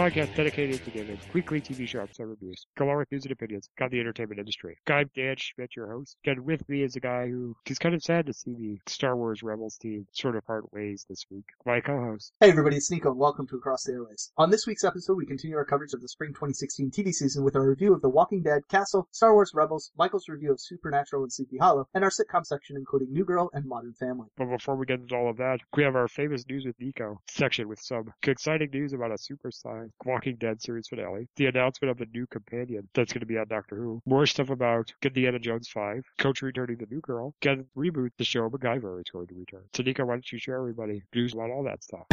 Podcast 0.00 0.34
dedicated 0.34 0.82
to 0.82 0.90
giving 0.90 1.18
weekly 1.34 1.60
TV 1.60 1.86
show 1.86 2.00
episode 2.00 2.24
reviews, 2.24 2.66
along 2.80 2.96
with 2.96 3.12
news 3.12 3.24
and 3.24 3.32
opinions 3.32 3.68
about 3.76 3.90
the 3.90 4.00
entertainment 4.00 4.38
industry. 4.38 4.78
I'm 4.88 5.10
Dan 5.14 5.34
Schmidt, 5.36 5.76
your 5.76 5.92
host, 5.92 6.16
and 6.24 6.40
with 6.46 6.66
me 6.70 6.82
is 6.82 6.96
a 6.96 7.00
guy 7.00 7.28
who 7.28 7.54
is 7.66 7.78
kind 7.78 7.94
of 7.94 8.02
sad 8.02 8.24
to 8.24 8.32
see 8.32 8.54
the 8.54 8.78
Star 8.86 9.14
Wars 9.14 9.42
Rebels 9.42 9.76
team 9.76 10.06
sort 10.12 10.36
of 10.36 10.46
part 10.46 10.72
ways 10.72 11.04
this 11.10 11.26
week. 11.30 11.44
My 11.66 11.80
co-host. 11.80 12.32
Hey 12.40 12.48
everybody, 12.48 12.76
it's 12.76 12.90
Nico 12.90 13.10
and 13.10 13.18
welcome 13.18 13.46
to 13.48 13.56
Across 13.56 13.82
the 13.84 13.92
Airwaves. 13.92 14.30
On 14.38 14.48
this 14.48 14.66
week's 14.66 14.84
episode, 14.84 15.18
we 15.18 15.26
continue 15.26 15.58
our 15.58 15.66
coverage 15.66 15.92
of 15.92 16.00
the 16.00 16.08
spring 16.08 16.30
2016 16.30 16.90
TV 16.92 17.12
season 17.12 17.44
with 17.44 17.54
our 17.54 17.68
review 17.68 17.92
of 17.92 18.00
The 18.00 18.08
Walking 18.08 18.42
Dead, 18.42 18.62
Castle, 18.70 19.06
Star 19.10 19.34
Wars 19.34 19.52
Rebels, 19.52 19.92
Michael's 19.98 20.30
review 20.30 20.50
of 20.50 20.62
Supernatural 20.62 21.24
and 21.24 21.32
Sleepy 21.32 21.58
Hollow, 21.58 21.86
and 21.92 22.04
our 22.04 22.10
sitcom 22.10 22.46
section 22.46 22.78
including 22.78 23.12
New 23.12 23.26
Girl 23.26 23.50
and 23.52 23.66
Modern 23.66 23.92
Family. 24.00 24.28
But 24.38 24.46
before 24.46 24.76
we 24.76 24.86
get 24.86 25.00
into 25.00 25.14
all 25.14 25.28
of 25.28 25.36
that, 25.36 25.58
we 25.76 25.82
have 25.82 25.94
our 25.94 26.08
famous 26.08 26.46
news 26.48 26.64
with 26.64 26.80
Nico 26.80 27.20
section 27.28 27.68
with 27.68 27.80
some 27.82 28.14
exciting 28.26 28.70
news 28.72 28.94
about 28.94 29.10
a 29.10 29.18
Walking 30.04 30.36
Dead 30.36 30.60
series 30.62 30.88
finale, 30.88 31.28
the 31.36 31.46
announcement 31.46 31.90
of 31.90 31.98
the 31.98 32.06
new 32.12 32.26
companion 32.26 32.88
that's 32.94 33.12
going 33.12 33.20
to 33.20 33.26
be 33.26 33.38
on 33.38 33.48
Doctor 33.48 33.76
Who, 33.76 34.00
more 34.06 34.26
stuff 34.26 34.50
about 34.50 34.92
Indiana 35.02 35.38
Jones 35.38 35.68
5, 35.68 36.04
Coach 36.18 36.42
returning 36.42 36.78
the 36.78 36.86
new 36.90 37.00
girl, 37.00 37.34
get 37.40 37.58
reboot 37.76 38.10
the 38.18 38.24
show 38.24 38.48
MacGyver 38.48 39.00
is 39.00 39.10
going 39.12 39.26
to 39.28 39.34
return. 39.34 39.62
So 39.74 39.82
Nico, 39.82 40.04
why 40.04 40.14
don't 40.14 40.32
you 40.32 40.38
share 40.38 40.56
everybody 40.56 41.02
news 41.14 41.34
about 41.34 41.50
all 41.50 41.64
that 41.64 41.82
stuff? 41.82 42.06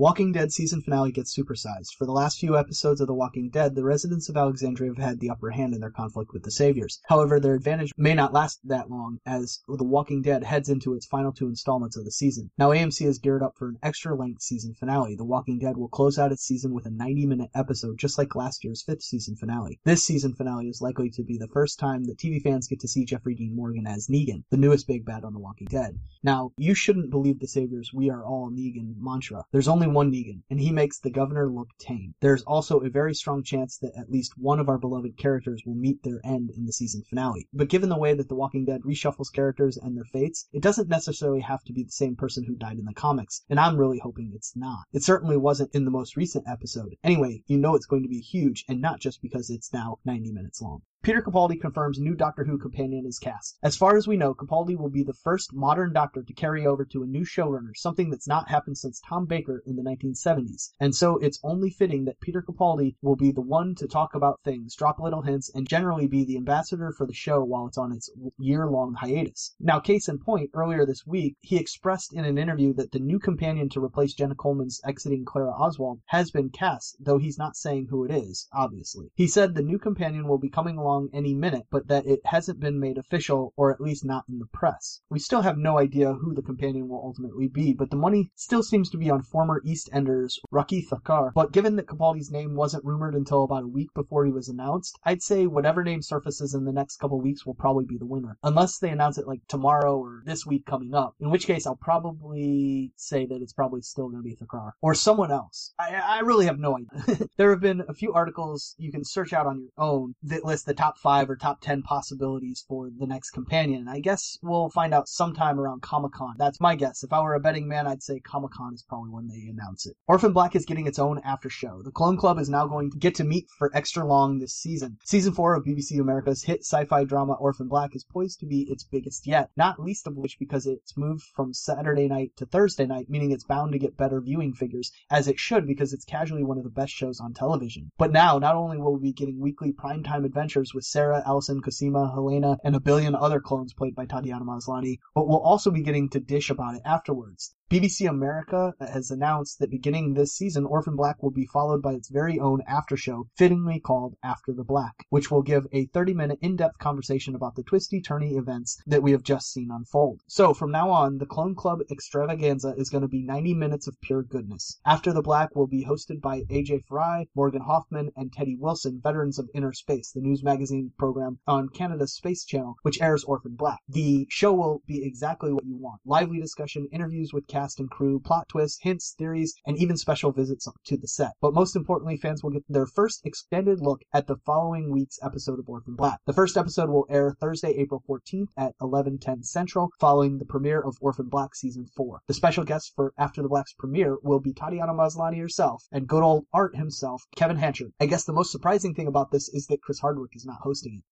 Walking 0.00 0.30
Dead 0.30 0.52
season 0.52 0.80
finale 0.80 1.10
gets 1.10 1.36
supersized. 1.36 1.96
For 1.98 2.06
the 2.06 2.12
last 2.12 2.38
few 2.38 2.56
episodes 2.56 3.00
of 3.00 3.08
The 3.08 3.14
Walking 3.14 3.50
Dead, 3.50 3.74
the 3.74 3.82
residents 3.82 4.28
of 4.28 4.36
Alexandria 4.36 4.90
have 4.90 5.04
had 5.04 5.18
the 5.18 5.30
upper 5.30 5.50
hand 5.50 5.74
in 5.74 5.80
their 5.80 5.90
conflict 5.90 6.32
with 6.32 6.44
the 6.44 6.52
Saviors. 6.52 7.00
However, 7.08 7.40
their 7.40 7.56
advantage 7.56 7.90
may 7.96 8.14
not 8.14 8.32
last 8.32 8.60
that 8.62 8.88
long 8.88 9.18
as 9.26 9.58
The 9.66 9.82
Walking 9.82 10.22
Dead 10.22 10.44
heads 10.44 10.68
into 10.68 10.94
its 10.94 11.06
final 11.06 11.32
two 11.32 11.48
installments 11.48 11.96
of 11.96 12.04
the 12.04 12.12
season. 12.12 12.48
Now, 12.56 12.70
AMC 12.70 13.08
is 13.08 13.18
geared 13.18 13.42
up 13.42 13.56
for 13.56 13.70
an 13.70 13.78
extra 13.82 14.14
length 14.14 14.42
season 14.42 14.72
finale. 14.72 15.16
The 15.16 15.24
Walking 15.24 15.58
Dead 15.58 15.76
will 15.76 15.88
close 15.88 16.16
out 16.16 16.30
its 16.30 16.44
season 16.44 16.74
with 16.74 16.86
a 16.86 16.90
90 16.90 17.26
minute 17.26 17.50
episode, 17.52 17.98
just 17.98 18.18
like 18.18 18.36
last 18.36 18.62
year's 18.62 18.84
fifth 18.84 19.02
season 19.02 19.34
finale. 19.34 19.80
This 19.82 20.04
season 20.04 20.32
finale 20.32 20.68
is 20.68 20.80
likely 20.80 21.10
to 21.10 21.24
be 21.24 21.38
the 21.38 21.48
first 21.48 21.80
time 21.80 22.04
that 22.04 22.18
TV 22.18 22.40
fans 22.40 22.68
get 22.68 22.78
to 22.82 22.88
see 22.88 23.04
Jeffrey 23.04 23.34
Dean 23.34 23.56
Morgan 23.56 23.88
as 23.88 24.06
Negan, 24.06 24.44
the 24.50 24.58
newest 24.58 24.86
big 24.86 25.04
bad 25.04 25.24
on 25.24 25.32
The 25.32 25.40
Walking 25.40 25.66
Dead. 25.66 25.98
Now, 26.22 26.52
you 26.56 26.74
shouldn't 26.74 27.10
believe 27.10 27.40
the 27.40 27.48
Saviors' 27.48 27.92
we 27.92 28.10
are 28.10 28.24
all 28.24 28.48
Negan 28.48 28.94
mantra. 29.00 29.42
There's 29.50 29.66
only 29.66 29.87
one 29.94 30.12
Negan, 30.12 30.42
and 30.50 30.60
he 30.60 30.70
makes 30.70 30.98
the 30.98 31.10
governor 31.10 31.48
look 31.48 31.68
tame. 31.78 32.14
There's 32.20 32.42
also 32.42 32.80
a 32.80 32.90
very 32.90 33.14
strong 33.14 33.42
chance 33.42 33.78
that 33.78 33.96
at 33.96 34.10
least 34.10 34.36
one 34.36 34.60
of 34.60 34.68
our 34.68 34.78
beloved 34.78 35.16
characters 35.16 35.62
will 35.64 35.74
meet 35.74 36.02
their 36.02 36.20
end 36.24 36.50
in 36.50 36.66
the 36.66 36.72
season 36.72 37.02
finale. 37.02 37.48
But 37.52 37.68
given 37.68 37.88
the 37.88 37.98
way 37.98 38.14
that 38.14 38.28
The 38.28 38.34
Walking 38.34 38.64
Dead 38.64 38.82
reshuffles 38.82 39.32
characters 39.32 39.76
and 39.76 39.96
their 39.96 40.04
fates, 40.04 40.48
it 40.52 40.62
doesn't 40.62 40.88
necessarily 40.88 41.40
have 41.40 41.64
to 41.64 41.72
be 41.72 41.82
the 41.82 41.90
same 41.90 42.16
person 42.16 42.44
who 42.44 42.54
died 42.54 42.78
in 42.78 42.84
the 42.84 42.94
comics, 42.94 43.42
and 43.48 43.58
I'm 43.58 43.76
really 43.76 43.98
hoping 43.98 44.32
it's 44.34 44.56
not. 44.56 44.84
It 44.92 45.02
certainly 45.02 45.36
wasn't 45.36 45.74
in 45.74 45.84
the 45.84 45.90
most 45.90 46.16
recent 46.16 46.46
episode. 46.48 46.96
Anyway, 47.02 47.42
you 47.46 47.58
know 47.58 47.74
it's 47.74 47.86
going 47.86 48.02
to 48.02 48.08
be 48.08 48.20
huge, 48.20 48.64
and 48.68 48.80
not 48.80 49.00
just 49.00 49.22
because 49.22 49.50
it's 49.50 49.72
now 49.72 49.98
90 50.04 50.32
minutes 50.32 50.60
long. 50.62 50.82
Peter 51.00 51.22
Capaldi 51.22 51.58
confirms 51.58 51.98
new 51.98 52.14
Doctor 52.14 52.44
Who 52.44 52.58
companion 52.58 53.06
is 53.06 53.18
cast. 53.18 53.56
As 53.62 53.76
far 53.76 53.96
as 53.96 54.06
we 54.08 54.16
know, 54.16 54.34
Capaldi 54.34 54.76
will 54.76 54.90
be 54.90 55.04
the 55.04 55.14
first 55.14 55.54
modern 55.54 55.92
Doctor 55.92 56.22
to 56.22 56.32
carry 56.34 56.66
over 56.66 56.84
to 56.84 57.02
a 57.02 57.06
new 57.06 57.24
showrunner, 57.24 57.74
something 57.74 58.10
that's 58.10 58.28
not 58.28 58.50
happened 58.50 58.76
since 58.76 59.00
Tom 59.00 59.24
Baker 59.24 59.62
in 59.64 59.76
the 59.76 59.82
1970s. 59.82 60.72
And 60.80 60.94
so 60.94 61.16
it's 61.18 61.38
only 61.42 61.70
fitting 61.70 62.04
that 62.04 62.20
Peter 62.20 62.42
Capaldi 62.42 62.96
will 63.00 63.16
be 63.16 63.30
the 63.30 63.40
one 63.40 63.74
to 63.76 63.86
talk 63.86 64.14
about 64.14 64.40
things, 64.42 64.74
drop 64.74 64.98
little 64.98 65.22
hints, 65.22 65.50
and 65.54 65.68
generally 65.68 66.08
be 66.08 66.24
the 66.24 66.36
ambassador 66.36 66.92
for 66.92 67.06
the 67.06 67.14
show 67.14 67.42
while 67.44 67.66
it's 67.68 67.78
on 67.78 67.92
its 67.92 68.10
year-long 68.36 68.94
hiatus. 68.94 69.54
Now, 69.60 69.78
case 69.78 70.08
in 70.08 70.18
point, 70.18 70.50
earlier 70.52 70.84
this 70.84 71.06
week, 71.06 71.36
he 71.40 71.56
expressed 71.56 72.12
in 72.12 72.24
an 72.24 72.36
interview 72.36 72.74
that 72.74 72.92
the 72.92 72.98
new 72.98 73.20
companion 73.20 73.68
to 73.70 73.82
replace 73.82 74.14
Jenna 74.14 74.34
Coleman's 74.34 74.80
exiting 74.84 75.24
Clara 75.24 75.52
Oswald 75.52 76.00
has 76.06 76.32
been 76.32 76.50
cast, 76.50 76.96
though 77.00 77.18
he's 77.18 77.38
not 77.38 77.56
saying 77.56 77.86
who 77.88 78.04
it 78.04 78.10
is, 78.10 78.48
obviously. 78.52 79.06
He 79.14 79.28
said 79.28 79.54
the 79.54 79.62
new 79.62 79.78
companion 79.78 80.26
will 80.26 80.38
be 80.38 80.50
coming 80.50 80.76
along 80.76 80.87
any 81.12 81.34
minute, 81.34 81.66
but 81.70 81.88
that 81.88 82.06
it 82.06 82.20
hasn't 82.24 82.60
been 82.60 82.80
made 82.80 82.98
official, 82.98 83.52
or 83.56 83.72
at 83.72 83.80
least 83.80 84.04
not 84.04 84.24
in 84.28 84.38
the 84.38 84.46
press. 84.46 85.00
We 85.10 85.18
still 85.18 85.42
have 85.42 85.58
no 85.58 85.78
idea 85.78 86.14
who 86.14 86.34
the 86.34 86.42
companion 86.42 86.88
will 86.88 87.02
ultimately 87.04 87.48
be, 87.48 87.74
but 87.74 87.90
the 87.90 87.96
money 87.96 88.30
still 88.34 88.62
seems 88.62 88.90
to 88.90 88.98
be 88.98 89.10
on 89.10 89.22
former 89.22 89.60
EastEnders 89.66 90.34
Rakhee 90.52 90.86
Thakrar. 90.88 91.32
But 91.34 91.52
given 91.52 91.76
that 91.76 91.86
Capaldi's 91.86 92.30
name 92.30 92.54
wasn't 92.54 92.84
rumored 92.84 93.14
until 93.14 93.44
about 93.44 93.64
a 93.64 93.68
week 93.68 93.92
before 93.94 94.24
he 94.24 94.32
was 94.32 94.48
announced, 94.48 94.98
I'd 95.04 95.22
say 95.22 95.46
whatever 95.46 95.84
name 95.84 96.02
surfaces 96.02 96.54
in 96.54 96.64
the 96.64 96.72
next 96.72 96.96
couple 96.96 97.20
weeks 97.20 97.44
will 97.44 97.54
probably 97.54 97.84
be 97.84 97.98
the 97.98 98.06
winner. 98.06 98.36
Unless 98.42 98.78
they 98.78 98.90
announce 98.90 99.18
it 99.18 99.26
like 99.26 99.40
tomorrow 99.48 99.98
or 99.98 100.22
this 100.24 100.46
week 100.46 100.66
coming 100.66 100.94
up, 100.94 101.14
in 101.20 101.30
which 101.30 101.46
case 101.46 101.66
I'll 101.66 101.76
probably 101.76 102.92
say 102.96 103.26
that 103.26 103.42
it's 103.42 103.52
probably 103.52 103.82
still 103.82 104.08
going 104.08 104.22
to 104.22 104.28
be 104.28 104.36
Thakrar. 104.36 104.72
Or 104.80 104.94
someone 104.94 105.30
else. 105.30 105.72
I, 105.78 105.94
I 105.94 106.20
really 106.20 106.46
have 106.46 106.58
no 106.58 106.76
idea. 106.78 107.28
there 107.36 107.50
have 107.50 107.60
been 107.60 107.82
a 107.88 107.94
few 107.94 108.12
articles 108.12 108.74
you 108.78 108.90
can 108.90 109.04
search 109.04 109.32
out 109.32 109.46
on 109.46 109.60
your 109.60 109.70
own 109.76 110.14
that 110.22 110.44
list 110.44 110.66
the 110.66 110.74
top 110.78 110.96
five 110.96 111.28
or 111.28 111.34
top 111.34 111.60
ten 111.60 111.82
possibilities 111.82 112.64
for 112.68 112.88
the 112.88 113.06
next 113.06 113.30
companion. 113.30 113.88
I 113.88 113.98
guess 113.98 114.38
we'll 114.42 114.70
find 114.70 114.94
out 114.94 115.08
sometime 115.08 115.58
around 115.58 115.82
Comic 115.82 116.12
Con. 116.12 116.36
That's 116.38 116.60
my 116.60 116.76
guess. 116.76 117.02
If 117.02 117.12
I 117.12 117.20
were 117.20 117.34
a 117.34 117.40
betting 117.40 117.66
man, 117.66 117.88
I'd 117.88 118.02
say 118.04 118.20
Comic 118.20 118.52
Con 118.52 118.74
is 118.74 118.84
probably 118.88 119.10
when 119.10 119.26
they 119.26 119.48
announce 119.50 119.86
it. 119.86 119.96
Orphan 120.06 120.32
Black 120.32 120.54
is 120.54 120.64
getting 120.64 120.86
its 120.86 121.00
own 121.00 121.20
after 121.24 121.50
show. 121.50 121.82
The 121.82 121.90
Clone 121.90 122.16
Club 122.16 122.38
is 122.38 122.48
now 122.48 122.68
going 122.68 122.92
to 122.92 122.96
get 122.96 123.16
to 123.16 123.24
meet 123.24 123.48
for 123.58 123.74
extra 123.74 124.06
long 124.06 124.38
this 124.38 124.54
season. 124.54 124.98
Season 125.04 125.32
four 125.32 125.56
of 125.56 125.64
BBC 125.64 125.98
America's 125.98 126.44
hit 126.44 126.60
sci-fi 126.60 127.02
drama 127.02 127.32
Orphan 127.32 127.66
Black 127.66 127.96
is 127.96 128.04
poised 128.04 128.38
to 128.38 128.46
be 128.46 128.60
its 128.70 128.84
biggest 128.84 129.26
yet, 129.26 129.50
not 129.56 129.80
least 129.80 130.06
of 130.06 130.16
which 130.16 130.38
because 130.38 130.64
it's 130.64 130.96
moved 130.96 131.24
from 131.34 131.52
Saturday 131.52 132.06
night 132.06 132.30
to 132.36 132.46
Thursday 132.46 132.86
night, 132.86 133.10
meaning 133.10 133.32
it's 133.32 133.42
bound 133.42 133.72
to 133.72 133.80
get 133.80 133.96
better 133.96 134.20
viewing 134.20 134.52
figures, 134.52 134.92
as 135.10 135.26
it 135.26 135.40
should 135.40 135.66
because 135.66 135.92
it's 135.92 136.04
casually 136.04 136.44
one 136.44 136.56
of 136.56 136.62
the 136.62 136.70
best 136.70 136.92
shows 136.92 137.18
on 137.18 137.34
television. 137.34 137.90
But 137.98 138.12
now, 138.12 138.38
not 138.38 138.54
only 138.54 138.78
will 138.78 138.94
we 138.94 139.08
be 139.08 139.12
getting 139.12 139.40
weekly 139.40 139.72
primetime 139.72 140.24
adventures 140.24 140.67
with 140.74 140.84
Sarah, 140.84 141.22
Allison, 141.26 141.60
Cosima, 141.60 142.10
Helena, 142.12 142.58
and 142.64 142.76
a 142.76 142.80
billion 142.80 143.14
other 143.14 143.40
clones 143.40 143.72
played 143.72 143.94
by 143.94 144.06
Tatiana 144.06 144.44
Maslany, 144.44 144.98
but 145.14 145.26
we'll 145.26 145.40
also 145.40 145.70
be 145.70 145.82
getting 145.82 146.08
to 146.10 146.20
dish 146.20 146.50
about 146.50 146.74
it 146.74 146.82
afterwards. 146.84 147.54
BBC 147.70 148.08
America 148.08 148.72
has 148.80 149.10
announced 149.10 149.58
that 149.58 149.70
beginning 149.70 150.14
this 150.14 150.32
season, 150.32 150.64
Orphan 150.64 150.96
Black 150.96 151.22
will 151.22 151.30
be 151.30 151.44
followed 151.44 151.82
by 151.82 151.92
its 151.92 152.08
very 152.08 152.40
own 152.40 152.62
after 152.66 152.96
show, 152.96 153.28
fittingly 153.36 153.78
called 153.78 154.14
After 154.24 154.54
the 154.54 154.64
Black, 154.64 155.04
which 155.10 155.30
will 155.30 155.42
give 155.42 155.66
a 155.70 155.84
30 155.84 156.14
minute 156.14 156.38
in 156.40 156.56
depth 156.56 156.78
conversation 156.78 157.34
about 157.34 157.56
the 157.56 157.62
twisty 157.62 158.00
turny 158.00 158.38
events 158.38 158.80
that 158.86 159.02
we 159.02 159.12
have 159.12 159.22
just 159.22 159.52
seen 159.52 159.68
unfold. 159.70 160.22
So 160.28 160.54
from 160.54 160.70
now 160.70 160.88
on, 160.88 161.18
the 161.18 161.26
Clone 161.26 161.54
Club 161.54 161.80
extravaganza 161.90 162.72
is 162.78 162.88
going 162.88 163.02
to 163.02 163.08
be 163.08 163.22
90 163.22 163.52
minutes 163.52 163.86
of 163.86 164.00
pure 164.00 164.22
goodness. 164.22 164.80
After 164.86 165.12
the 165.12 165.20
Black 165.20 165.54
will 165.54 165.66
be 165.66 165.84
hosted 165.84 166.22
by 166.22 166.44
Ajay 166.44 166.82
Fry, 166.86 167.26
Morgan 167.34 167.60
Hoffman, 167.60 168.12
and 168.16 168.32
Teddy 168.32 168.56
Wilson, 168.58 168.98
veterans 169.02 169.38
of 169.38 169.50
Inner 169.52 169.74
Space, 169.74 170.12
the 170.12 170.22
news 170.22 170.42
magazine 170.42 170.92
program 170.98 171.38
on 171.46 171.68
Canada's 171.68 172.14
Space 172.14 172.46
Channel, 172.46 172.76
which 172.80 173.02
airs 173.02 173.24
Orphan 173.24 173.56
Black. 173.56 173.80
The 173.90 174.26
show 174.30 174.54
will 174.54 174.80
be 174.86 175.04
exactly 175.04 175.52
what 175.52 175.66
you 175.66 175.76
want 175.76 176.00
lively 176.06 176.40
discussion, 176.40 176.88
interviews 176.90 177.34
with 177.34 177.46
cast 177.58 177.80
and 177.80 177.90
crew, 177.90 178.20
plot 178.20 178.48
twists, 178.48 178.78
hints, 178.82 179.16
theories, 179.18 179.52
and 179.66 179.76
even 179.78 179.96
special 179.96 180.30
visits 180.30 180.68
to 180.84 180.96
the 180.96 181.08
set. 181.08 181.32
But 181.40 181.54
most 181.54 181.74
importantly, 181.74 182.16
fans 182.16 182.40
will 182.40 182.52
get 182.52 182.62
their 182.68 182.86
first 182.86 183.26
extended 183.26 183.80
look 183.80 184.02
at 184.12 184.28
the 184.28 184.36
following 184.46 184.92
week's 184.92 185.18
episode 185.24 185.58
of 185.58 185.68
Orphan 185.68 185.96
Black. 185.96 186.20
The 186.24 186.32
first 186.32 186.56
episode 186.56 186.88
will 186.88 187.04
air 187.10 187.34
Thursday, 187.40 187.70
April 187.70 188.00
14th 188.08 188.50
at 188.56 188.76
11:10 188.80 189.42
Central, 189.42 189.90
following 189.98 190.38
the 190.38 190.44
premiere 190.44 190.80
of 190.80 190.98
Orphan 191.00 191.28
Black 191.28 191.56
season 191.56 191.84
4. 191.96 192.20
The 192.28 192.34
special 192.34 192.62
guests 192.62 192.92
for 192.94 193.12
After 193.18 193.42
the 193.42 193.48
Black's 193.48 193.74
premiere 193.74 194.18
will 194.22 194.38
be 194.38 194.52
Tatiana 194.52 194.94
Maslany 194.94 195.40
herself 195.40 195.82
and 195.90 196.06
good 196.06 196.22
old 196.22 196.46
Art 196.52 196.76
himself, 196.76 197.24
Kevin 197.34 197.56
Hanchard. 197.56 197.92
I 197.98 198.06
guess 198.06 198.24
the 198.24 198.32
most 198.32 198.52
surprising 198.52 198.94
thing 198.94 199.08
about 199.08 199.32
this 199.32 199.48
is 199.48 199.66
that 199.66 199.82
Chris 199.82 199.98
Hardwick 199.98 200.36
is 200.36 200.46
not 200.46 200.60
hosting 200.60 200.94
it. 200.98 201.04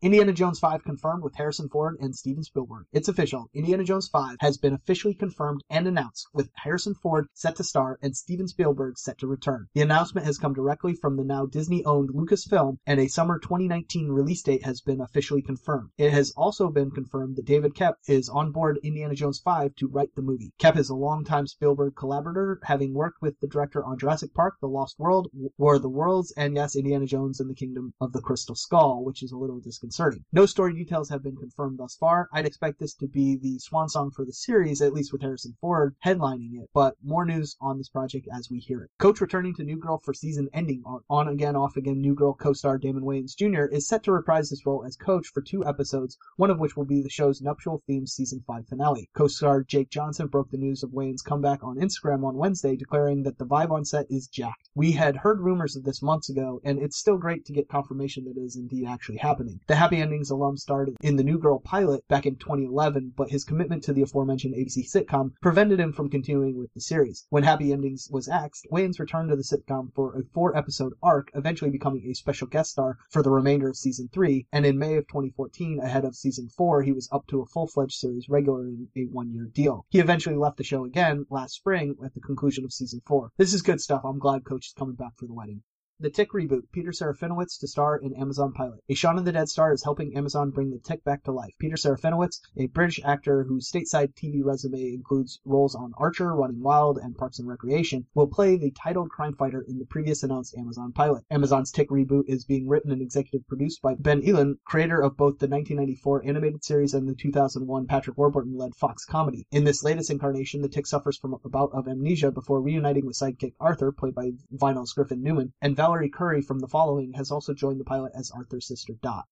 Indiana 0.00 0.32
Jones 0.32 0.60
5 0.60 0.84
confirmed 0.84 1.24
with 1.24 1.34
Harrison 1.34 1.68
Ford 1.68 1.96
and 1.98 2.14
Steven 2.14 2.44
Spielberg. 2.44 2.86
It's 2.92 3.08
official. 3.08 3.50
Indiana 3.52 3.82
Jones 3.82 4.06
5 4.06 4.36
has 4.38 4.56
been 4.56 4.72
officially 4.72 5.12
confirmed 5.12 5.60
and 5.68 5.88
announced 5.88 6.28
with 6.32 6.52
Harrison 6.54 6.94
Ford 6.94 7.26
set 7.34 7.56
to 7.56 7.64
star 7.64 7.98
and 8.00 8.16
Steven 8.16 8.46
Spielberg 8.46 8.96
set 8.96 9.18
to 9.18 9.26
return. 9.26 9.66
The 9.74 9.80
announcement 9.80 10.24
has 10.24 10.38
come 10.38 10.54
directly 10.54 10.94
from 10.94 11.16
the 11.16 11.24
now 11.24 11.46
Disney-owned 11.46 12.10
Lucasfilm 12.10 12.76
and 12.86 13.00
a 13.00 13.08
summer 13.08 13.40
2019 13.40 14.06
release 14.10 14.40
date 14.44 14.64
has 14.64 14.80
been 14.80 15.00
officially 15.00 15.42
confirmed. 15.42 15.90
It 15.98 16.12
has 16.12 16.32
also 16.36 16.70
been 16.70 16.92
confirmed 16.92 17.34
that 17.34 17.46
David 17.46 17.74
Koepp 17.74 17.94
is 18.06 18.28
on 18.28 18.52
board 18.52 18.78
Indiana 18.84 19.16
Jones 19.16 19.40
5 19.40 19.74
to 19.78 19.88
write 19.88 20.14
the 20.14 20.22
movie. 20.22 20.52
Koepp 20.60 20.76
is 20.76 20.90
a 20.90 20.94
longtime 20.94 21.48
Spielberg 21.48 21.96
collaborator, 21.96 22.60
having 22.62 22.94
worked 22.94 23.20
with 23.20 23.34
the 23.40 23.48
director 23.48 23.84
on 23.84 23.98
Jurassic 23.98 24.32
Park, 24.32 24.58
The 24.60 24.68
Lost 24.68 24.96
World, 25.00 25.26
War 25.58 25.74
of 25.74 25.82
the 25.82 25.88
Worlds, 25.88 26.32
and 26.36 26.54
yes, 26.54 26.76
Indiana 26.76 27.06
Jones 27.06 27.40
and 27.40 27.50
the 27.50 27.54
Kingdom 27.56 27.92
of 28.00 28.12
the 28.12 28.20
Crystal 28.20 28.54
Skull, 28.54 29.04
which 29.04 29.24
is 29.24 29.32
a 29.32 29.36
little 29.36 29.58
disconcerting. 29.58 29.87
No 30.32 30.46
story 30.46 30.74
details 30.74 31.08
have 31.10 31.22
been 31.22 31.36
confirmed 31.36 31.78
thus 31.78 31.96
far. 31.96 32.28
I'd 32.32 32.46
expect 32.46 32.78
this 32.78 32.94
to 32.94 33.06
be 33.06 33.36
the 33.36 33.58
swan 33.58 33.88
song 33.88 34.10
for 34.10 34.24
the 34.24 34.32
series, 34.32 34.82
at 34.82 34.92
least 34.92 35.12
with 35.12 35.22
Harrison 35.22 35.56
Ford 35.60 35.94
headlining 36.04 36.60
it, 36.62 36.70
but 36.74 36.94
more 37.02 37.24
news 37.24 37.56
on 37.60 37.78
this 37.78 37.88
project 37.88 38.28
as 38.34 38.48
we 38.50 38.58
hear 38.58 38.82
it. 38.82 38.90
Coach 38.98 39.20
returning 39.20 39.54
to 39.54 39.64
New 39.64 39.78
Girl 39.78 39.98
for 39.98 40.14
season 40.14 40.48
ending 40.52 40.82
on 41.08 41.28
again, 41.28 41.56
off 41.56 41.76
again 41.76 42.00
New 42.00 42.14
Girl 42.14 42.34
co-star 42.34 42.78
Damon 42.78 43.04
Wayans 43.04 43.36
Jr. 43.36 43.64
is 43.64 43.86
set 43.86 44.02
to 44.04 44.12
reprise 44.12 44.50
his 44.50 44.64
role 44.66 44.84
as 44.84 44.96
coach 44.96 45.26
for 45.28 45.42
two 45.42 45.64
episodes, 45.64 46.16
one 46.36 46.50
of 46.50 46.58
which 46.58 46.76
will 46.76 46.84
be 46.84 47.02
the 47.02 47.08
show's 47.08 47.40
nuptial 47.40 47.82
themed 47.88 48.08
season 48.08 48.42
5 48.46 48.66
finale. 48.66 49.08
Co-star 49.14 49.62
Jake 49.62 49.90
Johnson 49.90 50.26
broke 50.26 50.50
the 50.50 50.56
news 50.56 50.82
of 50.82 50.90
Wayans' 50.90 51.24
comeback 51.24 51.62
on 51.62 51.76
Instagram 51.76 52.24
on 52.24 52.36
Wednesday, 52.36 52.76
declaring 52.76 53.22
that 53.22 53.38
the 53.38 53.46
vibe 53.46 53.70
on 53.70 53.84
set 53.84 54.06
is 54.10 54.26
jacked. 54.26 54.68
We 54.74 54.92
had 54.92 55.16
heard 55.16 55.40
rumors 55.40 55.76
of 55.76 55.84
this 55.84 56.02
months 56.02 56.28
ago, 56.28 56.60
and 56.64 56.78
it's 56.78 56.98
still 56.98 57.18
great 57.18 57.44
to 57.46 57.52
get 57.52 57.68
confirmation 57.68 58.24
that 58.24 58.36
it 58.36 58.44
is 58.44 58.56
indeed 58.56 58.86
actually 58.86 59.18
happening. 59.18 59.60
The 59.66 59.76
Happy 59.78 59.98
Endings 59.98 60.28
alum 60.28 60.56
starred 60.56 60.90
in 61.02 61.14
the 61.14 61.22
New 61.22 61.38
Girl 61.38 61.60
pilot 61.60 62.02
back 62.08 62.26
in 62.26 62.34
2011, 62.34 63.12
but 63.16 63.30
his 63.30 63.44
commitment 63.44 63.84
to 63.84 63.92
the 63.92 64.02
aforementioned 64.02 64.56
ABC 64.56 64.90
sitcom 64.90 65.30
prevented 65.40 65.78
him 65.78 65.92
from 65.92 66.10
continuing 66.10 66.58
with 66.58 66.74
the 66.74 66.80
series. 66.80 67.28
When 67.30 67.44
Happy 67.44 67.72
Endings 67.72 68.08
was 68.10 68.28
axed, 68.28 68.66
Wayans 68.72 68.98
returned 68.98 69.28
to 69.28 69.36
the 69.36 69.44
sitcom 69.44 69.94
for 69.94 70.18
a 70.18 70.24
four 70.34 70.56
episode 70.56 70.94
arc, 71.00 71.30
eventually 71.32 71.70
becoming 71.70 72.04
a 72.06 72.14
special 72.14 72.48
guest 72.48 72.72
star 72.72 72.98
for 73.12 73.22
the 73.22 73.30
remainder 73.30 73.68
of 73.68 73.76
season 73.76 74.08
3, 74.12 74.48
and 74.50 74.66
in 74.66 74.80
May 74.80 74.96
of 74.96 75.06
2014, 75.06 75.78
ahead 75.78 76.04
of 76.04 76.16
season 76.16 76.48
4, 76.48 76.82
he 76.82 76.90
was 76.90 77.08
up 77.12 77.28
to 77.28 77.40
a 77.40 77.46
full 77.46 77.68
fledged 77.68 78.00
series 78.00 78.28
regular 78.28 78.66
in 78.66 78.88
a 78.96 79.02
one 79.02 79.32
year 79.32 79.46
deal. 79.46 79.86
He 79.90 80.00
eventually 80.00 80.34
left 80.34 80.56
the 80.56 80.64
show 80.64 80.86
again 80.86 81.24
last 81.30 81.54
spring 81.54 81.94
at 82.04 82.14
the 82.14 82.20
conclusion 82.20 82.64
of 82.64 82.72
season 82.72 83.00
4. 83.06 83.30
This 83.36 83.54
is 83.54 83.62
good 83.62 83.80
stuff. 83.80 84.02
I'm 84.04 84.18
glad 84.18 84.44
Coach 84.44 84.66
is 84.66 84.74
coming 84.76 84.96
back 84.96 85.12
for 85.16 85.26
the 85.26 85.34
wedding. 85.34 85.62
The 86.00 86.10
Tick 86.10 86.30
reboot, 86.30 86.62
Peter 86.70 86.92
Serafinowicz 86.92 87.58
to 87.58 87.66
star 87.66 87.96
in 87.96 88.14
Amazon 88.14 88.52
pilot. 88.52 88.78
A 88.88 88.94
Shaun 88.94 89.18
of 89.18 89.24
the 89.24 89.32
Dead 89.32 89.48
star 89.48 89.72
is 89.72 89.82
helping 89.82 90.16
Amazon 90.16 90.50
bring 90.50 90.70
the 90.70 90.78
Tick 90.78 91.02
back 91.02 91.24
to 91.24 91.32
life. 91.32 91.54
Peter 91.58 91.74
Serafinowicz, 91.74 92.38
a 92.56 92.68
British 92.68 93.00
actor 93.04 93.42
whose 93.42 93.68
stateside 93.68 94.14
TV 94.14 94.44
resume 94.44 94.94
includes 94.94 95.40
roles 95.44 95.74
on 95.74 95.92
Archer, 95.98 96.36
Running 96.36 96.62
Wild, 96.62 96.98
and 96.98 97.16
Parks 97.16 97.40
and 97.40 97.48
Recreation, 97.48 98.06
will 98.14 98.28
play 98.28 98.56
the 98.56 98.70
titled 98.70 99.10
crime 99.10 99.34
fighter 99.34 99.64
in 99.66 99.80
the 99.80 99.86
previous 99.86 100.22
announced 100.22 100.56
Amazon 100.56 100.92
pilot. 100.92 101.24
Amazon's 101.32 101.72
Tick 101.72 101.90
reboot 101.90 102.28
is 102.28 102.44
being 102.44 102.68
written 102.68 102.92
and 102.92 103.02
executive 103.02 103.44
produced 103.48 103.82
by 103.82 103.96
Ben 103.98 104.22
Edlund, 104.22 104.58
creator 104.64 105.02
of 105.02 105.16
both 105.16 105.40
the 105.40 105.48
1994 105.48 106.24
animated 106.24 106.62
series 106.62 106.94
and 106.94 107.08
the 107.08 107.14
2001 107.16 107.88
Patrick 107.88 108.16
Warburton-led 108.16 108.76
Fox 108.76 109.04
comedy. 109.04 109.48
In 109.50 109.64
this 109.64 109.82
latest 109.82 110.10
incarnation, 110.10 110.62
the 110.62 110.68
Tick 110.68 110.86
suffers 110.86 111.18
from 111.18 111.34
a 111.34 111.48
bout 111.48 111.72
of 111.72 111.88
amnesia 111.88 112.30
before 112.30 112.62
reuniting 112.62 113.04
with 113.04 113.18
sidekick 113.18 113.54
Arthur, 113.58 113.90
played 113.90 114.14
by 114.14 114.30
Vinyl's 114.54 114.92
Griffin 114.92 115.24
Newman, 115.24 115.52
and 115.60 115.74
Val 115.74 115.87
Valorie 115.88 116.12
Curry 116.12 116.42
from 116.42 116.58
The 116.58 116.68
Following 116.68 117.14
has 117.14 117.30
also 117.30 117.54
joined 117.54 117.80
the 117.80 117.84
pilot 117.84 118.12
as 118.14 118.30
Arthur's 118.30 118.66
sister 118.66 118.92
Dot. 119.00 119.26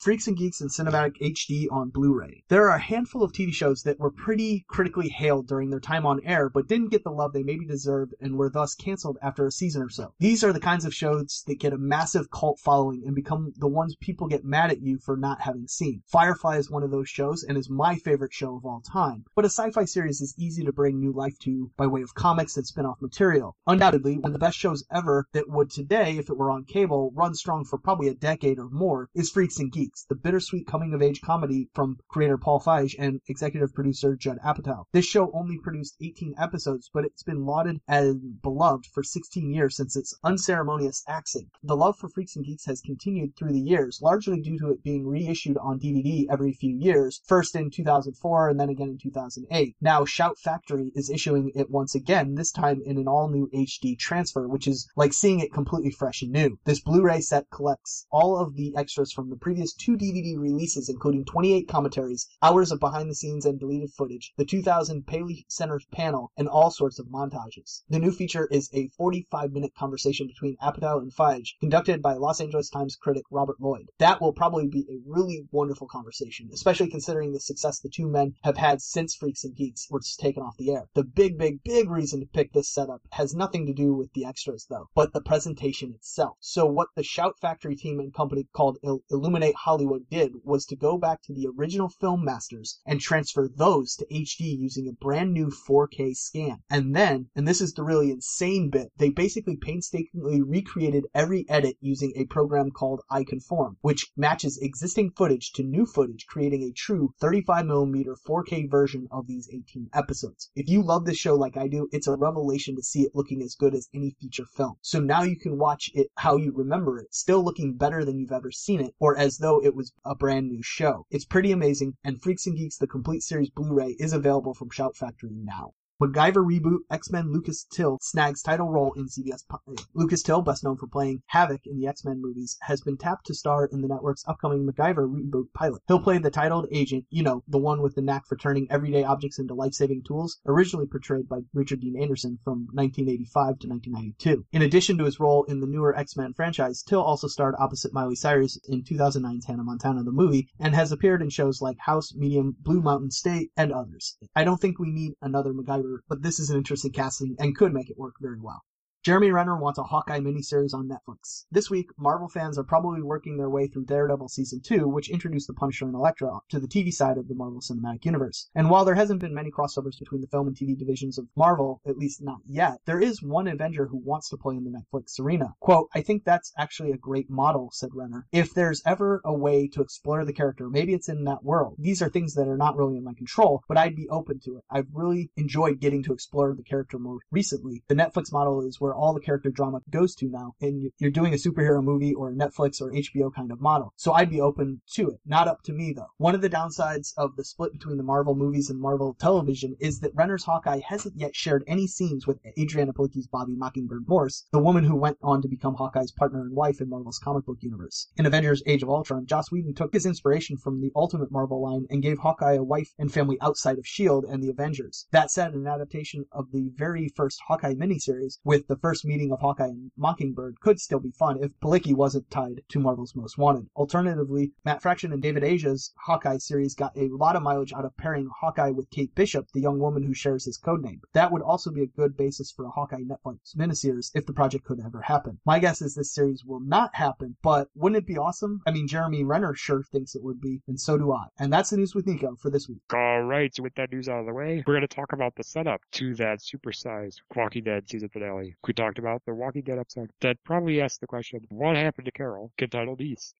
Freaks 0.00 0.28
and 0.28 0.36
Geeks 0.36 0.60
in 0.60 0.68
Cinematic 0.68 1.18
HD 1.20 1.66
on 1.72 1.90
Blu-ray. 1.90 2.44
There 2.46 2.68
are 2.68 2.76
a 2.76 2.80
handful 2.80 3.24
of 3.24 3.32
TV 3.32 3.52
shows 3.52 3.82
that 3.82 3.98
were 3.98 4.12
pretty 4.12 4.64
critically 4.68 5.08
hailed 5.08 5.48
during 5.48 5.70
their 5.70 5.80
time 5.80 6.06
on 6.06 6.20
air, 6.24 6.48
but 6.48 6.68
didn't 6.68 6.92
get 6.92 7.02
the 7.02 7.10
love 7.10 7.32
they 7.32 7.42
maybe 7.42 7.66
deserved 7.66 8.14
and 8.20 8.36
were 8.36 8.48
thus 8.48 8.76
canceled 8.76 9.18
after 9.20 9.44
a 9.44 9.50
season 9.50 9.82
or 9.82 9.88
so. 9.88 10.14
These 10.20 10.44
are 10.44 10.52
the 10.52 10.60
kinds 10.60 10.84
of 10.84 10.94
shows 10.94 11.42
that 11.48 11.58
get 11.58 11.72
a 11.72 11.78
massive 11.78 12.30
cult 12.30 12.60
following 12.60 13.02
and 13.06 13.14
become 13.16 13.52
the 13.56 13.66
ones 13.66 13.96
people 13.96 14.28
get 14.28 14.44
mad 14.44 14.70
at 14.70 14.80
you 14.80 14.98
for 14.98 15.16
not 15.16 15.40
having 15.40 15.66
seen. 15.66 16.04
Firefly 16.06 16.58
is 16.58 16.70
one 16.70 16.84
of 16.84 16.92
those 16.92 17.08
shows 17.08 17.42
and 17.42 17.58
is 17.58 17.68
my 17.68 17.96
favorite 17.96 18.32
show 18.32 18.54
of 18.54 18.64
all 18.64 18.80
time, 18.80 19.24
but 19.34 19.44
a 19.44 19.50
sci-fi 19.50 19.84
series 19.84 20.20
is 20.20 20.32
easy 20.38 20.62
to 20.62 20.72
bring 20.72 21.00
new 21.00 21.12
life 21.12 21.36
to 21.40 21.72
by 21.76 21.88
way 21.88 22.02
of 22.02 22.14
comics 22.14 22.56
and 22.56 22.64
spin-off 22.64 23.02
material. 23.02 23.56
Undoubtedly, 23.66 24.16
one 24.18 24.26
of 24.26 24.32
the 24.32 24.38
best 24.38 24.58
shows 24.58 24.84
ever 24.92 25.26
that 25.32 25.50
would 25.50 25.72
today, 25.72 26.18
if 26.18 26.30
it 26.30 26.36
were 26.36 26.52
on 26.52 26.62
cable, 26.62 27.10
run 27.16 27.34
strong 27.34 27.64
for 27.64 27.78
probably 27.78 28.06
a 28.06 28.14
decade 28.14 28.60
or 28.60 28.70
more 28.70 29.08
is 29.12 29.30
Freaks 29.30 29.58
and 29.58 29.72
Geeks 29.72 29.87
the 30.08 30.14
bittersweet 30.14 30.66
coming 30.66 30.94
of 30.94 31.02
age 31.02 31.20
comedy 31.20 31.68
from 31.74 31.98
creator 32.08 32.38
Paul 32.38 32.60
Feig 32.60 32.94
and 32.98 33.20
executive 33.28 33.74
producer 33.74 34.16
Judd 34.16 34.38
Apatow. 34.44 34.84
This 34.92 35.06
show 35.06 35.30
only 35.32 35.58
produced 35.58 35.96
18 36.00 36.34
episodes, 36.38 36.90
but 36.92 37.04
it's 37.04 37.22
been 37.22 37.44
lauded 37.44 37.80
and 37.88 38.40
beloved 38.42 38.86
for 38.86 39.02
16 39.02 39.50
years 39.50 39.76
since 39.76 39.96
its 39.96 40.14
unceremonious 40.24 41.04
axing. 41.08 41.50
The 41.62 41.76
love 41.76 41.96
for 41.98 42.08
Freaks 42.08 42.36
and 42.36 42.44
Geeks 42.44 42.66
has 42.66 42.80
continued 42.80 43.36
through 43.36 43.52
the 43.52 43.60
years, 43.60 44.00
largely 44.02 44.40
due 44.40 44.58
to 44.58 44.70
it 44.70 44.82
being 44.82 45.06
reissued 45.06 45.56
on 45.58 45.80
DVD 45.80 46.26
every 46.30 46.52
few 46.52 46.76
years, 46.76 47.20
first 47.26 47.54
in 47.54 47.70
2004 47.70 48.48
and 48.48 48.60
then 48.60 48.68
again 48.68 48.88
in 48.88 48.98
2008. 48.98 49.76
Now 49.80 50.04
Shout 50.04 50.38
Factory 50.38 50.92
is 50.94 51.10
issuing 51.10 51.50
it 51.54 51.70
once 51.70 51.94
again, 51.94 52.34
this 52.34 52.52
time 52.52 52.82
in 52.84 52.98
an 52.98 53.08
all 53.08 53.28
new 53.28 53.48
HD 53.54 53.98
transfer, 53.98 54.48
which 54.48 54.66
is 54.66 54.88
like 54.96 55.12
seeing 55.12 55.40
it 55.40 55.52
completely 55.52 55.90
fresh 55.90 56.22
and 56.22 56.32
new. 56.32 56.58
This 56.64 56.80
Blu-ray 56.80 57.20
set 57.20 57.50
collects 57.50 58.06
all 58.10 58.36
of 58.36 58.56
the 58.56 58.74
extras 58.76 59.12
from 59.12 59.30
the 59.30 59.36
previous 59.36 59.72
two 59.78 59.96
DVD 59.96 60.36
releases, 60.36 60.88
including 60.88 61.24
28 61.24 61.68
commentaries, 61.68 62.26
hours 62.42 62.72
of 62.72 62.80
behind 62.80 63.08
the 63.08 63.14
scenes 63.14 63.46
and 63.46 63.60
deleted 63.60 63.92
footage, 63.92 64.32
the 64.36 64.44
2000 64.44 65.06
Paley 65.06 65.46
Center 65.48 65.80
panel, 65.92 66.32
and 66.36 66.48
all 66.48 66.70
sorts 66.70 66.98
of 66.98 67.06
montages. 67.06 67.82
The 67.88 67.98
new 67.98 68.10
feature 68.10 68.48
is 68.50 68.68
a 68.72 68.88
45 68.88 69.52
minute 69.52 69.74
conversation 69.74 70.26
between 70.26 70.56
Apatow 70.56 70.98
and 70.98 71.12
Feig, 71.14 71.46
conducted 71.60 72.02
by 72.02 72.14
Los 72.14 72.40
Angeles 72.40 72.68
Times 72.68 72.96
critic 72.96 73.24
Robert 73.30 73.60
Lloyd. 73.60 73.88
That 73.98 74.20
will 74.20 74.32
probably 74.32 74.66
be 74.66 74.86
a 74.90 75.00
really 75.06 75.46
wonderful 75.52 75.86
conversation, 75.86 76.50
especially 76.52 76.90
considering 76.90 77.32
the 77.32 77.40
success 77.40 77.78
the 77.78 77.88
two 77.88 78.08
men 78.08 78.34
have 78.42 78.56
had 78.56 78.82
since 78.82 79.14
Freaks 79.14 79.44
and 79.44 79.54
Geeks 79.54 79.88
was 79.90 80.16
taken 80.16 80.42
off 80.42 80.56
the 80.56 80.72
air. 80.72 80.88
The 80.94 81.04
big, 81.04 81.38
big, 81.38 81.62
big 81.62 81.88
reason 81.88 82.20
to 82.20 82.26
pick 82.26 82.52
this 82.52 82.68
setup 82.68 83.02
has 83.12 83.34
nothing 83.34 83.66
to 83.66 83.72
do 83.72 83.94
with 83.94 84.12
the 84.12 84.24
extras 84.24 84.66
though, 84.68 84.88
but 84.94 85.12
the 85.12 85.20
presentation 85.20 85.92
itself. 85.94 86.36
So 86.40 86.66
what 86.66 86.88
the 86.96 87.02
Shout 87.02 87.38
Factory 87.40 87.76
team 87.76 88.00
and 88.00 88.12
company 88.12 88.48
called 88.52 88.78
Il- 88.82 89.02
Illuminate 89.10 89.54
Hollywood 89.68 90.08
did 90.08 90.32
was 90.44 90.64
to 90.64 90.76
go 90.76 90.96
back 90.96 91.20
to 91.22 91.34
the 91.34 91.46
original 91.46 91.90
film 91.90 92.24
masters 92.24 92.80
and 92.86 92.98
transfer 92.98 93.50
those 93.54 93.96
to 93.96 94.06
HD 94.06 94.58
using 94.58 94.88
a 94.88 94.92
brand 94.92 95.34
new 95.34 95.50
4K 95.68 96.16
scan. 96.16 96.62
And 96.70 96.96
then, 96.96 97.28
and 97.36 97.46
this 97.46 97.60
is 97.60 97.74
the 97.74 97.84
really 97.84 98.10
insane 98.10 98.70
bit, 98.70 98.90
they 98.96 99.10
basically 99.10 99.58
painstakingly 99.58 100.40
recreated 100.40 101.04
every 101.14 101.44
edit 101.50 101.76
using 101.82 102.14
a 102.16 102.24
program 102.24 102.70
called 102.70 103.02
iConform, 103.12 103.76
which 103.82 104.10
matches 104.16 104.58
existing 104.62 105.10
footage 105.10 105.52
to 105.52 105.62
new 105.62 105.84
footage, 105.84 106.24
creating 106.26 106.62
a 106.62 106.72
true 106.72 107.12
35mm 107.20 108.06
4K 108.26 108.70
version 108.70 109.06
of 109.10 109.26
these 109.26 109.50
18 109.52 109.90
episodes. 109.92 110.50
If 110.56 110.70
you 110.70 110.82
love 110.82 111.04
this 111.04 111.18
show 111.18 111.34
like 111.34 111.58
I 111.58 111.68
do, 111.68 111.90
it's 111.92 112.06
a 112.06 112.16
revelation 112.16 112.74
to 112.76 112.82
see 112.82 113.02
it 113.02 113.12
looking 113.14 113.42
as 113.42 113.54
good 113.54 113.74
as 113.74 113.90
any 113.92 114.16
feature 114.18 114.46
film. 114.56 114.76
So 114.80 114.98
now 114.98 115.24
you 115.24 115.36
can 115.36 115.58
watch 115.58 115.90
it 115.92 116.08
how 116.16 116.38
you 116.38 116.52
remember 116.54 116.98
it, 117.00 117.14
still 117.14 117.44
looking 117.44 117.74
better 117.74 118.02
than 118.02 118.18
you've 118.18 118.32
ever 118.32 118.50
seen 118.50 118.80
it, 118.80 118.94
or 118.98 119.14
as 119.18 119.36
though 119.36 119.57
it 119.64 119.74
was 119.74 119.92
a 120.04 120.14
brand 120.14 120.48
new 120.48 120.62
show. 120.62 121.06
It's 121.10 121.24
pretty 121.24 121.52
amazing, 121.52 121.96
and 122.04 122.20
Freaks 122.20 122.46
and 122.46 122.56
Geeks, 122.56 122.76
the 122.76 122.86
complete 122.86 123.22
series 123.22 123.50
Blu-ray, 123.50 123.96
is 123.98 124.12
available 124.12 124.54
from 124.54 124.70
Shout 124.70 124.96
Factory 124.96 125.32
now. 125.32 125.72
MacGyver 126.00 126.46
reboot 126.46 126.78
X-Men 126.92 127.32
Lucas 127.32 127.66
Till 127.72 127.98
snags 128.00 128.40
title 128.40 128.68
role 128.68 128.92
in 128.92 129.08
CBS. 129.08 129.42
Eh, 129.52 129.82
Lucas 129.94 130.22
Till, 130.22 130.42
best 130.42 130.62
known 130.62 130.76
for 130.76 130.86
playing 130.86 131.22
Havoc 131.26 131.62
in 131.66 131.76
the 131.76 131.88
X-Men 131.88 132.22
movies, 132.22 132.56
has 132.62 132.80
been 132.80 132.96
tapped 132.96 133.26
to 133.26 133.34
star 133.34 133.66
in 133.66 133.80
the 133.80 133.88
network's 133.88 134.22
upcoming 134.28 134.64
MacGyver 134.64 135.12
reboot 135.12 135.52
pilot. 135.54 135.82
He'll 135.88 135.98
play 135.98 136.18
the 136.18 136.30
titled 136.30 136.68
agent, 136.70 137.06
you 137.10 137.24
know, 137.24 137.42
the 137.48 137.58
one 137.58 137.82
with 137.82 137.96
the 137.96 138.02
knack 138.02 138.28
for 138.28 138.36
turning 138.36 138.70
everyday 138.70 139.02
objects 139.02 139.40
into 139.40 139.54
life-saving 139.54 140.04
tools, 140.04 140.38
originally 140.46 140.86
portrayed 140.86 141.28
by 141.28 141.40
Richard 141.52 141.80
Dean 141.80 142.00
Anderson 142.00 142.38
from 142.44 142.68
1985 142.74 143.58
to 143.58 143.68
1992. 143.68 144.46
In 144.52 144.62
addition 144.62 144.98
to 144.98 145.04
his 145.04 145.18
role 145.18 145.42
in 145.48 145.58
the 145.58 145.66
newer 145.66 145.96
X-Men 145.96 146.32
franchise, 146.32 146.84
Till 146.84 147.02
also 147.02 147.26
starred 147.26 147.56
opposite 147.58 147.92
Miley 147.92 148.14
Cyrus 148.14 148.56
in 148.68 148.84
2009's 148.84 149.46
Hannah 149.46 149.64
Montana 149.64 150.04
the 150.04 150.12
movie 150.12 150.48
and 150.60 150.76
has 150.76 150.92
appeared 150.92 151.22
in 151.22 151.30
shows 151.30 151.60
like 151.60 151.78
House, 151.78 152.14
Medium, 152.14 152.54
Blue 152.60 152.80
Mountain 152.80 153.10
State, 153.10 153.50
and 153.56 153.72
others. 153.72 154.16
I 154.36 154.44
don't 154.44 154.60
think 154.60 154.78
we 154.78 154.92
need 154.92 155.14
another 155.20 155.52
MacGyver 155.52 155.87
but 156.08 156.22
this 156.22 156.38
is 156.38 156.50
an 156.50 156.56
interesting 156.56 156.92
casting 156.92 157.36
and 157.38 157.56
could 157.56 157.72
make 157.72 157.88
it 157.90 157.98
work 157.98 158.14
very 158.20 158.40
well. 158.40 158.62
Jeremy 159.08 159.30
Renner 159.30 159.56
wants 159.56 159.78
a 159.78 159.84
Hawkeye 159.84 160.20
miniseries 160.20 160.74
on 160.74 160.86
Netflix. 160.86 161.46
This 161.50 161.70
week, 161.70 161.88
Marvel 161.96 162.28
fans 162.28 162.58
are 162.58 162.62
probably 162.62 163.00
working 163.00 163.38
their 163.38 163.48
way 163.48 163.66
through 163.66 163.86
Daredevil 163.86 164.28
Season 164.28 164.60
2, 164.60 164.86
which 164.86 165.08
introduced 165.08 165.46
the 165.46 165.54
Punisher 165.54 165.86
and 165.86 165.94
Elektra 165.94 166.40
to 166.50 166.60
the 166.60 166.68
TV 166.68 166.92
side 166.92 167.16
of 167.16 167.26
the 167.26 167.34
Marvel 167.34 167.62
Cinematic 167.62 168.04
Universe. 168.04 168.50
And 168.54 168.68
while 168.68 168.84
there 168.84 168.96
hasn't 168.96 169.22
been 169.22 169.32
many 169.32 169.50
crossovers 169.50 169.98
between 169.98 170.20
the 170.20 170.26
film 170.26 170.46
and 170.46 170.54
TV 170.54 170.78
divisions 170.78 171.16
of 171.16 171.26
Marvel, 171.34 171.80
at 171.86 171.96
least 171.96 172.22
not 172.22 172.40
yet, 172.46 172.80
there 172.84 173.00
is 173.00 173.22
one 173.22 173.48
Avenger 173.48 173.86
who 173.86 173.96
wants 173.96 174.28
to 174.28 174.36
play 174.36 174.56
in 174.56 174.64
the 174.64 174.78
Netflix 174.78 175.18
arena. 175.18 175.54
Quote, 175.58 175.88
I 175.94 176.02
think 176.02 176.24
that's 176.24 176.52
actually 176.58 176.92
a 176.92 176.98
great 176.98 177.30
model, 177.30 177.70
said 177.72 177.94
Renner. 177.94 178.26
If 178.30 178.52
there's 178.52 178.82
ever 178.84 179.22
a 179.24 179.32
way 179.32 179.68
to 179.68 179.80
explore 179.80 180.26
the 180.26 180.34
character, 180.34 180.68
maybe 180.68 180.92
it's 180.92 181.08
in 181.08 181.24
that 181.24 181.42
world. 181.42 181.76
These 181.78 182.02
are 182.02 182.10
things 182.10 182.34
that 182.34 182.46
are 182.46 182.58
not 182.58 182.76
really 182.76 182.98
in 182.98 183.04
my 183.04 183.14
control, 183.14 183.62
but 183.68 183.78
I'd 183.78 183.96
be 183.96 184.10
open 184.10 184.38
to 184.40 184.58
it. 184.58 184.64
I've 184.70 184.88
really 184.92 185.30
enjoyed 185.38 185.80
getting 185.80 186.02
to 186.02 186.12
explore 186.12 186.54
the 186.54 186.62
character 186.62 186.98
more 186.98 187.20
recently. 187.30 187.82
The 187.88 187.94
Netflix 187.94 188.30
model 188.30 188.60
is 188.68 188.78
where 188.78 188.97
all 188.98 189.14
the 189.14 189.20
character 189.20 189.50
drama 189.50 189.80
goes 189.90 190.14
to 190.16 190.28
now, 190.28 190.54
and 190.60 190.90
you're 190.98 191.10
doing 191.10 191.32
a 191.32 191.36
superhero 191.36 191.82
movie 191.82 192.14
or 192.14 192.32
Netflix 192.32 192.80
or 192.80 192.92
HBO 192.92 193.32
kind 193.34 193.52
of 193.52 193.60
model. 193.60 193.92
So 193.96 194.12
I'd 194.12 194.30
be 194.30 194.40
open 194.40 194.80
to 194.94 195.10
it. 195.10 195.20
Not 195.24 195.48
up 195.48 195.62
to 195.62 195.72
me 195.72 195.92
though. 195.92 196.10
One 196.16 196.34
of 196.34 196.40
the 196.40 196.50
downsides 196.50 197.12
of 197.16 197.36
the 197.36 197.44
split 197.44 197.72
between 197.72 197.96
the 197.96 198.02
Marvel 198.02 198.34
movies 198.34 198.70
and 198.70 198.80
Marvel 198.80 199.14
television 199.18 199.76
is 199.80 200.00
that 200.00 200.14
Renner's 200.14 200.44
Hawkeye 200.44 200.80
hasn't 200.86 201.16
yet 201.16 201.36
shared 201.36 201.64
any 201.66 201.86
scenes 201.86 202.26
with 202.26 202.38
Adrianne 202.58 202.92
Palicki's 202.92 203.28
Bobbi 203.28 203.56
Mockingbird 203.56 204.08
Morse, 204.08 204.46
the 204.52 204.58
woman 204.58 204.84
who 204.84 204.96
went 204.96 205.18
on 205.22 205.42
to 205.42 205.48
become 205.48 205.74
Hawkeye's 205.74 206.12
partner 206.12 206.40
and 206.40 206.54
wife 206.54 206.80
in 206.80 206.88
Marvel's 206.88 207.18
comic 207.18 207.46
book 207.46 207.58
universe. 207.60 208.08
In 208.16 208.26
Avengers 208.26 208.62
Age 208.66 208.82
of 208.82 208.88
Ultron, 208.88 209.26
Joss 209.26 209.50
Whedon 209.52 209.74
took 209.74 209.92
his 209.92 210.06
inspiration 210.06 210.56
from 210.56 210.80
the 210.80 210.90
Ultimate 210.96 211.30
Marvel 211.30 211.62
line 211.62 211.86
and 211.90 212.02
gave 212.02 212.18
Hawkeye 212.18 212.54
a 212.54 212.64
wife 212.64 212.94
and 212.98 213.12
family 213.12 213.38
outside 213.40 213.78
of 213.78 213.84
S.H.I.E.L.D. 213.84 214.28
and 214.30 214.42
the 214.42 214.50
Avengers. 214.50 215.06
That 215.10 215.30
said, 215.30 215.54
an 215.54 215.66
adaptation 215.66 216.24
of 216.32 216.50
the 216.52 216.70
very 216.74 217.08
first 217.08 217.40
Hawkeye 217.46 217.74
miniseries 217.74 218.38
with 218.44 218.66
the 218.66 218.76
first 218.78 219.04
meeting 219.04 219.32
of 219.32 219.40
Hawkeye 219.40 219.66
and 219.66 219.90
Mockingbird 219.96 220.60
could 220.60 220.80
still 220.80 221.00
be 221.00 221.10
fun 221.10 221.42
if 221.42 221.58
Palicki 221.60 221.94
wasn't 221.94 222.30
tied 222.30 222.62
to 222.68 222.80
Marvel's 222.80 223.14
Most 223.14 223.38
Wanted. 223.38 223.68
Alternatively, 223.76 224.52
Matt 224.64 224.82
Fraction 224.82 225.12
and 225.12 225.22
David 225.22 225.44
Aja's 225.44 225.92
Hawkeye 225.96 226.38
series 226.38 226.74
got 226.74 226.96
a 226.96 227.08
lot 227.08 227.36
of 227.36 227.42
mileage 227.42 227.72
out 227.72 227.84
of 227.84 227.96
pairing 227.96 228.28
Hawkeye 228.40 228.70
with 228.70 228.90
Kate 228.90 229.14
Bishop, 229.14 229.46
the 229.52 229.60
young 229.60 229.78
woman 229.78 230.02
who 230.02 230.14
shares 230.14 230.44
his 230.44 230.58
codename. 230.58 231.00
That 231.12 231.32
would 231.32 231.42
also 231.42 231.70
be 231.70 231.82
a 231.82 231.86
good 231.86 232.16
basis 232.16 232.50
for 232.50 232.64
a 232.64 232.70
Hawkeye 232.70 233.02
Netflix 233.02 233.56
miniseries 233.56 234.10
if 234.14 234.26
the 234.26 234.32
project 234.32 234.64
could 234.64 234.80
ever 234.84 235.00
happen. 235.02 235.38
My 235.44 235.58
guess 235.58 235.82
is 235.82 235.94
this 235.94 236.12
series 236.12 236.44
will 236.44 236.60
not 236.60 236.94
happen, 236.94 237.36
but 237.42 237.68
wouldn't 237.74 237.98
it 237.98 238.06
be 238.06 238.18
awesome? 238.18 238.60
I 238.66 238.70
mean, 238.70 238.88
Jeremy 238.88 239.24
Renner 239.24 239.54
sure 239.54 239.82
thinks 239.82 240.14
it 240.14 240.22
would 240.22 240.40
be, 240.40 240.60
and 240.68 240.80
so 240.80 240.96
do 240.98 241.12
I. 241.12 241.26
And 241.38 241.52
that's 241.52 241.70
the 241.70 241.76
news 241.76 241.94
with 241.94 242.06
Nico 242.06 242.36
for 242.36 242.50
this 242.50 242.68
week. 242.68 242.78
All 242.92 243.22
right, 243.22 243.54
so 243.54 243.62
with 243.62 243.74
that 243.74 243.92
news 243.92 244.08
out 244.08 244.20
of 244.20 244.26
the 244.26 244.32
way, 244.32 244.62
we're 244.66 244.74
going 244.74 244.86
to 244.86 244.94
talk 244.94 245.12
about 245.12 245.34
the 245.36 245.44
setup 245.44 245.80
to 245.92 246.14
that 246.16 246.40
supersized 246.40 247.16
Walking 247.34 247.64
Dead 247.64 247.88
season 247.88 248.08
finale. 248.08 248.56
We 248.68 248.74
talked 248.74 248.98
about 248.98 249.22
the 249.24 249.32
Walking 249.32 249.62
Dead 249.62 249.78
episode 249.78 250.10
that 250.20 250.44
probably 250.44 250.82
asked 250.82 251.00
the 251.00 251.06
question, 251.06 251.40
what 251.48 251.74
happened 251.74 252.04
to 252.04 252.12
Carol? 252.12 252.52
Get 252.58 252.70
titled 252.70 253.00
East. 253.00 253.34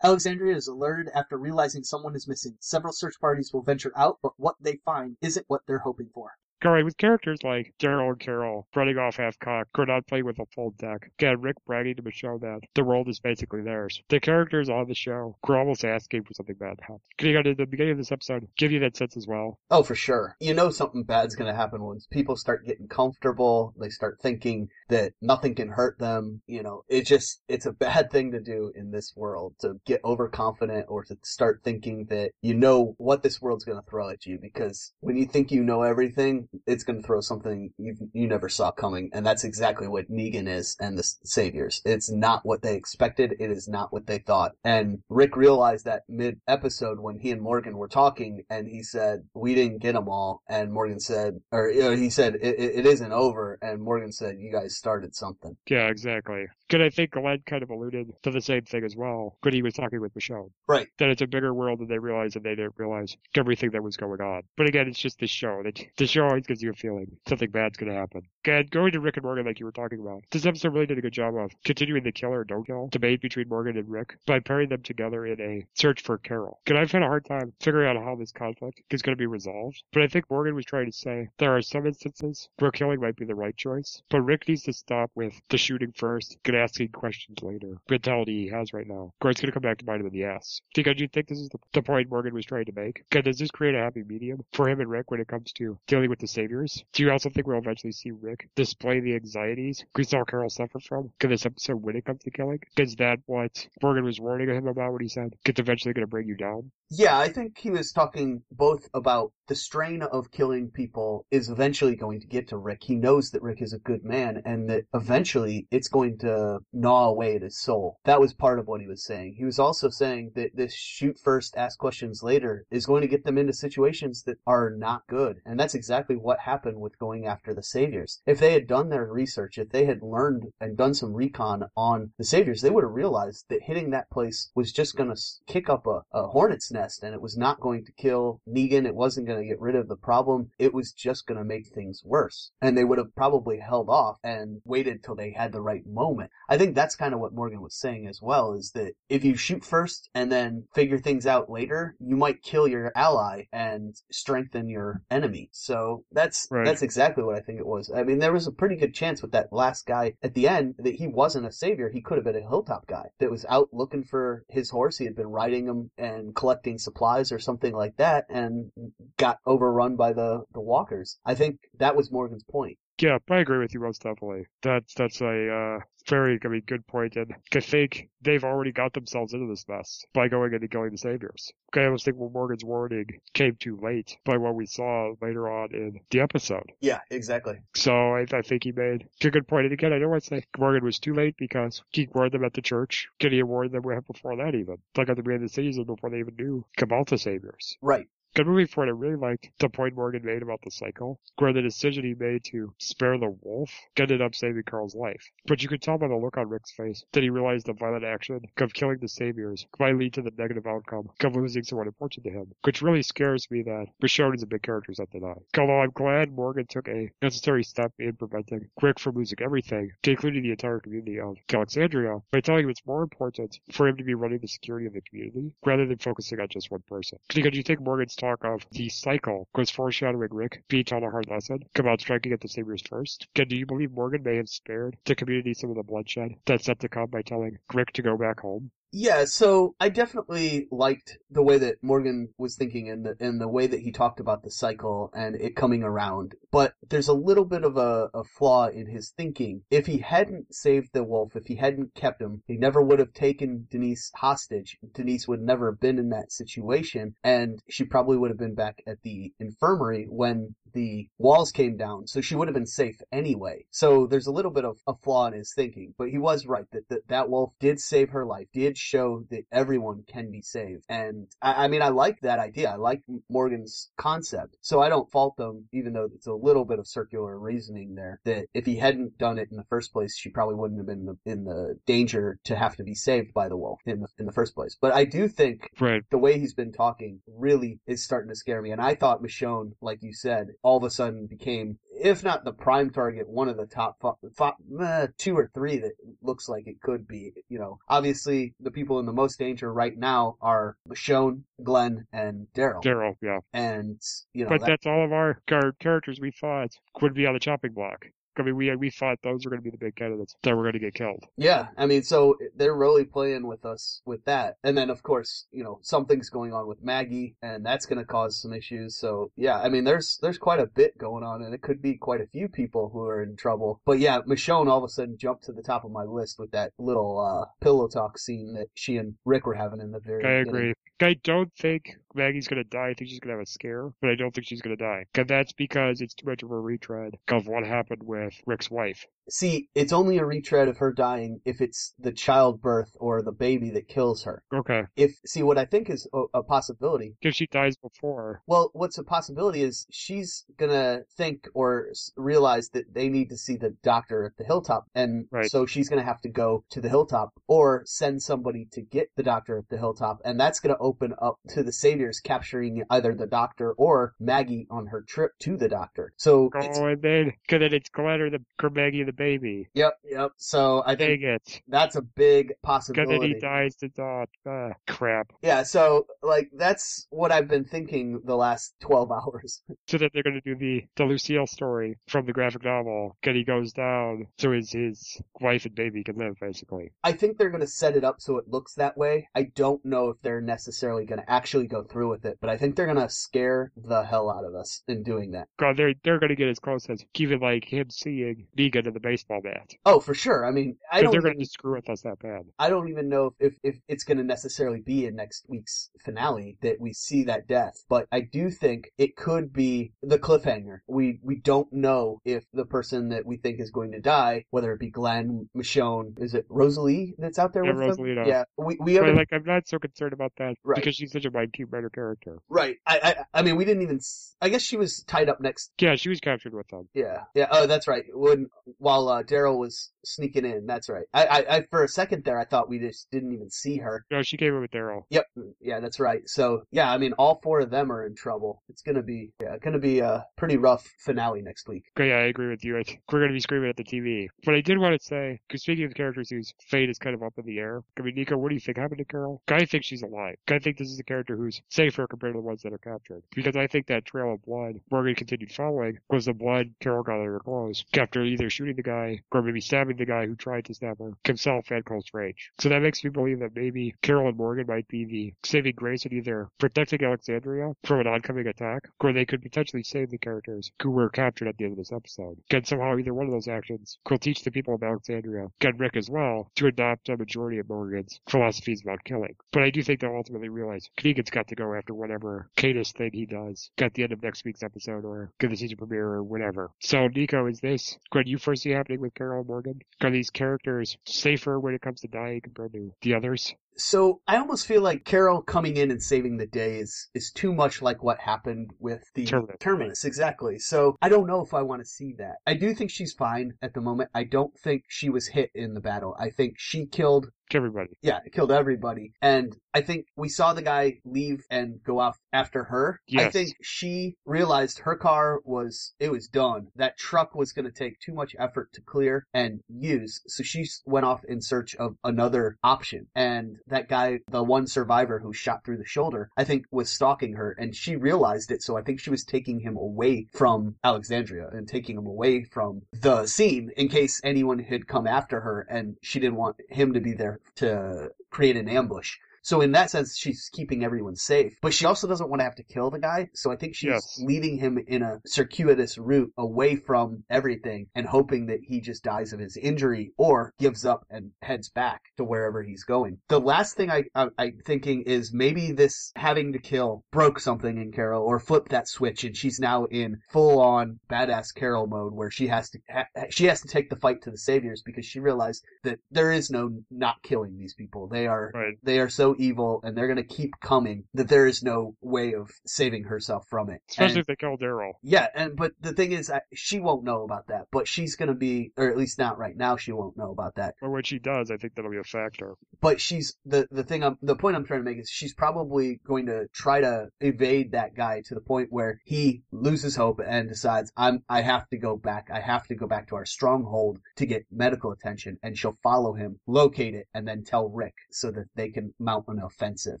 Alexandria 0.02 0.56
is 0.56 0.66
alerted 0.66 1.08
after 1.14 1.38
realizing 1.38 1.84
someone 1.84 2.16
is 2.16 2.26
missing. 2.26 2.56
Several 2.58 2.92
search 2.92 3.14
parties 3.20 3.52
will 3.52 3.62
venture 3.62 3.92
out, 3.94 4.18
but 4.24 4.32
what 4.38 4.56
they 4.60 4.80
find 4.84 5.16
isn't 5.22 5.46
what 5.46 5.60
they're 5.68 5.78
hoping 5.78 6.08
for. 6.12 6.32
Going 6.60 6.84
with 6.84 6.98
characters 6.98 7.42
like 7.42 7.72
and 7.82 8.20
Carol 8.20 8.66
running 8.76 8.98
off 8.98 9.16
half 9.16 9.38
cock 9.38 9.68
could 9.72 9.88
not 9.88 10.06
play 10.06 10.20
with 10.20 10.38
a 10.38 10.44
full 10.54 10.72
deck. 10.72 11.10
Again, 11.18 11.40
Rick 11.40 11.56
bragging 11.66 11.96
to 11.96 12.02
Michonne 12.02 12.42
that 12.42 12.60
the 12.74 12.84
world 12.84 13.08
is 13.08 13.18
basically 13.18 13.62
theirs. 13.62 14.02
The 14.10 14.20
characters 14.20 14.68
on 14.68 14.86
the 14.86 14.94
show 14.94 15.38
were 15.48 15.56
almost 15.56 15.86
asking 15.86 16.24
for 16.24 16.34
something 16.34 16.56
bad 16.56 16.76
to 16.76 16.82
happen. 16.82 17.00
Getting 17.16 17.36
on 17.38 17.44
to 17.44 17.54
the 17.54 17.64
beginning 17.64 17.92
of 17.92 17.98
this 17.98 18.12
episode, 18.12 18.46
give 18.58 18.72
you 18.72 18.80
that 18.80 18.94
sense 18.94 19.16
as 19.16 19.26
well. 19.26 19.58
Oh, 19.70 19.82
for 19.82 19.94
sure. 19.94 20.36
You 20.38 20.52
know 20.52 20.68
something 20.68 21.02
bad's 21.02 21.34
gonna 21.34 21.56
happen 21.56 21.82
once 21.82 22.06
people 22.06 22.36
start 22.36 22.66
getting 22.66 22.88
comfortable. 22.88 23.72
They 23.80 23.88
start 23.88 24.18
thinking 24.20 24.68
that 24.90 25.14
nothing 25.22 25.54
can 25.54 25.68
hurt 25.70 25.98
them. 25.98 26.42
You 26.46 26.62
know, 26.62 26.84
it 26.90 27.06
just, 27.06 27.40
it's 27.48 27.64
a 27.64 27.72
bad 27.72 28.10
thing 28.10 28.32
to 28.32 28.40
do 28.40 28.70
in 28.74 28.90
this 28.90 29.14
world 29.16 29.54
to 29.60 29.80
get 29.86 30.04
overconfident 30.04 30.86
or 30.88 31.04
to 31.04 31.16
start 31.22 31.62
thinking 31.64 32.04
that 32.10 32.32
you 32.42 32.52
know 32.52 32.96
what 32.98 33.22
this 33.22 33.40
world's 33.40 33.64
gonna 33.64 33.80
throw 33.88 34.10
at 34.10 34.26
you 34.26 34.38
because 34.40 34.92
when 35.00 35.16
you 35.16 35.24
think 35.24 35.50
you 35.50 35.62
know 35.64 35.82
everything, 35.82 36.48
it's 36.66 36.84
going 36.84 37.00
to 37.00 37.06
throw 37.06 37.20
something 37.20 37.72
you 37.78 37.96
you 38.12 38.28
never 38.28 38.48
saw 38.48 38.70
coming, 38.70 39.10
and 39.12 39.24
that's 39.24 39.44
exactly 39.44 39.88
what 39.88 40.10
Negan 40.10 40.48
is 40.48 40.76
and 40.80 40.98
the 40.98 41.02
Saviors. 41.02 41.80
It's 41.84 42.10
not 42.10 42.40
what 42.44 42.62
they 42.62 42.76
expected. 42.76 43.34
It 43.38 43.50
is 43.50 43.68
not 43.68 43.92
what 43.92 44.06
they 44.06 44.18
thought. 44.18 44.52
And 44.64 44.98
Rick 45.08 45.36
realized 45.36 45.84
that 45.84 46.02
mid 46.08 46.40
episode 46.46 47.00
when 47.00 47.18
he 47.18 47.30
and 47.30 47.42
Morgan 47.42 47.76
were 47.76 47.88
talking, 47.88 48.44
and 48.50 48.66
he 48.66 48.82
said, 48.82 49.20
"We 49.34 49.54
didn't 49.54 49.82
get 49.82 49.94
them 49.94 50.08
all," 50.08 50.42
and 50.48 50.72
Morgan 50.72 51.00
said, 51.00 51.40
or 51.52 51.70
you 51.70 51.82
know, 51.82 51.96
he 51.96 52.10
said, 52.10 52.36
it, 52.36 52.58
"It 52.58 52.86
isn't 52.86 53.12
over," 53.12 53.58
and 53.62 53.82
Morgan 53.82 54.12
said, 54.12 54.38
"You 54.38 54.52
guys 54.52 54.76
started 54.76 55.14
something." 55.14 55.56
Yeah, 55.68 55.88
exactly. 55.88 56.46
Because 56.68 56.84
I 56.84 56.90
think 56.90 57.12
Glenn 57.12 57.42
kind 57.46 57.62
of 57.62 57.70
alluded 57.70 58.08
to 58.22 58.30
the 58.30 58.40
same 58.40 58.62
thing 58.62 58.84
as 58.84 58.96
well 58.96 59.36
when 59.42 59.54
he 59.54 59.62
was 59.62 59.74
talking 59.74 60.00
with 60.00 60.14
Michelle. 60.14 60.52
Right. 60.68 60.86
That 60.98 61.10
it's 61.10 61.22
a 61.22 61.26
bigger 61.26 61.52
world 61.52 61.80
than 61.80 61.88
they 61.88 61.98
realized, 61.98 62.36
and 62.36 62.44
they 62.44 62.54
didn't 62.54 62.74
realize 62.76 63.16
everything 63.36 63.70
that 63.70 63.82
was 63.82 63.96
going 63.96 64.20
on. 64.20 64.42
But 64.56 64.68
again, 64.68 64.88
it's 64.88 64.98
just 64.98 65.18
the 65.18 65.26
show. 65.26 65.62
The 65.96 66.06
show 66.06 66.39
always 66.40 66.46
gives 66.46 66.62
you 66.62 66.70
a 66.70 66.74
feeling 66.74 67.06
something 67.28 67.50
bad's 67.50 67.76
going 67.76 67.92
to 67.92 67.98
happen. 67.98 68.22
And 68.44 68.70
going 68.70 68.92
to 68.92 69.00
Rick 69.00 69.18
and 69.18 69.24
Morgan, 69.24 69.44
like 69.46 69.60
you 69.60 69.66
were 69.66 69.72
talking 69.72 70.00
about, 70.00 70.24
this 70.30 70.46
episode 70.46 70.72
really 70.72 70.86
did 70.86 70.96
a 70.96 71.02
good 71.02 71.12
job 71.12 71.36
of 71.36 71.50
continuing 71.64 72.02
the 72.04 72.12
kill 72.12 72.32
or 72.32 72.44
don't 72.44 72.66
kill 72.66 72.88
debate 72.90 73.20
between 73.20 73.48
Morgan 73.48 73.76
and 73.76 73.88
Rick 73.88 74.16
by 74.26 74.40
pairing 74.40 74.70
them 74.70 74.82
together 74.82 75.26
in 75.26 75.40
a 75.40 75.66
search 75.74 76.02
for 76.02 76.16
Carol. 76.16 76.58
And 76.66 76.78
I've 76.78 76.90
had 76.90 77.02
a 77.02 77.06
hard 77.06 77.26
time 77.26 77.52
figuring 77.60 77.88
out 77.88 78.02
how 78.02 78.16
this 78.16 78.32
conflict 78.32 78.80
is 78.90 79.02
going 79.02 79.14
to 79.14 79.20
be 79.20 79.26
resolved. 79.26 79.82
But 79.92 80.02
I 80.02 80.06
think 80.06 80.30
Morgan 80.30 80.54
was 80.54 80.64
trying 80.64 80.86
to 80.86 80.92
say 80.92 81.28
there 81.38 81.54
are 81.54 81.60
some 81.60 81.86
instances 81.86 82.48
where 82.58 82.70
killing 82.70 83.00
might 83.00 83.16
be 83.16 83.26
the 83.26 83.34
right 83.34 83.56
choice, 83.56 84.02
but 84.08 84.22
Rick 84.22 84.48
needs 84.48 84.62
to 84.62 84.72
stop 84.72 85.10
with 85.14 85.38
the 85.50 85.58
shooting 85.58 85.92
first 85.92 86.38
and 86.46 86.56
asking 86.56 86.88
questions 86.88 87.42
later. 87.42 87.76
Mentality 87.90 88.44
he 88.44 88.48
has 88.48 88.72
right 88.72 88.86
now. 88.86 89.12
Of 89.12 89.18
course, 89.20 89.32
it's 89.32 89.40
going 89.42 89.52
to 89.52 89.52
come 89.52 89.68
back 89.68 89.78
to 89.78 89.84
bite 89.84 90.00
him 90.00 90.06
in 90.06 90.12
the 90.12 90.24
ass. 90.24 90.62
Because 90.74 90.98
you 90.98 91.08
think 91.08 91.28
this 91.28 91.38
is 91.38 91.50
the, 91.50 91.58
the 91.72 91.82
point 91.82 92.10
Morgan 92.10 92.32
was 92.32 92.46
trying 92.46 92.64
to 92.64 92.72
make? 92.72 93.04
Because 93.10 93.24
does 93.24 93.38
this 93.38 93.50
create 93.50 93.74
a 93.74 93.78
happy 93.78 94.02
medium 94.02 94.42
for 94.52 94.68
him 94.68 94.80
and 94.80 94.88
Rick 94.88 95.10
when 95.10 95.20
it 95.20 95.28
comes 95.28 95.52
to 95.54 95.78
dealing 95.86 96.08
with 96.08 96.20
the 96.20 96.26
saviors? 96.26 96.82
Do 96.92 97.02
you 97.02 97.10
also 97.10 97.28
think 97.28 97.46
we'll 97.46 97.58
eventually 97.58 97.92
see 97.92 98.12
Rick 98.12 98.29
display 98.54 99.00
the 99.00 99.14
anxieties 99.14 99.84
saw 100.10 100.24
Carol 100.24 100.50
suffer 100.50 100.80
from 100.80 101.12
in 101.20 101.30
this 101.30 101.46
episode 101.46 101.82
when 101.82 101.96
it 101.96 102.04
comes 102.04 102.22
to 102.22 102.30
killing? 102.30 102.60
Is 102.76 102.96
that 102.96 103.20
what 103.26 103.68
Morgan 103.82 104.04
was 104.04 104.20
warning 104.20 104.48
him 104.48 104.66
about 104.66 104.92
when 104.92 105.02
he 105.02 105.08
said 105.08 105.34
it's 105.44 105.60
eventually 105.60 105.94
going 105.94 106.06
to 106.06 106.10
bring 106.10 106.26
you 106.26 106.36
down? 106.36 106.70
Yeah, 106.92 107.16
I 107.16 107.28
think 107.28 107.56
he 107.56 107.70
was 107.70 107.92
talking 107.92 108.42
both 108.50 108.88
about 108.92 109.32
the 109.46 109.54
strain 109.54 110.02
of 110.02 110.32
killing 110.32 110.70
people 110.70 111.26
is 111.30 111.48
eventually 111.48 111.94
going 111.94 112.20
to 112.20 112.26
get 112.26 112.48
to 112.48 112.56
Rick. 112.56 112.82
He 112.82 112.96
knows 112.96 113.30
that 113.30 113.42
Rick 113.42 113.62
is 113.62 113.72
a 113.72 113.78
good 113.78 114.04
man 114.04 114.42
and 114.44 114.68
that 114.68 114.84
eventually 114.92 115.68
it's 115.70 115.88
going 115.88 116.18
to 116.18 116.58
gnaw 116.72 117.08
away 117.08 117.36
at 117.36 117.42
his 117.42 117.60
soul. 117.60 117.98
That 118.04 118.20
was 118.20 118.34
part 118.34 118.58
of 118.58 118.66
what 118.66 118.80
he 118.80 118.88
was 118.88 119.04
saying. 119.04 119.34
He 119.38 119.44
was 119.44 119.58
also 119.58 119.88
saying 119.88 120.32
that 120.34 120.56
this 120.56 120.74
shoot 120.74 121.18
first, 121.18 121.56
ask 121.56 121.78
questions 121.78 122.22
later 122.22 122.64
is 122.70 122.86
going 122.86 123.02
to 123.02 123.08
get 123.08 123.24
them 123.24 123.38
into 123.38 123.52
situations 123.52 124.24
that 124.24 124.38
are 124.46 124.70
not 124.70 125.06
good. 125.08 125.40
And 125.44 125.58
that's 125.58 125.74
exactly 125.74 126.16
what 126.16 126.40
happened 126.40 126.80
with 126.80 126.98
going 126.98 127.26
after 127.26 127.54
the 127.54 127.62
saviors. 127.62 128.19
If 128.26 128.38
they 128.38 128.52
had 128.52 128.66
done 128.66 128.88
their 128.90 129.06
research, 129.06 129.58
if 129.58 129.70
they 129.70 129.86
had 129.86 130.02
learned 130.02 130.48
and 130.60 130.76
done 130.76 130.94
some 130.94 131.14
recon 131.14 131.64
on 131.76 132.12
the 132.18 132.24
saviors, 132.24 132.60
they 132.62 132.70
would 132.70 132.84
have 132.84 132.92
realized 132.92 133.46
that 133.48 133.62
hitting 133.62 133.90
that 133.90 134.10
place 134.10 134.50
was 134.54 134.72
just 134.72 134.96
going 134.96 135.14
to 135.14 135.20
kick 135.46 135.68
up 135.68 135.86
a, 135.86 136.02
a 136.12 136.28
hornet's 136.28 136.70
nest 136.70 137.02
and 137.02 137.14
it 137.14 137.20
was 137.22 137.36
not 137.36 137.60
going 137.60 137.84
to 137.84 137.92
kill 137.92 138.40
Negan. 138.48 138.86
It 138.86 138.94
wasn't 138.94 139.26
going 139.26 139.40
to 139.40 139.46
get 139.48 139.60
rid 139.60 139.74
of 139.74 139.88
the 139.88 139.96
problem. 139.96 140.50
It 140.58 140.74
was 140.74 140.92
just 140.92 141.26
going 141.26 141.38
to 141.38 141.44
make 141.44 141.68
things 141.68 142.02
worse. 142.04 142.50
And 142.60 142.76
they 142.76 142.84
would 142.84 142.98
have 142.98 143.14
probably 143.14 143.58
held 143.58 143.88
off 143.88 144.18
and 144.22 144.60
waited 144.64 145.02
till 145.02 145.14
they 145.14 145.32
had 145.32 145.52
the 145.52 145.62
right 145.62 145.86
moment. 145.86 146.30
I 146.48 146.58
think 146.58 146.74
that's 146.74 146.96
kind 146.96 147.14
of 147.14 147.20
what 147.20 147.34
Morgan 147.34 147.62
was 147.62 147.74
saying 147.76 148.06
as 148.06 148.20
well 148.22 148.52
is 148.52 148.72
that 148.72 148.92
if 149.08 149.24
you 149.24 149.36
shoot 149.36 149.64
first 149.64 150.10
and 150.14 150.30
then 150.30 150.64
figure 150.74 150.98
things 150.98 151.26
out 151.26 151.50
later, 151.50 151.96
you 151.98 152.16
might 152.16 152.42
kill 152.42 152.68
your 152.68 152.92
ally 152.94 153.44
and 153.52 153.94
strengthen 154.10 154.68
your 154.68 155.02
enemy. 155.10 155.48
So 155.52 156.04
that's 156.12 156.48
Right. 156.50 156.64
that's 156.64 156.82
exactly 156.82 157.24
what 157.24 157.36
I 157.36 157.40
think 157.40 157.58
it 157.58 157.66
was. 157.66 157.90
I 157.94 158.02
mean, 158.02 158.09
there 158.18 158.32
was 158.32 158.46
a 158.46 158.52
pretty 158.52 158.76
good 158.76 158.94
chance 158.94 159.22
with 159.22 159.32
that 159.32 159.52
last 159.52 159.86
guy 159.86 160.14
at 160.22 160.34
the 160.34 160.48
end 160.48 160.74
that 160.78 160.94
he 160.94 161.06
wasn't 161.06 161.46
a 161.46 161.52
savior. 161.52 161.90
He 161.90 162.00
could 162.00 162.16
have 162.18 162.24
been 162.24 162.36
a 162.36 162.48
hilltop 162.48 162.86
guy 162.86 163.10
that 163.18 163.30
was 163.30 163.44
out 163.48 163.68
looking 163.72 164.04
for 164.04 164.44
his 164.48 164.70
horse. 164.70 164.98
He 164.98 165.04
had 165.04 165.16
been 165.16 165.28
riding 165.28 165.66
him 165.66 165.90
and 165.96 166.34
collecting 166.34 166.78
supplies 166.78 167.30
or 167.30 167.38
something 167.38 167.74
like 167.74 167.96
that 167.96 168.26
and 168.28 168.70
got 169.16 169.38
overrun 169.46 169.96
by 169.96 170.12
the, 170.12 170.44
the 170.52 170.60
walkers. 170.60 171.18
I 171.24 171.34
think 171.34 171.60
that 171.78 171.96
was 171.96 172.10
Morgan's 172.10 172.44
point. 172.44 172.78
Yeah, 173.00 173.18
I 173.30 173.38
agree 173.38 173.58
with 173.58 173.74
you 173.74 173.80
most 173.80 174.02
definitely. 174.02 174.46
That's 174.62 174.94
that's 174.94 175.20
a 175.20 175.50
uh, 175.50 175.80
very, 176.08 176.38
I 176.44 176.48
mean, 176.48 176.62
good. 176.66 176.84
And 176.92 177.34
I 177.54 177.60
think 177.60 178.08
they've 178.20 178.44
already 178.44 178.72
got 178.72 178.92
themselves 178.92 179.32
into 179.32 179.46
this 179.46 179.66
mess 179.68 180.04
by 180.12 180.28
going 180.28 180.52
into 180.52 180.68
killing 180.68 180.90
the 180.90 180.98
saviors. 180.98 181.52
Okay, 181.72 181.82
I 181.82 181.86
almost 181.86 182.04
think 182.04 182.16
well, 182.18 182.30
Morgan's 182.30 182.64
warning 182.64 183.06
came 183.32 183.56
too 183.56 183.78
late 183.80 184.16
by 184.24 184.36
what 184.36 184.54
we 184.54 184.66
saw 184.66 185.14
later 185.22 185.48
on 185.48 185.72
in 185.72 186.00
the 186.10 186.20
episode. 186.20 186.72
Yeah, 186.80 187.00
exactly. 187.10 187.60
So 187.74 187.92
I, 187.92 188.26
I 188.32 188.42
think 188.42 188.64
he 188.64 188.72
made 188.72 189.06
a 189.22 189.30
good 189.30 189.46
point. 189.46 189.64
And 189.64 189.72
again, 189.72 189.92
I 189.92 189.98
don't 189.98 190.10
want 190.10 190.24
to 190.24 190.28
say 190.28 190.44
Morgan 190.58 190.84
was 190.84 190.98
too 190.98 191.14
late 191.14 191.36
because 191.38 191.82
he 191.90 192.08
warned 192.12 192.32
them 192.32 192.44
at 192.44 192.54
the 192.54 192.62
church. 192.62 193.08
Could 193.20 193.32
he 193.32 193.38
have 193.38 193.48
warned 193.48 193.72
them 193.72 193.82
before 193.82 194.36
that 194.36 194.54
even? 194.54 194.76
Like 194.96 195.08
at 195.08 195.16
the 195.16 195.22
beginning 195.22 195.44
of 195.44 195.50
the 195.50 195.54
season 195.54 195.84
before 195.84 196.10
they 196.10 196.18
even 196.18 196.34
knew 196.36 196.64
Cabal 196.76 197.04
the 197.04 197.18
saviors. 197.18 197.76
Right. 197.80 198.08
Good 198.36 198.46
movie 198.46 198.66
for 198.66 198.84
it. 198.84 198.88
I 198.88 198.92
really 198.92 199.16
liked 199.16 199.50
the 199.58 199.68
point 199.68 199.96
Morgan 199.96 200.24
made 200.24 200.42
about 200.42 200.60
the 200.62 200.70
cycle, 200.70 201.18
where 201.38 201.52
the 201.52 201.62
decision 201.62 202.04
he 202.04 202.14
made 202.14 202.44
to 202.44 202.72
spare 202.78 203.18
the 203.18 203.36
wolf 203.42 203.70
ended 203.96 204.22
up 204.22 204.36
saving 204.36 204.62
Carl's 204.62 204.94
life. 204.94 205.30
But 205.46 205.62
you 205.62 205.68
could 205.68 205.82
tell 205.82 205.98
by 205.98 206.06
the 206.06 206.14
look 206.14 206.38
on 206.38 206.48
Rick's 206.48 206.70
face 206.70 207.04
that 207.12 207.24
he 207.24 207.30
realized 207.30 207.66
the 207.66 207.72
violent 207.72 208.04
action 208.04 208.40
of 208.58 208.72
killing 208.72 208.98
the 209.00 209.08
saviors 209.08 209.66
might 209.80 209.96
lead 209.96 210.14
to 210.14 210.22
the 210.22 210.30
negative 210.38 210.66
outcome 210.66 211.08
of 211.24 211.34
losing 211.34 211.64
someone 211.64 211.88
important 211.88 212.24
to 212.24 212.30
him, 212.30 212.46
which 212.62 212.82
really 212.82 213.02
scares 213.02 213.50
me 213.50 213.62
that 213.62 213.86
Michonne 214.00 214.36
is 214.36 214.44
a 214.44 214.46
big 214.46 214.62
character 214.62 214.94
set 214.94 215.10
tonight. 215.10 215.42
Although 215.58 215.80
I'm 215.80 215.90
glad 215.90 216.32
Morgan 216.32 216.66
took 216.68 216.86
a 216.86 217.10
necessary 217.20 217.64
step 217.64 217.92
in 217.98 218.14
preventing 218.14 218.68
Rick 218.80 219.00
from 219.00 219.16
losing 219.16 219.38
everything, 219.42 219.90
including 220.04 220.44
the 220.44 220.52
entire 220.52 220.78
community 220.78 221.18
of 221.18 221.36
Alexandria, 221.52 222.20
by 222.30 222.40
telling 222.40 222.62
him 222.62 222.70
it's 222.70 222.86
more 222.86 223.02
important 223.02 223.58
for 223.72 223.88
him 223.88 223.96
to 223.96 224.04
be 224.04 224.14
running 224.14 224.38
the 224.38 224.46
security 224.46 224.86
of 224.86 224.92
the 224.92 225.00
community 225.00 225.52
rather 225.66 225.84
than 225.84 225.98
focusing 225.98 226.38
on 226.38 226.46
just 226.48 226.70
one 226.70 226.82
person. 226.88 227.18
Because 227.34 227.56
you 227.56 227.64
think 227.64 227.80
Morgan's 227.80 228.14
talk 228.20 228.44
of 228.44 228.66
the 228.70 228.88
cycle 228.88 229.48
was 229.54 229.70
foreshadowing 229.70 230.28
Rick 230.30 230.62
being 230.68 230.84
taught 230.84 231.02
a 231.02 231.10
hard 231.10 231.28
lesson 231.28 231.64
about 231.74 232.00
striking 232.02 232.32
at 232.32 232.40
the 232.40 232.48
Saviors 232.48 232.82
first? 232.82 233.26
And 233.34 233.48
do 233.48 233.56
you 233.56 233.66
believe 233.66 233.92
Morgan 233.92 234.22
may 234.22 234.36
have 234.36 234.48
spared 234.48 234.96
the 235.06 235.14
community 235.14 235.54
some 235.54 235.70
of 235.70 235.76
the 235.76 235.82
bloodshed 235.82 236.34
that's 236.44 236.66
set 236.66 236.80
to 236.80 236.88
come 236.88 237.06
by 237.06 237.22
telling 237.22 237.58
Rick 237.72 237.92
to 237.94 238.02
go 238.02 238.16
back 238.16 238.40
home? 238.40 238.70
Yeah, 238.92 239.24
so 239.24 239.76
I 239.78 239.88
definitely 239.88 240.66
liked 240.72 241.18
the 241.30 241.44
way 241.44 241.58
that 241.58 241.76
Morgan 241.80 242.34
was 242.38 242.56
thinking 242.56 242.90
and 242.90 243.06
the 243.06 243.16
and 243.20 243.40
the 243.40 243.46
way 243.46 243.68
that 243.68 243.80
he 243.80 243.92
talked 243.92 244.18
about 244.18 244.42
the 244.42 244.50
cycle 244.50 245.12
and 245.14 245.36
it 245.36 245.54
coming 245.54 245.84
around. 245.84 246.34
But 246.50 246.74
there's 246.88 247.06
a 247.06 247.12
little 247.12 247.44
bit 247.44 247.62
of 247.62 247.76
a, 247.76 248.10
a 248.12 248.24
flaw 248.24 248.66
in 248.66 248.86
his 248.86 249.12
thinking. 249.16 249.62
If 249.70 249.86
he 249.86 249.98
hadn't 249.98 250.52
saved 250.52 250.88
the 250.92 251.04
wolf, 251.04 251.36
if 251.36 251.46
he 251.46 251.54
hadn't 251.54 251.94
kept 251.94 252.20
him, 252.20 252.42
he 252.48 252.56
never 252.56 252.82
would 252.82 252.98
have 252.98 253.12
taken 253.12 253.68
Denise 253.70 254.10
hostage. 254.16 254.76
Denise 254.92 255.28
would 255.28 255.40
never 255.40 255.70
have 255.70 255.80
been 255.80 255.98
in 255.98 256.08
that 256.08 256.32
situation, 256.32 257.14
and 257.22 257.62
she 257.68 257.84
probably 257.84 258.16
would 258.18 258.30
have 258.30 258.38
been 258.38 258.56
back 258.56 258.82
at 258.88 259.02
the 259.02 259.32
infirmary 259.38 260.06
when 260.08 260.56
the 260.72 261.08
walls 261.18 261.50
came 261.50 261.76
down, 261.76 262.06
so 262.06 262.20
she 262.20 262.34
would 262.34 262.48
have 262.48 262.54
been 262.54 262.66
safe 262.66 263.00
anyway. 263.12 263.64
So 263.70 264.06
there's 264.06 264.26
a 264.26 264.32
little 264.32 264.50
bit 264.50 264.64
of 264.64 264.78
a 264.86 264.94
flaw 264.94 265.26
in 265.26 265.34
his 265.34 265.52
thinking, 265.54 265.94
but 265.98 266.10
he 266.10 266.18
was 266.18 266.46
right 266.46 266.66
that 266.72 266.88
that, 266.88 267.08
that 267.08 267.30
wolf 267.30 267.52
did 267.60 267.80
save 267.80 268.10
her 268.10 268.24
life, 268.24 268.46
did 268.52 268.78
show 268.80 269.24
that 269.30 269.44
everyone 269.52 270.02
can 270.08 270.30
be 270.30 270.42
saved. 270.42 270.84
And 270.88 271.28
I, 271.42 271.64
I 271.64 271.68
mean, 271.68 271.82
I 271.82 271.88
like 271.88 272.20
that 272.22 272.38
idea. 272.38 272.70
I 272.70 272.76
like 272.76 273.02
Morgan's 273.28 273.90
concept. 273.96 274.56
So 274.60 274.80
I 274.80 274.88
don't 274.88 275.10
fault 275.10 275.36
them, 275.36 275.68
even 275.72 275.92
though 275.92 276.08
it's 276.14 276.26
a 276.26 276.32
little 276.34 276.64
bit 276.64 276.78
of 276.78 276.86
circular 276.88 277.38
reasoning 277.38 277.94
there, 277.94 278.20
that 278.24 278.46
if 278.54 278.66
he 278.66 278.76
hadn't 278.76 279.18
done 279.18 279.38
it 279.38 279.48
in 279.50 279.56
the 279.56 279.64
first 279.64 279.92
place, 279.92 280.16
she 280.16 280.30
probably 280.30 280.54
wouldn't 280.56 280.80
have 280.80 280.86
been 280.86 281.00
in 281.00 281.06
the, 281.06 281.30
in 281.30 281.44
the 281.44 281.78
danger 281.86 282.38
to 282.44 282.56
have 282.56 282.76
to 282.76 282.84
be 282.84 282.94
saved 282.94 283.32
by 283.34 283.48
the 283.48 283.56
wolf 283.56 283.80
in 283.86 284.00
the, 284.00 284.08
in 284.18 284.26
the 284.26 284.32
first 284.32 284.54
place. 284.54 284.76
But 284.80 284.92
I 284.92 285.04
do 285.04 285.28
think 285.28 285.68
Right. 285.78 286.02
the 286.10 286.18
way 286.18 286.38
he's 286.38 286.54
been 286.54 286.72
talking 286.72 287.20
really 287.26 287.80
is 287.86 288.04
starting 288.04 288.28
to 288.30 288.34
scare 288.36 288.62
me. 288.62 288.70
And 288.70 288.80
I 288.80 288.94
thought 288.94 289.22
Michonne, 289.22 289.72
like 289.80 290.02
you 290.02 290.12
said, 290.12 290.48
all 290.62 290.78
of 290.78 290.84
a 290.84 290.90
sudden 290.90 291.26
became, 291.26 291.78
if 292.02 292.24
not 292.24 292.44
the 292.44 292.52
prime 292.52 292.90
target, 292.90 293.28
one 293.28 293.48
of 293.48 293.56
the 293.56 293.66
top 293.66 294.02
uh, 294.02 295.06
two 295.18 295.36
or 295.36 295.50
three 295.54 295.78
that 295.78 295.92
looks 296.22 296.48
like 296.48 296.66
it 296.66 296.80
could 296.80 297.06
be. 297.06 297.32
You 297.48 297.58
know, 297.58 297.78
obviously 297.88 298.54
the 298.60 298.70
people 298.70 298.98
in 298.98 299.06
the 299.06 299.12
most 299.12 299.38
danger 299.38 299.72
right 299.72 299.96
now 299.96 300.36
are 300.40 300.76
Michonne, 300.88 301.42
Glenn, 301.62 302.06
and 302.12 302.46
Daryl. 302.54 302.82
Daryl, 302.82 303.14
yeah. 303.22 303.38
And, 303.52 304.00
you 304.32 304.44
know, 304.44 304.50
But 304.50 304.60
that- 304.60 304.66
that's 304.66 304.86
all 304.86 305.04
of 305.04 305.12
our, 305.12 305.40
our 305.52 305.72
characters 305.72 306.18
we 306.20 306.30
thought 306.30 306.70
could 306.94 307.14
be 307.14 307.26
on 307.26 307.34
the 307.34 307.40
chopping 307.40 307.72
block. 307.72 308.06
I 308.36 308.42
mean, 308.42 308.56
we 308.56 308.74
we 308.76 308.90
thought 308.90 309.18
those 309.22 309.44
were 309.44 309.50
going 309.50 309.60
to 309.60 309.64
be 309.64 309.70
the 309.70 309.78
big 309.78 309.96
candidates 309.96 310.34
that 310.42 310.56
were 310.56 310.62
going 310.62 310.74
to 310.74 310.78
get 310.78 310.94
killed. 310.94 311.24
Yeah, 311.36 311.68
I 311.76 311.86
mean, 311.86 312.02
so 312.02 312.36
they're 312.54 312.74
really 312.74 313.04
playing 313.04 313.46
with 313.46 313.64
us 313.64 314.02
with 314.04 314.24
that. 314.24 314.56
And 314.62 314.76
then, 314.76 314.90
of 314.90 315.02
course, 315.02 315.46
you 315.50 315.64
know, 315.64 315.78
something's 315.82 316.30
going 316.30 316.52
on 316.52 316.66
with 316.66 316.82
Maggie, 316.82 317.36
and 317.42 317.64
that's 317.64 317.86
going 317.86 317.98
to 317.98 318.04
cause 318.04 318.40
some 318.40 318.52
issues. 318.52 318.96
So, 318.96 319.30
yeah, 319.36 319.60
I 319.60 319.68
mean, 319.68 319.84
there's 319.84 320.18
there's 320.22 320.38
quite 320.38 320.60
a 320.60 320.66
bit 320.66 320.96
going 320.98 321.24
on, 321.24 321.42
and 321.42 321.54
it 321.54 321.62
could 321.62 321.82
be 321.82 321.96
quite 321.96 322.20
a 322.20 322.26
few 322.26 322.48
people 322.48 322.90
who 322.92 323.00
are 323.00 323.22
in 323.22 323.36
trouble. 323.36 323.80
But 323.84 323.98
yeah, 323.98 324.20
Michonne 324.20 324.68
all 324.68 324.78
of 324.78 324.84
a 324.84 324.88
sudden 324.88 325.18
jumped 325.18 325.44
to 325.44 325.52
the 325.52 325.62
top 325.62 325.84
of 325.84 325.90
my 325.90 326.04
list 326.04 326.38
with 326.38 326.52
that 326.52 326.72
little 326.78 327.18
uh, 327.18 327.46
pillow 327.60 327.88
talk 327.88 328.18
scene 328.18 328.54
that 328.54 328.68
she 328.74 328.96
and 328.96 329.14
Rick 329.24 329.46
were 329.46 329.54
having 329.54 329.80
in 329.80 329.90
the 329.90 330.00
very 330.00 330.24
I 330.24 330.44
beginning. 330.44 330.48
agree. 330.48 330.74
I 331.02 331.14
don't 331.24 331.52
think 331.54 331.96
Maggie's 332.14 332.48
going 332.48 332.62
to 332.62 332.68
die. 332.68 332.88
I 332.90 332.94
think 332.94 333.10
she's 333.10 333.20
going 333.20 333.30
to 333.34 333.38
have 333.38 333.46
a 333.46 333.50
scare, 333.50 333.90
but 334.00 334.10
I 334.10 334.14
don't 334.14 334.34
think 334.34 334.46
she's 334.46 334.62
going 334.62 334.76
to 334.76 334.82
die. 334.82 335.04
And 335.14 335.28
that's 335.28 335.52
because 335.52 336.00
it's 336.00 336.14
too 336.14 336.26
much 336.26 336.42
of 336.42 336.50
a 336.50 336.58
retread 336.58 337.14
of 337.28 337.46
what 337.46 337.66
happened 337.66 338.02
with 338.04 338.34
Rick's 338.46 338.70
wife. 338.70 339.04
See, 339.28 339.68
it's 339.76 339.92
only 339.92 340.18
a 340.18 340.24
retread 340.24 340.66
of 340.66 340.78
her 340.78 340.92
dying 340.92 341.40
if 341.44 341.60
it's 341.60 341.94
the 342.00 342.10
childbirth 342.10 342.96
or 342.98 343.22
the 343.22 343.30
baby 343.30 343.70
that 343.70 343.86
kills 343.86 344.24
her. 344.24 344.42
Okay. 344.52 344.82
If 344.96 345.12
see 345.24 345.44
what 345.44 345.56
I 345.56 345.66
think 345.66 345.88
is 345.88 346.08
a, 346.12 346.24
a 346.34 346.42
possibility 346.42 347.14
If 347.22 347.34
she 347.34 347.46
dies 347.46 347.76
before, 347.76 348.42
Well, 348.48 348.70
what's 348.72 348.98
a 348.98 349.04
possibility 349.04 349.62
is 349.62 349.86
she's 349.88 350.44
gonna 350.58 351.02
think 351.16 351.46
or 351.54 351.90
realize 352.16 352.70
that 352.70 352.92
they 352.92 353.08
need 353.08 353.28
to 353.28 353.36
see 353.36 353.56
the 353.56 353.76
doctor 353.84 354.24
at 354.24 354.36
the 354.36 354.44
hilltop, 354.44 354.86
and 354.96 355.26
Right. 355.30 355.48
so 355.48 355.64
she's 355.64 355.88
gonna 355.88 356.02
have 356.02 356.20
to 356.22 356.28
go 356.28 356.64
to 356.70 356.80
the 356.80 356.88
hilltop 356.88 357.30
or 357.46 357.82
send 357.86 358.22
somebody 358.22 358.66
to 358.72 358.80
get 358.80 359.10
the 359.14 359.22
doctor 359.22 359.58
at 359.58 359.68
the 359.68 359.78
hilltop, 359.78 360.20
and 360.24 360.40
that's 360.40 360.58
gonna 360.58 360.76
open 360.80 361.14
up 361.22 361.38
to 361.50 361.62
the 361.62 361.72
saviors 362.00 362.20
capturing 362.20 362.82
either 362.90 363.14
the 363.14 363.26
doctor 363.26 363.72
or 363.72 364.14
Maggie 364.18 364.66
on 364.70 364.86
her 364.86 365.02
trip 365.02 365.32
to 365.40 365.56
the 365.56 365.68
doctor. 365.68 366.12
So 366.16 366.50
oh, 366.54 366.86
and 366.86 367.02
then, 367.02 367.32
cause 367.48 367.60
then 367.60 367.74
it's 367.74 367.90
Glenn 367.90 368.20
or 368.20 368.30
the 368.30 368.42
or 368.62 368.70
Maggie 368.70 369.04
the 369.04 369.12
baby. 369.12 369.68
yep, 369.74 369.94
yep. 370.04 370.32
So 370.38 370.82
I 370.86 370.96
think 370.96 371.22
it. 371.22 371.62
that's 371.68 371.96
a 371.96 372.02
big 372.02 372.48
Cause 372.64 372.86
then 372.86 373.06
possibility. 373.06 373.34
he 373.34 373.40
dies 373.40 373.76
to 373.76 373.88
dot. 373.88 374.28
Ah, 374.46 374.70
crap. 374.86 375.32
Yeah, 375.42 375.62
so 375.62 376.06
like 376.22 376.48
that's 376.54 377.06
what 377.10 377.32
I've 377.32 377.48
been 377.48 377.64
thinking 377.64 378.20
the 378.24 378.36
last 378.36 378.74
twelve 378.80 379.10
hours. 379.12 379.62
So 379.86 379.98
that 379.98 380.12
they're 380.14 380.22
going 380.22 380.40
to 380.42 380.54
do 380.54 380.56
the, 380.56 380.84
the 380.96 381.04
Lucille 381.04 381.46
story 381.46 381.98
from 382.08 382.26
the 382.26 382.32
graphic 382.32 382.64
novel. 382.64 383.16
And 383.22 383.36
he 383.36 383.44
goes 383.44 383.72
down 383.72 384.26
so 384.38 384.52
his, 384.52 384.72
his 384.72 385.20
wife 385.40 385.66
and 385.66 385.74
baby 385.74 386.02
can 386.02 386.16
live, 386.16 386.36
basically. 386.40 386.92
I 387.04 387.12
think 387.12 387.36
they're 387.36 387.50
going 387.50 387.60
to 387.60 387.66
set 387.66 387.96
it 387.96 388.04
up 388.04 388.20
so 388.20 388.38
it 388.38 388.48
looks 388.48 388.74
that 388.74 388.96
way. 388.96 389.28
I 389.34 389.44
don't 389.54 389.84
know 389.84 390.08
if 390.08 390.20
they're 390.22 390.40
necessarily 390.40 391.04
going 391.04 391.20
to 391.20 391.30
actually 391.30 391.66
go 391.66 391.82
through 391.90 392.10
with 392.10 392.24
it, 392.24 392.38
but 392.40 392.50
I 392.50 392.56
think 392.56 392.76
they're 392.76 392.86
going 392.86 392.96
to 392.98 393.08
scare 393.08 393.72
the 393.76 394.04
hell 394.04 394.30
out 394.30 394.44
of 394.44 394.54
us 394.54 394.82
in 394.88 395.02
doing 395.02 395.32
that. 395.32 395.48
God, 395.58 395.76
they're, 395.76 395.94
they're 396.04 396.18
going 396.18 396.30
to 396.30 396.36
get 396.36 396.48
as 396.48 396.58
close 396.58 396.88
as 396.88 397.04
even 397.14 397.40
like 397.40 397.64
him 397.64 397.90
seeing 397.90 398.46
Negan 398.56 398.86
in 398.86 398.94
the 398.94 399.00
baseball 399.00 399.40
bat. 399.42 399.70
Oh, 399.84 400.00
for 400.00 400.14
sure. 400.14 400.46
I 400.46 400.50
mean, 400.50 400.76
I 400.90 401.02
don't 401.02 401.12
they're 401.12 401.34
to 401.34 401.44
screw 401.44 401.74
with 401.74 401.88
us 401.88 402.02
that 402.02 402.18
bad. 402.20 402.42
I 402.58 402.70
don't 402.70 402.88
even 402.88 403.08
know 403.08 403.34
if, 403.38 403.54
if 403.62 403.76
it's 403.88 404.04
going 404.04 404.18
to 404.18 404.24
necessarily 404.24 404.80
be 404.80 405.06
in 405.06 405.16
next 405.16 405.46
week's 405.48 405.90
finale 406.04 406.56
that 406.62 406.80
we 406.80 406.92
see 406.92 407.24
that 407.24 407.46
death, 407.46 407.84
but 407.88 408.06
I 408.12 408.20
do 408.20 408.50
think 408.50 408.90
it 408.98 409.16
could 409.16 409.52
be 409.52 409.92
the 410.02 410.18
cliffhanger. 410.18 410.78
We, 410.86 411.18
we 411.22 411.36
don't 411.36 411.72
know 411.72 412.20
if 412.24 412.44
the 412.52 412.64
person 412.64 413.08
that 413.10 413.26
we 413.26 413.36
think 413.36 413.60
is 413.60 413.70
going 413.70 413.92
to 413.92 414.00
die, 414.00 414.44
whether 414.50 414.72
it 414.72 414.80
be 414.80 414.90
Glenn, 414.90 415.48
Michonne, 415.56 416.18
is 416.18 416.34
it 416.34 416.46
Rosalie 416.48 417.14
that's 417.18 417.38
out 417.38 417.52
there 417.52 417.64
Yeah, 417.64 417.72
with 417.72 417.96
them? 417.96 418.06
Rosalina. 418.06 418.26
Yeah, 418.26 418.44
we, 418.56 418.76
we 418.80 418.98
But 418.98 419.14
like, 419.14 419.28
I'm 419.32 419.44
not 419.44 419.68
so 419.68 419.78
concerned 419.78 420.12
about 420.12 420.32
that 420.38 420.56
Right. 420.64 420.76
because 420.76 420.96
she's 420.96 421.12
such 421.12 421.24
a 421.24 421.30
mind 421.30 421.52
cute 421.52 421.70
better 421.80 421.90
character. 421.90 422.38
Right. 422.48 422.76
I, 422.86 423.00
I 423.32 423.38
I 423.40 423.42
mean 423.42 423.56
we 423.56 423.64
didn't 423.64 423.82
even 423.82 423.96
s- 423.96 424.36
I 424.40 424.48
guess 424.48 424.62
she 424.62 424.76
was 424.76 425.02
tied 425.06 425.28
up 425.28 425.40
next 425.40 425.72
Yeah, 425.80 425.96
she 425.96 426.08
was 426.08 426.20
captured 426.20 426.54
with 426.54 426.68
them. 426.68 426.88
yeah. 426.94 427.22
Yeah. 427.34 427.46
Oh, 427.50 427.66
that's 427.66 427.88
right. 427.88 428.04
When 428.12 428.46
while 428.78 429.08
uh, 429.08 429.22
Daryl 429.22 429.58
was 429.58 429.90
sneaking 430.04 430.44
in, 430.44 430.66
that's 430.66 430.88
right. 430.88 431.04
I, 431.12 431.26
I 431.26 431.56
I 431.56 431.62
for 431.70 431.84
a 431.84 431.88
second 431.88 432.24
there 432.24 432.38
I 432.38 432.44
thought 432.44 432.68
we 432.68 432.78
just 432.78 433.10
didn't 433.10 433.32
even 433.32 433.50
see 433.50 433.78
her. 433.78 434.04
No, 434.10 434.22
she 434.22 434.36
came 434.36 434.54
in 434.54 434.60
with 434.60 434.70
Daryl. 434.70 435.02
Yep. 435.10 435.26
Yeah, 435.60 435.80
that's 435.80 436.00
right. 436.00 436.22
So, 436.26 436.62
yeah, 436.70 436.90
I 436.92 436.98
mean 436.98 437.12
all 437.14 437.40
four 437.42 437.60
of 437.60 437.70
them 437.70 437.90
are 437.92 438.04
in 438.06 438.14
trouble. 438.14 438.62
It's 438.68 438.82
going 438.82 438.96
to 438.96 439.02
be 439.02 439.32
yeah, 439.40 439.56
going 439.58 439.74
to 439.74 439.78
be 439.78 440.00
a 440.00 440.26
pretty 440.36 440.56
rough 440.56 440.86
finale 440.98 441.42
next 441.42 441.68
week. 441.68 441.84
Okay, 441.98 442.08
yeah, 442.10 442.16
I 442.16 442.22
agree 442.24 442.48
with 442.48 442.64
you. 442.64 442.78
I 442.78 442.82
think 442.82 443.00
we're 443.10 443.20
going 443.20 443.30
to 443.30 443.34
be 443.34 443.40
screaming 443.40 443.70
at 443.70 443.76
the 443.76 443.84
TV. 443.84 444.28
But 444.44 444.54
I 444.54 444.60
did 444.60 444.78
want 444.78 444.98
to 444.98 445.04
say, 445.04 445.40
because 445.48 445.62
speaking 445.62 445.84
of 445.84 445.94
characters 445.94 446.30
whose 446.30 446.52
fate 446.68 446.90
is 446.90 446.98
kind 446.98 447.14
of 447.14 447.22
up 447.22 447.32
in 447.38 447.44
the 447.46 447.58
air, 447.58 447.82
I 447.98 448.02
mean, 448.02 448.14
Nico, 448.14 448.36
what 448.36 448.48
do 448.48 448.54
you 448.54 448.60
think 448.60 448.78
happened 448.78 448.98
to 448.98 449.04
Carol? 449.04 449.42
I 449.48 449.64
think 449.64 449.84
she's 449.84 450.02
alive. 450.02 450.36
I 450.48 450.58
think 450.58 450.78
this 450.78 450.88
is 450.90 450.98
a 450.98 451.04
character 451.04 451.36
who's 451.36 451.60
safer 451.70 452.06
compared 452.06 452.34
to 452.34 452.38
the 452.38 452.46
ones 452.46 452.62
that 452.62 452.72
are 452.72 452.78
captured. 452.78 453.22
Because 453.34 453.56
I 453.56 453.66
think 453.66 453.86
that 453.86 454.04
trail 454.04 454.34
of 454.34 454.42
blood 454.42 454.80
Morgan 454.90 455.14
continued 455.14 455.52
following 455.52 455.98
was 456.08 456.26
the 456.26 456.32
blood 456.32 456.74
Carol 456.80 457.02
got 457.02 457.20
on 457.20 457.26
her 457.26 457.40
clothes 457.40 457.84
after 457.96 458.22
either 458.22 458.50
shooting 458.50 458.76
the 458.76 458.82
guy 458.82 459.20
or 459.32 459.42
maybe 459.42 459.60
stabbing 459.60 459.96
the 459.96 460.04
guy 460.04 460.26
who 460.26 460.34
tried 460.34 460.64
to 460.66 460.74
stab 460.74 460.98
her 460.98 461.12
himself 461.24 461.70
at 461.72 461.84
close 461.84 462.04
range. 462.12 462.52
So 462.58 462.68
that 462.68 462.82
makes 462.82 463.02
me 463.04 463.10
believe 463.10 463.40
that 463.40 463.54
maybe 463.54 463.94
Carol 464.02 464.28
and 464.28 464.36
Morgan 464.36 464.66
might 464.66 464.88
be 464.88 465.04
the 465.04 465.34
saving 465.44 465.74
grace 465.76 466.04
in 466.04 466.12
either 466.12 466.48
protecting 466.58 467.04
Alexandria 467.04 467.72
from 467.84 468.00
an 468.00 468.06
oncoming 468.06 468.46
attack, 468.46 468.88
or 469.00 469.12
they 469.12 469.24
could 469.24 469.42
potentially 469.42 469.82
save 469.82 470.10
the 470.10 470.18
characters 470.18 470.70
who 470.82 470.90
were 470.90 471.08
captured 471.08 471.48
at 471.48 471.56
the 471.56 471.64
end 471.64 471.72
of 471.72 471.78
this 471.78 471.92
episode. 471.92 472.38
Can 472.50 472.64
somehow 472.64 472.98
either 472.98 473.14
one 473.14 473.26
of 473.26 473.32
those 473.32 473.48
actions 473.48 473.98
could 474.04 474.20
teach 474.20 474.42
the 474.42 474.50
people 474.50 474.74
of 474.74 474.82
Alexandria, 474.82 475.48
get 475.60 475.78
Rick 475.78 475.96
as 475.96 476.10
well, 476.10 476.50
to 476.56 476.66
adopt 476.66 477.08
a 477.08 477.16
majority 477.16 477.58
of 477.58 477.68
Morgan's 477.68 478.20
philosophies 478.28 478.82
about 478.82 479.04
killing. 479.04 479.36
But 479.52 479.62
I 479.62 479.70
do 479.70 479.82
think 479.82 480.00
they'll 480.00 480.16
ultimately 480.16 480.48
realize 480.48 480.88
Negan's 480.98 481.30
got 481.30 481.48
to 481.48 481.54
go 481.60 481.74
after 481.74 481.94
whatever 481.94 482.48
Cadus 482.56 482.92
thing 482.92 483.10
he 483.12 483.26
does 483.26 483.70
at 483.78 483.94
the 483.94 484.02
end 484.02 484.12
of 484.12 484.22
next 484.22 484.44
week's 484.44 484.62
episode 484.62 485.04
or 485.04 485.30
get 485.38 485.50
the 485.50 485.56
season 485.56 485.76
premiere 485.76 486.06
or 486.06 486.22
whatever. 486.22 486.70
So 486.80 487.06
Nico, 487.08 487.46
is 487.46 487.60
this 487.60 487.98
what 488.12 488.26
you 488.26 488.38
foresee 488.38 488.70
happening 488.70 489.00
with 489.00 489.14
Carol 489.14 489.44
Morgan? 489.44 489.80
Are 490.00 490.10
these 490.10 490.30
characters 490.30 490.96
safer 491.04 491.60
when 491.60 491.74
it 491.74 491.82
comes 491.82 492.00
to 492.00 492.08
dying 492.08 492.40
compared 492.40 492.72
to 492.72 492.92
the 493.02 493.14
others? 493.14 493.54
So 493.80 494.20
I 494.26 494.36
almost 494.36 494.66
feel 494.66 494.82
like 494.82 495.04
Carol 495.04 495.42
coming 495.42 495.76
in 495.76 495.90
and 495.90 496.02
saving 496.02 496.36
the 496.36 496.46
day 496.46 496.78
is, 496.78 497.08
is 497.14 497.32
too 497.32 497.52
much 497.52 497.82
like 497.82 498.02
what 498.02 498.20
happened 498.20 498.70
with 498.78 499.02
the 499.14 499.24
Terminus. 499.24 499.56
Terminus, 499.60 500.04
exactly. 500.04 500.58
So 500.58 500.96
I 501.00 501.08
don't 501.08 501.26
know 501.26 501.40
if 501.40 501.54
I 501.54 501.62
want 501.62 501.80
to 501.82 501.88
see 501.88 502.14
that. 502.18 502.36
I 502.46 502.54
do 502.54 502.74
think 502.74 502.90
she's 502.90 503.12
fine 503.12 503.52
at 503.62 503.74
the 503.74 503.80
moment. 503.80 504.10
I 504.14 504.24
don't 504.24 504.56
think 504.58 504.84
she 504.88 505.08
was 505.08 505.28
hit 505.28 505.50
in 505.54 505.74
the 505.74 505.80
battle. 505.80 506.14
I 506.18 506.30
think 506.30 506.54
she 506.58 506.86
killed 506.86 507.30
Everybody. 507.52 507.90
yeah, 508.02 508.20
it 508.24 508.32
killed 508.32 508.52
everybody. 508.52 509.12
And 509.20 509.56
I 509.74 509.80
think 509.80 510.06
we 510.16 510.28
saw 510.28 510.52
the 510.52 510.62
guy 510.62 510.98
leave 511.04 511.42
and 511.50 511.82
go 511.84 511.98
off 511.98 512.18
after 512.32 512.64
her. 512.64 513.00
Yes. 513.06 513.26
I 513.26 513.30
think 513.30 513.54
she 513.62 514.14
realized 514.24 514.80
her 514.80 514.96
car 514.96 515.40
was, 515.44 515.94
it 515.98 516.10
was 516.10 516.28
done. 516.28 516.68
That 516.76 516.96
truck 516.96 517.34
was 517.34 517.52
going 517.52 517.64
to 517.64 517.72
take 517.72 517.98
too 518.00 518.14
much 518.14 518.36
effort 518.38 518.72
to 518.74 518.82
clear 518.82 519.26
and 519.34 519.60
use. 519.68 520.20
So 520.26 520.42
she 520.42 520.66
went 520.84 521.06
off 521.06 521.22
in 521.26 521.40
search 521.40 521.74
of 521.76 521.96
another 522.04 522.56
option. 522.62 523.06
And 523.14 523.56
that 523.70 523.88
guy, 523.88 524.20
the 524.28 524.42
one 524.42 524.66
survivor 524.66 525.18
who 525.18 525.32
shot 525.32 525.64
through 525.64 525.78
the 525.78 525.86
shoulder, 525.86 526.30
I 526.36 526.44
think 526.44 526.66
was 526.70 526.90
stalking 526.90 527.34
her 527.34 527.52
and 527.52 527.74
she 527.74 527.96
realized 527.96 528.50
it. 528.50 528.62
So 528.62 528.76
I 528.76 528.82
think 528.82 529.00
she 529.00 529.10
was 529.10 529.24
taking 529.24 529.60
him 529.60 529.76
away 529.76 530.26
from 530.32 530.76
Alexandria 530.84 531.48
and 531.52 531.66
taking 531.66 531.96
him 531.96 532.06
away 532.06 532.44
from 532.44 532.82
the 532.92 533.26
scene 533.26 533.70
in 533.76 533.88
case 533.88 534.20
anyone 534.22 534.58
had 534.58 534.86
come 534.86 535.06
after 535.06 535.40
her 535.40 535.66
and 535.70 535.96
she 536.02 536.20
didn't 536.20 536.36
want 536.36 536.56
him 536.68 536.92
to 536.92 537.00
be 537.00 537.12
there 537.12 537.40
to 537.56 538.10
create 538.30 538.56
an 538.56 538.68
ambush. 538.68 539.16
So 539.50 539.62
in 539.62 539.72
that 539.72 539.90
sense, 539.90 540.16
she's 540.16 540.48
keeping 540.52 540.84
everyone 540.84 541.16
safe, 541.16 541.58
but 541.60 541.74
she 541.74 541.84
also 541.84 542.06
doesn't 542.06 542.30
want 542.30 542.38
to 542.38 542.44
have 542.44 542.54
to 542.54 542.62
kill 542.62 542.88
the 542.88 543.00
guy. 543.00 543.30
So 543.34 543.50
I 543.50 543.56
think 543.56 543.74
she's 543.74 543.90
Yes. 543.90 544.20
leading 544.24 544.58
him 544.58 544.78
in 544.86 545.02
a 545.02 545.20
circuitous 545.26 545.98
route 545.98 546.32
away 546.38 546.76
from 546.76 547.24
everything 547.28 547.88
and 547.96 548.06
hoping 548.06 548.46
that 548.46 548.60
he 548.62 548.80
just 548.80 549.02
dies 549.02 549.32
of 549.32 549.40
his 549.40 549.56
injury 549.56 550.12
or 550.16 550.52
gives 550.60 550.84
up 550.84 551.04
and 551.10 551.32
heads 551.42 551.68
back 551.68 552.00
to 552.16 552.22
wherever 552.22 552.62
he's 552.62 552.84
going. 552.84 553.18
The 553.28 553.40
last 553.40 553.76
thing 553.76 553.90
I, 553.90 554.04
I, 554.14 554.28
I'm 554.38 554.60
thinking 554.64 555.02
is 555.02 555.32
maybe 555.34 555.72
this 555.72 556.12
having 556.14 556.52
to 556.52 556.60
kill 556.60 557.02
broke 557.10 557.40
something 557.40 557.76
in 557.76 557.90
Carol 557.90 558.22
or 558.22 558.38
flipped 558.38 558.68
that 558.70 558.86
switch 558.86 559.24
and 559.24 559.36
she's 559.36 559.58
now 559.58 559.86
in 559.86 560.18
full 560.30 560.60
on 560.60 561.00
badass 561.10 561.52
Carol 561.52 561.88
mode 561.88 562.12
where 562.14 562.30
she 562.30 562.46
has 562.46 562.70
to, 562.70 562.78
ha, 562.88 563.04
she 563.30 563.46
has 563.46 563.60
to 563.62 563.68
take 563.68 563.90
the 563.90 563.96
fight 563.96 564.22
to 564.22 564.30
the 564.30 564.38
saviors 564.38 564.80
because 564.86 565.06
she 565.06 565.18
realized 565.18 565.64
that 565.82 565.98
there 566.12 566.30
is 566.30 566.50
no 566.50 566.70
not 566.88 567.16
killing 567.24 567.58
these 567.58 567.74
people. 567.74 568.06
They 568.06 568.28
are 568.28 568.52
Right. 568.54 568.74
they 568.84 569.00
are 569.00 569.08
so 569.08 569.34
evil 569.40 569.80
and 569.82 569.96
they're 569.96 570.06
going 570.06 570.16
to 570.16 570.34
keep 570.34 570.52
coming 570.60 571.04
that 571.14 571.28
there 571.28 571.46
is 571.46 571.62
no 571.62 571.94
way 572.00 572.34
of 572.34 572.50
saving 572.66 573.04
herself 573.04 573.46
from 573.48 573.70
it. 573.70 573.80
Especially 573.90 574.12
And- 574.12 574.20
if 574.20 574.26
they 574.26 574.36
kill 574.36 574.56
Daryl. 574.56 574.92
yeah, 575.02 575.28
and 575.34 575.56
but 575.56 575.72
the 575.80 575.92
thing 575.92 576.12
is, 576.12 576.30
I, 576.30 576.40
she 576.54 576.80
won't 576.80 577.04
know 577.04 577.22
about 577.22 577.48
that. 577.48 577.66
But 577.72 577.88
she's 577.88 578.16
going 578.16 578.28
to 578.28 578.34
be, 578.34 578.72
or 578.76 578.88
at 578.90 578.96
least 578.96 579.18
not 579.18 579.38
right 579.38 579.56
now, 579.56 579.76
she 579.76 579.92
won't 579.92 580.16
know 580.16 580.30
about 580.30 580.54
that. 580.56 580.74
Or 580.82 580.90
when 580.90 581.02
she 581.02 581.18
does, 581.18 581.50
I 581.50 581.56
think 581.56 581.74
that'll 581.74 581.90
be 581.90 581.98
a 581.98 582.04
factor. 582.04 582.54
But 582.80 583.00
she's 583.00 583.36
the 583.44 583.66
the 583.70 583.84
thing. 583.84 584.02
I'm 584.04 584.18
the 584.22 584.36
point 584.36 584.56
I'm 584.56 584.64
trying 584.64 584.80
to 584.80 584.84
make 584.84 584.98
is 584.98 585.08
she's 585.10 585.34
probably 585.34 586.00
going 586.06 586.26
to 586.26 586.46
try 586.52 586.80
to 586.80 587.08
evade 587.20 587.72
that 587.72 587.94
guy 587.94 588.22
to 588.26 588.34
the 588.34 588.40
point 588.40 588.68
where 588.70 589.00
he 589.04 589.42
loses 589.52 589.96
hope 589.96 590.20
and 590.26 590.48
decides 590.48 590.92
I'm 590.96 591.22
I 591.28 591.42
have 591.42 591.68
to 591.70 591.78
go 591.78 591.96
back. 591.96 592.28
I 592.32 592.40
have 592.40 592.66
to 592.68 592.74
go 592.74 592.86
back 592.86 593.08
to 593.08 593.16
our 593.16 593.24
stronghold 593.26 594.00
to 594.16 594.26
get 594.26 594.46
medical 594.50 594.92
attention, 594.92 595.38
and 595.42 595.56
she'll 595.56 595.76
follow 595.82 596.14
him, 596.14 596.38
locate 596.46 596.94
it, 596.94 597.06
and 597.14 597.26
then 597.26 597.44
tell 597.44 597.68
Rick 597.68 597.94
so 598.10 598.30
that 598.30 598.46
they 598.54 598.70
can 598.70 598.94
mount 598.98 599.19
an 599.28 599.40
offensive. 599.40 600.00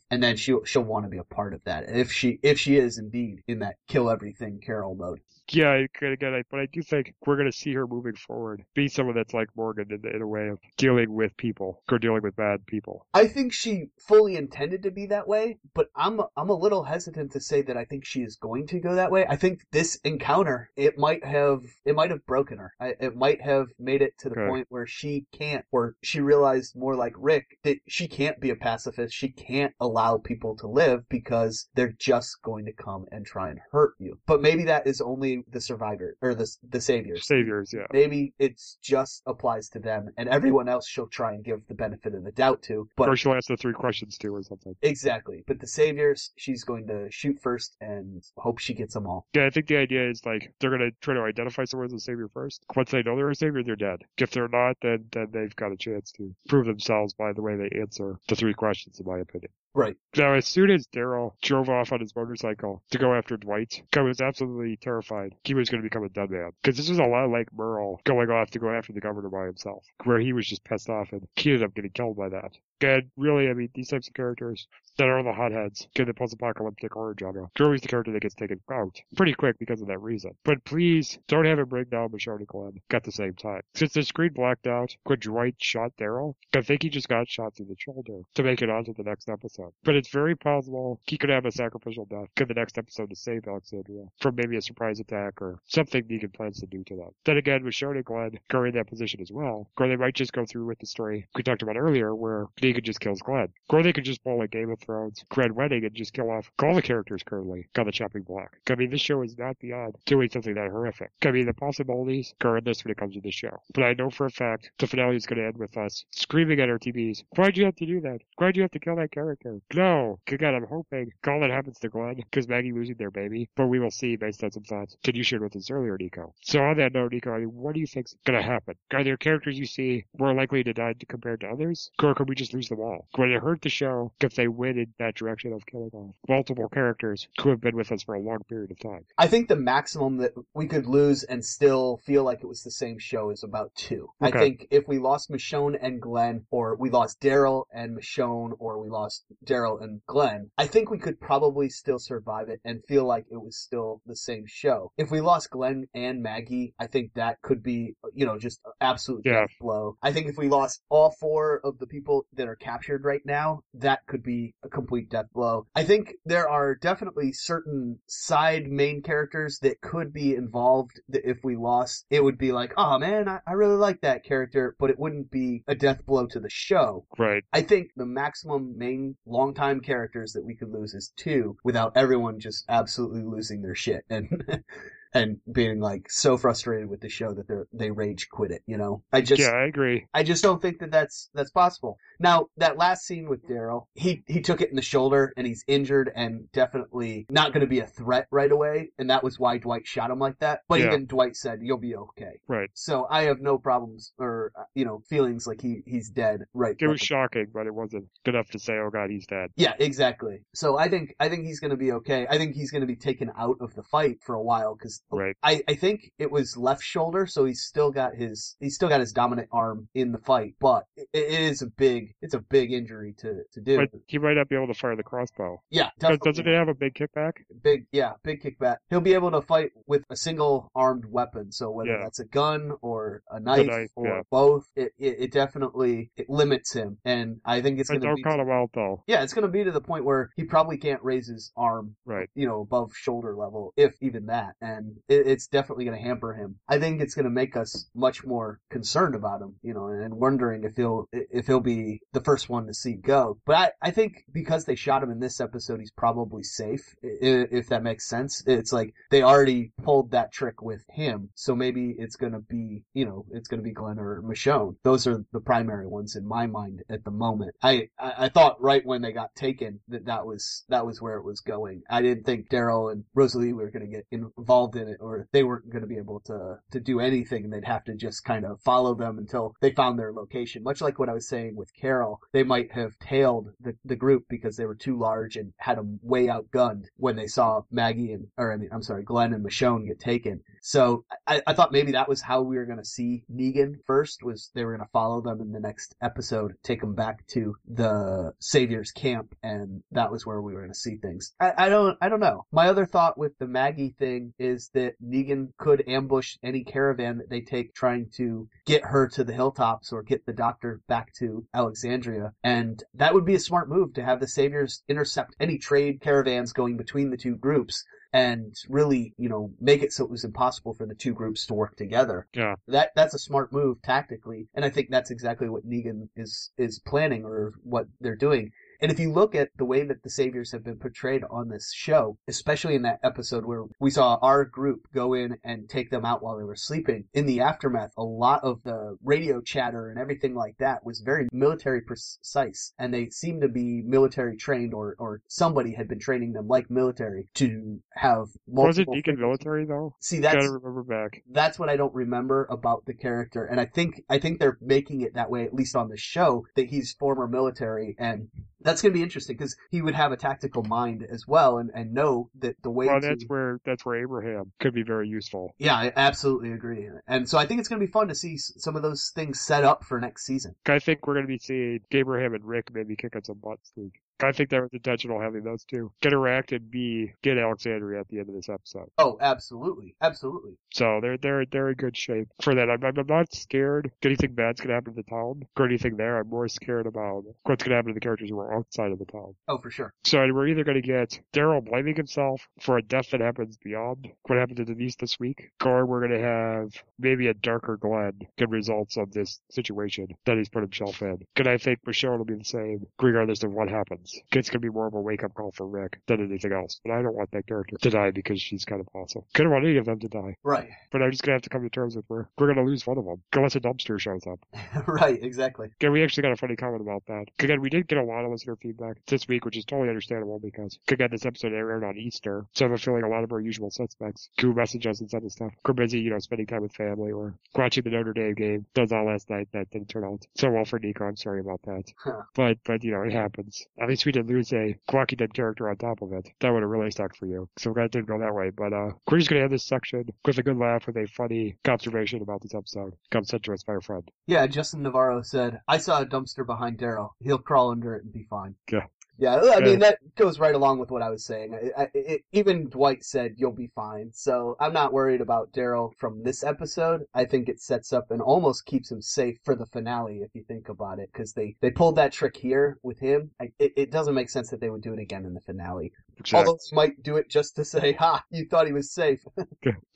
And 0.10 0.22
then 0.22 0.36
she'll 0.36 0.64
she'll 0.64 0.82
want 0.82 1.04
to 1.04 1.10
be 1.10 1.18
a 1.18 1.24
part 1.24 1.54
of 1.54 1.62
that 1.64 1.88
if 1.88 2.12
she 2.12 2.38
if 2.42 2.58
she 2.58 2.76
is 2.76 2.98
indeed 2.98 3.42
in 3.46 3.60
that 3.60 3.76
kill 3.88 4.10
everything 4.10 4.60
Carol 4.64 4.94
mode. 4.94 5.20
Yeah, 5.52 5.84
again, 6.00 6.42
but 6.50 6.60
I 6.60 6.66
do 6.66 6.82
think 6.82 7.14
we're 7.26 7.36
going 7.36 7.50
to 7.50 7.56
see 7.56 7.72
her 7.74 7.86
moving 7.86 8.14
forward 8.14 8.64
be 8.74 8.88
someone 8.88 9.16
that's 9.16 9.34
like 9.34 9.48
Morgan 9.56 9.88
in, 9.90 10.14
in 10.14 10.22
a 10.22 10.26
way 10.26 10.48
of 10.48 10.58
dealing 10.76 11.12
with 11.12 11.36
people 11.36 11.82
or 11.90 11.98
dealing 11.98 12.22
with 12.22 12.36
bad 12.36 12.66
people. 12.66 13.06
I 13.12 13.26
think 13.26 13.52
she 13.52 13.86
fully 13.98 14.36
intended 14.36 14.82
to 14.84 14.90
be 14.90 15.06
that 15.06 15.26
way, 15.26 15.58
but 15.74 15.88
I'm 15.96 16.20
I'm 16.36 16.48
a 16.50 16.54
little 16.54 16.84
hesitant 16.84 17.32
to 17.32 17.40
say 17.40 17.62
that 17.62 17.76
I 17.76 17.84
think 17.84 18.04
she 18.04 18.20
is 18.22 18.36
going 18.36 18.66
to 18.68 18.78
go 18.80 18.94
that 18.94 19.10
way. 19.10 19.26
I 19.28 19.36
think 19.36 19.60
this 19.72 19.96
encounter 20.04 20.70
it 20.76 20.98
might 20.98 21.24
have 21.24 21.62
it 21.84 21.94
might 21.94 22.10
have 22.10 22.24
broken 22.26 22.58
her. 22.58 22.72
I, 22.80 22.94
it 23.00 23.16
might 23.16 23.40
have 23.42 23.68
made 23.78 24.02
it 24.02 24.18
to 24.20 24.28
the 24.28 24.36
Okay. 24.36 24.48
point 24.48 24.66
where 24.70 24.86
she 24.86 25.26
can't, 25.32 25.64
or 25.72 25.96
she 26.02 26.20
realized 26.20 26.76
more 26.76 26.94
like 26.94 27.14
Rick 27.16 27.58
that 27.64 27.78
she 27.88 28.06
can't 28.06 28.40
be 28.40 28.50
a 28.50 28.56
pacifist. 28.56 29.14
She 29.14 29.28
can't 29.28 29.74
allow 29.80 30.18
people 30.18 30.56
to 30.58 30.68
live 30.68 31.08
because 31.08 31.68
they're 31.74 31.92
just 31.98 32.40
going 32.42 32.64
to 32.66 32.72
come 32.72 33.06
and 33.10 33.26
try 33.26 33.50
and 33.50 33.60
hurt 33.72 33.94
you. 33.98 34.18
But 34.26 34.40
maybe 34.42 34.64
that 34.64 34.86
is 34.86 35.00
only 35.00 35.39
the 35.50 35.60
survivor 35.60 36.16
or 36.20 36.34
the 36.34 36.50
the 36.68 36.80
saviors. 36.80 37.26
Saviors, 37.26 37.72
yeah. 37.72 37.86
Maybe 37.92 38.34
it's 38.38 38.78
just 38.82 39.22
applies 39.26 39.68
to 39.70 39.78
them, 39.78 40.10
and 40.16 40.28
everyone 40.28 40.68
else 40.68 40.88
she'll 40.88 41.08
try 41.08 41.32
and 41.32 41.44
give 41.44 41.66
the 41.68 41.74
benefit 41.74 42.14
of 42.14 42.24
the 42.24 42.32
doubt 42.32 42.62
to. 42.62 42.88
But 42.96 43.08
or 43.08 43.16
she'll 43.16 43.34
ask 43.34 43.48
the 43.48 43.56
three 43.56 43.72
questions 43.72 44.18
too 44.18 44.34
or 44.34 44.42
something. 44.42 44.74
Exactly. 44.82 45.44
But 45.46 45.60
the 45.60 45.66
saviors, 45.66 46.32
she's 46.36 46.64
going 46.64 46.86
to 46.88 47.10
shoot 47.10 47.38
first 47.40 47.76
and 47.80 48.22
hope 48.36 48.58
she 48.58 48.74
gets 48.74 48.94
them 48.94 49.06
all. 49.06 49.26
Yeah, 49.34 49.46
I 49.46 49.50
think 49.50 49.66
the 49.66 49.76
idea 49.76 50.08
is 50.08 50.24
like 50.24 50.52
they're 50.60 50.70
going 50.70 50.90
to 50.90 50.96
try 51.00 51.14
to 51.14 51.22
identify 51.22 51.64
someone 51.64 51.86
as 51.86 51.92
a 51.92 52.00
savior 52.00 52.28
first. 52.32 52.64
Once 52.74 52.90
they 52.90 53.02
know 53.02 53.16
they're 53.16 53.30
a 53.30 53.34
savior, 53.34 53.62
they're 53.62 53.76
dead. 53.76 54.02
If 54.18 54.30
they're 54.30 54.48
not, 54.48 54.76
then, 54.82 55.06
then 55.12 55.28
they've 55.32 55.54
got 55.56 55.72
a 55.72 55.76
chance 55.76 56.12
to 56.12 56.34
prove 56.48 56.66
themselves 56.66 57.14
by 57.14 57.32
the 57.32 57.42
way 57.42 57.56
they 57.56 57.80
answer 57.80 58.16
the 58.28 58.36
three 58.36 58.54
questions, 58.54 59.00
in 59.00 59.06
my 59.06 59.18
opinion. 59.18 59.50
Right. 59.72 59.96
Now, 60.16 60.34
as 60.34 60.48
soon 60.48 60.70
as 60.70 60.88
Daryl 60.88 61.34
drove 61.42 61.68
off 61.68 61.92
on 61.92 62.00
his 62.00 62.16
motorcycle 62.16 62.82
to 62.90 62.98
go 62.98 63.14
after 63.14 63.36
Dwight, 63.36 63.82
I 63.96 64.00
was 64.00 64.20
absolutely 64.20 64.76
terrified 64.76 65.36
he 65.44 65.54
was 65.54 65.68
going 65.68 65.80
to 65.80 65.88
become 65.88 66.02
a 66.02 66.08
dead 66.08 66.30
man. 66.30 66.50
Because 66.60 66.76
this 66.76 66.88
was 66.88 66.98
a 66.98 67.04
lot 67.04 67.30
like 67.30 67.52
Merle 67.52 68.00
going 68.04 68.30
off 68.30 68.50
to 68.50 68.58
go 68.58 68.70
after 68.70 68.92
the 68.92 69.00
governor 69.00 69.28
by 69.28 69.46
himself, 69.46 69.86
where 70.02 70.18
he 70.18 70.32
was 70.32 70.48
just 70.48 70.64
pissed 70.64 70.90
off 70.90 71.12
and 71.12 71.28
he 71.36 71.50
ended 71.50 71.62
up 71.62 71.74
getting 71.74 71.92
killed 71.92 72.16
by 72.16 72.28
that. 72.30 72.58
And 72.80 73.10
really, 73.16 73.48
I 73.48 73.54
mean, 73.54 73.68
these 73.74 73.88
types 73.88 74.08
of 74.08 74.14
characters 74.14 74.66
that 74.96 75.08
are 75.08 75.22
the 75.22 75.32
hotheads 75.32 75.88
get 75.94 76.06
the 76.06 76.14
post-apocalyptic 76.14 76.92
horror 76.92 77.14
genre. 77.18 77.48
They're 77.56 77.78
the 77.78 77.88
character 77.88 78.12
that 78.12 78.22
gets 78.22 78.34
taken 78.34 78.60
out 78.70 79.00
pretty 79.16 79.34
quick 79.34 79.58
because 79.58 79.80
of 79.80 79.88
that 79.88 80.00
reason. 80.00 80.32
But 80.44 80.64
please 80.64 81.18
don't 81.28 81.46
have 81.46 81.58
him 81.58 81.68
bring 81.68 81.84
down 81.84 82.10
Michonne 82.10 82.38
and 82.38 82.46
Glenn 82.46 82.80
at 82.92 83.04
the 83.04 83.12
same 83.12 83.34
time. 83.34 83.62
Since 83.74 83.94
the 83.94 84.02
screen 84.02 84.32
blacked 84.34 84.66
out 84.66 84.94
when 85.04 85.18
Dwight 85.18 85.54
shot 85.58 85.92
Daryl, 85.98 86.34
I 86.54 86.60
think 86.62 86.82
he 86.82 86.90
just 86.90 87.08
got 87.08 87.28
shot 87.28 87.54
through 87.56 87.66
the 87.66 87.76
shoulder 87.78 88.20
to 88.34 88.42
make 88.42 88.62
it 88.62 88.70
onto 88.70 88.92
the 88.94 89.02
next 89.02 89.28
episode. 89.28 89.72
But 89.84 89.96
it's 89.96 90.10
very 90.10 90.36
possible 90.36 91.00
he 91.06 91.18
could 91.18 91.30
have 91.30 91.46
a 91.46 91.52
sacrificial 91.52 92.06
death 92.06 92.28
in 92.38 92.48
the 92.48 92.54
next 92.54 92.78
episode 92.78 93.10
to 93.10 93.16
save 93.16 93.46
Alexandria 93.46 94.04
from 94.20 94.34
maybe 94.34 94.56
a 94.56 94.62
surprise 94.62 95.00
attack 95.00 95.40
or 95.40 95.60
something 95.66 96.02
Negan 96.04 96.34
plans 96.34 96.60
to 96.60 96.66
do 96.66 96.84
to 96.84 96.96
them. 96.96 97.10
Then 97.24 97.36
again, 97.36 97.62
Michonne 97.62 97.96
and 97.96 98.04
Glenn 98.04 98.38
are 98.52 98.66
in 98.66 98.74
that 98.74 98.88
position 98.88 99.20
as 99.20 99.30
well, 99.32 99.70
or 99.78 99.88
they 99.88 99.96
might 99.96 100.14
just 100.14 100.32
go 100.32 100.44
through 100.44 100.66
with 100.66 100.78
the 100.78 100.86
story 100.86 101.26
we 101.34 101.42
talked 101.42 101.62
about 101.62 101.76
earlier 101.76 102.14
where 102.14 102.46
Negan 102.70 102.84
just 102.84 103.00
kills 103.00 103.20
Glenn. 103.20 103.48
Or 103.68 103.82
they 103.82 103.92
could 103.92 104.04
just 104.04 104.22
pull 104.22 104.40
a 104.42 104.48
Game 104.48 104.70
of 104.70 104.78
Thrones, 104.80 105.24
Grand 105.28 105.54
Wedding, 105.54 105.84
and 105.84 105.94
just 105.94 106.12
kill 106.12 106.30
off 106.30 106.50
all 106.62 106.74
the 106.74 106.82
characters 106.82 107.22
currently 107.24 107.68
on 107.76 107.86
the 107.86 107.92
chopping 107.92 108.22
block. 108.22 108.56
I 108.68 108.74
mean, 108.74 108.90
this 108.90 109.00
show 109.00 109.22
is 109.22 109.36
not 109.38 109.58
beyond 109.58 109.96
doing 110.06 110.30
something 110.30 110.54
that 110.54 110.70
horrific. 110.70 111.10
I 111.24 111.30
mean, 111.30 111.46
the 111.46 111.54
possibilities 111.54 112.34
are 112.44 112.56
endless 112.56 112.84
when 112.84 112.92
it 112.92 112.96
comes 112.96 113.14
to 113.14 113.20
this 113.20 113.34
show. 113.34 113.56
But 113.74 113.84
I 113.84 113.94
know 113.94 114.10
for 114.10 114.26
a 114.26 114.30
fact 114.30 114.70
the 114.78 114.86
finale 114.86 115.16
is 115.16 115.26
going 115.26 115.40
to 115.40 115.46
end 115.46 115.56
with 115.56 115.76
us 115.76 116.04
screaming 116.10 116.60
at 116.60 116.68
our 116.68 116.78
TVs, 116.78 117.22
why'd 117.36 117.56
you 117.56 117.64
have 117.64 117.76
to 117.76 117.86
do 117.86 118.00
that? 118.02 118.20
Why'd 118.36 118.56
you 118.56 118.62
have 118.62 118.70
to 118.72 118.78
kill 118.78 118.96
that 118.96 119.10
character? 119.10 119.58
No! 119.74 120.18
Good 120.26 120.40
God, 120.40 120.54
I'm 120.54 120.66
hoping 120.66 121.10
all 121.26 121.40
that 121.40 121.50
happens 121.50 121.78
to 121.80 121.88
Glenn 121.88 122.16
because 122.16 122.48
Maggie 122.48 122.72
losing 122.72 122.96
their 122.96 123.10
baby, 123.10 123.48
but 123.56 123.66
we 123.66 123.78
will 123.78 123.90
see 123.90 124.16
based 124.16 124.44
on 124.44 124.52
some 124.52 124.64
thoughts 124.64 124.96
that 125.04 125.16
you 125.16 125.22
shared 125.22 125.42
with 125.42 125.56
us 125.56 125.70
earlier, 125.70 125.96
Nico. 125.98 126.34
So 126.42 126.62
on 126.62 126.76
that 126.78 126.94
note, 126.94 127.12
Nico, 127.12 127.32
I 127.32 127.40
mean, 127.40 127.48
what 127.48 127.74
do 127.74 127.80
you 127.80 127.86
think's 127.86 128.14
going 128.24 128.40
to 128.40 128.46
happen? 128.46 128.74
Are 128.92 129.04
there 129.04 129.16
characters 129.16 129.58
you 129.58 129.66
see 129.66 130.04
more 130.18 130.34
likely 130.34 130.62
to 130.64 130.72
die 130.72 130.94
compared 131.08 131.40
to 131.40 131.48
others? 131.48 131.90
Or 132.02 132.14
could 132.14 132.28
we 132.28 132.34
just 132.34 132.54
them 132.68 132.80
all? 132.80 133.06
Would 133.18 133.30
it 133.30 133.42
hurt 133.42 133.62
the 133.62 133.68
show 133.68 134.12
if 134.20 134.34
they 134.34 134.48
went 134.48 134.78
in 134.78 134.92
that 134.98 135.14
direction 135.14 135.52
of 135.52 135.64
killing 135.66 135.90
off 135.92 136.14
multiple 136.28 136.68
characters 136.68 137.28
who 137.40 137.50
have 137.50 137.60
been 137.60 137.76
with 137.76 137.90
us 137.92 138.02
for 138.02 138.14
a 138.14 138.20
long 138.20 138.40
period 138.48 138.70
of 138.70 138.78
time? 138.80 139.04
I 139.18 139.26
think 139.26 139.48
the 139.48 139.56
maximum 139.56 140.18
that 140.18 140.32
we 140.54 140.66
could 140.66 140.86
lose 140.86 141.22
and 141.24 141.44
still 141.44 141.98
feel 142.04 142.24
like 142.24 142.40
it 142.42 142.46
was 142.46 142.62
the 142.62 142.70
same 142.70 142.98
show 142.98 143.30
is 143.30 143.42
about 143.42 143.74
two. 143.74 144.08
I 144.20 144.30
think 144.30 144.66
if 144.70 144.86
we 144.88 144.98
lost 144.98 145.30
Michonne 145.30 145.76
and 145.80 146.00
Glenn, 146.00 146.46
or 146.50 146.76
we 146.76 146.90
lost 146.90 147.20
Daryl 147.20 147.64
and 147.72 147.96
Michonne, 147.96 148.52
or 148.58 148.82
we 148.82 148.88
lost 148.88 149.24
Daryl 149.44 149.82
and 149.82 150.00
Glenn, 150.06 150.50
I 150.58 150.66
think 150.66 150.90
we 150.90 150.98
could 150.98 151.20
probably 151.20 151.68
still 151.68 151.98
survive 151.98 152.48
it 152.48 152.60
and 152.64 152.84
feel 152.86 153.04
like 153.06 153.26
it 153.30 153.40
was 153.40 153.56
still 153.56 154.00
the 154.06 154.16
same 154.16 154.44
show. 154.46 154.92
If 154.96 155.10
we 155.10 155.20
lost 155.20 155.50
Glenn 155.50 155.86
and 155.94 156.22
Maggie, 156.22 156.74
I 156.78 156.86
think 156.86 157.14
that 157.14 157.40
could 157.42 157.62
be, 157.62 157.94
you 158.14 158.26
know, 158.26 158.38
just 158.38 158.60
absolute 158.80 159.22
Yeah. 159.24 159.40
death 159.42 159.50
blow. 159.60 159.96
I 160.02 160.12
think 160.12 160.26
if 160.28 160.36
we 160.36 160.48
lost 160.48 160.82
all 160.88 161.10
four 161.20 161.60
of 161.64 161.78
the 161.78 161.86
people 161.86 162.26
that 162.34 162.48
are 162.50 162.56
captured 162.56 163.04
right 163.04 163.24
now, 163.24 163.62
that 163.74 164.06
could 164.06 164.22
be 164.22 164.54
a 164.62 164.68
complete 164.68 165.08
death 165.08 165.26
blow. 165.32 165.66
I 165.74 165.84
think 165.84 166.14
there 166.24 166.48
are 166.48 166.74
definitely 166.74 167.32
certain 167.32 167.98
side 168.06 168.66
main 168.66 169.02
characters 169.02 169.58
that 169.60 169.80
could 169.80 170.12
be 170.12 170.34
involved 170.34 171.00
that 171.08 171.28
if 171.28 171.38
we 171.44 171.56
lost, 171.56 172.04
it 172.10 172.22
would 172.22 172.38
be 172.38 172.52
like, 172.52 172.72
oh 172.76 172.98
man, 172.98 173.28
I, 173.28 173.40
I 173.46 173.52
really 173.52 173.76
like 173.76 174.00
that 174.02 174.24
character, 174.24 174.74
but 174.78 174.90
it 174.90 174.98
wouldn't 174.98 175.30
be 175.30 175.62
a 175.66 175.74
death 175.74 176.04
blow 176.04 176.26
to 176.26 176.40
the 176.40 176.50
show. 176.50 177.06
Right. 177.18 177.44
I 177.52 177.62
think 177.62 177.90
the 177.96 178.06
maximum 178.06 178.76
main 178.76 179.16
longtime 179.26 179.80
characters 179.80 180.32
that 180.32 180.44
we 180.44 180.56
could 180.56 180.70
lose 180.70 180.94
is 180.94 181.12
two 181.16 181.56
without 181.64 181.96
everyone 181.96 182.40
just 182.40 182.64
absolutely 182.68 183.22
losing 183.22 183.62
their 183.62 183.74
shit 183.74 184.04
and 184.10 184.62
and 185.12 185.38
being 185.50 185.80
like 185.80 186.10
so 186.10 186.36
frustrated 186.36 186.88
with 186.88 187.00
the 187.00 187.08
show 187.08 187.32
that 187.34 187.48
they 187.48 187.54
they 187.72 187.90
rage 187.90 188.28
quit 188.30 188.50
it, 188.50 188.62
you 188.66 188.76
know. 188.76 189.02
I 189.12 189.20
just 189.20 189.40
yeah, 189.40 189.50
I 189.50 189.64
agree. 189.64 190.06
I 190.14 190.22
just 190.22 190.42
don't 190.42 190.60
think 190.62 190.78
that 190.80 190.90
that's 190.90 191.30
that's 191.34 191.50
possible. 191.50 191.98
Now 192.18 192.46
that 192.56 192.76
last 192.76 193.04
scene 193.06 193.28
with 193.28 193.46
Daryl, 193.46 193.86
he 193.94 194.22
he 194.26 194.40
took 194.40 194.60
it 194.60 194.70
in 194.70 194.76
the 194.76 194.82
shoulder 194.82 195.32
and 195.36 195.46
he's 195.46 195.64
injured 195.66 196.10
and 196.14 196.50
definitely 196.52 197.26
not 197.30 197.52
going 197.52 197.62
to 197.62 197.66
be 197.66 197.80
a 197.80 197.86
threat 197.86 198.26
right 198.30 198.50
away, 198.50 198.90
and 198.98 199.10
that 199.10 199.24
was 199.24 199.38
why 199.38 199.58
Dwight 199.58 199.86
shot 199.86 200.10
him 200.10 200.18
like 200.18 200.38
that. 200.38 200.60
But 200.68 200.80
Yeah. 200.80 200.86
even 200.86 201.06
Dwight 201.06 201.36
said 201.36 201.60
you'll 201.62 201.78
be 201.78 201.96
okay. 201.96 202.40
Right. 202.46 202.70
So 202.74 203.06
I 203.10 203.22
have 203.24 203.40
no 203.40 203.58
problems 203.58 204.12
or 204.18 204.52
uh, 204.58 204.64
you 204.74 204.84
know 204.84 205.02
feelings 205.08 205.46
like 205.46 205.60
he 205.60 205.82
he's 205.86 206.10
dead 206.10 206.42
right. 206.54 206.76
It 206.78 206.86
was 206.86 207.00
shocking, 207.00 207.46
but 207.52 207.66
it 207.66 207.74
wasn't 207.74 208.06
good 208.24 208.34
enough 208.34 208.50
to 208.50 208.58
say, 208.58 208.74
"Oh 208.74 208.90
God, 208.90 209.10
he's 209.10 209.26
dead." 209.26 209.50
yeah, 209.56 209.74
exactly. 209.78 210.42
So 210.54 210.78
I 210.78 210.88
think 210.88 211.14
I 211.18 211.28
think 211.28 211.46
he's 211.46 211.60
going 211.60 211.70
to 211.72 211.76
be 211.76 211.92
okay. 211.92 212.26
I 212.28 212.38
think 212.38 212.54
he's 212.54 212.70
going 212.70 212.82
to 212.82 212.86
be 212.86 212.96
taken 212.96 213.30
out 213.36 213.56
of 213.60 213.74
the 213.74 213.82
fight 213.82 214.18
for 214.22 214.34
a 214.34 214.42
while 214.42 214.74
because 214.74 214.99
Right. 215.12 215.36
I, 215.42 215.62
I 215.66 215.74
think 215.74 216.12
it 216.20 216.30
was 216.30 216.56
left 216.56 216.82
shoulder, 216.84 217.26
so 217.26 217.44
he's 217.44 217.62
still 217.62 217.90
got 217.90 218.14
his 218.14 218.56
he's 218.60 218.76
still 218.76 218.88
got 218.88 219.00
his 219.00 219.12
dominant 219.12 219.48
arm 219.50 219.88
in 219.92 220.12
the 220.12 220.18
fight, 220.18 220.54
but 220.60 220.84
it, 220.96 221.08
it 221.12 221.40
is 221.40 221.62
a 221.62 221.66
big 221.66 222.14
it's 222.22 222.34
a 222.34 222.38
big 222.38 222.72
injury 222.72 223.14
to 223.18 223.42
to 223.54 223.60
do. 223.60 223.76
But 223.78 223.88
he 224.06 224.18
might 224.18 224.34
not 224.34 224.48
be 224.48 224.54
able 224.54 224.68
to 224.68 224.74
fire 224.74 224.94
the 224.94 225.02
crossbow. 225.02 225.62
yeah, 225.68 225.90
Does, 225.98 226.10
definitely. 226.18 226.30
doesn't 226.32 226.48
it 226.48 226.56
have 226.56 226.68
a 226.68 226.74
big 226.74 226.94
kickback? 226.94 227.32
big 227.62 227.86
yeah 227.92 228.12
big 228.22 228.40
kickback 228.42 228.76
he'll 228.88 229.00
be 229.00 229.14
able 229.14 229.30
to 229.32 229.42
fight 229.42 229.70
with 229.86 230.04
a 230.10 230.16
single 230.16 230.70
armed 230.76 231.04
weapon 231.06 231.50
so 231.50 231.70
whether 231.70 231.90
Yeah. 231.90 232.02
that's 232.04 232.20
a 232.20 232.24
gun 232.24 232.72
or 232.80 233.22
a 233.30 233.40
knife, 233.40 233.66
knife, 233.66 233.90
or 233.96 234.06
yeah. 234.06 234.22
both 234.30 234.64
it, 234.76 234.92
it, 234.98 235.16
it 235.20 235.32
definitely 235.32 236.10
it 236.16 236.30
limits 236.30 236.72
him 236.72 236.98
and 237.04 237.40
i 237.44 237.60
think 237.60 237.78
it's 237.80 237.88
going 237.90 238.00
to 238.00 238.06
don't 238.06 238.16
be 238.16 238.50
out 238.52 238.70
though. 238.74 239.02
yeah 239.06 239.22
it's 239.22 239.32
going 239.34 239.42
to 239.46 239.50
be 239.50 239.64
to 239.64 239.72
the 239.72 239.80
point 239.80 240.04
where 240.04 240.30
he 240.36 240.44
probably 240.44 240.78
can't 240.78 241.02
raise 241.02 241.26
his 241.28 241.52
arm 241.56 241.96
Right. 242.06 242.28
you 242.34 242.46
know 242.46 242.60
above 242.60 242.92
shoulder 242.94 243.34
level 243.36 243.72
if 243.76 243.94
even 244.00 244.26
that 244.26 244.54
and 244.60 244.89
it, 245.08 245.26
it's 245.26 245.46
definitely 245.46 245.84
going 245.84 245.96
to 245.96 246.02
hamper 246.02 246.34
him. 246.34 246.56
I 246.68 246.78
think 246.78 247.00
it's 247.00 247.14
going 247.14 247.24
to 247.24 247.30
make 247.30 247.56
us 247.56 247.88
much 247.94 248.24
more 248.24 248.60
concerned 248.70 249.14
about 249.14 249.40
him 249.40 249.56
you 249.62 249.74
know 249.74 249.86
and 249.86 250.14
wondering 250.14 250.64
if 250.64 250.76
he'll 250.76 251.08
if 251.12 251.46
he'll 251.46 251.60
be 251.60 252.00
the 252.12 252.20
first 252.20 252.48
one 252.48 252.66
to 252.66 252.74
see 252.74 252.94
go. 252.94 253.38
But 253.44 253.56
i 253.56 253.88
i 253.88 253.90
think 253.90 254.24
because 254.32 254.64
they 254.64 254.74
shot 254.74 255.02
him 255.02 255.10
in 255.10 255.20
this 255.20 255.40
episode 255.40 255.80
he's 255.80 255.92
probably 255.92 256.42
safe 256.42 256.94
if 257.02 257.68
that 257.68 257.82
makes 257.82 258.08
sense. 258.08 258.42
It's 258.46 258.72
like 258.72 258.94
they 259.10 259.22
already 259.22 259.72
pulled 259.82 260.10
that 260.12 260.32
trick 260.32 260.62
with 260.62 260.84
him 260.90 261.30
so 261.34 261.54
maybe 261.54 261.94
it's 261.98 262.16
going 262.16 262.32
to 262.32 262.40
be 262.40 262.84
you 262.94 263.04
know 263.04 263.24
it's 263.32 263.48
going 263.48 263.60
to 263.60 263.64
be 263.64 263.72
glenn 263.72 263.98
or 263.98 264.22
michonne. 264.22 264.76
Those 264.82 265.06
are 265.06 265.24
the 265.32 265.40
primary 265.40 265.86
ones 265.86 266.16
in 266.16 266.26
my 266.26 266.46
mind 266.46 266.82
at 266.88 267.04
the 267.04 267.10
moment. 267.10 267.54
I 267.62 267.88
i, 267.98 268.26
I 268.26 268.28
thought 268.28 268.60
right 268.60 268.84
when 268.84 269.02
they 269.02 269.12
got 269.12 269.34
taken 269.34 269.80
that 269.88 270.06
that 270.06 270.26
was 270.26 270.64
that 270.68 270.86
was 270.86 271.00
where 271.00 271.16
it 271.16 271.24
was 271.24 271.40
going. 271.40 271.82
I 271.90 272.02
didn't 272.02 272.24
think 272.24 272.48
daryl 272.48 272.92
and 272.92 273.04
rosalie 273.14 273.52
were 273.52 273.70
going 273.70 273.88
to 273.88 273.96
get 273.96 274.06
involved 274.10 274.76
in 274.76 274.79
it 274.88 274.98
or 275.00 275.28
they 275.32 275.42
weren't 275.42 275.70
going 275.70 275.82
to 275.82 275.88
be 275.88 275.96
able 275.96 276.20
to 276.20 276.58
to 276.70 276.80
do 276.80 277.00
anything 277.00 277.44
and 277.44 277.52
they'd 277.52 277.64
have 277.64 277.84
to 277.84 277.94
just 277.94 278.24
kind 278.24 278.44
of 278.44 278.60
follow 278.60 278.94
them 278.94 279.18
until 279.18 279.54
they 279.60 279.70
found 279.70 279.98
their 279.98 280.12
location 280.12 280.62
much 280.62 280.80
like 280.80 280.98
what 280.98 281.08
i 281.08 281.14
was 281.14 281.28
saying 281.28 281.56
with 281.56 281.74
carol 281.74 282.20
they 282.32 282.42
might 282.42 282.70
have 282.72 282.98
tailed 282.98 283.48
the, 283.60 283.74
the 283.84 283.96
group 283.96 284.24
because 284.28 284.56
they 284.56 284.66
were 284.66 284.74
too 284.74 284.98
large 284.98 285.36
and 285.36 285.52
had 285.58 285.78
them 285.78 285.98
way 286.02 286.26
outgunned 286.26 286.84
when 286.96 287.16
they 287.16 287.26
saw 287.26 287.62
maggie 287.70 288.12
and 288.12 288.26
or 288.36 288.52
I 288.52 288.56
mean, 288.56 288.70
i'm 288.72 288.82
sorry 288.82 289.02
glenn 289.02 289.32
and 289.32 289.44
michonne 289.44 289.86
get 289.86 290.00
taken 290.00 290.42
so 290.60 291.04
I, 291.26 291.40
I 291.46 291.54
thought 291.54 291.72
maybe 291.72 291.92
that 291.92 292.08
was 292.08 292.20
how 292.20 292.42
we 292.42 292.56
were 292.56 292.66
going 292.66 292.78
to 292.78 292.84
see 292.84 293.22
Negan 293.32 293.76
first 293.86 294.22
was 294.22 294.50
they 294.54 294.64
were 294.64 294.76
going 294.76 294.86
to 294.86 294.92
follow 294.92 295.20
them 295.20 295.40
in 295.40 295.52
the 295.52 295.60
next 295.60 295.94
episode, 296.02 296.54
take 296.62 296.80
them 296.80 296.94
back 296.94 297.26
to 297.28 297.56
the 297.66 298.32
Savior's 298.40 298.90
camp, 298.90 299.34
and 299.42 299.82
that 299.92 300.10
was 300.10 300.26
where 300.26 300.40
we 300.40 300.52
were 300.52 300.60
going 300.60 300.72
to 300.72 300.78
see 300.78 300.96
things. 300.96 301.32
I, 301.40 301.52
I 301.56 301.68
don't 301.68 301.96
I 302.00 302.08
don't 302.08 302.20
know. 302.20 302.46
My 302.52 302.68
other 302.68 302.86
thought 302.86 303.18
with 303.18 303.38
the 303.38 303.46
Maggie 303.46 303.94
thing 303.98 304.34
is 304.38 304.69
that 304.74 304.94
Negan 305.02 305.48
could 305.58 305.86
ambush 305.88 306.36
any 306.42 306.64
caravan 306.64 307.18
that 307.18 307.30
they 307.30 307.40
take 307.40 307.74
trying 307.74 308.10
to 308.16 308.48
get 308.66 308.84
her 308.84 309.08
to 309.08 309.24
the 309.24 309.32
hilltops 309.32 309.92
or 309.92 310.02
get 310.02 310.26
the 310.26 310.32
doctor 310.32 310.80
back 310.88 311.12
to 311.14 311.46
Alexandria, 311.54 312.32
and 312.42 312.82
that 312.94 313.14
would 313.14 313.24
be 313.24 313.34
a 313.34 313.40
smart 313.40 313.68
move 313.68 313.94
to 313.94 314.04
have 314.04 314.20
the 314.20 314.28
Saviors 314.28 314.82
intercept 314.88 315.36
any 315.40 315.58
trade 315.58 316.00
caravans 316.00 316.52
going 316.52 316.76
between 316.76 317.10
the 317.10 317.16
two 317.16 317.36
groups 317.36 317.84
and 318.12 318.54
really, 318.68 319.14
you 319.16 319.28
know, 319.28 319.52
make 319.60 319.82
it 319.82 319.92
so 319.92 320.04
it 320.04 320.10
was 320.10 320.24
impossible 320.24 320.74
for 320.74 320.86
the 320.86 320.94
two 320.94 321.14
groups 321.14 321.46
to 321.46 321.54
work 321.54 321.76
together. 321.76 322.26
Yeah. 322.34 322.54
That 322.66 322.90
that's 322.94 323.14
a 323.14 323.18
smart 323.18 323.52
move 323.52 323.82
tactically, 323.82 324.48
and 324.54 324.64
I 324.64 324.70
think 324.70 324.90
that's 324.90 325.10
exactly 325.10 325.48
what 325.48 325.66
Negan 325.66 326.08
is 326.16 326.50
is 326.58 326.80
planning 326.80 327.24
or 327.24 327.54
what 327.62 327.86
they're 328.00 328.16
doing. 328.16 328.50
And 328.82 328.90
if 328.90 328.98
you 328.98 329.12
look 329.12 329.34
at 329.34 329.50
the 329.56 329.64
way 329.64 329.84
that 329.84 330.02
the 330.02 330.10
Saviors 330.10 330.52
have 330.52 330.64
been 330.64 330.78
portrayed 330.78 331.22
on 331.30 331.48
this 331.48 331.72
show, 331.74 332.16
especially 332.28 332.74
in 332.74 332.82
that 332.82 333.00
episode 333.04 333.44
where 333.44 333.64
we 333.78 333.90
saw 333.90 334.18
our 334.22 334.44
group 334.44 334.86
go 334.94 335.12
in 335.14 335.36
and 335.44 335.68
take 335.68 335.90
them 335.90 336.04
out 336.04 336.22
while 336.22 336.38
they 336.38 336.44
were 336.44 336.56
sleeping, 336.56 337.04
in 337.12 337.26
the 337.26 337.40
aftermath, 337.40 337.90
a 337.96 338.02
lot 338.02 338.42
of 338.42 338.62
the 338.64 338.96
radio 339.04 339.40
chatter 339.40 339.90
and 339.90 339.98
everything 339.98 340.34
like 340.34 340.56
that 340.58 340.84
was 340.84 341.00
very 341.00 341.28
military 341.32 341.82
precise. 341.82 342.72
And 342.78 342.92
they 342.94 343.08
seemed 343.10 343.42
to 343.42 343.48
be 343.48 343.82
military 343.84 344.36
trained 344.36 344.72
or, 344.72 344.96
or 344.98 345.20
somebody 345.28 345.74
had 345.74 345.88
been 345.88 345.98
training 346.00 346.32
them 346.32 346.48
like 346.48 346.70
military 346.70 347.28
to 347.34 347.80
have 347.94 348.28
Was 348.46 348.78
it 348.78 348.86
Deacon 348.90 349.16
figures. 349.16 349.18
military 349.20 349.66
though? 349.66 349.94
See, 350.00 350.20
that's 350.20 350.36
Gotta 350.36 350.52
remember 350.52 350.82
back. 350.82 351.22
that's 351.30 351.58
what 351.58 351.68
I 351.68 351.76
don't 351.76 351.94
remember 351.94 352.46
about 352.50 352.84
the 352.86 352.94
character, 352.94 353.44
and 353.44 353.60
I 353.60 353.66
think 353.66 354.02
I 354.08 354.18
think 354.18 354.38
they're 354.38 354.58
making 354.60 355.02
it 355.02 355.14
that 355.14 355.30
way 355.30 355.44
at 355.44 355.52
least 355.54 355.76
on 355.76 355.88
the 355.88 355.96
show 355.96 356.46
that 356.56 356.68
he's 356.68 356.92
former 356.92 357.26
military, 357.26 357.94
and 357.98 358.28
that's 358.70 358.82
going 358.82 358.92
to 358.92 358.98
be 358.98 359.02
interesting 359.02 359.36
because 359.36 359.56
he 359.70 359.82
would 359.82 359.94
have 359.94 360.12
a 360.12 360.16
tactical 360.16 360.62
mind 360.62 361.06
as 361.10 361.26
well, 361.26 361.58
and, 361.58 361.70
and 361.74 361.92
know 361.92 362.30
that 362.38 362.56
the 362.62 362.70
way 362.70 362.86
Well, 362.86 363.00
to 363.00 363.08
that's 363.08 363.24
where 363.26 363.60
that's 363.64 363.84
where 363.84 364.00
Abraham 364.02 364.52
could 364.60 364.74
be 364.74 364.82
very 364.82 365.08
useful. 365.08 365.54
yeah, 365.58 365.74
I 365.74 365.92
absolutely 365.94 366.52
agree, 366.52 366.88
and 367.06 367.28
so 367.28 367.36
I 367.36 367.46
think 367.46 367.60
it's 367.60 367.68
going 367.68 367.80
to 367.80 367.86
be 367.86 367.92
fun 367.92 368.08
to 368.08 368.14
see 368.14 368.36
some 368.38 368.76
of 368.76 368.82
those 368.82 369.12
things 369.14 369.40
set 369.40 369.64
up 369.64 369.84
for 369.84 370.00
next 370.00 370.24
season. 370.24 370.54
I 370.66 370.78
think 370.78 371.06
we're 371.06 371.14
going 371.14 371.26
to 371.26 371.28
be 371.28 371.38
seeing 371.38 371.80
Abraham 371.90 372.34
and 372.34 372.44
Rick 372.44 372.72
maybe 372.72 372.96
kick 372.96 373.10
kicking 373.12 373.24
some 373.24 373.38
butt 373.42 373.58
this 373.60 373.72
week. 373.76 374.00
I 374.22 374.32
think 374.32 374.50
that 374.50 374.62
was 374.62 374.70
intentional 374.72 375.20
having 375.20 375.42
those 375.42 375.64
two 375.64 375.92
get 376.00 376.12
interact 376.12 376.52
and 376.52 376.70
B 376.70 377.12
get 377.22 377.38
Alexandria 377.38 378.00
at 378.00 378.08
the 378.08 378.18
end 378.18 378.28
of 378.28 378.34
this 378.34 378.48
episode. 378.48 378.88
Oh, 378.98 379.16
absolutely, 379.20 379.94
absolutely. 380.00 380.56
So 380.72 381.00
they're 381.00 381.16
they're 381.16 381.44
they're 381.46 381.70
in 381.70 381.76
good 381.76 381.96
shape 381.96 382.28
for 382.42 382.54
that. 382.54 382.70
I'm, 382.70 382.82
I'm 382.84 383.06
not 383.06 383.34
scared 383.34 383.90
anything 384.02 384.34
bad's 384.34 384.60
gonna 384.60 384.74
happen 384.74 384.94
to 384.94 385.02
the 385.02 385.10
town 385.10 385.46
or 385.56 385.66
anything 385.66 385.96
there. 385.96 386.18
I'm 386.18 386.28
more 386.28 386.48
scared 386.48 386.86
about 386.86 387.24
what's 387.44 387.62
gonna 387.62 387.76
happen 387.76 387.90
to 387.90 387.94
the 387.94 388.00
characters 388.00 388.30
who 388.30 388.38
are 388.38 388.54
outside 388.54 388.92
of 388.92 388.98
the 388.98 389.04
town. 389.06 389.34
Oh, 389.48 389.58
for 389.58 389.70
sure. 389.70 389.92
So 390.04 390.18
we're 390.32 390.48
either 390.48 390.64
gonna 390.64 390.80
get 390.80 391.20
Daryl 391.32 391.64
blaming 391.64 391.96
himself 391.96 392.48
for 392.60 392.78
a 392.78 392.82
death 392.82 393.10
that 393.10 393.20
happens 393.20 393.56
beyond 393.58 394.08
what 394.26 394.38
happened 394.38 394.58
to 394.58 394.64
Denise 394.64 394.96
this 394.96 395.18
week, 395.18 395.50
or 395.64 395.86
we're 395.86 396.06
gonna 396.06 396.20
have 396.20 396.70
maybe 396.98 397.28
a 397.28 397.34
darker 397.34 397.76
Glenn 397.76 398.20
good 398.38 398.50
results 398.50 398.96
of 398.96 399.10
this 399.12 399.40
situation 399.50 400.08
that 400.26 400.36
he's 400.36 400.48
put 400.48 400.62
himself 400.62 401.02
in. 401.02 401.18
And 401.36 401.48
I 401.48 401.58
think 401.58 401.80
Michonne 401.86 402.18
will 402.18 402.24
be 402.24 402.34
the 402.34 402.44
same 402.44 402.86
regardless 403.00 403.42
of 403.42 403.52
what 403.52 403.68
happens. 403.68 404.09
It's 404.32 404.50
gonna 404.50 404.60
be 404.60 404.68
more 404.68 404.86
of 404.86 404.94
a 404.94 405.00
wake 405.00 405.24
up 405.24 405.34
call 405.34 405.52
for 405.52 405.66
Rick 405.66 406.00
than 406.06 406.22
anything 406.24 406.52
else. 406.52 406.80
But 406.84 406.92
I 406.92 407.02
don't 407.02 407.14
want 407.14 407.30
that 407.32 407.46
character 407.46 407.76
to 407.76 407.90
die 407.90 408.10
because 408.10 408.40
she's 408.40 408.64
kind 408.64 408.80
of 408.80 408.88
awesome. 408.94 409.22
Don't 409.34 409.50
want 409.50 409.64
any 409.64 409.76
of 409.76 409.86
them 409.86 409.98
to 410.00 410.08
die. 410.08 410.36
Right, 410.42 410.68
But 410.90 411.02
I'm 411.02 411.10
just 411.10 411.22
gonna 411.22 411.34
have 411.34 411.42
to 411.42 411.50
come 411.50 411.62
to 411.62 411.70
terms 411.70 411.96
with 411.96 412.04
where 412.08 412.28
we're 412.38 412.48
gonna 412.48 412.66
lose 412.66 412.86
one 412.86 412.98
of 412.98 413.04
them 413.04 413.22
unless 413.34 413.56
a 413.56 413.60
dumpster 413.60 413.98
shows 413.98 414.26
up. 414.26 414.40
right, 414.86 415.22
exactly. 415.22 415.68
Again, 415.80 415.92
we 415.92 416.02
actually 416.02 416.22
got 416.22 416.32
a 416.32 416.36
funny 416.36 416.56
comment 416.56 416.82
about 416.82 417.04
that. 417.06 417.26
Again, 417.38 417.60
we 417.60 417.70
did 417.70 417.88
get 417.88 417.98
a 417.98 418.04
lot 418.04 418.24
of 418.24 418.30
listener 418.30 418.56
feedback 418.56 418.96
this 419.06 419.28
week, 419.28 419.44
which 419.44 419.56
is 419.56 419.64
totally 419.64 419.88
understandable 419.88 420.38
because 420.38 420.78
again, 420.88 421.08
this 421.10 421.26
episode 421.26 421.52
aired 421.52 421.84
on 421.84 421.96
Easter, 421.96 422.46
so 422.54 422.66
I'm 422.66 422.76
feeling 422.76 423.04
a 423.04 423.08
lot 423.08 423.24
of 423.24 423.32
our 423.32 423.40
usual 423.40 423.70
suspects 423.70 424.30
who 424.40 424.52
message 424.54 424.86
us 424.86 425.00
and 425.00 425.10
send 425.10 425.24
us 425.24 425.32
stuff. 425.32 425.52
We're 425.66 425.74
busy, 425.74 426.00
you 426.00 426.10
know, 426.10 426.18
spending 426.18 426.46
time 426.46 426.62
with 426.62 426.74
family 426.74 427.12
or 427.12 427.34
watching 427.54 427.84
the 427.84 427.90
Notre 427.90 428.12
Dame 428.12 428.34
game. 428.34 428.66
That 428.74 428.82
was 428.82 428.92
all 428.92 429.06
last 429.06 429.30
night. 429.30 429.48
That 429.52 429.70
didn't 429.70 429.88
turn 429.88 430.04
out 430.04 430.26
so 430.36 430.50
well 430.50 430.64
for 430.64 430.78
Nico. 430.78 431.04
I'm 431.04 431.16
sorry 431.16 431.40
about 431.40 431.60
that. 431.62 431.84
Huh. 431.96 432.22
But 432.34 432.58
but 432.64 432.82
you 432.84 432.92
know, 432.92 433.02
it 433.02 433.12
happens. 433.12 433.66
At 433.80 433.88
least 433.88 433.99
we 434.06 434.12
didn't 434.12 434.28
lose 434.28 434.52
a 434.52 434.76
Walking 434.92 435.16
Dead 435.16 435.34
character 435.34 435.68
on 435.68 435.76
top 435.76 436.02
of 436.02 436.12
it. 436.12 436.28
That 436.40 436.52
would 436.52 436.62
have 436.62 436.70
really 436.70 436.90
sucked 436.90 437.16
for 437.16 437.26
you. 437.26 437.48
So 437.58 437.72
glad 437.72 437.86
it 437.86 437.92
didn't 437.92 438.08
go 438.08 438.18
that 438.18 438.34
way. 438.34 438.50
But 438.50 438.72
uh, 438.72 438.90
we're 439.10 439.18
just 439.18 439.30
gonna 439.30 439.42
end 439.42 439.52
this 439.52 439.66
section 439.66 440.04
with 440.24 440.38
a 440.38 440.42
good 440.42 440.56
laugh 440.56 440.86
with 440.86 440.96
a 440.96 441.06
funny 441.06 441.56
observation 441.68 442.22
about 442.22 442.42
this 442.42 442.54
episode. 442.54 442.94
Come 443.10 443.24
sent 443.24 443.42
to 443.44 443.52
us 443.52 443.62
by 443.62 443.74
a 443.76 443.80
friend. 443.80 444.08
Yeah, 444.26 444.46
Justin 444.46 444.82
Navarro 444.82 445.22
said, 445.22 445.60
"I 445.68 445.78
saw 445.78 446.00
a 446.00 446.06
dumpster 446.06 446.46
behind 446.46 446.78
Daryl. 446.78 447.10
He'll 447.20 447.38
crawl 447.38 447.70
under 447.70 447.94
it 447.94 448.04
and 448.04 448.12
be 448.12 448.26
fine." 448.28 448.54
Yeah. 448.70 448.86
Yeah, 449.20 449.52
I 449.54 449.60
mean 449.60 449.80
that 449.80 449.98
goes 450.16 450.38
right 450.38 450.54
along 450.54 450.78
with 450.78 450.90
what 450.90 451.02
I 451.02 451.10
was 451.10 451.26
saying. 451.26 451.54
I, 451.54 451.82
I, 451.82 451.88
it, 451.92 452.22
even 452.32 452.70
Dwight 452.70 453.04
said 453.04 453.34
you'll 453.36 453.52
be 453.52 453.70
fine, 453.74 454.10
so 454.14 454.56
I'm 454.58 454.72
not 454.72 454.94
worried 454.94 455.20
about 455.20 455.52
Daryl 455.52 455.90
from 455.98 456.22
this 456.22 456.42
episode. 456.42 457.02
I 457.14 457.26
think 457.26 457.48
it 457.48 457.60
sets 457.60 457.92
up 457.92 458.10
and 458.10 458.22
almost 458.22 458.64
keeps 458.64 458.90
him 458.90 459.02
safe 459.02 459.36
for 459.44 459.54
the 459.54 459.66
finale 459.66 460.20
if 460.22 460.30
you 460.34 460.42
think 460.48 460.70
about 460.70 460.98
it, 460.98 461.10
because 461.12 461.34
they 461.34 461.56
they 461.60 461.70
pulled 461.70 461.96
that 461.96 462.12
trick 462.12 462.36
here 462.36 462.78
with 462.82 462.98
him. 462.98 463.30
I, 463.38 463.52
it, 463.58 463.72
it 463.76 463.90
doesn't 463.90 464.14
make 464.14 464.30
sense 464.30 464.48
that 464.50 464.60
they 464.60 464.70
would 464.70 464.82
do 464.82 464.94
it 464.94 464.98
again 464.98 465.26
in 465.26 465.34
the 465.34 465.40
finale. 465.40 465.92
Exactly. 466.18 466.38
Although 466.38 466.58
they 466.70 466.74
might 466.76 467.02
do 467.02 467.16
it 467.16 467.28
just 467.28 467.56
to 467.56 467.64
say, 467.64 467.92
"Ha, 467.92 468.24
you 468.30 468.46
thought 468.46 468.66
he 468.66 468.72
was 468.72 468.92
safe." 468.92 469.20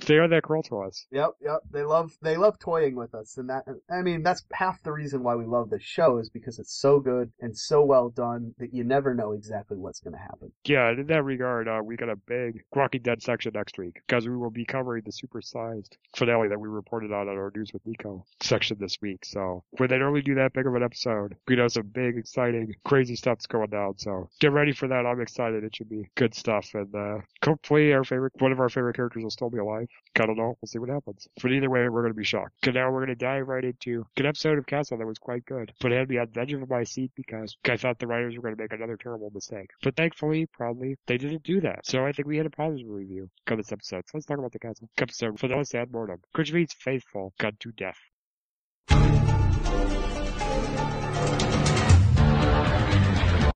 They 0.07 0.19
are 0.19 0.29
that 0.29 0.43
cruel 0.43 0.63
to 0.65 0.83
us. 0.83 1.07
Yep, 1.13 1.31
yep. 1.41 1.61
They 1.71 1.83
love 1.83 2.13
they 2.21 2.37
love 2.37 2.59
toying 2.59 2.95
with 2.95 3.15
us, 3.15 3.39
and 3.39 3.49
that 3.49 3.65
I 3.91 4.03
mean 4.03 4.23
that's 4.23 4.45
half 4.53 4.83
the 4.83 4.93
reason 4.93 5.23
why 5.23 5.35
we 5.35 5.47
love 5.47 5.71
this 5.71 5.83
show 5.83 6.19
is 6.19 6.29
because 6.29 6.59
it's 6.59 6.79
so 6.79 7.01
good 7.01 7.33
and 7.41 7.57
so 7.57 7.83
well 7.83 8.11
done 8.11 8.55
that 8.59 8.75
you 8.75 8.85
never 8.85 9.14
know 9.17 9.33
exactly 9.33 9.77
what's 9.77 10.01
going 10.01 10.15
to 10.15 10.21
happen. 10.21 10.53
Yeah, 10.65 10.91
in 10.91 11.07
that 11.07 11.25
regard, 11.25 11.69
uh, 11.69 11.81
we 11.85 11.97
got 11.97 12.09
a 12.09 12.17
big 12.17 12.63
Rocky 12.75 12.99
Dead 12.99 13.23
section 13.23 13.53
next 13.55 13.79
week 13.79 13.95
because 14.07 14.29
we 14.29 14.37
will 14.37 14.51
be 14.51 14.65
covering 14.65 15.03
the 15.05 15.13
supersized 15.13 15.97
finale 16.17 16.49
that 16.49 16.61
we 16.61 16.69
reported 16.69 17.13
on 17.13 17.29
on 17.29 17.37
our 17.37 17.53
News 17.55 17.73
with 17.73 17.87
Nico 17.87 18.25
section 18.43 18.77
this 18.81 18.99
week. 19.01 19.25
So 19.25 19.65
when 19.73 19.89
they 19.89 19.99
normally 19.99 20.23
do 20.23 20.35
that 20.37 20.53
big 20.53 20.67
of 20.67 20.75
an 20.75 20.83
episode, 20.83 21.37
we 21.49 21.57
know 21.57 21.69
some 21.69 21.87
big, 21.87 22.17
exciting, 22.17 22.75
crazy 22.85 23.17
stuff's 23.17 23.47
going 23.47 23.71
down. 23.71 23.99
So 23.99 24.29
get 24.41 24.53
ready 24.53 24.73
for 24.73 24.89
that. 24.89 25.07
I'm 25.07 25.21
excited. 25.21 25.65
It 25.65 25.77
should 25.77 25.89
be 25.89 26.09
good 26.17 26.35
stuff. 26.35 26.71
And 26.75 26.95
uh, 26.95 27.19
hopefully, 27.45 27.93
our 27.93 28.05
favorite, 28.05 28.33
one 28.39 28.53
of 28.53 28.61
our 28.61 28.69
favorite 28.69 28.97
characters 28.97 29.23
will 29.23 29.31
still 29.31 29.51
be 29.51 29.59
alive. 29.59 29.89
I 30.17 30.27
don't 30.27 30.37
know. 30.37 30.57
We'll 30.61 30.69
see 30.69 30.79
what 30.79 30.89
happens. 30.89 31.29
But 31.43 31.53
either 31.53 31.71
way, 31.71 31.89
we're 31.89 32.03
going 32.03 32.13
to 32.13 32.17
be 32.17 32.25
shocked. 32.25 32.55
Because 32.61 32.75
now 32.75 32.91
we're 32.91 33.05
going 33.05 33.17
to 33.19 33.25
dive 33.25 33.49
right 33.49 33.65
into 33.65 34.07
an 34.17 34.27
episode 34.27 34.59
of 34.59 34.67
Castle 34.67 34.99
that 34.99 35.07
was 35.07 35.19
quite 35.19 35.45
good, 35.45 35.73
but 35.81 35.93
it 35.93 35.99
had 35.99 36.09
me 36.09 36.19
on 36.19 36.29
the 36.33 36.41
edge 36.41 36.53
of 36.53 36.69
my 36.69 36.85
seat 36.85 37.11
because 37.15 37.57
I 37.69 37.77
thought 37.77 37.99
the 37.99 38.07
writers 38.07 38.37
were 38.37 38.43
going 38.43 38.57
to 38.57 38.63
make 38.63 38.73
another 38.73 38.97
terrible 39.05 39.31
mistake. 39.33 39.71
But 39.83 39.97
thankfully, 39.97 40.47
probably, 40.47 40.97
they 41.07 41.19
didn't 41.19 41.45
do 41.45 41.61
that. 41.61 41.87
So 41.87 42.05
I 42.05 42.13
think 42.13 42.27
we 42.27 42.39
had 42.39 42.47
a 42.47 42.51
positive 42.51 42.89
review 42.89 43.29
of 43.47 43.57
this 43.59 43.71
episode. 43.71 44.05
So 44.07 44.13
let's 44.15 44.27
talk 44.27 44.39
about 44.39 44.53
the 44.53 44.59
Castle 44.59 44.89
episode. 44.99 45.39
For 45.39 45.49
the 45.49 45.55
those 45.55 45.75
ad 45.75 45.93
mortem, 45.93 46.21
which 46.35 46.53
means 46.53 46.73
faithful, 46.73 47.33
gun 47.39 47.57
to 47.61 47.71
death. 47.73 47.99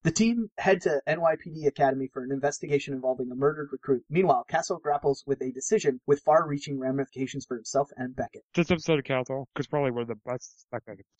The 0.05 0.13
team 0.13 0.49
head 0.57 0.83
to 0.83 1.03
NYPD 1.09 1.67
Academy 1.67 2.09
for 2.13 2.23
an 2.23 2.31
investigation 2.31 2.95
involving 2.95 3.33
a 3.33 3.35
murdered 3.35 3.71
recruit. 3.73 4.05
Meanwhile, 4.09 4.45
Castle 4.49 4.79
grapples 4.79 5.25
with 5.27 5.43
a 5.43 5.51
decision 5.51 6.01
with 6.07 6.21
far-reaching 6.21 6.79
ramifications 6.79 7.45
for 7.45 7.57
himself 7.57 7.91
and 7.97 8.15
Beckett. 8.15 8.45
This 8.55 8.71
episode 8.71 9.01
of 9.01 9.05
Castle 9.05 9.49
was 9.57 9.67
probably 9.67 9.91
one 9.91 10.03
of 10.03 10.09
the 10.09 10.15
best 10.25 10.67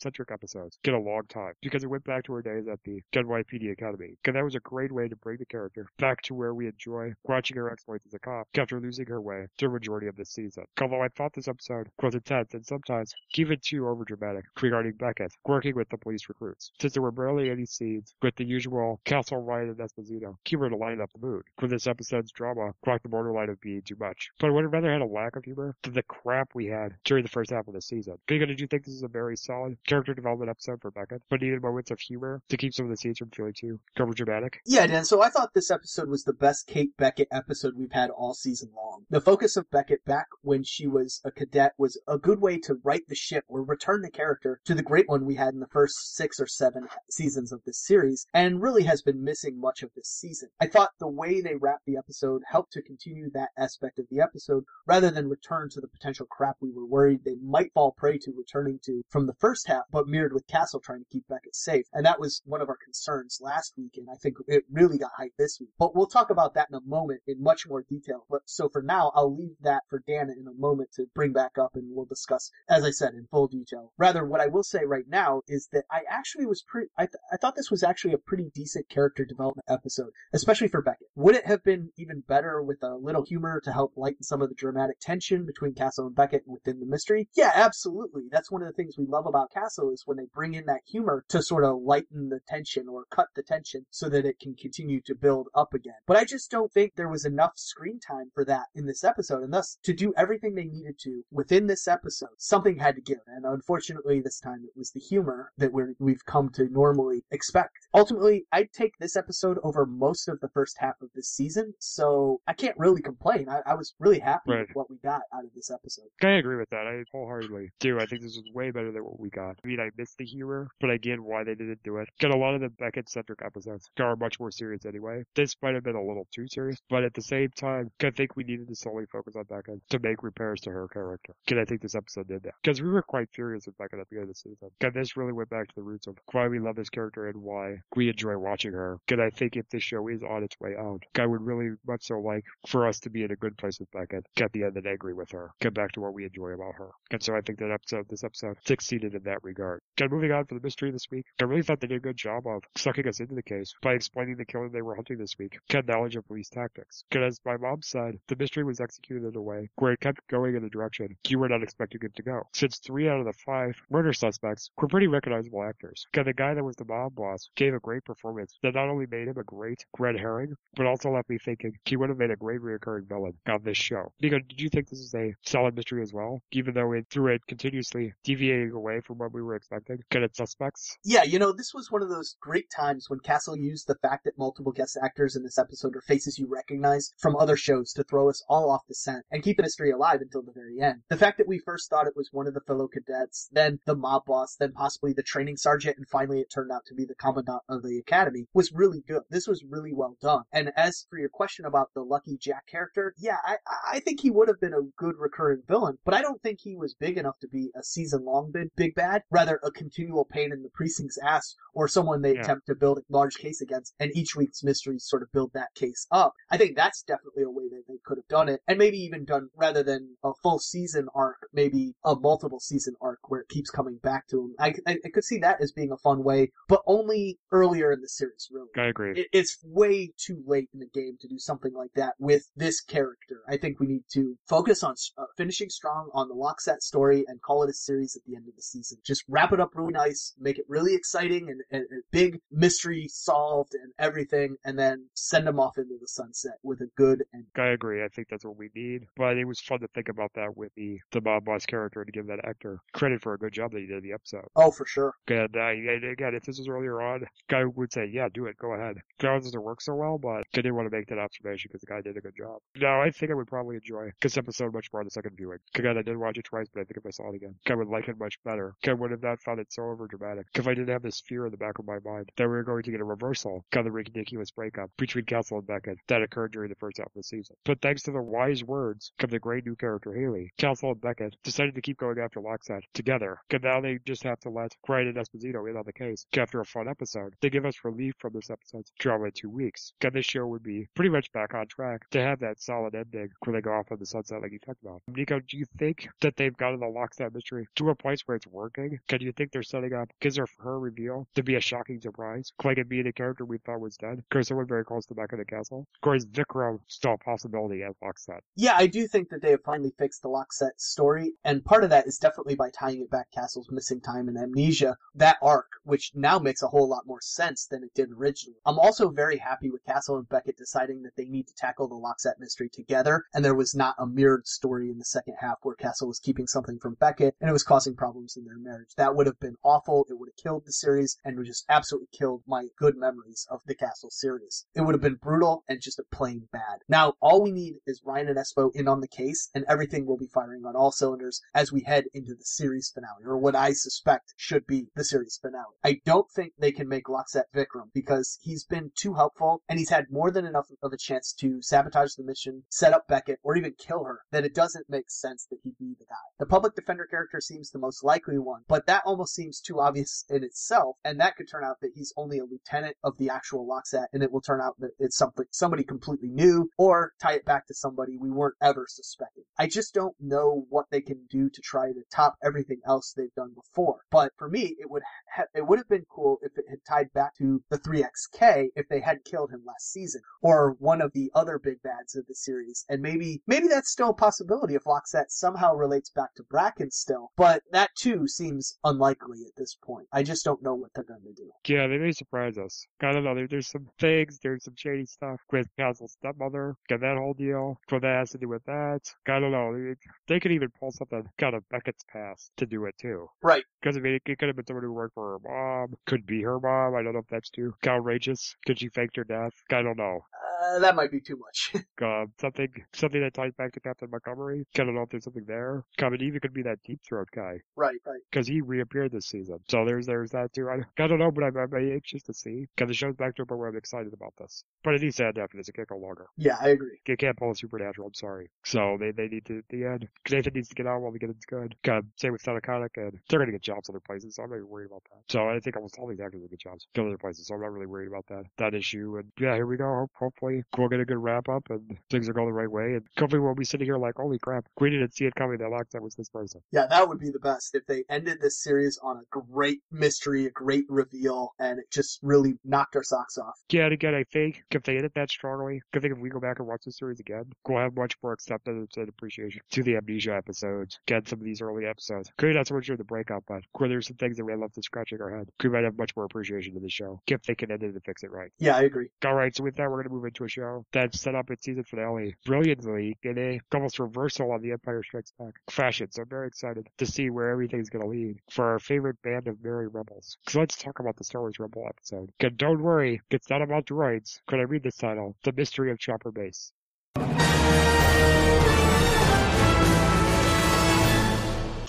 centric 0.01 0.31
episodes 0.31 0.79
in 0.85 0.93
a 0.93 0.99
long 0.99 1.23
time 1.27 1.55
because 1.61 1.83
it 1.83 1.89
went 1.89 2.05
back 2.05 2.23
to 2.23 2.33
our 2.33 2.41
days 2.41 2.69
at 2.71 2.79
the 2.85 3.01
NYPD 3.13 3.69
Academy. 3.73 4.15
Because 4.23 4.35
that 4.35 4.45
was 4.45 4.55
a 4.55 4.61
great 4.61 4.93
way 4.93 5.09
to 5.09 5.15
bring 5.17 5.39
the 5.39 5.45
character 5.45 5.85
back 5.97 6.21
to 6.23 6.33
where 6.33 6.53
we 6.53 6.67
enjoy 6.67 7.11
watching 7.25 7.57
her 7.57 7.69
exploits 7.69 8.05
as 8.07 8.13
a 8.13 8.19
cop 8.19 8.47
after 8.57 8.79
losing 8.79 9.07
her 9.07 9.19
way 9.19 9.45
the 9.57 9.67
majority 9.67 10.07
of 10.07 10.15
this 10.15 10.29
season. 10.29 10.63
Although 10.79 11.03
I 11.03 11.09
thought 11.09 11.33
this 11.33 11.49
episode 11.49 11.89
was 12.01 12.15
intense 12.15 12.53
and 12.53 12.65
sometimes 12.65 13.13
even 13.35 13.57
too 13.61 13.81
overdramatic 13.81 14.43
regarding 14.61 14.93
Beckett 14.93 15.33
working 15.45 15.75
with 15.75 15.89
the 15.89 15.97
police 15.97 16.29
recruits, 16.29 16.71
since 16.79 16.93
there 16.93 17.03
were 17.03 17.11
barely 17.11 17.49
any 17.49 17.65
scenes 17.65 18.15
with 18.21 18.37
the 18.37 18.45
usual 18.45 18.68
Castle, 19.05 19.41
Ryan, 19.41 19.69
and 19.69 19.77
Esposito 19.77 20.35
humor 20.45 20.69
to 20.69 20.75
line 20.75 21.01
up 21.01 21.11
the 21.13 21.25
mood. 21.25 21.43
For 21.57 21.67
this 21.67 21.87
episode's 21.87 22.31
drama, 22.31 22.73
crossed 22.83 23.03
the 23.03 23.09
borderline 23.09 23.49
of 23.49 23.61
being 23.61 23.81
too 23.81 23.95
much. 23.99 24.31
But 24.39 24.47
I 24.47 24.49
would 24.51 24.63
have 24.63 24.73
rather 24.73 24.91
had 24.91 25.01
a 25.01 25.05
lack 25.05 25.35
of 25.35 25.43
humor 25.43 25.75
than 25.83 25.93
the 25.93 26.03
crap 26.03 26.49
we 26.53 26.65
had 26.65 26.95
during 27.03 27.23
the 27.23 27.29
first 27.29 27.51
half 27.51 27.67
of 27.67 27.73
the 27.73 27.81
season. 27.81 28.15
Giga, 28.27 28.47
did 28.47 28.59
you 28.59 28.67
think 28.67 28.85
this 28.85 28.93
is 28.93 29.03
a 29.03 29.07
very 29.07 29.37
solid 29.37 29.77
character 29.87 30.13
development 30.13 30.49
episode 30.49 30.81
for 30.81 30.91
Beckett, 30.91 31.21
but 31.29 31.41
needed 31.41 31.61
moments 31.61 31.91
of 31.91 31.99
humor 31.99 32.41
to 32.49 32.57
keep 32.57 32.73
some 32.73 32.85
of 32.85 32.91
the 32.91 32.97
scenes 32.97 33.17
from 33.17 33.29
feeling 33.31 33.53
too 33.53 33.79
overdramatic? 33.97 34.55
Yeah, 34.65 34.87
Dan, 34.87 35.05
so 35.05 35.21
I 35.21 35.29
thought 35.29 35.53
this 35.53 35.71
episode 35.71 36.09
was 36.09 36.23
the 36.23 36.33
best 36.33 36.67
Kate 36.67 36.95
Beckett 36.97 37.27
episode 37.31 37.75
we've 37.75 37.91
had 37.91 38.09
all 38.09 38.33
season 38.33 38.69
long. 38.75 39.05
The 39.09 39.21
focus 39.21 39.57
of 39.57 39.69
Beckett 39.71 40.05
back 40.05 40.27
when 40.41 40.63
she 40.63 40.87
was 40.87 41.21
a 41.23 41.31
cadet 41.31 41.73
was 41.77 41.99
a 42.07 42.17
good 42.17 42.41
way 42.41 42.57
to 42.59 42.79
right 42.83 43.07
the 43.07 43.15
ship 43.15 43.45
or 43.47 43.63
return 43.63 44.01
the 44.01 44.09
character 44.09 44.59
to 44.65 44.75
the 44.75 44.83
great 44.83 45.07
one 45.07 45.25
we 45.25 45.35
had 45.35 45.53
in 45.53 45.59
the 45.59 45.67
first 45.67 46.15
six 46.15 46.39
or 46.39 46.47
seven 46.47 46.87
seasons 47.09 47.51
of 47.51 47.63
this 47.65 47.77
series, 47.77 48.25
and 48.33 48.58
really 48.59 48.83
has 48.83 49.01
been 49.01 49.23
missing 49.23 49.59
much 49.59 49.83
of 49.83 49.91
this 49.95 50.09
season. 50.09 50.49
I 50.59 50.67
thought 50.67 50.91
the 50.99 51.07
way 51.07 51.41
they 51.41 51.55
wrapped 51.55 51.85
the 51.85 51.97
episode 51.97 52.41
helped 52.49 52.73
to 52.73 52.81
continue 52.81 53.29
that 53.31 53.49
aspect 53.57 53.99
of 53.99 54.07
the 54.09 54.21
episode 54.21 54.63
rather 54.85 55.09
than 55.09 55.29
return 55.29 55.69
to 55.71 55.81
the 55.81 55.87
potential 55.87 56.25
crap 56.25 56.57
we 56.61 56.71
were 56.71 56.85
worried 56.85 57.23
they 57.23 57.35
might 57.41 57.73
fall 57.73 57.91
prey 57.91 58.17
to 58.17 58.31
returning 58.31 58.79
to 58.83 59.03
from 59.09 59.25
the 59.25 59.33
first 59.35 59.67
half, 59.67 59.83
but 59.91 60.07
mirrored 60.07 60.33
with 60.33 60.47
Castle 60.47 60.79
trying 60.79 60.99
to 60.99 61.09
keep 61.09 61.27
Beckett 61.27 61.55
safe. 61.55 61.85
And 61.93 62.05
that 62.05 62.19
was 62.19 62.41
one 62.45 62.61
of 62.61 62.69
our 62.69 62.77
concerns 62.83 63.39
last 63.41 63.73
week, 63.77 63.93
and 63.97 64.07
I 64.09 64.15
think 64.15 64.37
it 64.47 64.63
really 64.71 64.97
got 64.97 65.11
hyped 65.19 65.37
this 65.37 65.59
week. 65.59 65.69
But 65.77 65.95
we'll 65.95 66.07
talk 66.07 66.29
about 66.29 66.53
that 66.55 66.67
in 66.69 66.75
a 66.75 66.81
moment 66.81 67.21
in 67.27 67.41
much 67.41 67.67
more 67.67 67.83
detail. 67.83 68.25
But 68.29 68.41
so 68.45 68.69
for 68.69 68.81
now, 68.81 69.11
I'll 69.15 69.35
leave 69.35 69.55
that 69.61 69.83
for 69.89 69.99
Dan 70.07 70.29
in 70.29 70.47
a 70.47 70.53
moment 70.53 70.91
to 70.93 71.05
bring 71.13 71.33
back 71.33 71.57
up 71.57 71.75
and 71.75 71.95
we'll 71.95 72.05
discuss, 72.05 72.51
as 72.69 72.83
I 72.83 72.91
said, 72.91 73.13
in 73.13 73.27
full 73.27 73.47
detail. 73.47 73.91
Rather, 73.97 74.25
what 74.25 74.41
I 74.41 74.47
will 74.47 74.63
say 74.63 74.85
right 74.85 75.07
now 75.07 75.41
is 75.47 75.67
that 75.71 75.85
I 75.91 76.01
actually 76.09 76.45
was 76.45 76.63
pretty, 76.63 76.89
I, 76.97 77.05
th- 77.05 77.21
I 77.31 77.37
thought 77.37 77.55
this 77.55 77.71
was 77.71 77.83
actually 77.83 78.13
a 78.13 78.17
pretty 78.17 78.48
decent 78.49 78.89
character 78.89 79.25
development 79.25 79.65
episode, 79.69 80.11
especially 80.33 80.67
for 80.67 80.81
Beckett. 80.81 81.07
Would 81.15 81.35
it 81.35 81.45
have 81.45 81.63
been 81.63 81.91
even 81.97 82.23
better 82.27 82.61
with 82.61 82.83
a 82.83 82.95
little 82.95 83.23
humor 83.23 83.61
to 83.63 83.71
help 83.71 83.93
lighten 83.95 84.23
some 84.23 84.41
of 84.41 84.49
the 84.49 84.55
dramatic 84.55 84.99
tension 84.99 85.45
between 85.45 85.73
Castle 85.73 86.07
and 86.07 86.15
Beckett 86.15 86.43
within 86.47 86.79
the 86.79 86.85
mystery? 86.85 87.29
Yeah, 87.35 87.51
absolutely. 87.53 88.23
That's 88.31 88.51
one 88.51 88.61
of 88.61 88.67
the 88.67 88.73
things 88.73 88.97
we 88.97 89.05
love 89.05 89.25
about 89.25 89.51
Castle 89.51 89.91
is 89.91 90.03
when 90.05 90.17
they 90.17 90.27
bring 90.33 90.53
in 90.53 90.65
that 90.65 90.81
humor 90.85 91.25
to 91.29 91.41
sort 91.41 91.63
of 91.63 91.81
lighten 91.81 92.29
the 92.29 92.39
tension 92.47 92.87
or 92.87 93.05
cut 93.09 93.27
the 93.35 93.43
tension 93.43 93.85
so 93.89 94.09
that 94.09 94.25
it 94.25 94.39
can 94.39 94.55
continue 94.55 95.01
to 95.05 95.15
build 95.15 95.47
up 95.55 95.73
again. 95.73 95.93
But 96.05 96.17
I 96.17 96.25
just 96.25 96.51
don't 96.51 96.71
think 96.71 96.95
there 96.95 97.09
was 97.09 97.25
enough 97.25 97.53
screen 97.55 97.99
time 97.99 98.31
for 98.33 98.45
that 98.45 98.67
in 98.75 98.85
this 98.85 99.03
episode, 99.03 99.43
and 99.43 99.53
thus 99.53 99.77
to 99.83 99.93
do 99.93 100.13
everything 100.17 100.55
they 100.55 100.65
needed 100.65 100.99
to 100.99 101.23
within 101.31 101.67
this 101.67 101.87
episode, 101.87 102.29
something 102.37 102.77
had 102.77 102.95
to 102.95 103.01
give. 103.01 103.19
And 103.27 103.45
unfortunately, 103.45 104.21
this 104.21 104.39
time 104.39 104.63
it 104.63 104.77
was 104.77 104.91
the 104.91 104.99
humor 104.99 105.51
that 105.57 105.73
we're, 105.73 105.93
we've 105.99 106.25
come 106.25 106.49
to 106.53 106.67
normally 106.69 107.23
expect. 107.31 107.87
Ultimately, 107.93 108.38
I'd 108.51 108.71
take 108.73 108.93
this 108.99 109.15
episode 109.15 109.57
over 109.63 109.85
most 109.85 110.27
of 110.27 110.39
the 110.39 110.49
first 110.49 110.77
half 110.79 110.95
of 111.01 111.09
this 111.15 111.29
season, 111.29 111.73
so 111.79 112.41
I 112.47 112.53
can't 112.53 112.77
really 112.77 113.01
complain. 113.01 113.47
I, 113.49 113.61
I 113.65 113.75
was 113.75 113.93
really 113.99 114.19
happy 114.19 114.51
Right. 114.51 114.61
with 114.61 114.75
what 114.75 114.89
we 114.89 114.97
got 114.97 115.21
out 115.33 115.43
of 115.43 115.51
this 115.55 115.69
episode. 115.71 116.05
I 116.23 116.31
agree 116.31 116.57
with 116.57 116.69
that. 116.69 116.87
I 116.87 117.03
wholeheartedly 117.11 117.69
do. 117.79 117.99
I 117.99 118.05
think 118.05 118.21
this 118.21 118.35
was 118.37 118.49
way 118.53 118.71
better 118.71 118.91
than 118.91 119.03
what 119.03 119.19
we 119.19 119.29
got. 119.29 119.57
I 119.63 119.67
mean, 119.67 119.79
I 119.79 119.89
missed 119.97 120.17
the 120.17 120.25
humor, 120.25 120.69
but 120.81 120.89
I 120.89 120.97
get 120.97 121.19
why 121.19 121.43
they 121.43 121.55
didn't 121.55 121.83
do 121.83 121.97
it. 121.97 122.09
Get 122.19 122.31
a 122.31 122.37
lot 122.37 122.55
of 122.55 122.61
the 122.61 122.69
Beckett-centric 122.69 123.39
episodes 123.45 123.89
are 123.99 124.15
much 124.15 124.39
more 124.39 124.51
serious 124.51 124.85
anyway. 124.85 125.23
This 125.35 125.55
might 125.61 125.75
have 125.75 125.83
been 125.83 125.95
a 125.95 126.03
little 126.03 126.27
too 126.33 126.47
serious, 126.47 126.77
but 126.89 127.03
at 127.03 127.13
the 127.13 127.21
same 127.21 127.49
time, 127.55 127.91
I 128.01 128.09
think 128.11 128.35
we 128.35 128.43
needed 128.43 128.67
to 128.67 128.75
solely 128.75 129.05
focus 129.11 129.35
on 129.35 129.43
Beckett 129.43 129.79
to 129.89 129.99
make 129.99 130.23
repairs 130.23 130.61
to 130.61 130.71
her 130.71 130.87
character. 130.87 131.33
And 131.49 131.59
I 131.59 131.65
think 131.65 131.81
this 131.81 131.95
episode 131.95 132.27
did 132.27 132.43
that. 132.43 132.53
Because 132.63 132.81
we 132.81 132.89
were 132.89 133.01
quite 133.01 133.29
furious 133.33 133.65
with 133.65 133.77
Beckett 133.77 133.99
at 133.99 134.09
the 134.09 134.15
beginning 134.15 134.29
of 134.29 134.35
the 134.35 134.39
season. 134.39 134.69
And 134.81 134.93
this 134.93 135.17
really 135.17 135.33
went 135.33 135.49
back 135.49 135.67
to 135.67 135.75
the 135.75 135.83
roots 135.83 136.07
of 136.07 136.17
why 136.31 136.47
we 136.47 136.59
love 136.59 136.75
this 136.75 136.89
character 136.89 137.27
and 137.27 137.37
why 137.41 137.77
we 137.95 138.09
enjoy 138.09 138.28
watching 138.37 138.73
her. 138.73 138.97
because 139.07 139.21
I 139.21 139.29
think 139.29 139.55
if 139.55 139.69
this 139.69 139.83
show 139.83 140.07
is 140.07 140.21
on 140.23 140.43
its 140.43 140.59
way 140.59 140.75
out, 140.77 141.03
I 141.17 141.25
would 141.25 141.41
really 141.41 141.71
much 141.87 142.07
so 142.07 142.19
like 142.19 142.45
for 142.67 142.87
us 142.87 142.99
to 143.01 143.09
be 143.09 143.23
in 143.23 143.31
a 143.31 143.35
good 143.35 143.57
place 143.57 143.79
with 143.79 143.91
Beckett, 143.91 144.25
get 144.35 144.51
the 144.51 144.63
end 144.63 144.77
and 144.77 144.87
angry 144.87 145.13
with 145.13 145.31
her, 145.31 145.51
get 145.61 145.73
back 145.73 145.91
to 145.93 146.01
what 146.01 146.13
we 146.13 146.25
enjoy 146.25 146.49
about 146.49 146.75
her. 146.75 146.89
And 147.11 147.21
so 147.21 147.35
I 147.35 147.41
think 147.41 147.59
that 147.59 147.71
episode, 147.71 148.07
this 148.09 148.23
episode, 148.23 148.57
succeeded 148.65 149.15
in 149.15 149.23
that 149.23 149.43
regard. 149.43 149.81
And 149.99 150.11
moving 150.11 150.31
on 150.31 150.45
for 150.45 150.55
the 150.55 150.61
mystery 150.61 150.91
this 150.91 151.09
week, 151.11 151.25
I 151.39 151.45
really 151.45 151.63
thought 151.63 151.79
they 151.79 151.87
did 151.87 151.97
a 151.97 151.99
good 151.99 152.17
job 152.17 152.47
of 152.47 152.63
sucking 152.75 153.07
us 153.07 153.19
into 153.19 153.35
the 153.35 153.43
case 153.43 153.73
by 153.81 153.93
explaining 153.93 154.37
the 154.37 154.45
killer 154.45 154.69
they 154.69 154.81
were 154.81 154.95
hunting 154.95 155.17
this 155.17 155.37
week, 155.37 155.57
get 155.69 155.87
knowledge 155.87 156.15
of 156.15 156.27
police 156.27 156.49
tactics. 156.49 157.03
Because 157.09 157.33
as 157.33 157.39
my 157.45 157.57
mom 157.57 157.81
said, 157.81 158.19
the 158.27 158.35
mystery 158.35 158.63
was 158.63 158.79
executed 158.79 159.27
in 159.27 159.35
a 159.35 159.41
way 159.41 159.69
where 159.75 159.93
it 159.93 159.99
kept 159.99 160.27
going 160.27 160.55
in 160.55 160.63
a 160.63 160.69
direction 160.69 161.15
you 161.27 161.39
were 161.39 161.49
not 161.49 161.63
expecting 161.63 162.01
it 162.03 162.15
to 162.15 162.23
go. 162.23 162.47
Since 162.53 162.77
three 162.79 163.09
out 163.09 163.19
of 163.19 163.25
the 163.25 163.33
five 163.33 163.79
murder 163.89 164.13
suspects 164.13 164.69
were 164.77 164.87
pretty 164.87 165.07
recognizable 165.07 165.63
actors. 165.63 166.05
And 166.13 166.25
the 166.25 166.33
guy 166.33 166.53
that 166.53 166.63
was 166.63 166.75
the 166.75 166.85
mob 166.85 167.15
boss 167.15 167.49
gave 167.55 167.73
a 167.73 167.79
great 167.79 168.03
performance 168.03 168.18
that 168.23 168.75
not 168.75 168.89
only 168.89 169.05
made 169.05 169.27
him 169.27 169.37
a 169.37 169.43
great 169.43 169.85
red 169.97 170.17
herring, 170.17 170.53
but 170.75 170.85
also 170.85 171.11
left 171.11 171.29
me 171.29 171.37
thinking 171.43 171.73
he 171.85 171.97
would 171.97 172.09
have 172.09 172.17
made 172.17 172.31
a 172.31 172.35
great 172.35 172.61
recurring 172.61 173.05
villain 173.05 173.33
on 173.47 173.63
this 173.63 173.77
show. 173.77 174.11
Nico, 174.21 174.39
did 174.39 174.59
you 174.59 174.69
think 174.69 174.89
this 174.89 174.99
is 174.99 175.13
a 175.15 175.33
solid 175.45 175.75
mystery 175.75 176.01
as 176.01 176.13
well? 176.13 176.39
Even 176.51 176.73
though 176.73 176.91
it 176.93 177.05
through 177.09 177.33
it 177.33 177.45
continuously 177.47 178.13
deviating 178.23 178.71
away 178.71 179.01
from 179.01 179.17
what 179.17 179.33
we 179.33 179.41
were 179.41 179.55
expecting? 179.55 179.97
Its 180.11 180.37
suspects? 180.37 180.97
Yeah, 181.05 181.23
you 181.23 181.39
know, 181.39 181.53
this 181.53 181.73
was 181.73 181.89
one 181.91 182.01
of 182.01 182.09
those 182.09 182.35
great 182.41 182.69
times 182.69 183.09
when 183.09 183.19
Castle 183.21 183.57
used 183.57 183.87
the 183.87 183.95
fact 184.01 184.25
that 184.25 184.37
multiple 184.37 184.73
guest 184.73 184.97
actors 185.01 185.37
in 185.37 185.43
this 185.43 185.57
episode 185.57 185.95
are 185.95 186.01
faces 186.01 186.37
you 186.37 186.45
recognize 186.45 187.13
from 187.19 187.37
other 187.37 187.55
shows 187.55 187.93
to 187.93 188.03
throw 188.03 188.29
us 188.29 188.43
all 188.49 188.69
off 188.69 188.85
the 188.87 188.95
scent 188.95 189.23
and 189.31 189.41
keep 189.41 189.55
the 189.55 189.63
mystery 189.63 189.91
alive 189.91 190.19
until 190.19 190.41
the 190.41 190.51
very 190.51 190.81
end. 190.81 191.01
The 191.09 191.15
fact 191.15 191.37
that 191.37 191.47
we 191.47 191.59
first 191.59 191.89
thought 191.89 192.07
it 192.07 192.17
was 192.17 192.29
one 192.33 192.47
of 192.47 192.53
the 192.53 192.59
fellow 192.61 192.89
cadets, 192.89 193.47
then 193.53 193.79
the 193.85 193.95
mob 193.95 194.25
boss, 194.25 194.55
then 194.55 194.73
possibly 194.73 195.13
the 195.13 195.23
training 195.23 195.55
sergeant, 195.55 195.95
and 195.97 196.07
finally 196.09 196.41
it 196.41 196.49
turned 196.49 196.71
out 196.71 196.85
to 196.87 196.93
be 196.93 197.05
the 197.05 197.15
commandant 197.15 197.61
of 197.69 197.81
the 197.81 198.03
Academy 198.09 198.45
was 198.53 198.71
really 198.73 199.01
good. 199.07 199.21
This 199.29 199.47
was 199.47 199.63
really 199.69 199.93
well 199.93 200.15
done. 200.21 200.41
And 200.51 200.71
as 200.75 201.05
for 201.09 201.19
your 201.19 201.29
question 201.29 201.65
about 201.65 201.89
the 201.93 202.01
Lucky 202.01 202.37
Jack 202.41 202.65
character, 202.67 203.13
yeah, 203.17 203.37
I, 203.45 203.57
I 203.91 203.99
think 203.99 204.21
he 204.21 204.31
would 204.31 204.47
have 204.47 204.59
been 204.59 204.73
a 204.73 204.81
good 204.97 205.15
recurring 205.19 205.61
villain, 205.67 205.97
but 206.05 206.13
I 206.15 206.21
don't 206.21 206.41
think 206.41 206.59
he 206.61 206.75
was 206.75 206.95
big 206.99 207.17
enough 207.17 207.37
to 207.41 207.47
be 207.47 207.69
a 207.75 207.83
season 207.83 208.25
long 208.25 208.51
big, 208.51 208.69
big 208.75 208.95
bad, 208.95 209.21
rather 209.29 209.59
a 209.63 209.71
continual 209.71 210.25
pain 210.25 210.51
in 210.51 210.63
the 210.63 210.69
precinct's 210.73 211.19
ass 211.23 211.55
or 211.73 211.87
someone 211.87 212.21
they 212.21 212.33
Yeah. 212.33 212.41
attempt 212.41 212.65
to 212.67 212.75
build 212.75 212.97
a 212.97 213.01
large 213.09 213.35
case 213.35 213.61
against 213.61 213.93
and 213.99 214.11
each 214.15 214.35
week's 214.35 214.63
mysteries 214.63 215.05
sort 215.07 215.21
of 215.21 215.31
build 215.31 215.51
that 215.53 215.73
case 215.75 216.07
up. 216.11 216.33
I 216.49 216.57
think 216.57 216.75
that's 216.75 217.03
definitely 217.03 217.43
a 217.43 217.49
way 217.51 217.69
that 217.69 217.83
they 217.87 217.97
could 218.03 218.17
have 218.17 218.27
done 218.27 218.49
it 218.49 218.61
and 218.67 218.77
maybe 218.79 218.97
even 218.97 219.23
done 219.25 219.49
rather 219.55 219.83
than 219.83 220.17
a 220.23 220.31
full 220.41 220.59
season 220.59 221.07
arc, 221.13 221.37
maybe 221.53 221.93
a 222.03 222.15
multiple 222.15 222.59
season 222.59 222.95
arc 223.01 223.19
where 223.29 223.41
it 223.41 223.49
keeps 223.49 223.69
coming 223.69 223.97
back 224.01 224.27
to 224.29 224.41
him. 224.41 224.55
I, 224.59 224.73
I, 224.87 224.97
I 225.05 225.09
could 225.13 225.23
see 225.23 225.37
that 225.39 225.61
as 225.61 225.71
being 225.71 225.91
a 225.91 225.97
fun 225.97 226.23
way, 226.23 226.51
but 226.67 226.81
only 226.87 227.37
earlier 227.51 227.91
in 227.99 228.01
the 228.01 228.09
series, 228.09 228.49
really 228.51 228.67
I 228.77 228.89
agree. 228.89 229.19
it, 229.19 229.27
it's 229.31 229.57
way 229.63 230.11
too 230.17 230.41
late 230.45 230.69
in 230.73 230.79
the 230.79 230.89
game 230.93 231.17
to 231.21 231.27
do 231.27 231.37
something 231.37 231.73
like 231.73 231.91
that 231.95 232.13
with 232.17 232.43
this 232.55 232.81
character. 232.81 233.41
I 233.47 233.57
think 233.57 233.79
we 233.79 233.87
need 233.87 234.03
to 234.13 234.35
focus 234.47 234.83
on 234.83 234.95
uh, 235.17 235.25
finishing 235.39 235.69
strong 235.69 236.09
on 236.13 236.27
the 236.27 236.35
Lockset 236.35 236.83
story 236.83 237.23
and 237.29 237.41
call 237.41 237.63
it 237.63 237.69
a 237.69 237.73
series 237.73 238.17
at 238.17 238.21
the 238.27 238.35
end 238.35 238.45
of 238.49 238.55
the 238.57 238.61
season. 238.61 238.97
Just 239.05 239.23
wrap 239.29 239.53
it 239.53 239.61
up 239.61 239.69
really 239.73 239.93
nice, 239.93 240.33
make 240.37 240.59
it 240.59 240.65
really 240.67 240.93
exciting 240.93 241.49
and, 241.49 241.61
and, 241.71 241.85
and 241.89 242.03
big 242.11 242.41
mystery 242.51 243.07
solved 243.07 243.73
and 243.73 243.93
everything, 243.97 244.57
and 244.65 244.77
then 244.77 245.05
send 245.13 245.47
them 245.47 245.57
off 245.57 245.77
into 245.77 245.95
the 246.01 246.07
sunset 246.09 246.57
with 246.61 246.81
a 246.81 246.89
good 246.97 247.23
end. 247.33 247.45
I 247.57 247.67
agree. 247.67 248.03
I 248.03 248.09
think 248.09 248.27
that's 248.29 248.43
what 248.43 248.57
we 248.57 248.69
need. 248.75 249.05
But 249.15 249.37
it 249.37 249.45
was 249.45 249.61
fun 249.61 249.79
to 249.79 249.87
think 249.95 250.09
about 250.09 250.31
that 250.35 250.57
with 250.57 250.73
the 250.75 250.99
the 251.11 251.21
Bob 251.21 251.45
Boss 251.45 251.65
character 251.65 252.03
to 252.03 252.11
give 252.11 252.27
that 252.27 252.43
actor 252.43 252.79
credit 252.93 253.21
for 253.21 253.33
a 253.33 253.37
good 253.37 253.53
job 253.53 253.71
that 253.71 253.79
he 253.79 253.87
did 253.87 254.03
in 254.03 254.03
the 254.03 254.13
episode. 254.13 254.45
Oh, 254.57 254.71
for 254.71 254.85
sure. 254.85 255.13
And, 255.29 255.55
uh, 255.55 255.69
again, 256.11 256.35
if 256.35 256.43
this 256.43 256.59
was 256.59 256.67
earlier 256.67 257.01
on, 257.01 257.25
guy 257.49 257.63
would 257.63 257.93
say, 257.93 258.09
"Yeah, 258.11 258.27
do 258.33 258.47
it. 258.47 258.57
Go 258.57 258.73
ahead." 258.73 258.97
It 258.97 259.03
doesn't 259.19 259.63
work 259.63 259.79
so 259.79 259.95
well, 259.95 260.17
but 260.17 260.39
I 260.39 260.43
didn't 260.53 260.75
want 260.75 260.89
to 260.89 260.95
make 260.95 261.07
that 261.07 261.17
observation 261.17 261.69
because 261.69 261.81
the 261.81 261.87
guy 261.87 262.01
did 262.01 262.17
a 262.17 262.21
good 262.21 262.35
job. 262.37 262.59
No, 262.75 262.99
I 263.01 263.11
think 263.11 263.31
I 263.31 263.35
would 263.35 263.47
probably 263.47 263.75
enjoy 263.77 264.11
this 264.21 264.37
episode 264.37 264.73
much 264.73 264.87
more 264.91 265.03
the 265.03 265.11
second 265.11 265.28
viewing. 265.35 265.59
Again, 265.75 265.97
I 265.97 266.01
did 266.01 266.17
watch 266.17 266.37
it 266.37 266.45
twice, 266.45 266.67
but 266.73 266.81
I 266.81 266.83
think 266.83 266.97
if 266.97 267.05
I 267.05 267.11
saw 267.11 267.31
it 267.31 267.35
again, 267.35 267.55
I 267.69 267.75
would 267.75 267.87
like 267.87 268.07
it 268.07 268.19
much 268.19 268.41
better. 268.43 268.75
I 268.87 268.93
would 268.93 269.11
have 269.11 269.23
not 269.23 269.41
found 269.41 269.59
it 269.59 269.71
so 269.71 269.83
overdramatic 269.83 270.43
if 270.55 270.67
I 270.67 270.73
didn't 270.73 270.93
have 270.93 271.03
this 271.03 271.21
fear 271.21 271.45
in 271.45 271.51
the 271.51 271.57
back 271.57 271.79
of 271.79 271.85
my 271.85 271.99
mind 272.03 272.31
that 272.37 272.43
we 272.43 272.49
were 272.49 272.63
going 272.63 272.83
to 272.83 272.91
get 272.91 273.01
a 273.01 273.05
reversal 273.05 273.65
of 273.73 273.83
the 273.83 273.91
ridiculous 273.91 274.51
breakup 274.51 274.89
between 274.97 275.25
Castle 275.25 275.59
and 275.59 275.67
Beckett 275.67 275.97
that 276.07 276.21
occurred 276.21 276.51
during 276.51 276.69
the 276.69 276.75
first 276.75 276.97
half 276.97 277.07
of 277.07 277.13
the 277.15 277.23
season. 277.23 277.55
But 277.65 277.81
thanks 277.81 278.03
to 278.03 278.11
the 278.11 278.21
wise 278.21 278.63
words 278.63 279.11
of 279.21 279.29
the 279.29 279.39
great 279.39 279.65
new 279.65 279.75
character 279.75 280.13
Haley, 280.13 280.51
Castle 280.57 280.91
and 280.91 281.01
Beckett 281.01 281.35
decided 281.43 281.75
to 281.75 281.81
keep 281.81 281.97
going 281.97 282.19
after 282.19 282.39
Lockset 282.39 282.83
together. 282.93 283.39
And 283.51 283.63
now 283.63 283.81
they 283.81 283.99
just 284.05 284.23
have 284.23 284.39
to 284.41 284.49
let 284.49 284.75
Ryan 284.87 285.09
and 285.09 285.17
Esposito 285.17 285.69
in 285.69 285.77
on 285.77 285.83
the 285.85 285.93
case. 285.93 286.25
After 286.37 286.59
a 286.59 286.65
fun 286.65 286.87
episode, 286.87 287.35
they 287.41 287.49
give 287.49 287.65
us 287.65 287.83
relief 287.83 288.15
from 288.19 288.33
this 288.33 288.49
episode's 288.49 288.91
drama 288.99 289.25
in 289.25 289.31
two 289.31 289.49
weeks. 289.49 289.93
And 290.01 290.13
this 290.13 290.25
show 290.25 290.47
would 290.47 290.63
be 290.63 290.87
pretty 290.95 291.09
much 291.09 291.31
back 291.31 291.53
on 291.53 291.67
track 291.67 292.09
to 292.11 292.21
have 292.21 292.39
that 292.39 292.61
solid 292.61 292.95
ending 292.95 293.29
where 293.43 293.55
they 293.55 293.61
go 293.61 293.73
off 293.73 293.91
on 293.91 293.99
the 293.99 294.05
sunset 294.05 294.41
like 294.41 294.51
you 294.51 294.59
talked 294.59 294.81
about. 294.81 295.01
Nico, 295.19 295.41
do 295.41 295.57
you 295.57 295.65
think 295.77 296.07
that 296.21 296.37
they've 296.37 296.55
gotten 296.55 296.79
the 296.79 296.87
Lockset 296.87 297.33
mystery 297.33 297.67
to 297.75 297.89
a 297.89 297.95
place 297.95 298.21
where 298.25 298.37
it's 298.37 298.47
working? 298.47 298.97
Can 299.09 299.19
you 299.19 299.33
think 299.33 299.51
they're 299.51 299.63
setting 299.63 299.91
up 299.91 300.07
Kizzer 300.21 300.47
for 300.47 300.63
her 300.63 300.79
reveal 300.79 301.27
to 301.35 301.43
be 301.43 301.55
a 301.55 301.59
shocking 301.59 301.99
surprise? 301.99 302.53
Like 302.63 302.77
it 302.77 302.87
being 302.87 303.05
a 303.05 303.11
character 303.11 303.43
we 303.43 303.57
thought 303.57 303.81
was 303.81 303.97
dead? 303.97 304.23
Because 304.29 304.47
someone 304.47 304.65
very 304.65 304.85
close 304.85 305.05
to 305.07 305.13
the 305.13 305.19
back 305.19 305.33
of 305.33 305.39
the 305.39 305.43
castle? 305.43 305.85
Or 306.03 306.15
is 306.15 306.25
Vikram 306.25 306.79
still 306.87 307.15
a 307.15 307.17
possibility 307.17 307.83
as 307.83 307.95
Lockset? 308.01 308.45
Yeah, 308.55 308.75
I 308.77 308.87
do 308.87 309.09
think 309.09 309.27
that 309.27 309.41
they 309.41 309.51
have 309.51 309.63
finally 309.65 309.91
fixed 309.97 310.21
the 310.21 310.29
Lockset 310.29 310.79
story, 310.79 311.33
and 311.43 311.65
part 311.65 311.83
of 311.83 311.89
that 311.89 312.07
is 312.07 312.17
definitely 312.17 312.55
by 312.55 312.69
tying 312.69 313.01
it 313.01 313.11
back 313.11 313.29
Castle's 313.29 313.69
missing 313.69 313.99
time 313.99 314.29
and 314.29 314.37
amnesia, 314.37 314.95
that 315.15 315.35
arc, 315.41 315.67
which 315.83 316.13
now 316.15 316.39
makes 316.39 316.63
a 316.63 316.69
whole 316.69 316.87
lot 316.87 317.05
more 317.05 317.19
sense 317.19 317.65
than 317.65 317.83
it 317.83 317.93
did 317.93 318.09
originally. 318.13 318.55
I'm 318.65 318.79
also 318.79 319.09
very 319.09 319.35
happy 319.35 319.69
with 319.69 319.83
Castle 319.83 320.15
and 320.15 320.29
Beckett 320.29 320.55
deciding 320.55 321.03
that 321.03 321.17
they 321.17 321.25
need 321.25 321.47
to 321.47 321.55
tackle 321.55 321.89
the 321.89 321.95
Lockset 321.95 322.39
mystery 322.39 322.69
together, 322.69 323.25
and 323.33 323.43
there 323.43 323.53
was 323.53 323.75
not 323.75 323.95
a 323.97 324.07
mirrored 324.07 324.47
story 324.47 324.89
in 324.89 324.97
the 324.97 325.08
second 325.09 325.35
half 325.39 325.57
where 325.63 325.75
Castle 325.75 326.07
was 326.07 326.19
keeping 326.19 326.47
something 326.47 326.79
from 326.79 326.95
Beckett 326.95 327.35
and 327.39 327.49
it 327.49 327.53
was 327.53 327.63
causing 327.63 327.95
problems 327.95 328.37
in 328.37 328.45
their 328.45 328.57
marriage. 328.57 328.93
That 328.97 329.15
would 329.15 329.27
have 329.27 329.39
been 329.39 329.55
awful. 329.63 330.05
It 330.09 330.19
would 330.19 330.29
have 330.29 330.43
killed 330.43 330.63
the 330.65 330.71
series 330.71 331.17
and 331.23 331.37
would 331.37 331.47
just 331.47 331.65
absolutely 331.69 332.09
killed 332.11 332.43
my 332.47 332.67
good 332.77 332.95
memories 332.95 333.47
of 333.49 333.61
the 333.65 333.75
Castle 333.75 334.11
series. 334.11 334.65
It 334.75 334.81
would 334.81 334.95
have 334.95 335.01
been 335.01 335.15
brutal 335.15 335.63
and 335.67 335.81
just 335.81 335.99
a 335.99 336.03
plain 336.11 336.47
bad. 336.51 336.79
Now, 336.87 337.13
all 337.21 337.41
we 337.41 337.51
need 337.51 337.75
is 337.85 338.01
Ryan 338.05 338.29
and 338.29 338.37
Espo 338.37 338.71
in 338.73 338.87
on 338.87 339.01
the 339.01 339.07
case, 339.07 339.49
and 339.53 339.65
everything 339.67 340.05
will 340.05 340.17
be 340.17 340.27
firing 340.27 340.65
on 340.65 340.75
all 340.75 340.91
cylinders 340.91 341.41
as 341.53 341.71
we 341.71 341.81
head 341.81 342.05
into 342.13 342.33
the 342.33 342.43
series 342.43 342.91
finale, 342.93 343.25
or 343.25 343.37
what 343.37 343.55
I 343.55 343.73
suspect 343.73 344.33
should 344.37 344.65
be 344.65 344.87
the 344.95 345.03
series 345.03 345.39
finale. 345.41 345.75
I 345.83 346.01
don't 346.05 346.29
think 346.31 346.53
they 346.57 346.71
can 346.71 346.87
make 346.87 347.09
Lockset 347.09 347.45
Vikram 347.53 347.91
because 347.93 348.37
he's 348.41 348.65
been 348.65 348.91
too 348.95 349.13
helpful 349.13 349.61
and 349.67 349.79
he's 349.79 349.89
had 349.89 350.11
more 350.11 350.31
than 350.31 350.45
enough 350.45 350.67
of 350.81 350.93
a 350.93 350.97
chance 350.97 351.33
to 351.39 351.61
sabotage 351.61 352.13
the 352.15 352.23
mission, 352.23 352.63
set 352.69 352.93
up 352.93 353.07
Beckett, 353.07 353.39
or 353.43 353.55
even 353.55 353.73
kill 353.77 354.03
her 354.03 354.21
that 354.31 354.45
it 354.45 354.55
doesn't 354.55 354.88
make 354.89 355.09
sense 355.09 355.45
that 355.49 355.59
he'd 355.63 355.77
be 355.77 355.95
the 355.97 356.05
guy. 356.05 356.15
The 356.39 356.45
public 356.45 356.75
defender 356.75 357.05
character 357.05 357.41
seems 357.41 357.69
the 357.69 357.79
most 357.79 358.03
likely 358.03 358.37
one, 358.37 358.63
but 358.67 358.85
that 358.87 359.03
almost 359.05 359.35
seems 359.35 359.61
too 359.61 359.79
obvious 359.79 360.25
in 360.29 360.43
itself, 360.43 360.97
and 361.03 361.19
that 361.19 361.35
could 361.35 361.49
turn 361.49 361.63
out 361.63 361.77
that 361.81 361.91
he's 361.95 362.13
only 362.17 362.39
a 362.39 362.45
lieutenant 362.45 362.97
of 363.03 363.17
the 363.17 363.29
actual 363.29 363.67
Lockset, 363.67 364.09
and 364.13 364.23
it 364.23 364.31
will 364.31 364.41
turn 364.41 364.61
out 364.61 364.75
that 364.79 364.91
it's 364.99 365.17
something 365.17 365.45
somebody 365.51 365.83
completely 365.83 366.29
new, 366.29 366.69
or 366.77 367.13
tie 367.21 367.33
it 367.33 367.45
back 367.45 367.67
to 367.67 367.73
somebody 367.73 368.17
we 368.17 368.31
weren't 368.31 368.55
ever 368.61 368.85
suspecting. 368.87 369.43
I 369.57 369.67
just 369.67 369.93
don't 369.93 370.15
know 370.19 370.65
what 370.69 370.85
they 370.89 371.01
can 371.01 371.25
do 371.29 371.49
to 371.49 371.61
try 371.61 371.91
to 371.91 372.03
top 372.11 372.35
everything 372.43 372.79
else 372.85 373.13
they've 373.13 373.33
done 373.35 373.53
before. 373.53 373.99
But 374.09 374.31
for 374.37 374.49
me, 374.49 374.75
it 374.79 374.89
would 374.89 375.03
ha- 375.35 375.45
it 375.53 375.67
would 375.67 375.79
have 375.79 375.89
been 375.89 376.05
cool 376.09 376.39
if 376.41 376.57
it 376.57 376.65
had 376.69 376.79
tied 376.87 377.13
back 377.13 377.35
to 377.37 377.63
the 377.69 377.77
3XK 377.77 378.69
if 378.75 378.87
they 378.89 378.99
had 378.99 379.23
killed 379.25 379.51
him 379.51 379.63
last 379.65 379.91
season, 379.91 380.21
or 380.41 380.75
one 380.79 381.01
of 381.01 381.13
the 381.13 381.31
other 381.35 381.59
big 381.59 381.81
bads 381.81 382.15
of 382.15 382.25
the 382.27 382.35
series, 382.35 382.85
and 382.89 383.01
maybe 383.01 383.41
maybe 383.45 383.67
that's 383.67 383.91
still 383.91 384.09
a 384.09 384.13
possibility 384.13 384.75
if 384.79 384.85
Lockset 384.85 385.31
somehow 385.31 385.75
relates 385.75 386.09
back 386.09 386.33
to 386.35 386.43
Bracken 386.43 386.91
still. 386.91 387.31
But 387.35 387.63
that 387.71 387.89
too 387.97 388.27
seems 388.27 388.77
unlikely 388.83 389.39
at 389.45 389.55
this 389.57 389.75
point. 389.75 390.07
I 390.13 390.23
just 390.23 390.45
don't 390.45 390.63
know 390.63 390.75
what 390.75 390.91
they're 390.95 391.03
going 391.03 391.23
to 391.23 391.33
do. 391.33 391.49
Yeah, 391.67 391.87
they 391.87 391.97
may 391.97 392.11
surprise 392.11 392.57
us. 392.57 392.85
I 393.01 393.11
don't 393.11 393.23
know. 393.23 393.35
There, 393.35 393.47
there's 393.47 393.69
some 393.69 393.87
things, 393.99 394.39
there's 394.41 394.63
some 394.63 394.75
shady 394.77 395.05
stuff 395.05 395.39
with 395.51 395.67
Castle's 395.77 396.13
stepmother, 396.13 396.75
got 396.87 397.01
that 397.01 397.17
whole 397.17 397.33
deal. 397.33 397.79
What 397.89 398.01
that 398.03 398.19
has 398.19 398.29
to 398.31 398.37
do 398.37 398.47
with 398.47 398.63
that. 398.65 399.01
I 399.27 399.39
don't 399.39 399.51
know. 399.51 399.73
They, 399.73 399.95
they 400.27 400.39
could 400.39 400.51
even 400.51 400.69
pull 400.79 400.91
something 400.91 401.23
kind 401.37 401.55
of 401.55 401.67
Beckett's 401.69 402.05
past 402.11 402.51
to 402.57 402.65
do 402.65 402.85
it 402.85 402.95
too. 402.99 403.27
Right. 403.43 403.63
Because 403.81 403.97
I 403.97 403.99
mean, 403.99 404.13
it, 404.13 404.21
it 404.25 404.39
could 404.39 404.47
have 404.47 404.55
been 404.55 404.65
someone 404.65 404.83
who 404.83 404.93
worked 404.93 405.15
for 405.15 405.39
her 405.39 405.49
mom. 405.49 405.95
Could 406.05 406.25
be 406.25 406.41
her 406.43 406.59
mom. 406.59 406.95
I 406.95 407.03
don't 407.03 407.13
know 407.13 407.19
if 407.19 407.27
that's 407.29 407.49
too 407.49 407.73
outrageous. 407.85 408.55
Could 408.65 408.79
she 408.79 408.89
faked 408.89 409.17
her 409.17 409.23
death? 409.23 409.53
I 409.71 409.81
don't 409.81 409.97
know. 409.97 410.21
Uh, 410.61 410.79
that 410.79 410.95
might 410.95 411.11
be 411.11 411.21
too 411.21 411.37
much. 411.37 411.83
Uh, 412.01 412.25
something, 412.39 412.69
something 412.93 413.19
that 413.19 413.33
ties 413.33 413.51
back 413.57 413.73
to 413.73 413.79
Captain 413.81 414.09
Montgomery. 414.09 414.65
I 414.75 414.83
don't 414.83 414.95
know 414.95 415.01
if 415.01 415.09
there's 415.09 415.23
something 415.23 415.45
there. 415.47 415.83
Mean, 416.01 416.21
even 416.21 416.39
could 416.39 416.53
be 416.53 416.63
that 416.63 416.79
deep 416.83 416.99
throat 417.07 417.27
guy 417.35 417.59
right, 417.75 417.95
right. 418.05 418.21
because 418.31 418.47
he 418.47 418.61
reappeared 418.61 419.11
this 419.11 419.27
season. 419.27 419.59
So 419.69 419.85
there's 419.85 420.05
there's 420.05 420.31
that 420.31 420.53
too. 420.53 420.69
I, 420.69 420.79
I 421.01 421.07
don't 421.07 421.19
know, 421.19 421.31
but 421.31 421.43
I'm, 421.43 421.57
I'm 421.57 421.73
anxious 421.75 422.23
to 422.23 422.33
see 422.33 422.65
because 422.75 422.87
the 422.87 422.93
show's 422.93 423.15
back 423.15 423.35
to 423.35 423.43
a 423.43 423.45
point 423.45 423.59
where 423.59 423.69
I'm 423.69 423.77
excited 423.77 424.13
about 424.13 424.33
this. 424.39 424.63
But 424.83 424.95
it 424.95 425.01
needs 425.01 425.17
to 425.17 425.27
end 425.27 425.37
after 425.37 425.57
this. 425.57 425.69
It 425.69 425.75
can't 425.75 425.87
go 425.87 425.97
longer. 425.97 426.27
Yeah, 426.37 426.55
I 426.61 426.69
agree. 426.69 426.99
They 427.05 427.15
can't 427.15 427.37
pull 427.37 427.51
a 427.51 427.55
supernatural. 427.55 428.07
I'm 428.07 428.13
sorry. 428.13 428.49
So 428.63 428.97
they 428.99 429.11
they 429.11 429.27
need 429.27 429.45
to 429.45 429.61
the 429.69 429.85
end. 429.85 430.07
Nathan 430.29 430.53
needs 430.53 430.69
to 430.69 430.75
get 430.75 430.87
out 430.87 431.01
while 431.01 431.11
the 431.11 431.19
getting's 431.19 431.45
good. 431.45 431.75
God, 431.83 432.07
same 432.15 432.31
with 432.31 432.43
Stana 432.43 432.61
Katic, 432.61 432.89
and 432.97 433.19
they're 433.29 433.39
gonna 433.39 433.51
get 433.51 433.61
jobs 433.61 433.89
other 433.89 433.99
places. 433.99 434.35
So 434.35 434.43
I'm 434.43 434.49
not 434.49 434.57
even 434.57 434.69
worried 434.69 434.87
about 434.87 435.03
that. 435.11 435.21
So 435.31 435.47
I 435.47 435.59
think 435.59 435.75
almost 435.75 435.97
all 435.99 436.07
these 436.07 436.19
actors 436.19 436.41
will 436.41 436.47
get 436.47 436.59
jobs 436.59 436.87
in 436.95 437.07
other 437.07 437.17
places. 437.17 437.47
So 437.47 437.55
I'm 437.55 437.61
not 437.61 437.71
really 437.71 437.85
worried 437.85 438.07
about 438.07 438.25
that 438.27 438.45
that 438.57 438.73
issue. 438.73 439.17
And 439.17 439.31
yeah, 439.39 439.55
here 439.55 439.65
we 439.65 439.77
go. 439.77 440.07
Hopefully 440.13 440.63
we'll 440.77 440.89
get 440.89 440.99
a 440.99 441.05
good 441.05 441.17
wrap 441.17 441.49
up 441.49 441.69
and 441.69 441.97
things 442.09 442.29
are 442.29 442.33
going 442.33 442.47
the 442.47 442.53
right 442.53 442.71
way. 442.71 442.93
And 442.95 443.03
hopefully 443.17 443.41
we'll 443.41 443.55
be 443.55 443.65
sitting 443.65 443.85
here 443.85 443.97
like, 443.97 444.15
holy 444.17 444.39
crap, 444.39 444.58
we 444.79 444.89
didn't 444.89 445.13
see 445.13 445.25
it 445.25 445.35
coming. 445.35 445.57
That 445.57 445.69
Lockset 445.69 446.01
was 446.01 446.15
this 446.15 446.29
person. 446.29 446.61
Yeah, 446.71 446.87
that 446.87 447.07
would 447.07 447.19
be 447.19 447.31
the 447.31 447.39
best 447.39 447.75
if 447.75 447.85
they 447.85 448.03
ended 448.09 448.39
this 448.41 448.61
series 448.61 448.99
on 449.01 449.17
a 449.17 449.21
great 449.29 449.81
mystery, 449.91 450.45
a 450.45 450.51
great 450.51 450.85
reveal, 450.89 451.51
and 451.59 451.79
it 451.79 451.91
just 451.91 452.19
really 452.21 452.55
knocked 452.63 452.95
our 452.95 453.03
socks 453.03 453.37
off. 453.37 453.55
Yeah, 453.69 453.85
and 453.85 453.93
again, 453.93 454.15
I 454.15 454.23
think 454.31 454.63
if 454.71 454.83
they 454.83 454.97
edit 454.97 455.13
that 455.15 455.29
strongly, 455.29 455.81
I 455.93 455.99
think 455.99 456.13
if 456.13 456.19
we 456.19 456.29
go 456.29 456.39
back 456.39 456.59
and 456.59 456.67
watch 456.67 456.81
the 456.85 456.91
series 456.91 457.19
again, 457.19 457.45
we'll 457.67 457.79
have 457.79 457.95
much 457.95 458.15
more 458.23 458.33
acceptance 458.33 458.95
and 458.97 459.09
appreciation 459.09 459.61
to 459.71 459.83
the 459.83 459.97
amnesia 459.97 460.35
episodes. 460.35 460.99
Get 461.05 461.27
some 461.27 461.39
of 461.39 461.45
these 461.45 461.61
early 461.61 461.85
episodes. 461.85 462.31
Maybe 462.41 462.53
not 462.53 462.67
so 462.67 462.75
much 462.75 462.85
during 462.85 462.97
the 462.97 463.03
breakup, 463.03 463.43
but 463.47 463.63
where 463.73 463.89
there's 463.89 464.07
some 464.07 464.17
things 464.17 464.37
that 464.37 464.45
we 464.45 464.55
left 464.55 464.75
to 464.75 464.83
scratching 464.83 465.21
our 465.21 465.35
head. 465.35 465.49
We 465.63 465.69
might 465.69 465.83
have 465.83 465.97
much 465.97 466.15
more 466.15 466.25
appreciation 466.25 466.73
to 466.73 466.79
the 466.79 466.89
show 466.89 467.21
if 467.27 467.43
they 467.43 467.55
can 467.55 467.71
end 467.71 467.83
it 467.83 467.93
and 467.93 468.03
fix 468.03 468.23
it 468.23 468.31
right. 468.31 468.51
Yeah, 468.59 468.75
I 468.75 468.81
agree. 468.83 469.09
All 469.25 469.33
right, 469.33 469.55
so 469.55 469.63
with 469.63 469.75
that, 469.75 469.89
we're 469.89 469.97
going 469.97 470.09
to 470.09 470.13
move 470.13 470.25
into 470.25 470.43
a 470.43 470.49
show 470.49 470.85
that's 470.91 471.19
set 471.21 471.35
up 471.35 471.49
its 471.49 471.63
season 471.63 471.83
finale 471.83 472.35
brilliantly 472.45 473.17
in 473.23 473.37
a 473.37 473.59
almost 473.73 473.99
reversal 473.99 474.48
on 474.51 474.61
the 474.61 474.71
Empire 474.71 475.03
Strikes 475.03 475.31
Back 475.39 475.53
fashion. 475.69 476.11
So 476.11 476.21
I'm 476.23 476.29
very 476.29 476.47
excited 476.47 476.87
to 476.97 477.05
see 477.05 477.29
where 477.29 477.49
everything's 477.49 477.89
going 477.89 478.03
to 478.03 478.09
lead 478.09 478.39
for 478.49 478.65
our 478.65 478.79
favorite 478.79 479.21
band 479.21 479.47
of 479.47 479.63
merry 479.63 479.87
rebels. 479.87 480.37
So 480.47 480.59
let's 480.59 480.77
talk 480.77 480.99
about 480.99 481.15
the 481.17 481.23
Star 481.23 481.41
Wars 481.41 481.59
Rebel 481.59 481.85
episode. 481.87 482.31
And 482.39 482.57
don't 482.57 482.81
worry, 482.81 483.21
it's 483.29 483.49
not 483.49 483.61
about 483.61 483.85
droids. 483.85 484.39
Could 484.47 484.59
I 484.59 484.63
read 484.63 484.83
this 484.83 484.97
title? 484.97 485.35
The 485.43 485.51
Mystery 485.51 485.91
of 485.91 485.99
Chopper 485.99 486.31
Base. 486.31 486.71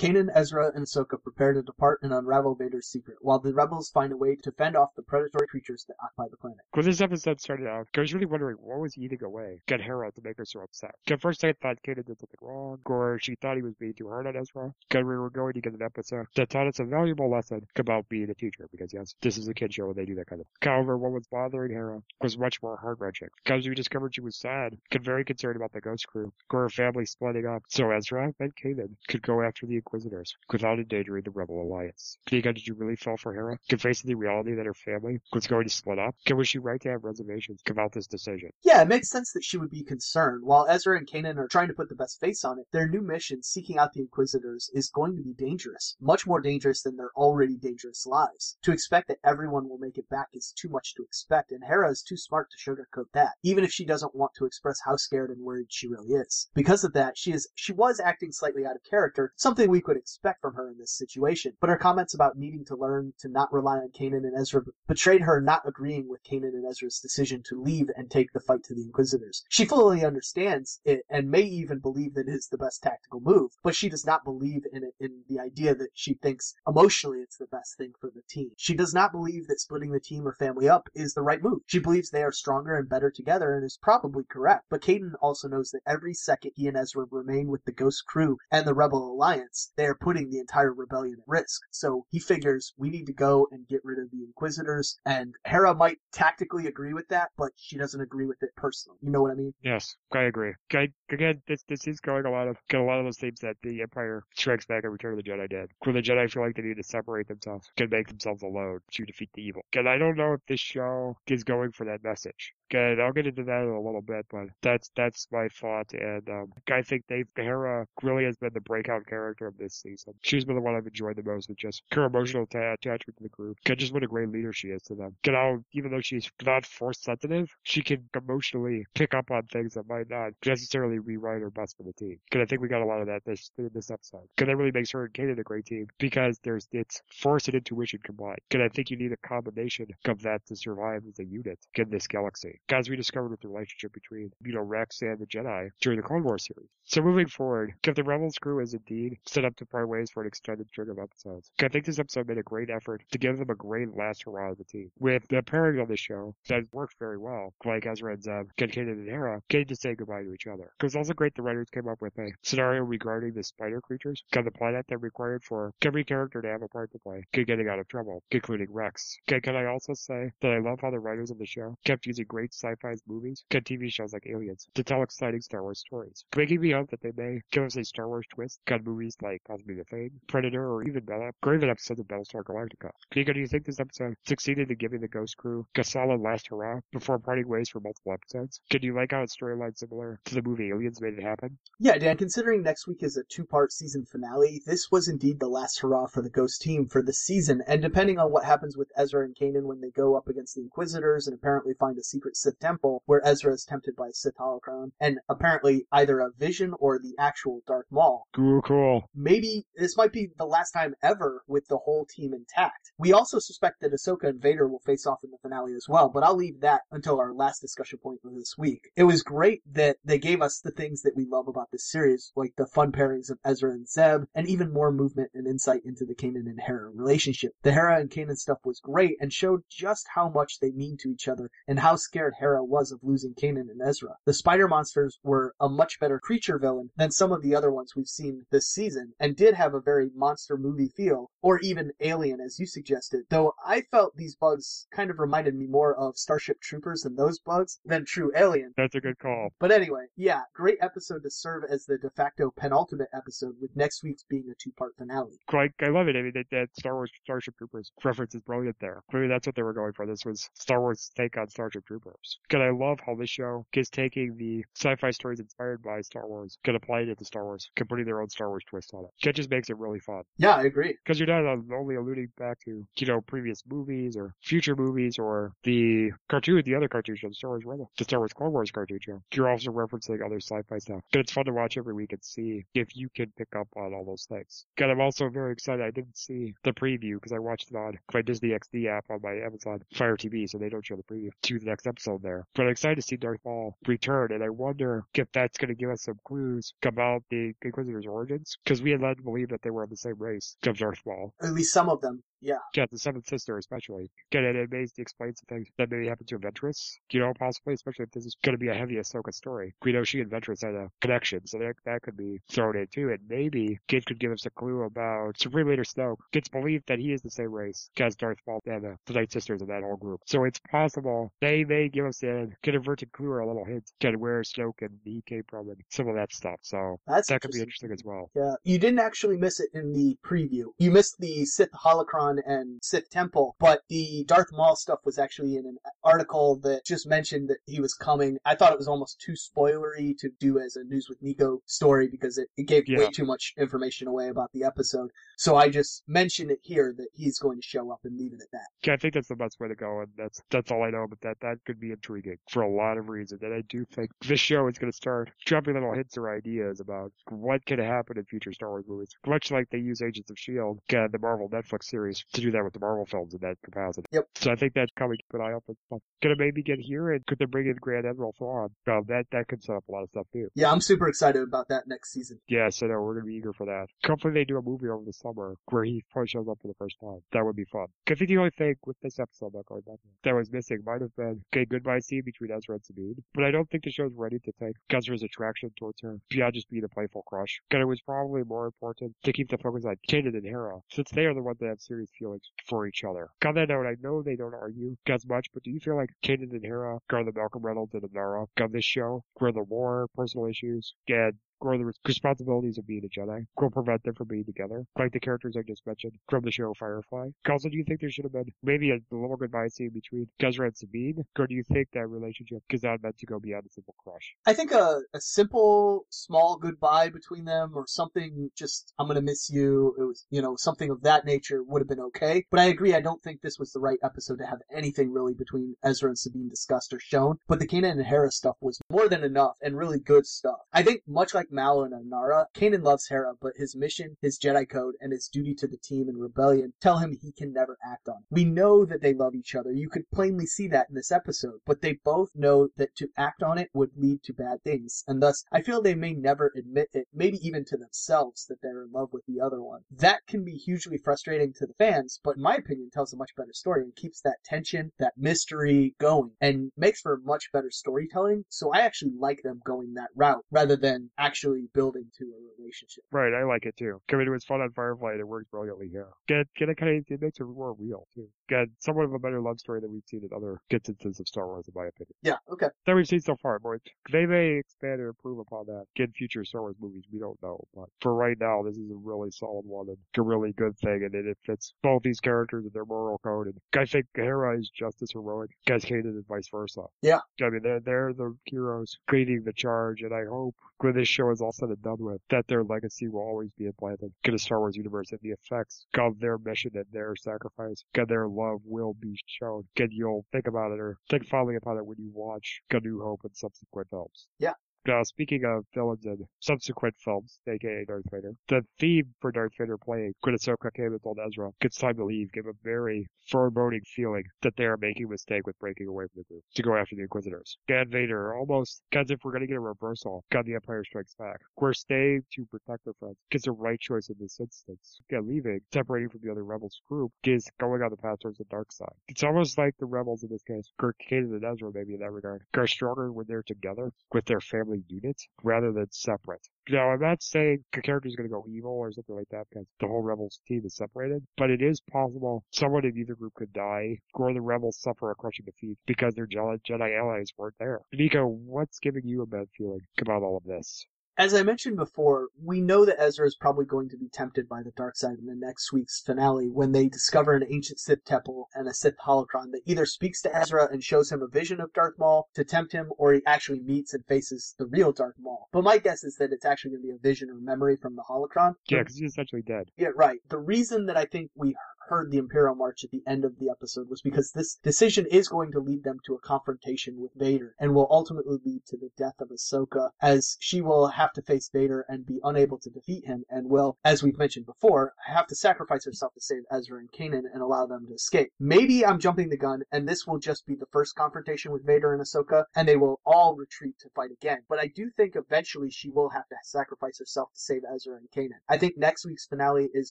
Kanan, 0.01 0.31
Ezra, 0.35 0.73
and 0.75 0.87
Ahsoka 0.87 1.23
prepare 1.23 1.53
to 1.53 1.61
depart 1.61 1.99
and 2.03 2.15
unravel 2.15 2.55
Vader's 2.55 2.87
secret, 2.87 3.19
while 3.21 3.39
the 3.39 3.53
rebels 3.53 3.91
find 3.91 4.15
a 4.15 4.17
way 4.17 4.35
to 4.35 4.51
fend 4.53 4.75
off 4.75 4.95
the 4.97 5.03
predatory 5.03 5.47
creatures 5.47 5.85
that 5.87 5.97
occupy 6.03 6.27
the 6.31 6.39
planet. 6.39 6.57
When 6.73 6.87
this 6.87 7.03
episode 7.03 7.39
started 7.39 7.67
out, 7.67 7.87
I 7.95 8.01
was 8.01 8.15
really 8.15 8.25
wondering 8.25 8.57
what 8.63 8.81
was 8.81 8.97
eating 8.97 9.23
away 9.23 9.61
get 9.67 9.83
Hera 9.83 10.11
to 10.11 10.23
make 10.25 10.39
her 10.39 10.47
so 10.47 10.61
upset. 10.61 10.95
At 11.11 11.21
first 11.21 11.45
I 11.45 11.53
thought 11.53 11.77
Kanan 11.87 12.07
did 12.07 12.19
something 12.19 12.39
wrong, 12.41 12.79
or 12.87 13.19
she 13.21 13.35
thought 13.35 13.57
he 13.57 13.63
was 13.63 13.75
being 13.75 13.93
too 13.93 14.09
hard 14.09 14.27
on 14.27 14.37
Ezra. 14.37 14.73
Because 14.89 15.05
we 15.05 15.19
were 15.19 15.29
going 15.29 15.53
to 15.53 15.61
get 15.61 15.75
an 15.75 15.83
episode 15.83 16.25
that 16.35 16.49
taught 16.49 16.67
us 16.67 16.79
a 16.79 16.85
valuable 16.85 17.31
lesson 17.31 17.67
about 17.77 18.09
being 18.09 18.31
a 18.31 18.35
teacher, 18.35 18.69
because 18.73 18.95
yes, 18.95 19.15
this 19.21 19.37
is 19.37 19.49
a 19.49 19.55
kid 19.55 19.75
show 19.75 19.91
and 19.91 19.97
they 19.97 20.07
do 20.07 20.15
that 20.15 20.29
kind 20.29 20.41
of 20.41 20.47
thing. 20.47 20.73
However, 20.73 20.97
what 20.97 21.13
was 21.13 21.27
bothering 21.27 21.73
Hera 21.73 22.01
was 22.23 22.39
much 22.39 22.63
more 22.63 22.79
heart-wrenching, 22.79 23.29
because 23.45 23.69
we 23.69 23.75
discovered 23.75 24.15
she 24.15 24.23
was 24.23 24.39
sad, 24.39 24.79
and 24.93 25.05
very 25.05 25.27
concerned 25.27 25.57
about 25.57 25.75
the 25.75 25.81
Ghost 25.83 26.07
Crew, 26.07 26.33
or 26.51 26.63
her 26.63 26.71
family 26.71 27.05
splitting 27.05 27.45
up, 27.45 27.65
so 27.69 27.91
Ezra 27.91 28.33
and 28.41 28.57
Kanan 28.57 28.97
could 29.07 29.21
go 29.21 29.43
after 29.43 29.67
the 29.67 29.77
Inquisitors 29.93 30.37
endangering 30.53 31.25
the 31.25 31.31
Rebel 31.33 31.63
Alliance. 31.63 32.17
Nico, 32.31 32.53
did 32.53 32.67
you 32.67 32.75
really 32.75 32.95
fall 32.95 33.17
for 33.17 33.35
Hera? 33.35 33.59
Facing 33.69 34.09
the 34.09 34.15
reality 34.15 34.55
that 34.55 34.67
her 34.67 34.75
family 34.75 35.19
was 35.33 35.47
going 35.49 35.65
to 35.65 35.71
split 35.71 35.99
up? 35.99 36.15
Can 36.27 36.37
was 36.37 36.49
she 36.49 36.59
right 36.59 36.81
to 36.83 36.91
have 36.91 37.03
reservations 37.03 37.61
about 37.69 37.93
this 37.93 38.07
decision? 38.07 38.51
Yeah, 38.63 38.83
it 38.83 38.89
makes 38.89 39.11
sense 39.11 39.33
that 39.33 39.43
she 39.43 39.57
would 39.57 39.71
be 39.71 39.83
concerned. 39.83 40.45
While 40.45 40.67
Ezra 40.69 40.97
and 40.97 41.09
Kanan 41.09 41.39
are 41.39 41.49
trying 41.49 41.69
to 41.69 41.75
put 41.75 41.89
the 41.89 41.95
best 41.95 42.21
face 42.21 42.45
on 42.45 42.59
it, 42.59 42.67
their 42.73 42.89
new 42.89 43.01
mission, 43.01 43.43
seeking 43.43 43.79
out 43.79 43.93
the 43.93 44.01
Inquisitors, 44.01 44.71
is 44.75 44.91
going 44.91 45.17
to 45.17 45.23
be 45.23 45.33
dangerous. 45.33 45.97
Much 46.01 46.27
more 46.27 46.41
dangerous 46.41 46.83
than 46.83 46.97
their 46.97 47.11
already 47.17 47.57
dangerous 47.57 48.07
lives. 48.07 48.59
To 48.63 48.73
expect 48.73 49.09
that 49.09 49.19
everyone 49.25 49.69
will 49.69 49.79
make 49.79 49.99
it 49.99 50.09
back 50.09 50.29
is 50.33 50.53
too 50.57 50.69
much 50.69 50.95
to 50.95 51.03
expect, 51.03 51.53
and 51.53 51.65
Hera 51.65 51.91
is 51.91 52.03
too 52.03 52.17
smart 52.17 52.49
to 52.51 52.59
sugarcoat 52.59 53.07
that, 53.15 53.33
even 53.43 53.65
if 53.65 53.73
she 53.73 53.85
doesn't 53.85 54.15
want 54.15 54.35
to 54.35 54.45
express 54.45 54.79
how 54.85 54.97
scared 54.97 55.31
and 55.31 55.43
worried 55.43 55.67
she 55.71 55.89
really 55.89 56.11
is. 56.15 56.49
Because 56.55 56.85
of 56.85 56.93
that, 56.93 57.19
she 57.19 57.33
is 57.33 57.49
she 57.55 57.73
was 57.73 57.99
acting 57.99 58.33
slightly 58.33 58.65
out 58.65 58.77
of 58.77 58.85
character, 58.89 59.33
something 59.37 59.69
we 59.69 59.80
could 59.81 59.97
expect 59.97 60.41
from 60.41 60.55
her 60.55 60.69
in 60.69 60.79
this 60.79 60.97
situation. 60.97 61.53
But 61.61 61.71
her 61.71 61.77
comments 61.77 62.15
about 62.15 62.37
needing 62.37 62.65
to 62.67 62.77
learn 62.77 63.13
to 63.21 63.29
not 63.29 63.53
rely 63.53 63.79
on 63.79 63.91
Kanan 63.91 64.25
and 64.25 64.39
Ezra 64.39 64.63
betrayed 64.87 65.23
her 65.23 65.41
not 65.41 65.63
agreeing 65.67 66.09
with 66.09 66.23
Kanan 66.25 66.55
and 66.55 66.67
Ezra's 66.67 67.01
decision 67.01 67.43
to 67.49 67.61
leave 67.61 67.89
and 67.97 68.11
take 68.11 68.33
the 68.33 68.41
fight 68.41 68.63
to 68.65 68.75
the 68.75 68.83
Inquisitors. 68.83 69.45
She 69.49 69.65
fully 69.65 70.05
understands 70.05 70.81
it 70.85 71.03
and 71.09 71.31
may 71.31 71.43
even 71.43 71.79
believe 71.79 72.15
that 72.15 72.29
it 72.29 72.33
is 72.33 72.49
the 72.49 72.59
best 72.59 72.83
tactical 72.83 73.21
move, 73.21 73.51
but 73.63 73.75
she 73.75 73.89
does 73.89 74.05
not 74.05 74.25
believe 74.25 74.65
in 74.73 74.85
it 74.85 74.95
in 74.99 75.23
the 75.29 75.41
idea 75.41 75.75
that 75.75 75.91
she 75.95 76.15
thinks 76.15 76.55
emotionally 76.67 77.19
it's 77.19 77.37
the 77.37 77.47
best 77.47 77.77
thing 77.77 77.93
for 78.01 78.11
the 78.11 78.23
team. 78.29 78.51
She 78.57 78.75
does 78.75 78.95
not 78.95 79.13
believe 79.13 79.47
that 79.47 79.61
splitting 79.61 79.93
the 79.93 80.01
team 80.01 80.27
or 80.27 80.35
family 80.35 80.69
up 80.69 80.89
is 80.95 81.15
the 81.15 81.23
right 81.23 81.43
move. 81.43 81.61
She 81.67 81.79
believes 81.79 82.11
they 82.11 82.23
are 82.23 82.33
stronger 82.33 82.75
and 82.77 82.89
better 82.89 83.11
together 83.11 83.55
and 83.55 83.65
is 83.65 83.79
probably 83.81 84.25
correct. 84.25 84.65
But 84.71 84.83
Kanan 84.83 85.15
also 85.21 85.49
knows 85.49 85.71
that 85.71 85.83
every 85.87 86.15
second 86.15 86.53
he 86.55 86.67
and 86.67 86.77
Ezra 86.77 87.07
remain 87.11 87.49
with 87.49 87.65
the 87.65 87.73
Ghost 87.73 88.05
crew 88.07 88.39
and 88.51 88.67
the 88.67 88.75
Rebel 88.75 89.13
Alliance, 89.13 89.70
they 89.77 89.87
are 89.87 89.95
putting 89.95 90.31
the 90.31 90.39
entire 90.39 90.73
rebellion 90.73 91.17
at 91.19 91.25
risk. 91.27 91.61
So 91.71 92.07
he 92.11 92.19
figures 92.19 92.73
we 92.77 92.91
need 92.91 93.07
to 93.07 93.13
go 93.13 93.47
and 93.51 93.67
get 93.69 93.81
rid 93.85 93.99
of 93.99 94.11
the 94.11 94.25
Inquisitors, 94.25 94.99
and 95.07 95.35
Hera 95.45 95.75
might 95.75 95.99
tactically 96.13 96.67
agree 96.67 96.95
with 96.95 97.09
that, 97.09 97.31
but 97.37 97.53
she 97.57 97.77
doesn't 97.77 98.01
agree 98.01 98.27
with 98.27 98.43
it 98.43 98.51
personally. 98.57 98.99
You 99.03 99.11
know 99.11 99.23
what 99.23 99.33
I 99.33 99.35
mean? 99.35 99.55
Yes, 99.63 99.97
I 100.13 100.23
agree. 100.23 100.55
I, 100.73 100.89
again, 101.11 101.43
this 101.47 101.63
this 101.69 101.87
is 101.87 102.01
going 102.01 102.27
a 102.27 102.31
lot 102.31 102.49
of 102.49 102.57
get 102.69 102.81
a 102.81 102.85
lot 102.85 102.99
of 102.99 103.05
those 103.05 103.19
themes 103.19 103.41
that 103.41 103.57
the 103.63 103.83
Empire 103.83 104.23
Strikes 104.35 104.67
Back 104.67 104.85
and 104.85 104.93
Return 104.93 105.13
of 105.13 105.25
the 105.25 105.31
Jedi 105.31 105.49
did, 105.49 105.71
where 105.81 105.93
the 105.93 106.03
Jedi 106.03 106.31
feel 106.31 106.43
like 106.43 106.57
they 106.57 106.63
need 106.63 106.77
to 106.77 106.83
separate 106.83 107.29
themselves, 107.29 107.71
can 107.77 107.91
make 107.91 108.09
themselves 108.09 108.43
alone 108.43 108.81
to 108.93 109.05
defeat 109.05 109.31
the 109.35 109.43
evil. 109.43 109.63
And 109.75 109.89
I 109.89 109.99
don't 109.99 110.17
know 110.17 110.35
if 110.35 110.41
this 110.47 110.61
show 110.61 111.17
is 111.27 111.45
going 111.45 111.73
for 111.73 111.85
that 111.87 112.03
message. 112.03 112.53
Good. 112.71 113.01
I'll 113.01 113.13
get 113.13 113.27
into 113.27 113.43
that 113.43 113.63
in 113.63 113.69
a 113.69 113.81
little 113.81 114.01
bit, 114.01 114.27
but 114.31 114.47
that's 114.63 114.93
that's 114.95 115.27
my 115.33 115.49
thought. 115.49 115.93
And 115.93 116.29
um, 116.31 116.53
I 116.71 116.83
think 116.83 117.05
Dave 117.09 117.27
Hera 117.35 117.85
really 118.01 118.25
has 118.25 118.37
been 118.37 118.53
the 118.55 118.61
breakout 118.61 119.07
character 119.07 119.49
of 119.49 119.59
this 119.59 119.75
season. 119.75 120.15
She's 120.23 120.45
been 120.45 120.55
the 120.55 120.63
one 120.63 120.77
I've 120.77 120.87
enjoyed 120.87 121.17
the 121.17 121.25
most 121.25 121.49
with 121.49 121.59
just 121.59 121.83
her 121.91 122.05
emotional 122.05 122.47
ta- 122.47 122.75
attachment 122.75 123.17
to 123.17 123.25
the 123.25 123.29
group. 123.29 123.57
And 123.67 123.77
just 123.77 123.93
what 123.93 124.05
a 124.05 124.07
great 124.07 124.31
leader 124.31 124.53
she 124.53 124.69
is 124.69 124.83
to 124.83 124.95
them. 124.95 125.17
You 125.27 125.33
know, 125.33 125.65
even 125.73 125.91
though 125.91 126.01
she's 126.01 126.31
not 126.47 126.65
force 126.65 127.01
sensitive, 127.01 127.51
she 127.65 127.83
can 127.83 128.09
emotionally 128.15 128.87
pick 128.95 129.15
up 129.15 129.33
on 129.33 129.43
things 129.47 129.75
that 129.75 129.89
might 129.89 130.09
not 130.09 130.33
necessarily 130.47 131.01
rewrite 131.01 131.43
or 131.43 131.51
best 131.51 131.77
for 131.77 131.83
the 131.83 131.93
team. 131.95 132.19
Because 132.31 132.43
I 132.43 132.47
think 132.47 132.63
we 132.63 132.69
got 132.69 132.83
a 132.83 132.87
lot 132.87 133.01
of 133.01 133.09
that 133.09 133.25
this 133.25 133.51
this 133.59 133.91
episode. 133.91 134.29
Because 134.37 134.47
that 134.47 134.57
really 134.57 134.73
makes 134.73 134.93
her 134.93 135.07
and 135.07 135.13
Kanan 135.13 135.41
a 135.41 135.43
great 135.43 135.67
team 135.67 135.89
because 135.99 136.39
there's 136.45 136.69
it's 136.71 137.03
force 137.13 137.49
and 137.49 137.57
intuition 137.57 137.99
combined. 138.05 138.39
Because 138.49 138.65
I 138.65 138.69
think 138.69 138.91
you 138.91 138.97
need 138.97 139.11
a 139.11 139.17
combination 139.29 139.89
of 140.05 140.23
that 140.23 140.47
to 140.47 140.55
survive 140.55 141.03
as 141.09 141.19
a 141.19 141.25
unit 141.25 141.59
in 141.75 141.91
this 141.91 142.07
galaxy 142.07 142.60
as 142.69 142.89
we 142.89 142.97
discovered 142.97 143.31
with 143.31 143.41
the 143.41 143.49
relationship 143.49 143.93
between, 143.93 144.31
you 144.45 144.53
know, 144.53 144.61
Rex 144.61 145.03
and 145.03 145.19
the 145.19 145.27
Jedi 145.27 145.71
during 145.81 145.99
the 145.99 146.07
Clone 146.07 146.25
Wars 146.25 146.47
series. 146.47 146.69
So 146.85 147.03
moving 147.03 147.29
forward, 147.29 147.73
if 147.85 147.95
the 147.95 148.03
Rebels 148.03 148.37
crew 148.41 148.61
is 148.61 148.75
indeed 148.75 149.19
set 149.27 149.45
up 149.45 149.57
to 149.57 149.67
part 149.67 149.89
ways 149.89 150.11
for 150.11 150.23
an 150.23 150.27
extended 150.27 150.69
string 150.69 150.91
of 150.91 150.99
episodes, 150.99 151.51
I 151.61 151.69
think 151.69 151.85
this 151.85 151.99
episode 151.99 152.27
made 152.27 152.39
a 152.39 152.43
great 152.43 152.71
effort 152.71 153.03
to 153.13 153.19
give 153.19 153.39
them 153.39 153.51
a 153.51 153.55
great 153.55 153.97
last 153.97 154.25
hurrah 154.25 154.53
of 154.53 154.59
the 154.59 154.65
team. 154.65 154.91
With 154.99 155.27
the 155.29 155.43
pairing 155.43 155.81
on 155.81 155.89
the 155.89 155.97
show 155.97 156.35
that 156.49 156.65
worked 156.73 156.99
very 156.99 157.19
well, 157.19 157.55
like 157.65 157.87
Ezra 157.87 158.13
um, 158.13 158.15
and 158.15 158.23
Zeb, 158.23 158.57
Ken 158.57 158.69
Kanan 158.69 158.93
and 158.93 159.09
Hera, 159.09 159.41
getting 159.49 159.69
to 159.69 159.77
say 159.77 159.95
goodbye 159.95 160.23
to 160.23 160.33
each 160.33 160.47
other. 160.47 160.73
It 160.81 160.85
was 160.85 160.97
also 160.97 161.13
great 161.13 161.35
the 161.35 161.43
writers 161.43 161.69
came 161.71 161.89
up 161.89 162.01
with 162.01 162.19
a 162.19 162.33
scenario 162.43 162.83
regarding 162.83 163.35
the 163.35 163.45
spider 163.45 163.81
creatures, 163.81 164.25
on 164.37 164.45
the 164.45 164.51
planet 164.51 164.87
that 164.89 164.99
required 164.99 165.45
for 165.45 165.73
every 165.83 166.05
character 166.05 166.43
to 166.43 166.49
have 166.49 166.63
a 166.63 166.69
part 166.69 166.91
to 166.93 166.99
play, 166.99 167.25
getting 167.33 167.69
out 167.69 167.79
of 167.79 167.89
trouble, 167.89 168.23
including 168.31 168.67
Rex. 168.71 169.17
Can 169.27 169.57
I 169.57 169.67
also 169.67 169.95
say 169.95 170.31
that 170.41 170.53
I 170.53 170.59
love 170.59 170.81
how 170.81 170.91
the 170.91 170.99
writers 170.99 171.31
of 171.31 171.39
the 171.39 171.47
show 171.47 171.77
kept 171.85 172.07
using 172.07 172.27
great 172.27 172.50
sci-fi 172.53 172.95
movies, 173.07 173.45
good 173.51 173.65
TV 173.65 173.91
shows 173.91 174.13
like 174.13 174.27
Aliens, 174.27 174.67
to 174.75 174.85
tell 174.85 175.03
exciting 175.03 175.41
Star 175.41 175.63
Wars 175.63 175.81
stories, 175.81 176.25
making 176.37 176.61
me 176.61 176.73
hope 176.73 176.91
that 176.91 177.03
they 177.03 177.13
may 177.17 177.41
give 177.51 177.65
us 177.65 177.77
a 177.77 177.85
Star 177.85 178.09
Wars 178.09 178.27
twist 178.33 178.61
on 178.71 178.85
movies 178.85 179.17
like 179.23 179.43
Cosmic 179.45 179.79
the 179.79 179.85
Fame, 179.85 180.21
Predator, 180.27 180.69
or 180.71 180.83
even 180.83 181.05
Bella, 181.05 181.31
or 181.43 181.55
even 181.55 181.71
episodes 181.71 182.01
of 182.01 182.07
Battlestar 182.07 182.43
Galactica. 182.43 182.91
Do 183.11 183.21
you 183.21 183.47
think 183.47 183.65
this 183.65 183.81
episode 183.81 184.17
succeeded 184.27 184.71
in 184.71 184.77
giving 184.77 185.01
the 185.01 185.09
Ghost 185.09 185.37
Crew 185.37 185.67
a 185.77 185.85
solid 185.85 186.21
last 186.21 186.49
hurrah 186.49 186.81
before 186.93 187.19
parting 187.19 187.49
ways 187.49 187.69
for 187.69 187.81
multiple 187.81 188.13
episodes? 188.13 188.61
Can 188.71 188.83
you 188.83 188.95
like 188.95 189.13
how 189.13 189.23
its 189.23 189.37
storyline 189.37 189.77
similar 189.77 190.21
to 190.27 190.35
the 190.35 190.43
movie 190.43 190.69
Aliens 190.71 191.01
made 191.01 191.15
it 191.15 191.23
happen? 191.23 191.59
Yeah, 191.79 191.99
Dan, 191.99 192.17
considering 192.17 192.63
next 192.63 192.87
week 192.87 193.03
is 193.03 193.17
a 193.17 193.25
two 193.25 193.45
part 193.45 193.73
season 193.73 194.05
finale, 194.05 194.63
this 194.67 194.91
was 194.91 195.09
indeed 195.09 195.41
the 195.41 195.49
last 195.49 195.81
hurrah 195.81 196.07
for 196.07 196.23
the 196.23 196.31
Ghost 196.31 196.63
team 196.63 196.89
for 196.89 197.03
the 197.03 197.13
season, 197.13 197.63
and 197.67 197.81
depending 197.81 198.19
on 198.19 198.31
what 198.31 198.45
happens 198.45 198.77
with 198.77 198.91
Ezra 198.97 199.25
and 199.25 199.35
Kanan 199.35 199.65
when 199.65 199.81
they 199.81 199.91
go 199.91 200.17
up 200.17 200.29
against 200.29 200.55
the 200.55 200.63
Inquisitors 200.63 201.27
and 201.27 201.35
apparently 201.35 201.75
find 201.75 201.99
a 201.99 202.03
secret 202.03 202.37
Sith 202.43 202.59
temple 202.59 203.03
where 203.07 203.21
Ezra 203.27 203.53
is 203.53 203.65
tempted 203.65 203.95
by 203.97 204.09
Sith 204.13 204.37
holocron, 204.39 204.93
and 205.01 205.19
apparently 205.29 205.87
either 205.93 206.21
a 206.21 206.31
vision 206.39 206.75
or 206.79 206.99
the 206.99 207.15
actual 207.19 207.61
Darth 207.67 207.87
Maul, 207.91 208.27
Cool, 208.35 208.63
cool. 208.63 209.05
maybe 209.15 209.67
this 209.77 209.97
might 209.97 210.13
be 210.13 210.29
the 210.39 210.47
last 210.47 210.73
time 210.73 210.95
ever 211.03 211.43
with 211.47 211.67
the 211.69 211.79
whole 211.79 212.07
team 212.07 212.33
intact. 212.35 212.93
We 212.99 213.13
also 213.13 213.39
suspect 213.39 213.81
that 213.81 213.93
Ahsoka 213.93 214.29
and 214.29 214.41
Vader 214.41 214.67
will 214.69 214.81
face 214.81 215.07
off 215.07 215.25
in 215.25 215.31
the 215.31 215.39
finale 215.43 215.75
as 215.75 215.87
well, 215.89 216.09
but 216.09 216.23
I'll 216.23 216.37
leave 216.37 216.61
that 216.61 216.83
until 216.91 217.19
our 217.21 217.33
last 217.33 217.61
discussion 217.61 217.99
point 218.03 218.21
of 218.25 218.35
this 218.35 218.55
week. 218.59 218.91
It 218.97 219.05
was 219.05 219.23
great 219.23 219.63
that 219.73 219.97
they 220.05 220.19
gave 220.19 220.43
us 220.43 220.61
the 220.63 220.71
things 220.71 221.03
that 221.03 221.17
we 221.17 221.27
love 221.27 221.49
about 221.49 221.71
this 221.73 221.91
series, 221.91 222.33
like 222.37 222.55
the 222.57 222.67
fun 222.67 222.93
pairings 222.93 223.31
of 223.31 223.39
Ezra 223.45 223.71
and 223.71 223.89
Zeb, 223.89 224.23
and 224.35 224.49
even 224.49 224.73
more 224.73 224.93
movement 224.93 225.31
and 225.35 225.47
insight 225.47 225.83
into 225.85 226.05
the 226.05 226.15
Kanan 226.15 226.47
and 226.47 226.61
Hera 226.61 226.91
relationship. 226.91 227.53
The 227.63 227.73
Hera 227.73 228.01
and 228.01 228.11
Kanan 228.11 228.37
stuff 228.37 228.59
was 228.65 228.81
great 228.81 229.17
and 229.21 229.33
showed 229.33 229.63
just 229.71 230.07
how 230.15 230.29
much 230.29 230.59
they 230.61 230.71
mean 230.71 230.97
to 231.01 231.11
each 231.11 231.29
other 231.29 231.51
and 231.67 231.79
how 231.81 231.97
scared 231.97 232.30
Hera 232.39 232.65
was 232.65 232.93
of 232.93 233.01
losing 233.03 233.35
Kanan 233.35 233.71
and 233.71 233.81
Ezra. 233.83 234.17
The 234.27 234.35
spider 234.35 234.69
monsters 234.69 235.19
were 235.23 235.55
a 235.61 235.69
much 235.69 235.99
better 236.01 236.19
creature 236.19 236.59
villain 236.59 236.91
than 236.97 237.11
some 237.11 237.33
of 237.33 237.43
the 237.43 237.55
other 237.55 237.71
ones 237.71 237.95
we've 237.95 238.07
seen 238.07 238.45
this 238.51 238.67
season, 238.67 239.13
and 239.19 239.37
did 239.37 239.55
have 239.55 239.75
a 239.75 239.81
very 239.81 240.11
monster 240.15 240.57
movie 240.57 240.91
feel, 240.97 241.31
or 241.43 241.59
even 241.61 241.93
alien 242.01 242.41
as 242.41 242.59
you 242.59 242.67
suggested, 242.67 243.25
though 243.31 243.53
I 243.65 243.83
felt 243.91 244.17
these 244.17 244.37
bugs 244.37 244.87
kind 244.93 245.11
of 245.11 245.19
reminded 245.19 245.55
me 245.55 245.67
more 245.67 245.95
of 245.95 246.17
Starship 246.17 246.61
Troopers 246.61 247.03
than 247.03 247.17
those 247.17 247.39
bugs 247.39 247.81
than 247.85 248.05
true 248.05 248.33
alien. 248.37 248.73
That's 248.77 248.95
a 248.95 249.01
good 249.01 249.19
call. 249.19 249.51
But 249.59 249.73
anyway, 249.73 250.07
yeah, 250.17 250.43
great 250.55 250.79
episode 250.81 251.23
to 251.23 251.31
serve 251.31 251.65
as 251.69 251.85
the 251.87 251.99
de 251.99 252.11
facto 252.11 252.51
penultimate 252.57 253.09
episode, 253.15 253.55
with 253.61 253.75
next 253.77 254.03
week's 254.03 254.25
being 254.25 254.49
a 254.51 254.55
two 254.63 254.73
part 254.73 254.93
finale. 254.97 255.39
Like, 255.53 255.73
I 255.81 255.89
love 255.89 256.09
it. 256.09 256.17
I 256.17 256.23
mean, 256.23 256.33
that, 256.35 256.47
that 256.51 256.69
Star 256.79 256.95
Wars 256.95 257.11
Starship 257.25 257.57
Troopers 257.59 257.93
reference 258.05 258.35
is 258.35 258.43
brilliant 258.43 258.77
there. 258.81 259.03
Clearly, 259.11 259.29
that's 259.29 259.47
what 259.47 259.55
they 259.55 259.63
were 259.63 259.73
going 259.73 259.93
for. 259.93 260.07
This 260.07 260.25
was 260.25 260.49
Star 260.55 260.81
Wars 260.81 261.11
take 261.17 261.37
on 261.37 261.49
Starship 261.49 261.87
Troopers. 261.87 262.10
Because 262.49 262.63
I 262.63 262.71
love 262.71 263.01
how 263.05 263.15
this 263.15 263.31
show 263.31 263.67
is 263.75 263.91
taking 263.91 264.37
the 264.37 264.65
sci-fi 264.77 265.11
stories 265.11 265.41
inspired 265.41 265.83
by 265.83 266.01
Star 266.01 266.27
Wars, 266.27 266.59
can 266.65 266.77
apply 266.77 267.01
it 267.01 267.19
to 267.19 267.25
Star 267.25 267.45
Wars, 267.45 267.71
can 267.77 267.87
putting 267.87 268.05
their 268.05 268.21
own 268.21 268.29
Star 268.29 268.49
Wars 268.49 268.65
twist 268.69 268.93
on 268.95 269.05
it. 269.05 269.29
It 269.29 269.35
just 269.35 269.51
makes 269.51 269.71
it 269.71 269.79
really 269.79 270.01
fun. 270.01 270.23
Yeah, 270.39 270.57
I 270.57 270.63
agree. 270.65 270.97
Because 271.05 271.19
you're 271.19 271.29
not 271.29 271.47
uh, 271.47 271.75
only 271.75 271.97
alluding 271.97 272.29
back 272.39 272.59
to, 272.65 272.87
you 272.97 273.07
know, 273.07 273.21
previous 273.21 273.63
movies 273.69 274.17
or 274.17 274.35
future 274.43 274.77
movies 274.77 275.19
or 275.19 275.53
the 275.65 276.11
cartoon, 276.29 276.63
the 276.65 276.75
other 276.75 276.89
cartoon 276.89 277.17
show, 277.17 277.29
the 277.29 277.35
Star 277.35 277.51
Wars 277.51 277.65
Rebel, 277.65 277.91
the 277.99 278.05
Star 278.05 278.19
Wars 278.19 278.33
Clone 278.33 278.53
Wars 278.53 278.71
cartoon 278.71 278.99
show. 279.01 279.23
You're 279.35 279.49
also 279.49 279.71
referencing 279.71 280.25
other 280.25 280.41
sci-fi 280.41 280.79
stuff. 280.79 281.01
But 281.13 281.21
it's 281.21 281.33
fun 281.33 281.45
to 281.47 281.53
watch 281.53 281.77
every 281.77 281.95
week 281.95 282.13
and 282.13 282.25
see 282.25 282.65
if 282.75 282.97
you 282.97 283.09
can 283.15 283.33
pick 283.37 283.49
up 283.57 283.69
on 283.77 283.95
all 283.95 284.05
those 284.05 284.25
things. 284.25 284.67
And 284.79 284.91
I'm 284.91 285.01
also 285.01 285.29
very 285.29 285.53
excited. 285.53 285.85
I 285.85 285.91
didn't 285.91 286.17
see 286.17 286.55
the 286.65 286.73
preview 286.73 287.15
because 287.15 287.33
I 287.33 287.39
watched 287.39 287.71
it 287.71 287.77
on 287.77 287.99
my 288.13 288.23
Disney 288.23 288.51
XD 288.51 288.87
app 288.87 289.05
on 289.11 289.21
my 289.23 289.35
Amazon 289.35 289.83
Fire 289.95 290.17
TV, 290.17 290.49
so 290.49 290.59
they 290.59 290.69
don't 290.69 290.85
show 290.85 290.97
the 290.97 291.03
preview 291.03 291.31
to 291.43 291.59
the 291.59 291.67
next 291.67 291.87
episode. 291.87 292.00
Episode 292.01 292.23
there. 292.23 292.47
But 292.55 292.65
I'm 292.65 292.69
excited 292.71 292.97
to 292.97 293.03
see 293.03 293.17
Darth 293.17 293.41
Maul 293.45 293.77
return, 293.87 294.33
and 294.33 294.43
I 294.43 294.49
wonder 294.49 295.05
if 295.15 295.29
that's 295.33 295.59
going 295.59 295.69
to 295.69 295.75
give 295.75 295.91
us 295.91 296.05
some 296.05 296.19
clues 296.25 296.73
about 296.85 297.23
the 297.31 297.53
Inquisitor's 297.63 298.07
origins, 298.07 298.57
because 298.65 298.83
we 298.83 298.91
had 298.91 299.01
led 299.01 299.19
to 299.19 299.23
believe 299.23 299.49
that 299.51 299.63
they 299.63 299.71
were 299.71 299.83
of 299.83 299.91
the 299.91 299.97
same 299.97 300.17
race 300.19 300.57
as 300.67 300.79
Darth 300.79 301.01
Maul. 301.07 301.35
At 301.43 301.53
least 301.53 301.73
some 301.73 301.89
of 301.89 302.01
them. 302.01 302.23
Yeah. 302.41 302.59
Yeah, 302.75 302.87
the 302.91 302.99
seventh 302.99 303.29
sister 303.29 303.59
especially. 303.59 304.11
Get 304.31 304.45
it? 304.45 304.57
It 304.57 304.71
may 304.71 304.87
explain 304.99 305.35
some 305.35 305.47
things 305.49 305.69
that 305.79 305.91
maybe 305.91 306.09
happened 306.09 306.29
to 306.29 306.39
Ventress. 306.39 306.97
You 307.11 307.21
know, 307.21 307.33
possibly, 307.39 307.75
especially 307.75 308.05
if 308.05 308.11
this 308.11 308.27
is 308.27 308.37
going 308.43 308.55
to 308.55 308.59
be 308.59 308.69
a 308.69 308.75
heavy 308.75 308.97
Ahsoka 308.97 309.33
story. 309.33 309.75
We 309.85 309.93
know 309.93 310.05
she 310.05 310.21
and 310.21 310.31
Ventress 310.31 310.63
had 310.63 310.75
a 310.75 310.89
connection, 311.01 311.47
so 311.47 311.59
that 311.59 311.75
that 311.85 312.03
could 312.03 312.17
be 312.17 312.41
thrown 312.51 312.77
in 312.77 312.87
too. 312.93 313.11
And 313.11 313.19
maybe 313.29 313.79
Kid 313.89 314.07
could 314.07 314.19
give 314.19 314.33
us 314.33 314.47
a 314.47 314.51
clue 314.51 314.83
about 314.83 315.39
Supreme 315.39 315.69
Leader 315.69 315.85
Snoke. 315.85 316.17
Gets 316.33 316.49
believed 316.49 316.89
that 316.89 316.99
he 316.99 317.13
is 317.13 317.23
the 317.23 317.31
same 317.31 317.53
race 317.53 317.91
as 317.99 318.17
Darth 318.17 318.39
Maul 318.47 318.61
and 318.67 318.85
the, 318.85 318.97
the 319.07 319.15
Night 319.15 319.33
Sisters 319.33 319.61
and 319.61 319.71
that 319.71 319.83
whole 319.83 319.97
group. 319.97 320.21
So 320.27 320.45
it's 320.45 320.61
possible 320.71 321.33
they 321.41 321.65
may 321.65 321.89
give 321.89 322.07
us 322.07 322.23
a 322.23 322.49
inverted 322.81 323.13
clue 323.13 323.31
or 323.31 323.41
a 323.41 323.47
little 323.47 323.65
hint 323.65 323.91
to 324.01 324.11
where 324.17 324.41
Snoke 324.43 324.81
and 324.81 324.99
he 325.05 325.23
came 325.27 325.43
from 325.49 325.69
and 325.69 325.81
some 325.89 326.09
of 326.09 326.15
that 326.15 326.33
stuff. 326.33 326.59
So 326.63 326.99
That's 327.07 327.29
that 327.29 327.41
could 327.41 327.51
be 327.53 327.61
interesting 327.61 327.93
as 327.93 328.03
well. 328.05 328.31
Yeah, 328.35 328.55
you 328.65 328.79
didn't 328.79 329.01
actually 329.01 329.37
miss 329.37 329.61
it 329.61 329.71
in 329.75 329.93
the 329.93 330.17
preview. 330.25 330.67
You 330.79 330.91
missed 330.91 331.19
the 331.19 331.45
Sith 331.45 331.71
holocron 331.73 332.30
and 332.39 332.79
Sith 332.83 333.11
temple, 333.11 333.57
but 333.59 333.81
the 333.89 334.25
Darth 334.27 334.53
Maul 334.53 334.77
stuff 334.77 335.01
was 335.05 335.19
actually 335.19 335.57
in 335.57 335.67
an 335.67 335.77
article 336.05 336.59
that 336.61 336.85
just 336.87 337.07
mentioned 337.07 337.49
that 337.49 337.59
he 337.67 337.81
was 337.81 337.95
coming. 337.95 338.39
I 338.45 338.55
thought 338.55 338.73
it 338.73 338.79
was 338.79 338.89
almost 338.89 339.21
too 339.21 339.33
spoilery 339.33 340.17
to 340.19 340.31
do 340.39 340.59
as 340.59 340.77
a 340.77 340.85
News 340.85 341.07
with 341.09 341.23
Nico 341.23 341.61
story 341.67 342.09
because 342.09 342.39
it, 342.39 342.49
it 342.57 342.67
gave 342.67 342.85
Yeah. 342.89 342.99
way 342.99 343.11
too 343.11 343.25
much 343.25 343.53
information 343.59 344.09
away 344.09 344.29
about 344.29 344.51
the 344.53 344.65
episode. 344.65 345.11
So 345.37 345.57
I 345.57 345.69
just 345.69 346.03
mentioned 346.07 346.51
it 346.51 346.61
here 346.63 346.95
that 346.97 347.09
he's 347.15 347.39
going 347.39 347.61
to 347.61 347.67
show 347.67 347.91
up 347.91 348.01
and 348.05 348.19
leave 348.19 348.33
it 348.33 348.41
at 348.43 348.51
that. 348.53 348.67
Yeah, 348.87 348.95
I 348.95 348.97
think 348.97 349.15
that's 349.15 349.29
the 349.29 349.37
best 349.37 349.59
way 349.61 349.69
to 349.69 349.75
go, 349.75 350.01
and 350.01 350.09
that's 350.17 350.41
that's 350.51 350.71
all 350.71 350.83
I 350.83 350.91
know. 350.91 351.07
But 351.09 351.21
that 351.23 351.37
that 351.41 351.59
could 351.67 351.81
be 351.81 351.91
intriguing 351.93 352.37
for 352.51 352.63
a 352.63 352.71
lot 352.71 352.99
of 352.99 353.09
reasons. 353.09 353.43
And 353.43 353.55
I 353.55 353.63
do 353.69 353.85
think 353.93 354.11
this 354.27 354.41
show 354.41 354.67
is 354.69 354.79
going 354.79 354.91
to 354.93 354.97
start 354.97 355.31
dropping 355.47 355.75
little 355.75 355.93
hints 355.93 356.17
or 356.19 356.35
ideas 356.35 356.81
about 356.81 357.13
what 357.29 357.65
could 357.67 357.79
happen 357.79 358.19
in 358.19 358.25
future 358.25 358.53
Star 358.53 358.69
Wars 358.71 358.85
movies, 358.89 359.11
much 359.27 359.51
like 359.51 359.69
they 359.71 359.79
use 359.79 360.03
Agents 360.03 360.31
of 360.31 360.39
Shield, 360.39 360.79
uh, 360.95 361.09
the 361.11 361.19
Marvel 361.19 361.49
Netflix 361.49 361.85
series, 361.85 362.20
to 362.33 362.41
do 362.41 362.51
that 362.53 362.65
with 362.65 362.73
the 362.73 362.81
Marvel 362.81 363.07
films 363.07 363.35
in 363.35 363.41
that 363.41 363.57
capacity. 363.63 364.07
Yep. 364.13 364.29
So 364.37 364.51
I 364.51 364.57
think 364.57 364.75
that's 364.75 364.93
coming. 364.97 365.19
Keep 365.19 365.41
an 365.41 365.41
eye 365.41 365.53
out 365.53 365.65
for. 365.67 365.99
Gonna 366.23 366.35
maybe 366.37 366.63
get 366.63 366.79
here, 366.79 367.13
and 367.13 367.25
could 367.27 367.39
they 367.39 367.47
bring 367.47 367.67
in 367.67 367.77
Grand 367.77 368.07
Admiral 368.07 368.35
Thrawn? 368.37 368.71
Um, 368.87 369.05
that 369.09 369.25
that 369.33 369.49
could 369.49 369.63
set 369.63 369.77
up 369.77 369.85
a 369.89 369.93
lot 369.93 370.03
of 370.03 370.11
stuff 370.11 370.27
too. 370.33 370.49
Yeah, 370.55 370.71
I'm 370.71 370.81
super 370.81 371.09
excited 371.09 371.43
about 371.43 371.69
that 371.69 371.89
next 371.89 372.13
season. 372.13 372.41
Yeah, 372.49 372.69
so 372.71 372.87
no, 372.87 373.01
we're 373.01 373.15
gonna 373.15 373.27
be 373.27 373.35
eager 373.35 373.53
for 373.53 373.67
that. 373.67 373.87
Hopefully 374.05 374.35
they 374.35 374.45
do 374.45 374.59
a 374.59 374.63
movie 374.63 374.89
over 374.89 375.05
the 375.05 375.13
summer 375.13 375.55
where 375.71 375.85
he 375.85 376.05
probably 376.13 376.29
shows 376.29 376.47
up 376.49 376.59
for 376.61 376.69
the 376.69 376.75
first 376.75 376.97
time. 377.01 377.21
That 377.33 377.45
would 377.45 377.57
be 377.57 377.65
fun. 377.65 377.87
I 378.09 378.15
think 378.15 378.29
the 378.29 378.39
only 378.39 378.51
thing 378.51 378.75
with 378.85 378.97
this 379.01 379.19
episode 379.19 379.55
not 379.55 379.67
going 379.67 379.83
back 379.83 379.99
that 380.25 380.35
was 380.35 380.51
missing 380.53 380.83
might 380.85 381.01
have 381.01 381.15
been 381.17 381.43
okay 381.53 381.65
goodbye 381.65 382.01
scene 382.01 382.23
between 382.25 382.51
Ezra 382.51 382.75
and 382.75 382.85
Sabine, 382.85 383.23
but 383.35 383.45
I 383.45 383.51
don't 383.51 383.69
think 383.71 383.85
the 383.85 383.91
show's 383.91 384.13
ready 384.15 384.39
to 384.41 384.53
take 384.61 384.77
Ezra's 384.91 385.23
attraction 385.23 385.71
towards 385.79 386.01
her 386.03 386.19
beyond 386.29 386.55
just 386.55 386.71
being 386.71 386.85
a 386.85 386.89
playful 386.89 387.23
crush. 387.23 387.61
Because 387.69 387.83
it 387.83 387.87
was 387.87 388.01
probably 388.03 388.43
more 388.45 388.67
important 388.67 389.15
to 389.25 389.33
keep 389.33 389.49
the 389.51 389.59
focus 389.59 389.85
on 389.85 389.97
Kanan 390.09 390.35
and 390.35 390.45
Hera, 390.45 390.81
since 390.91 391.11
they 391.11 391.25
are 391.25 391.35
the 391.35 391.43
ones 391.43 391.59
that 391.61 391.69
have 391.69 391.81
serious 391.81 392.10
feelings 392.19 392.43
for 392.67 392.87
each 392.87 393.05
other. 393.05 393.29
On 393.45 393.55
that 393.55 393.69
note, 393.69 393.87
I 393.87 393.97
know 394.03 394.23
they 394.23 394.37
don't 394.37 394.55
argue 394.55 394.97
as 395.07 395.27
much, 395.27 395.47
but 395.53 395.63
do 395.63 395.71
you 395.71 395.81
feel 395.81 395.97
like 395.97 396.11
Kanan 396.23 396.51
and 396.53 396.65
Hera 396.65 396.99
are 397.13 397.25
the 397.25 397.33
Malcolm 397.33 397.63
Reynolds 397.63 397.95
and 397.95 398.03
Inara 398.03 398.47
of 398.59 398.73
this 398.73 398.85
show, 398.85 399.25
where 399.35 399.53
the 399.53 399.63
war, 399.63 400.07
personal 400.15 400.47
issues, 400.47 400.95
and 401.09 401.35
or 401.61 401.77
the 401.77 401.93
responsibilities 402.07 402.79
of 402.79 402.87
being 402.87 403.05
a 403.05 403.09
Jedi 403.09 403.47
will 403.61 403.71
prevent 403.71 404.03
them 404.05 404.15
from 404.15 404.29
being 404.29 404.45
together, 404.45 404.85
like 404.99 405.13
the 405.13 405.21
characters 405.21 405.57
I 405.57 405.63
just 405.63 405.87
mentioned 405.87 406.15
from 406.29 406.45
the 406.45 406.51
show 406.51 406.73
Firefly. 406.79 407.29
Also, 407.49 407.69
do 407.69 407.77
you 407.77 407.85
think 407.85 408.01
there 408.01 408.11
should 408.11 408.25
have 408.25 408.33
been 408.33 408.53
maybe 408.63 408.91
a 408.91 408.99
little 409.11 409.37
goodbye 409.37 409.69
scene 409.69 409.91
between 409.93 410.27
Ezra 410.41 410.67
and 410.67 410.77
Sabine, 410.77 411.25
or 411.39 411.47
do 411.47 411.55
you 411.55 411.65
think 411.73 411.89
that 411.93 412.07
relationship 412.07 412.63
is 412.71 412.83
not 412.83 413.03
meant 413.03 413.19
to 413.19 413.27
go 413.27 413.39
beyond 413.39 413.65
a 413.67 413.71
simple 413.71 413.95
crush? 414.03 414.35
I 414.47 414.55
think 414.55 414.73
a, 414.73 415.01
a 415.15 415.21
simple, 415.21 416.07
small 416.11 416.57
goodbye 416.57 417.11
between 417.11 417.45
them 417.45 417.73
or 417.75 417.87
something 417.87 418.51
just, 418.57 418.93
I'm 418.99 419.07
gonna 419.07 419.23
miss 419.23 419.51
you, 419.51 419.95
it 419.99 420.05
was, 420.05 420.27
you 420.31 420.43
know, 420.43 420.57
something 420.57 420.91
of 420.91 421.03
that 421.03 421.25
nature 421.25 421.63
would 421.63 421.81
have 421.81 421.89
been 421.89 422.01
okay. 422.01 422.45
But 422.51 422.61
I 422.61 422.65
agree, 422.65 422.95
I 422.95 423.01
don't 423.01 423.23
think 423.23 423.41
this 423.41 423.59
was 423.59 423.73
the 423.73 423.81
right 423.81 423.99
episode 424.03 424.39
to 424.39 424.47
have 424.47 424.61
anything 424.75 425.13
really 425.13 425.35
between 425.35 425.75
Ezra 425.85 426.09
and 426.09 426.19
Sabine 426.19 426.49
discussed 426.49 426.93
or 426.93 427.01
shown. 427.01 427.39
But 427.49 427.59
the 427.59 427.67
Kanan 427.67 427.93
and 427.93 428.07
Hera 428.07 428.31
stuff 428.31 428.57
was 428.61 428.81
more 428.91 429.09
than 429.09 429.25
enough 429.25 429.57
and 429.63 429.77
really 429.77 429.99
good 429.99 430.27
stuff. 430.27 430.59
I 430.73 430.83
think 430.83 431.03
much 431.07 431.35
like 431.35 431.50
Malo 431.51 431.85
and 431.85 431.95
Inara, 431.95 432.47
Kanan 432.55 432.83
loves 432.83 433.09
Hera, 433.09 433.35
but 433.41 433.53
his 433.57 433.77
mission, 433.77 434.17
his 434.21 434.39
Jedi 434.39 434.69
code, 434.69 434.95
and 435.01 435.13
his 435.13 435.29
duty 435.29 435.55
to 435.55 435.67
the 435.67 435.77
team 435.77 436.09
and 436.09 436.21
rebellion 436.21 436.73
tell 436.81 436.99
him 436.99 437.17
he 437.21 437.33
can 437.33 437.53
never 437.53 437.77
act 437.85 438.09
on 438.09 438.17
it. 438.17 438.27
We 438.31 438.45
know 438.45 438.85
that 438.85 439.01
they 439.01 439.15
love 439.15 439.35
each 439.35 439.55
other. 439.55 439.73
You 439.73 439.89
could 439.89 440.11
plainly 440.11 440.47
see 440.47 440.69
that 440.69 440.89
in 440.89 440.95
this 440.95 441.13
episode, 441.13 441.61
but 441.67 441.81
they 441.81 441.99
both 442.05 442.31
know 442.35 442.69
that 442.77 442.95
to 442.97 443.09
act 443.17 443.43
on 443.43 443.59
it 443.59 443.71
would 443.73 443.91
lead 443.97 444.23
to 444.25 444.33
bad 444.33 444.63
things, 444.63 445.05
and 445.07 445.23
thus 445.23 445.45
I 445.51 445.63
feel 445.63 445.81
they 445.81 445.95
may 445.95 446.13
never 446.13 446.53
admit 446.57 446.89
it, 446.93 447.09
maybe 447.15 447.39
even 447.43 447.65
to 447.67 447.77
themselves, 447.77 448.47
that 448.47 448.61
they're 448.63 448.83
in 448.83 448.93
love 448.93 449.09
with 449.13 449.25
the 449.27 449.41
other 449.41 449.63
one. 449.63 449.81
That 449.91 450.21
can 450.27 450.45
be 450.45 450.53
hugely 450.53 450.99
frustrating 450.99 451.53
to 451.55 451.67
the 451.67 451.75
fans, 451.75 452.21
but 452.23 452.37
in 452.37 452.43
my 452.43 452.57
opinion 452.57 452.91
tells 452.93 453.13
a 453.13 453.17
much 453.17 453.35
better 453.37 453.53
story 453.53 453.83
and 453.83 453.95
keeps 453.97 454.21
that 454.23 454.39
tension, 454.45 454.93
that 454.99 455.15
mystery 455.17 455.95
going, 455.99 456.33
and 456.41 456.71
makes 456.77 457.01
for 457.01 457.19
much 457.25 457.51
better 457.53 457.71
storytelling, 457.71 458.45
so 458.49 458.73
I 458.73 458.81
actually 458.81 459.13
like 459.19 459.43
them 459.43 459.61
going 459.65 459.95
that 459.95 460.11
route, 460.15 460.45
rather 460.51 460.77
than 460.77 461.11
actually 461.19 461.40
building 461.75 462.07
to 462.19 462.25
a 462.25 462.61
relationship. 462.61 463.05
Right, 463.13 463.33
I 463.33 463.45
like 463.45 463.67
it 463.67 463.77
too. 463.77 464.01
I 464.11 464.17
mean, 464.17 464.27
it 464.27 464.31
was 464.31 464.45
fun 464.45 464.61
on 464.61 464.71
Firefly 464.73 465.13
and 465.13 465.21
it 465.21 465.29
works 465.29 465.47
brilliantly 465.51 465.89
here. 465.89 466.09
Get, 466.29 466.47
get 466.57 466.69
it 466.69 466.77
kind 466.77 466.99
of, 466.99 467.05
it 467.09 467.23
makes 467.23 467.41
it 467.41 467.45
more 467.45 467.75
real 467.79 468.07
too. 468.15 468.29
Get 468.49 468.69
somewhat 468.79 469.05
of 469.05 469.13
a 469.13 469.19
better 469.19 469.41
love 469.41 469.61
story 469.61 469.81
than 469.81 469.93
we've 469.93 470.03
seen 470.07 470.23
in 470.23 470.37
other 470.37 470.61
instances 470.71 471.21
of 471.21 471.29
Star 471.29 471.47
Wars, 471.47 471.67
in 471.69 471.75
my 471.75 471.87
opinion. 471.87 472.15
Yeah, 472.23 472.37
okay. 472.53 472.67
That 472.87 472.97
we've 472.97 473.07
seen 473.07 473.21
so 473.21 473.37
far, 473.41 473.59
but 473.59 473.81
they 474.11 474.27
may 474.27 474.59
expand 474.59 475.01
and 475.01 475.09
improve 475.09 475.39
upon 475.39 475.67
that 475.67 475.85
in 475.97 476.11
future 476.13 476.45
Star 476.45 476.63
Wars 476.63 476.77
movies. 476.81 477.05
We 477.13 477.21
don't 477.21 477.41
know, 477.43 477.63
but 477.75 477.87
for 478.01 478.15
right 478.15 478.37
now, 478.41 478.63
this 478.63 478.77
is 478.77 478.91
a 478.91 478.97
really 478.97 479.31
solid 479.31 479.65
one 479.67 479.89
and 479.89 479.99
a 480.17 480.23
really 480.23 480.53
good 480.53 480.77
thing, 480.79 481.05
and 481.05 481.15
it, 481.15 481.27
it 481.27 481.39
fits 481.47 481.75
both 481.83 482.03
these 482.03 482.21
characters 482.21 482.65
and 482.65 482.73
their 482.73 482.85
moral 482.85 483.19
code. 483.23 483.47
And 483.47 483.61
I 483.81 483.87
think 483.87 484.07
Hera 484.15 484.59
is 484.59 484.71
just 484.71 485.01
as 485.03 485.13
heroic 485.13 485.51
as 485.69 485.85
Kanan 485.85 486.05
and 486.05 486.27
vice 486.27 486.49
versa. 486.51 486.83
Yeah. 487.03 487.21
I 487.41 487.51
mean, 487.51 487.63
they're, 487.63 487.81
they're 487.81 488.13
the 488.13 488.37
heroes 488.45 488.99
leading 489.13 489.45
the 489.45 489.53
charge, 489.53 490.03
and 490.03 490.13
I 490.13 490.25
hope 490.25 490.57
when 490.79 490.95
this 490.95 491.09
show 491.09 491.30
is 491.33 491.41
all 491.41 491.53
said 491.53 491.69
and 491.69 491.83
done 491.83 491.97
with, 491.99 492.21
that 492.31 492.47
their 492.49 492.65
legacy 492.65 493.09
will 493.09 493.23
always 493.23 493.51
be 493.57 493.67
implanted 493.67 494.13
in 494.25 494.33
the 494.33 494.39
Star 494.39 494.59
Wars 494.59 494.77
universe 494.77 495.11
and 495.11 495.21
the 495.23 495.31
effects 495.31 495.87
of 495.99 496.19
their 496.21 496.39
mission 496.39 496.73
and 496.75 496.87
their 496.93 497.15
sacrifice 497.17 497.85
and 497.95 498.09
their 498.09 498.29
love 498.29 498.61
will 498.65 498.95
be 498.95 499.17
shown. 499.27 499.65
And 499.79 499.93
you'll 499.93 500.25
think 500.33 500.47
about 500.47 500.73
it 500.73 500.81
or 500.81 500.97
think 501.09 501.27
fondly 501.27 501.57
about 501.57 501.77
it 501.77 501.87
when 501.87 501.99
you 501.99 502.11
watch 502.13 502.61
A 502.71 502.81
New 502.81 503.01
Hope 503.01 503.21
and 503.25 503.35
subsequent 503.35 503.89
films. 503.91 504.27
Yeah. 504.39 504.55
Now, 504.91 505.05
speaking 505.05 505.45
of 505.45 505.65
villains 505.73 506.05
and 506.05 506.25
subsequent 506.41 506.97
films, 506.99 507.39
aka 507.47 507.85
Darth 507.87 508.11
Vader, 508.11 508.35
the 508.49 508.63
theme 508.81 509.15
for 509.21 509.31
Darth 509.31 509.53
Vader 509.57 509.79
playing 509.79 510.15
when 510.23 510.35
Ahsoka 510.35 510.75
came 510.75 510.87
and 510.87 511.01
told 511.01 511.21
Ezra, 511.25 511.51
it's 511.61 511.79
time 511.79 511.95
to 511.95 512.05
leave, 512.05 512.33
gave 512.33 512.47
a 512.47 512.53
very 512.65 513.07
foreboding 513.29 513.83
feeling 513.95 514.25
that 514.43 514.57
they 514.57 514.65
are 514.65 514.77
making 514.77 515.07
a 515.07 515.09
mistake 515.09 515.47
with 515.47 515.57
breaking 515.61 515.87
away 515.87 516.07
from 516.07 516.23
the 516.23 516.25
group 516.25 516.43
to 516.57 516.63
go 516.63 516.75
after 516.75 516.97
the 516.97 517.03
Inquisitors. 517.03 517.57
And 517.69 517.89
Vader, 517.89 518.35
almost 518.35 518.83
as 518.93 519.13
if 519.13 519.21
we're 519.23 519.31
going 519.31 519.43
to 519.43 519.47
get 519.47 519.59
a 519.59 519.61
reversal, 519.61 520.25
got 520.33 520.45
the 520.45 520.55
Empire 520.55 520.83
Strikes 520.83 521.15
Back. 521.15 521.39
We're 521.57 521.73
staying 521.73 522.25
to 522.33 522.45
protect 522.47 522.85
their 522.85 522.95
friends. 522.95 523.17
It's 523.31 523.45
the 523.45 523.53
right 523.53 523.79
choice 523.79 524.09
in 524.09 524.17
this 524.19 524.41
instance. 524.41 524.99
Yeah, 525.09 525.21
leaving, 525.21 525.61
separating 525.73 526.09
from 526.09 526.23
the 526.25 526.33
other 526.33 526.43
rebels 526.45 526.81
group, 526.89 527.13
is 527.23 527.49
going 527.61 527.83
on 527.83 527.91
the 527.91 527.97
path 527.97 528.19
towards 528.23 528.39
the 528.39 528.45
dark 528.51 528.73
side. 528.73 528.89
It's 529.07 529.23
almost 529.23 529.57
like 529.57 529.77
the 529.79 529.87
rebels 529.87 530.25
in 530.25 530.31
this 530.31 530.43
case, 530.43 530.69
Kirk, 530.81 530.97
Kanan, 531.09 531.37
and 531.37 531.45
Ezra 531.45 531.71
maybe 531.73 531.95
in 531.95 532.01
that 532.01 532.11
regard, 532.11 532.43
are 532.57 532.67
stronger 532.67 533.13
when 533.13 533.27
they're 533.29 533.45
together 533.45 533.93
with 534.13 534.25
their 534.25 534.41
family 534.41 534.80
unit 534.89 535.21
rather 535.43 535.73
than 535.73 535.87
separate. 535.91 536.47
Now, 536.69 536.91
I'm 536.91 537.01
not 537.01 537.23
saying 537.23 537.65
the 537.73 537.83
character's 537.83 538.15
going 538.15 538.29
to 538.29 538.33
go 538.33 538.45
evil 538.49 538.73
or 538.73 538.93
something 538.93 539.17
like 539.17 539.29
that 539.31 539.47
because 539.51 539.67
the 539.81 539.89
whole 539.89 540.03
Rebels 540.03 540.41
team 540.47 540.63
is 540.65 540.77
separated, 540.77 541.27
but 541.37 541.51
it 541.51 541.63
is 541.63 541.81
possible 541.81 542.45
someone 542.51 542.85
in 542.85 542.97
either 542.97 543.15
group 543.15 543.35
could 543.35 543.53
die 543.53 543.99
or 544.15 544.33
the 544.33 544.41
Rebels 544.41 544.79
suffer 544.79 545.11
a 545.11 545.15
crushing 545.15 545.47
defeat 545.47 545.79
because 545.87 546.15
their 546.15 546.27
Jedi 546.27 546.99
allies 546.99 547.33
weren't 547.37 547.55
there. 547.59 547.81
Nico, 547.93 548.27
what's 548.27 548.79
giving 548.79 549.07
you 549.07 549.23
a 549.23 549.27
bad 549.27 549.49
feeling 549.57 549.81
about 550.01 550.23
all 550.23 550.37
of 550.37 550.45
this? 550.45 550.87
As 551.21 551.35
I 551.35 551.43
mentioned 551.43 551.77
before, 551.77 552.29
we 552.43 552.63
know 552.63 552.87
that 552.87 552.99
Ezra 552.99 553.27
is 553.27 553.37
probably 553.39 553.67
going 553.67 553.91
to 553.91 553.99
be 553.99 554.09
tempted 554.09 554.49
by 554.49 554.63
the 554.63 554.71
dark 554.71 554.97
side 554.97 555.19
in 555.19 555.27
the 555.27 555.35
next 555.35 555.71
week's 555.71 556.01
finale 556.01 556.49
when 556.49 556.73
they 556.73 556.89
discover 556.89 557.35
an 557.35 557.45
ancient 557.47 557.79
Sith 557.79 558.07
temple 558.07 558.49
and 558.55 558.67
a 558.67 558.73
Sith 558.73 558.97
holocron 559.07 559.51
that 559.53 559.61
either 559.67 559.85
speaks 559.85 560.23
to 560.23 560.35
Ezra 560.35 560.71
and 560.73 560.83
shows 560.83 561.13
him 561.13 561.21
a 561.21 561.29
vision 561.29 561.61
of 561.61 561.75
Darth 561.75 561.99
Maul 561.99 562.31
to 562.37 562.43
tempt 562.43 562.73
him, 562.73 562.91
or 562.97 563.13
he 563.13 563.21
actually 563.27 563.61
meets 563.61 563.93
and 563.93 564.03
faces 564.07 564.55
the 564.59 564.65
real 564.65 564.93
Darth 564.93 565.17
Maul. 565.21 565.49
But 565.53 565.63
my 565.63 565.77
guess 565.77 566.05
is 566.05 566.15
that 566.15 566.33
it's 566.33 566.47
actually 566.47 566.71
going 566.71 566.83
to 566.85 566.89
be 566.89 566.95
a 566.95 566.99
vision 567.07 567.29
or 567.29 567.39
memory 567.39 567.77
from 567.77 567.97
the 567.97 568.05
holocron. 568.09 568.55
Yeah, 568.71 568.79
because 568.79 568.97
he's 568.97 569.11
essentially 569.11 569.43
dead. 569.43 569.67
Yeah, 569.77 569.89
right. 569.95 570.21
The 570.31 570.39
reason 570.39 570.87
that 570.87 570.97
I 570.97 571.05
think 571.05 571.33
we 571.37 571.55
heard 571.91 572.13
the 572.13 572.19
Imperial 572.19 572.55
March 572.55 572.85
at 572.85 572.91
the 572.93 573.03
end 573.05 573.25
of 573.25 573.37
the 573.41 573.51
episode 573.51 573.91
was 573.91 574.01
because 574.01 574.31
this 574.31 574.55
decision 574.63 575.05
is 575.11 575.27
going 575.27 575.51
to 575.51 575.59
lead 575.59 575.83
them 575.83 575.99
to 576.07 576.15
a 576.15 576.21
confrontation 576.21 577.01
with 577.01 577.11
Vader 577.17 577.57
and 577.59 577.75
will 577.75 577.89
ultimately 577.91 578.39
lead 578.45 578.65
to 578.65 578.77
the 578.77 578.91
death 578.97 579.21
of 579.21 579.31
Ahsoka 579.31 579.91
as 580.01 580.37
she 580.39 580.61
will 580.61 580.87
have 580.87 581.13
to 581.15 581.23
face 581.23 581.51
Vader 581.53 581.85
and 581.89 582.07
be 582.07 582.21
unable 582.23 582.59
to 582.59 582.71
defeat 582.71 583.05
him 583.05 583.25
and 583.29 583.51
will, 583.51 583.77
as 583.85 584.05
we've 584.05 584.17
mentioned 584.17 584.47
before, 584.47 584.93
have 585.05 585.27
to 585.27 585.35
sacrifice 585.35 585.85
herself 585.85 586.15
to 586.15 586.21
save 586.21 586.45
Ezra 586.53 586.79
and 586.79 586.93
Kanan 586.93 587.25
and 587.33 587.43
allow 587.43 587.67
them 587.67 587.85
to 587.89 587.95
escape. 587.95 588.31
Maybe 588.39 588.87
I'm 588.87 589.01
jumping 589.01 589.29
the 589.29 589.37
gun 589.37 589.63
and 589.73 589.89
this 589.89 590.07
will 590.07 590.21
just 590.21 590.47
be 590.47 590.55
the 590.55 590.71
first 590.71 590.95
confrontation 590.95 591.51
with 591.51 591.67
Vader 591.67 591.93
and 591.93 592.01
Ahsoka 592.01 592.45
and 592.55 592.69
they 592.69 592.77
will 592.77 593.01
all 593.05 593.35
retreat 593.35 593.75
to 593.81 593.91
fight 593.97 594.13
again. 594.13 594.45
But 594.49 594.61
I 594.61 594.69
do 594.69 594.91
think 594.97 595.17
eventually 595.17 595.71
she 595.71 595.91
will 595.91 596.11
have 596.11 596.29
to 596.29 596.37
sacrifice 596.45 597.01
herself 597.01 597.33
to 597.33 597.41
save 597.41 597.63
Ezra 597.75 597.97
and 597.97 598.09
Kanan. 598.15 598.39
I 598.49 598.59
think 598.59 598.79
next 598.79 599.05
week's 599.05 599.27
finale 599.27 599.71
is 599.75 599.91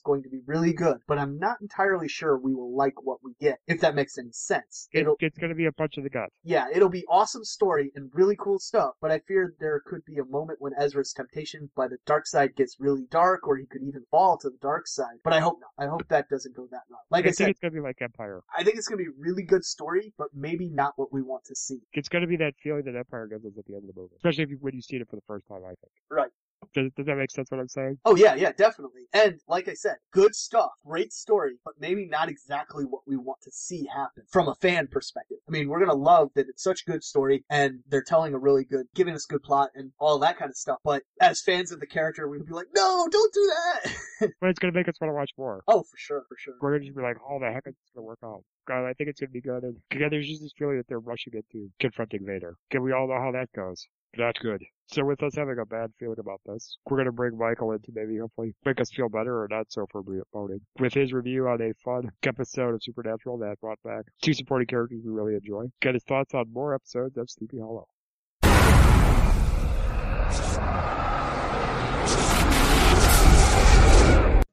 going 0.00 0.22
to 0.22 0.30
be 0.30 0.40
really 0.46 0.72
good, 0.72 1.00
but 1.06 1.18
I'm 1.18 1.38
not 1.38 1.60
entirely 1.60 1.89
sure 2.08 2.38
we 2.38 2.54
will 2.54 2.74
like 2.76 3.02
what 3.02 3.18
we 3.22 3.32
get, 3.40 3.58
if 3.66 3.80
that 3.80 3.94
makes 3.94 4.18
any 4.18 4.32
sense. 4.32 4.88
It'll 4.92 5.16
It's 5.20 5.38
going 5.38 5.50
to 5.50 5.56
be 5.56 5.66
a 5.66 5.72
bunch 5.72 5.96
of 5.96 6.04
the 6.04 6.10
gut. 6.10 6.30
yeah, 6.42 6.66
it'll 6.72 6.88
be 6.88 7.04
awesome 7.08 7.44
story 7.44 7.90
and 7.94 8.10
really 8.14 8.36
cool 8.38 8.58
stuff, 8.58 8.94
but 9.00 9.10
I 9.10 9.20
fear 9.20 9.54
there 9.60 9.80
could 9.86 10.04
be 10.04 10.18
a 10.18 10.24
moment 10.24 10.60
when 10.60 10.72
Ezra's 10.78 11.12
temptation 11.12 11.70
by 11.76 11.88
the 11.88 11.98
dark 12.06 12.26
side 12.26 12.54
gets 12.56 12.76
really 12.78 13.06
dark, 13.10 13.46
or 13.46 13.56
he 13.56 13.66
could 13.66 13.82
even 13.82 14.04
fall 14.10 14.38
to 14.38 14.50
the 14.50 14.58
dark 14.60 14.86
side. 14.86 15.18
But 15.24 15.32
I 15.32 15.40
hope 15.40 15.58
not. 15.60 15.84
I 15.84 15.88
hope 15.88 16.06
that 16.08 16.28
doesn't 16.28 16.56
go 16.56 16.66
that 16.70 16.82
route. 16.90 17.00
Like 17.10 17.26
I, 17.26 17.28
I 17.28 17.32
said, 17.32 17.50
it's 17.50 17.60
going 17.60 17.72
to 17.72 17.80
be 17.80 17.82
like 17.82 18.00
Empire. 18.00 18.40
I 18.56 18.64
think 18.64 18.76
it's 18.76 18.88
going 18.88 19.04
to 19.04 19.10
be 19.10 19.16
really 19.18 19.42
good 19.42 19.64
story, 19.64 20.12
but 20.18 20.28
maybe 20.34 20.68
not 20.68 20.92
what 20.96 21.12
we 21.12 21.22
want 21.22 21.44
to 21.44 21.54
see. 21.54 21.78
It's 21.92 22.08
going 22.08 22.22
to 22.22 22.28
be 22.28 22.36
that 22.36 22.54
feeling 22.62 22.84
that 22.84 22.96
Empire 22.96 23.26
gives 23.26 23.44
us 23.44 23.52
at 23.58 23.64
the 23.66 23.74
end 23.74 23.88
of 23.88 23.94
the 23.94 24.00
movie, 24.00 24.14
especially 24.16 24.44
if 24.44 24.50
you, 24.50 24.58
when 24.60 24.74
you 24.74 24.82
see 24.82 24.96
it 24.96 25.08
for 25.08 25.16
the 25.16 25.22
first 25.26 25.46
time. 25.48 25.62
I 25.64 25.68
think. 25.68 25.92
Right. 26.10 26.30
Does, 26.74 26.90
does 26.96 27.06
that 27.06 27.16
make 27.16 27.30
sense? 27.30 27.50
What 27.50 27.60
I'm 27.60 27.68
saying? 27.68 27.98
Oh 28.04 28.16
yeah, 28.16 28.34
yeah, 28.34 28.52
definitely. 28.52 29.02
And 29.12 29.40
like 29.48 29.68
I 29.68 29.74
said, 29.74 29.96
good 30.12 30.34
stuff, 30.34 30.70
great 30.84 31.12
story, 31.12 31.54
but 31.64 31.74
maybe 31.80 32.06
not 32.06 32.28
exactly 32.28 32.84
what 32.84 33.02
we 33.06 33.16
want 33.16 33.40
to 33.42 33.50
see 33.50 33.86
happen 33.86 34.24
from 34.30 34.48
a 34.48 34.54
fan 34.56 34.86
perspective. 34.86 35.38
I 35.48 35.50
mean, 35.50 35.68
we're 35.68 35.80
gonna 35.80 35.94
love 35.94 36.30
that 36.34 36.48
it's 36.48 36.62
such 36.62 36.82
a 36.86 36.90
good 36.90 37.02
story 37.02 37.44
and 37.50 37.80
they're 37.88 38.02
telling 38.02 38.34
a 38.34 38.38
really 38.38 38.64
good, 38.64 38.86
giving 38.94 39.14
us 39.14 39.26
good 39.26 39.42
plot 39.42 39.70
and 39.74 39.92
all 39.98 40.18
that 40.20 40.38
kind 40.38 40.50
of 40.50 40.56
stuff. 40.56 40.78
But 40.84 41.02
as 41.20 41.40
fans 41.42 41.72
of 41.72 41.80
the 41.80 41.86
character, 41.86 42.28
we 42.28 42.38
would 42.38 42.46
be 42.46 42.54
like, 42.54 42.68
no, 42.74 43.08
don't 43.10 43.34
do 43.34 43.52
that. 43.54 43.92
But 44.40 44.50
it's 44.50 44.58
going 44.58 44.72
to 44.72 44.78
make 44.78 44.86
us 44.86 44.94
want 45.00 45.10
to 45.10 45.14
watch 45.14 45.30
more. 45.38 45.62
oh, 45.66 45.82
for 45.82 45.96
sure, 45.96 46.24
for 46.28 46.36
sure. 46.38 46.54
We're 46.60 46.72
going 46.72 46.82
to 46.82 46.86
just 46.88 46.96
be 46.96 47.02
like, 47.02 47.16
oh, 47.26 47.38
the 47.40 47.46
heck 47.46 47.66
is 47.66 47.74
this 47.74 47.90
going 47.94 48.04
to 48.04 48.06
work 48.06 48.18
out? 48.22 48.42
God, 48.68 48.86
I 48.86 48.92
think 48.92 49.08
it's 49.08 49.20
to 49.20 49.28
be 49.28 49.40
good. 49.40 49.62
And 49.62 49.76
again, 49.90 50.08
there's 50.10 50.28
just 50.28 50.42
this 50.42 50.52
feeling 50.58 50.76
that 50.76 50.86
they're 50.88 51.00
rushing 51.00 51.32
into 51.34 51.70
confronting 51.80 52.26
Vader. 52.26 52.56
Can 52.70 52.82
we 52.82 52.92
all 52.92 53.08
know 53.08 53.18
how 53.18 53.32
that 53.32 53.48
goes. 53.56 53.86
Not 54.16 54.38
good. 54.40 54.64
So 54.86 55.04
with 55.04 55.22
us 55.22 55.36
having 55.36 55.58
a 55.60 55.64
bad 55.64 55.92
feeling 56.00 56.18
about 56.18 56.40
this, 56.44 56.76
we're 56.84 56.96
going 56.96 57.06
to 57.06 57.12
bring 57.12 57.38
Michael 57.38 57.72
in 57.72 57.80
to 57.82 57.92
maybe 57.94 58.18
hopefully 58.18 58.54
make 58.64 58.80
us 58.80 58.90
feel 58.90 59.08
better 59.08 59.40
or 59.40 59.46
not 59.48 59.70
so 59.70 59.86
for 59.90 60.02
voting. 60.32 60.60
With 60.80 60.94
his 60.94 61.12
review 61.12 61.46
on 61.46 61.62
a 61.62 61.72
fun 61.84 62.10
episode 62.24 62.74
of 62.74 62.82
Supernatural 62.82 63.38
that 63.38 63.60
brought 63.60 63.80
back 63.84 64.06
two 64.20 64.34
supporting 64.34 64.66
characters 64.66 65.02
we 65.04 65.12
really 65.12 65.34
enjoy. 65.34 65.66
Get 65.80 65.94
his 65.94 66.02
thoughts 66.02 66.34
on 66.34 66.52
more 66.52 66.74
episodes 66.74 67.16
of 67.16 67.30
Sleepy 67.30 67.60
Hollow. 67.60 67.86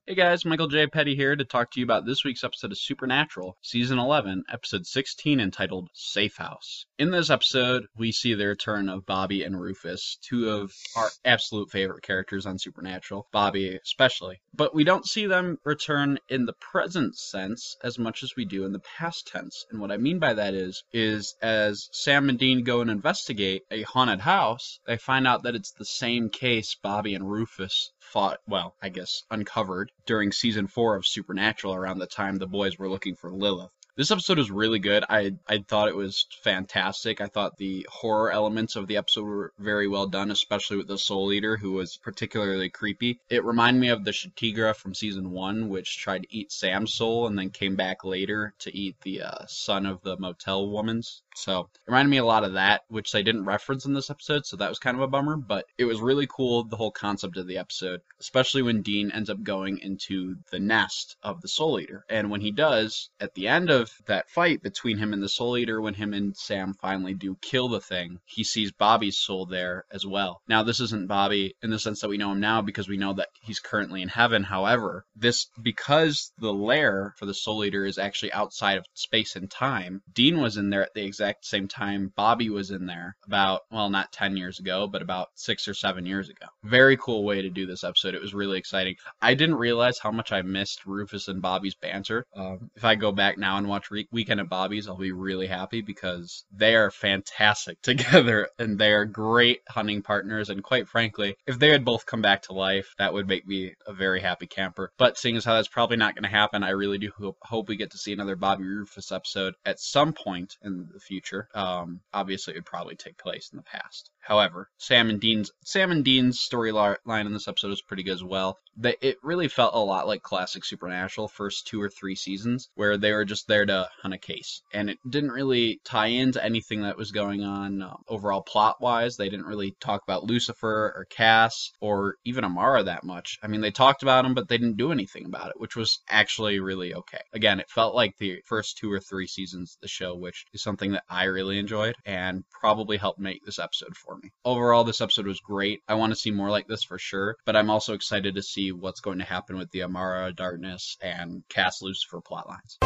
Hey 0.10 0.16
guys, 0.16 0.45
Michael 0.45 0.70
J. 0.70 0.88
Petty 0.88 1.18
here 1.18 1.36
to 1.36 1.43
talk 1.43 1.72
to 1.72 1.82
you 1.82 1.86
about 1.86 2.05
this 2.05 2.24
week's 2.24 2.45
episode 2.45 2.72
of 2.72 2.78
Supernatural, 2.78 3.58
Season 3.62 3.99
11, 3.99 4.45
Episode 4.49 4.86
16, 4.86 5.41
entitled 5.41 5.89
Safe 5.91 6.38
House. 6.38 6.86
In 6.97 7.12
this 7.12 7.30
episode, 7.30 7.88
we 7.97 8.14
see 8.14 8.34
the 8.34 8.45
return 8.47 8.88
of 8.88 9.05
Bobby 9.05 9.43
and 9.43 9.60
Rufus, 9.60 10.18
two 10.22 10.49
of 10.49 10.72
our 10.95 11.10
absolute 11.26 11.70
favorite 11.72 12.03
characters 12.03 12.45
on 12.45 12.58
Supernatural, 12.58 13.28
Bobby 13.34 13.78
especially. 13.84 14.39
But 14.53 14.74
we 14.74 14.86
don't 14.86 15.05
see 15.05 15.26
them 15.26 15.58
return 15.66 16.20
in 16.30 16.45
the 16.45 16.53
present 16.53 17.18
sense 17.18 17.76
as 17.84 17.99
much 17.99 18.24
as 18.24 18.34
we 18.38 18.45
do 18.45 18.64
in 18.64 18.72
the 18.72 18.80
past 18.80 19.28
tense. 19.28 19.66
And 19.70 19.82
what 19.82 19.91
I 19.91 19.97
mean 19.97 20.20
by 20.20 20.36
that 20.36 20.53
is, 20.53 20.86
is 20.93 21.36
as 21.41 21.89
Sam 21.91 22.30
and 22.30 22.39
Dean 22.39 22.64
go 22.64 22.80
and 22.80 22.89
investigate 22.89 23.64
a 23.70 23.82
haunted 23.82 24.22
house, 24.22 24.80
they 24.88 24.95
find 24.95 25.28
out 25.28 25.43
that 25.43 25.55
it's 25.55 25.74
the 25.74 25.84
same 25.84 26.30
case 26.30 26.78
Bobby 26.82 27.14
and 27.14 27.30
Rufus 27.30 27.91
fought, 28.08 28.39
well, 28.47 28.76
I 28.82 28.89
guess, 28.89 29.24
uncovered 29.30 29.91
during 30.05 30.32
season 30.32 30.68
four 30.68 30.95
of 30.95 31.05
Supernatural 31.05 31.74
around 31.74 31.99
the 31.99 32.08
time 32.08 32.38
the 32.38 32.47
boys 32.47 32.78
were 32.78 32.89
looking 32.89 33.16
for 33.16 33.32
Lilith. 33.32 33.72
This 33.97 34.12
episode 34.12 34.38
was 34.38 34.51
really 34.51 34.78
good. 34.78 35.03
I 35.10 35.32
I 35.47 35.58
thought 35.68 35.88
it 35.88 35.95
was 35.95 36.28
fantastic. 36.43 37.20
I 37.20 37.26
thought 37.26 37.58
the 37.58 37.88
horror 37.89 38.32
elements 38.32 38.76
of 38.76 38.86
the 38.86 38.97
episode 38.97 39.24
were 39.24 39.53
very 39.58 39.88
well 39.88 40.05
done, 40.05 40.30
especially 40.30 40.78
with 40.78 40.88
the 40.88 40.99
Soul 40.99 41.34
Eater, 41.34 41.58
who 41.58 41.72
was 41.72 41.97
particularly 41.97 42.70
creepy. 42.70 43.20
It 43.28 43.43
reminded 43.43 43.80
me 43.80 43.89
of 43.89 44.03
the 44.03 44.12
Shtriga 44.12 44.76
from 44.76 44.93
season 44.93 45.32
one, 45.32 45.70
which 45.70 45.97
tried 45.97 46.22
to 46.24 46.36
eat 46.36 46.51
Sam's 46.51 46.93
soul 46.93 47.26
and 47.26 47.39
then 47.39 47.49
came 47.49 47.76
back 47.76 48.03
later 48.03 48.53
to 48.60 48.78
eat 48.78 48.97
the 49.01 49.24
uh, 49.24 49.45
son 49.47 49.88
of 49.88 50.03
the 50.03 50.16
motel 50.18 50.70
woman's. 50.70 51.24
So 51.38 51.69
it 51.75 51.91
reminded 51.91 52.09
me 52.09 52.17
a 52.17 52.25
lot 52.25 52.43
of 52.43 52.53
that, 52.53 52.81
which 52.88 53.11
they 53.11 53.21
didn't 53.21 53.45
reference 53.45 53.85
in 53.85 53.93
this 53.93 54.09
episode, 54.09 54.45
so 54.45 54.57
that 54.57 54.69
was 54.69 54.79
kind 54.79 54.97
of 54.97 55.03
a 55.03 55.07
bummer. 55.07 55.38
But 55.38 55.65
it 55.77 55.85
was 55.85 56.01
really 56.01 56.27
cool 56.27 56.63
the 56.63 56.77
whole 56.77 56.91
concept 56.91 57.38
of 57.38 57.47
the 57.47 57.59
episode, 57.59 58.01
especially 58.19 58.63
when 58.63 58.81
Dean 58.81 59.11
ends 59.11 59.29
up 59.29 59.43
going 59.43 59.77
into 59.77 60.38
the 60.51 60.59
nest 60.59 61.15
of 61.21 61.41
the 61.41 61.47
Soul 61.47 61.79
Eater, 61.79 62.03
and 62.09 62.31
when 62.31 62.41
he 62.41 62.51
does 62.51 63.09
at 63.19 63.35
the 63.35 63.47
end 63.47 63.69
of 63.69 63.91
that 64.07 64.29
fight 64.31 64.63
between 64.63 64.97
him 64.97 65.13
and 65.13 65.21
the 65.21 65.29
Soul 65.29 65.57
Eater, 65.57 65.79
when 65.79 65.93
him 65.93 66.13
and 66.13 66.35
Sam 66.35 66.73
finally 66.73 67.13
do 67.13 67.38
kill 67.41 67.67
the 67.69 67.81
thing, 67.81 68.19
he 68.25 68.43
sees 68.43 68.71
Bobby's 68.71 69.19
soul 69.19 69.45
there 69.45 69.85
as 69.91 70.05
well. 70.05 70.41
Now, 70.47 70.63
this 70.63 70.79
isn't 70.79 71.07
Bobby 71.07 71.55
in 71.61 71.69
the 71.69 71.79
sense 71.79 72.01
that 72.01 72.09
we 72.09 72.17
know 72.17 72.31
him 72.31 72.39
now 72.39 72.61
because 72.61 72.88
we 72.88 72.97
know 72.97 73.13
that 73.13 73.29
he's 73.41 73.59
currently 73.59 74.01
in 74.01 74.09
heaven. 74.09 74.43
However, 74.43 75.05
this, 75.15 75.47
because 75.61 76.31
the 76.39 76.53
lair 76.53 77.13
for 77.17 77.25
the 77.25 77.33
Soul 77.33 77.63
Eater 77.63 77.85
is 77.85 77.97
actually 77.97 78.33
outside 78.33 78.77
of 78.77 78.85
space 78.93 79.35
and 79.35 79.49
time, 79.51 80.01
Dean 80.11 80.41
was 80.41 80.57
in 80.57 80.69
there 80.69 80.83
at 80.83 80.93
the 80.93 81.03
exact 81.03 81.26
same 81.41 81.67
time 81.67 82.11
Bobby 82.15 82.49
was 82.49 82.71
in 82.71 82.86
there 82.86 83.15
about, 83.25 83.61
well, 83.71 83.89
not 83.89 84.11
10 84.11 84.38
years 84.38 84.59
ago, 84.59 84.88
but 84.88 85.01
about 85.01 85.30
six 85.36 85.67
or 85.67 85.73
seven 85.73 86.05
years 86.05 86.30
ago. 86.30 86.45
Very 86.63 86.97
cool 86.97 87.23
way 87.23 87.41
to 87.41 87.49
do 87.49 87.65
this 87.65 87.84
episode. 87.84 88.15
It 88.15 88.21
was 88.21 88.34
really 88.34 88.57
exciting. 88.57 88.95
I 89.21 89.34
didn't 89.34 89.55
realize 89.55 89.99
how 89.99 90.11
much 90.11 90.32
I 90.32 90.41
missed 90.41 90.86
Rufus 90.86 91.28
and 91.28 91.41
Bobby's 91.41 91.75
banter. 91.75 92.25
Um, 92.36 92.69
if 92.75 92.84
I 92.84 92.95
go 92.95 93.11
back 93.11 93.38
now 93.38 93.57
and 93.57 93.67
watch 93.67 93.91
Re- 93.91 94.07
Weekend 94.11 94.39
at 94.39 94.49
Bobby's, 94.49 94.88
I'll 94.88 94.97
be 94.97 95.11
really 95.11 95.47
happy 95.47 95.82
because 95.82 96.45
they 96.51 96.75
are 96.75 96.91
fantastic 96.91 97.82
together 97.82 98.49
and 98.59 98.78
they 98.78 98.93
are 98.93 99.05
great 99.05 99.61
hunting 99.69 100.01
partners. 100.01 100.49
And 100.49 100.63
quite 100.63 100.88
frankly, 100.88 101.36
if 101.45 101.59
they 101.59 101.69
had 101.69 101.86
both 101.86 102.05
come 102.05 102.21
back 102.21 102.43
to 102.43 102.53
life, 102.53 102.93
that 102.97 103.13
would 103.13 103.28
make 103.28 103.47
me 103.47 103.73
a 103.86 103.93
very 103.93 104.21
happy 104.21 104.47
camper. 104.47 104.91
But 104.97 105.17
seeing 105.17 105.38
as 105.38 105.45
how 105.45 105.55
that's 105.55 105.67
probably 105.67 105.97
not 105.97 106.15
going 106.15 106.23
to 106.23 106.30
happen, 106.30 106.63
I 106.63 106.69
really 106.69 106.97
do 106.97 107.11
hope, 107.17 107.38
hope 107.41 107.67
we 107.67 107.78
get 107.78 107.91
to 107.91 107.97
see 107.97 108.13
another 108.13 108.36
Bobby 108.36 108.63
Rufus 108.63 109.11
episode 109.11 109.53
at 109.65 109.80
some 109.80 110.13
point 110.13 110.55
in 110.63 110.88
the 110.93 110.99
future. 110.99 111.16
Um, 111.53 112.01
obviously, 112.13 112.53
it 112.53 112.57
would 112.57 112.65
probably 112.65 112.95
take 112.95 113.18
place 113.18 113.49
in 113.51 113.57
the 113.57 113.63
past. 113.63 114.11
However, 114.20 114.70
Sam 114.78 115.09
and 115.09 115.22
Dean's 115.22 115.51
Sam 115.63 115.91
and 115.91 116.03
Dean's 116.03 116.38
storyline 116.38 117.26
in 117.26 117.34
this 117.34 117.47
episode 117.47 117.72
is 117.72 117.82
pretty 117.82 118.03
good 118.03 118.15
as 118.15 118.24
well. 118.24 118.57
They, 118.76 118.95
it 119.01 119.18
really 119.24 119.47
felt 119.47 119.74
a 119.74 119.80
lot 119.80 120.05
like 120.05 120.22
classic 120.22 120.65
Supernatural 120.65 121.30
first 121.30 121.65
two 121.65 121.82
or 121.82 121.89
three 121.89 122.15
seasons, 122.15 122.70
where 122.76 122.97
they 122.97 123.13
were 123.13 123.26
just 123.26 123.47
there 123.47 123.65
to 123.65 123.89
hunt 124.01 124.13
a 124.13 124.18
case, 124.18 124.61
and 124.74 124.89
it 124.89 124.97
didn't 125.09 125.32
really 125.32 125.80
tie 125.86 126.07
into 126.07 126.43
anything 126.43 126.82
that 126.82 126.97
was 126.97 127.11
going 127.11 127.43
on 127.43 127.82
uh, 127.82 127.95
overall 128.09 128.41
plot 128.41 128.82
wise. 128.82 129.15
They 129.15 129.30
didn't 129.30 129.45
really 129.45 129.76
talk 129.80 130.03
about 130.03 130.26
Lucifer 130.26 130.93
or 130.95 131.07
Cass 131.09 131.72
or 131.80 132.15
even 132.26 132.43
Amara 132.43 132.84
that 132.84 133.05
much. 133.05 133.39
I 133.41 133.47
mean, 133.47 133.61
they 133.61 133.72
talked 133.72 134.03
about 134.03 134.26
him, 134.26 134.34
but 134.34 134.49
they 134.49 134.57
didn't 134.57 134.78
do 134.78 134.91
anything 134.91 135.26
about 135.26 135.51
it, 135.51 135.59
which 135.59 135.78
was 135.78 135.99
actually 136.09 136.59
really 136.59 136.93
okay. 136.93 137.22
Again, 137.34 137.61
it 137.61 137.70
felt 137.70 137.95
like 137.95 138.18
the 138.18 138.41
first 138.45 138.78
two 138.78 138.91
or 138.91 138.99
three 138.99 139.28
seasons 139.28 139.76
of 139.76 139.82
the 139.82 139.88
show, 139.88 140.15
which 140.15 140.45
is 140.53 140.61
something 140.61 140.91
that 140.91 141.03
I 141.10 141.26
really 141.26 141.60
enjoyed 141.60 141.95
and 142.05 142.43
probably 142.49 142.97
helped 142.97 143.20
make 143.20 143.43
this 143.45 143.60
episode 143.60 143.95
for 143.95 144.18
me. 144.18 144.32
Overall, 144.43 144.84
this 144.84 145.01
episode 145.01 145.28
was 145.28 145.39
great. 145.39 145.82
I 145.88 145.95
want 145.95 146.12
to 146.12 146.20
see 146.20 146.32
more 146.32 146.49
like 146.49 146.68
this 146.68 146.84
for 146.84 146.99
sure, 146.99 147.36
but 147.45 147.55
I'm 147.55 147.70
also 147.70 147.93
excited 147.93 148.36
to 148.36 148.43
see 148.43 148.72
what's 148.72 149.01
going 149.01 149.20
to 149.20 149.26
happen 149.26 149.58
with 149.58 149.72
the 149.72 149.84
Amara 149.84 150.34
Darkness 150.34 150.97
and 151.01 151.43
Cass 151.49 151.82
Lucifer 151.82 152.22
plotlines. 152.22 152.78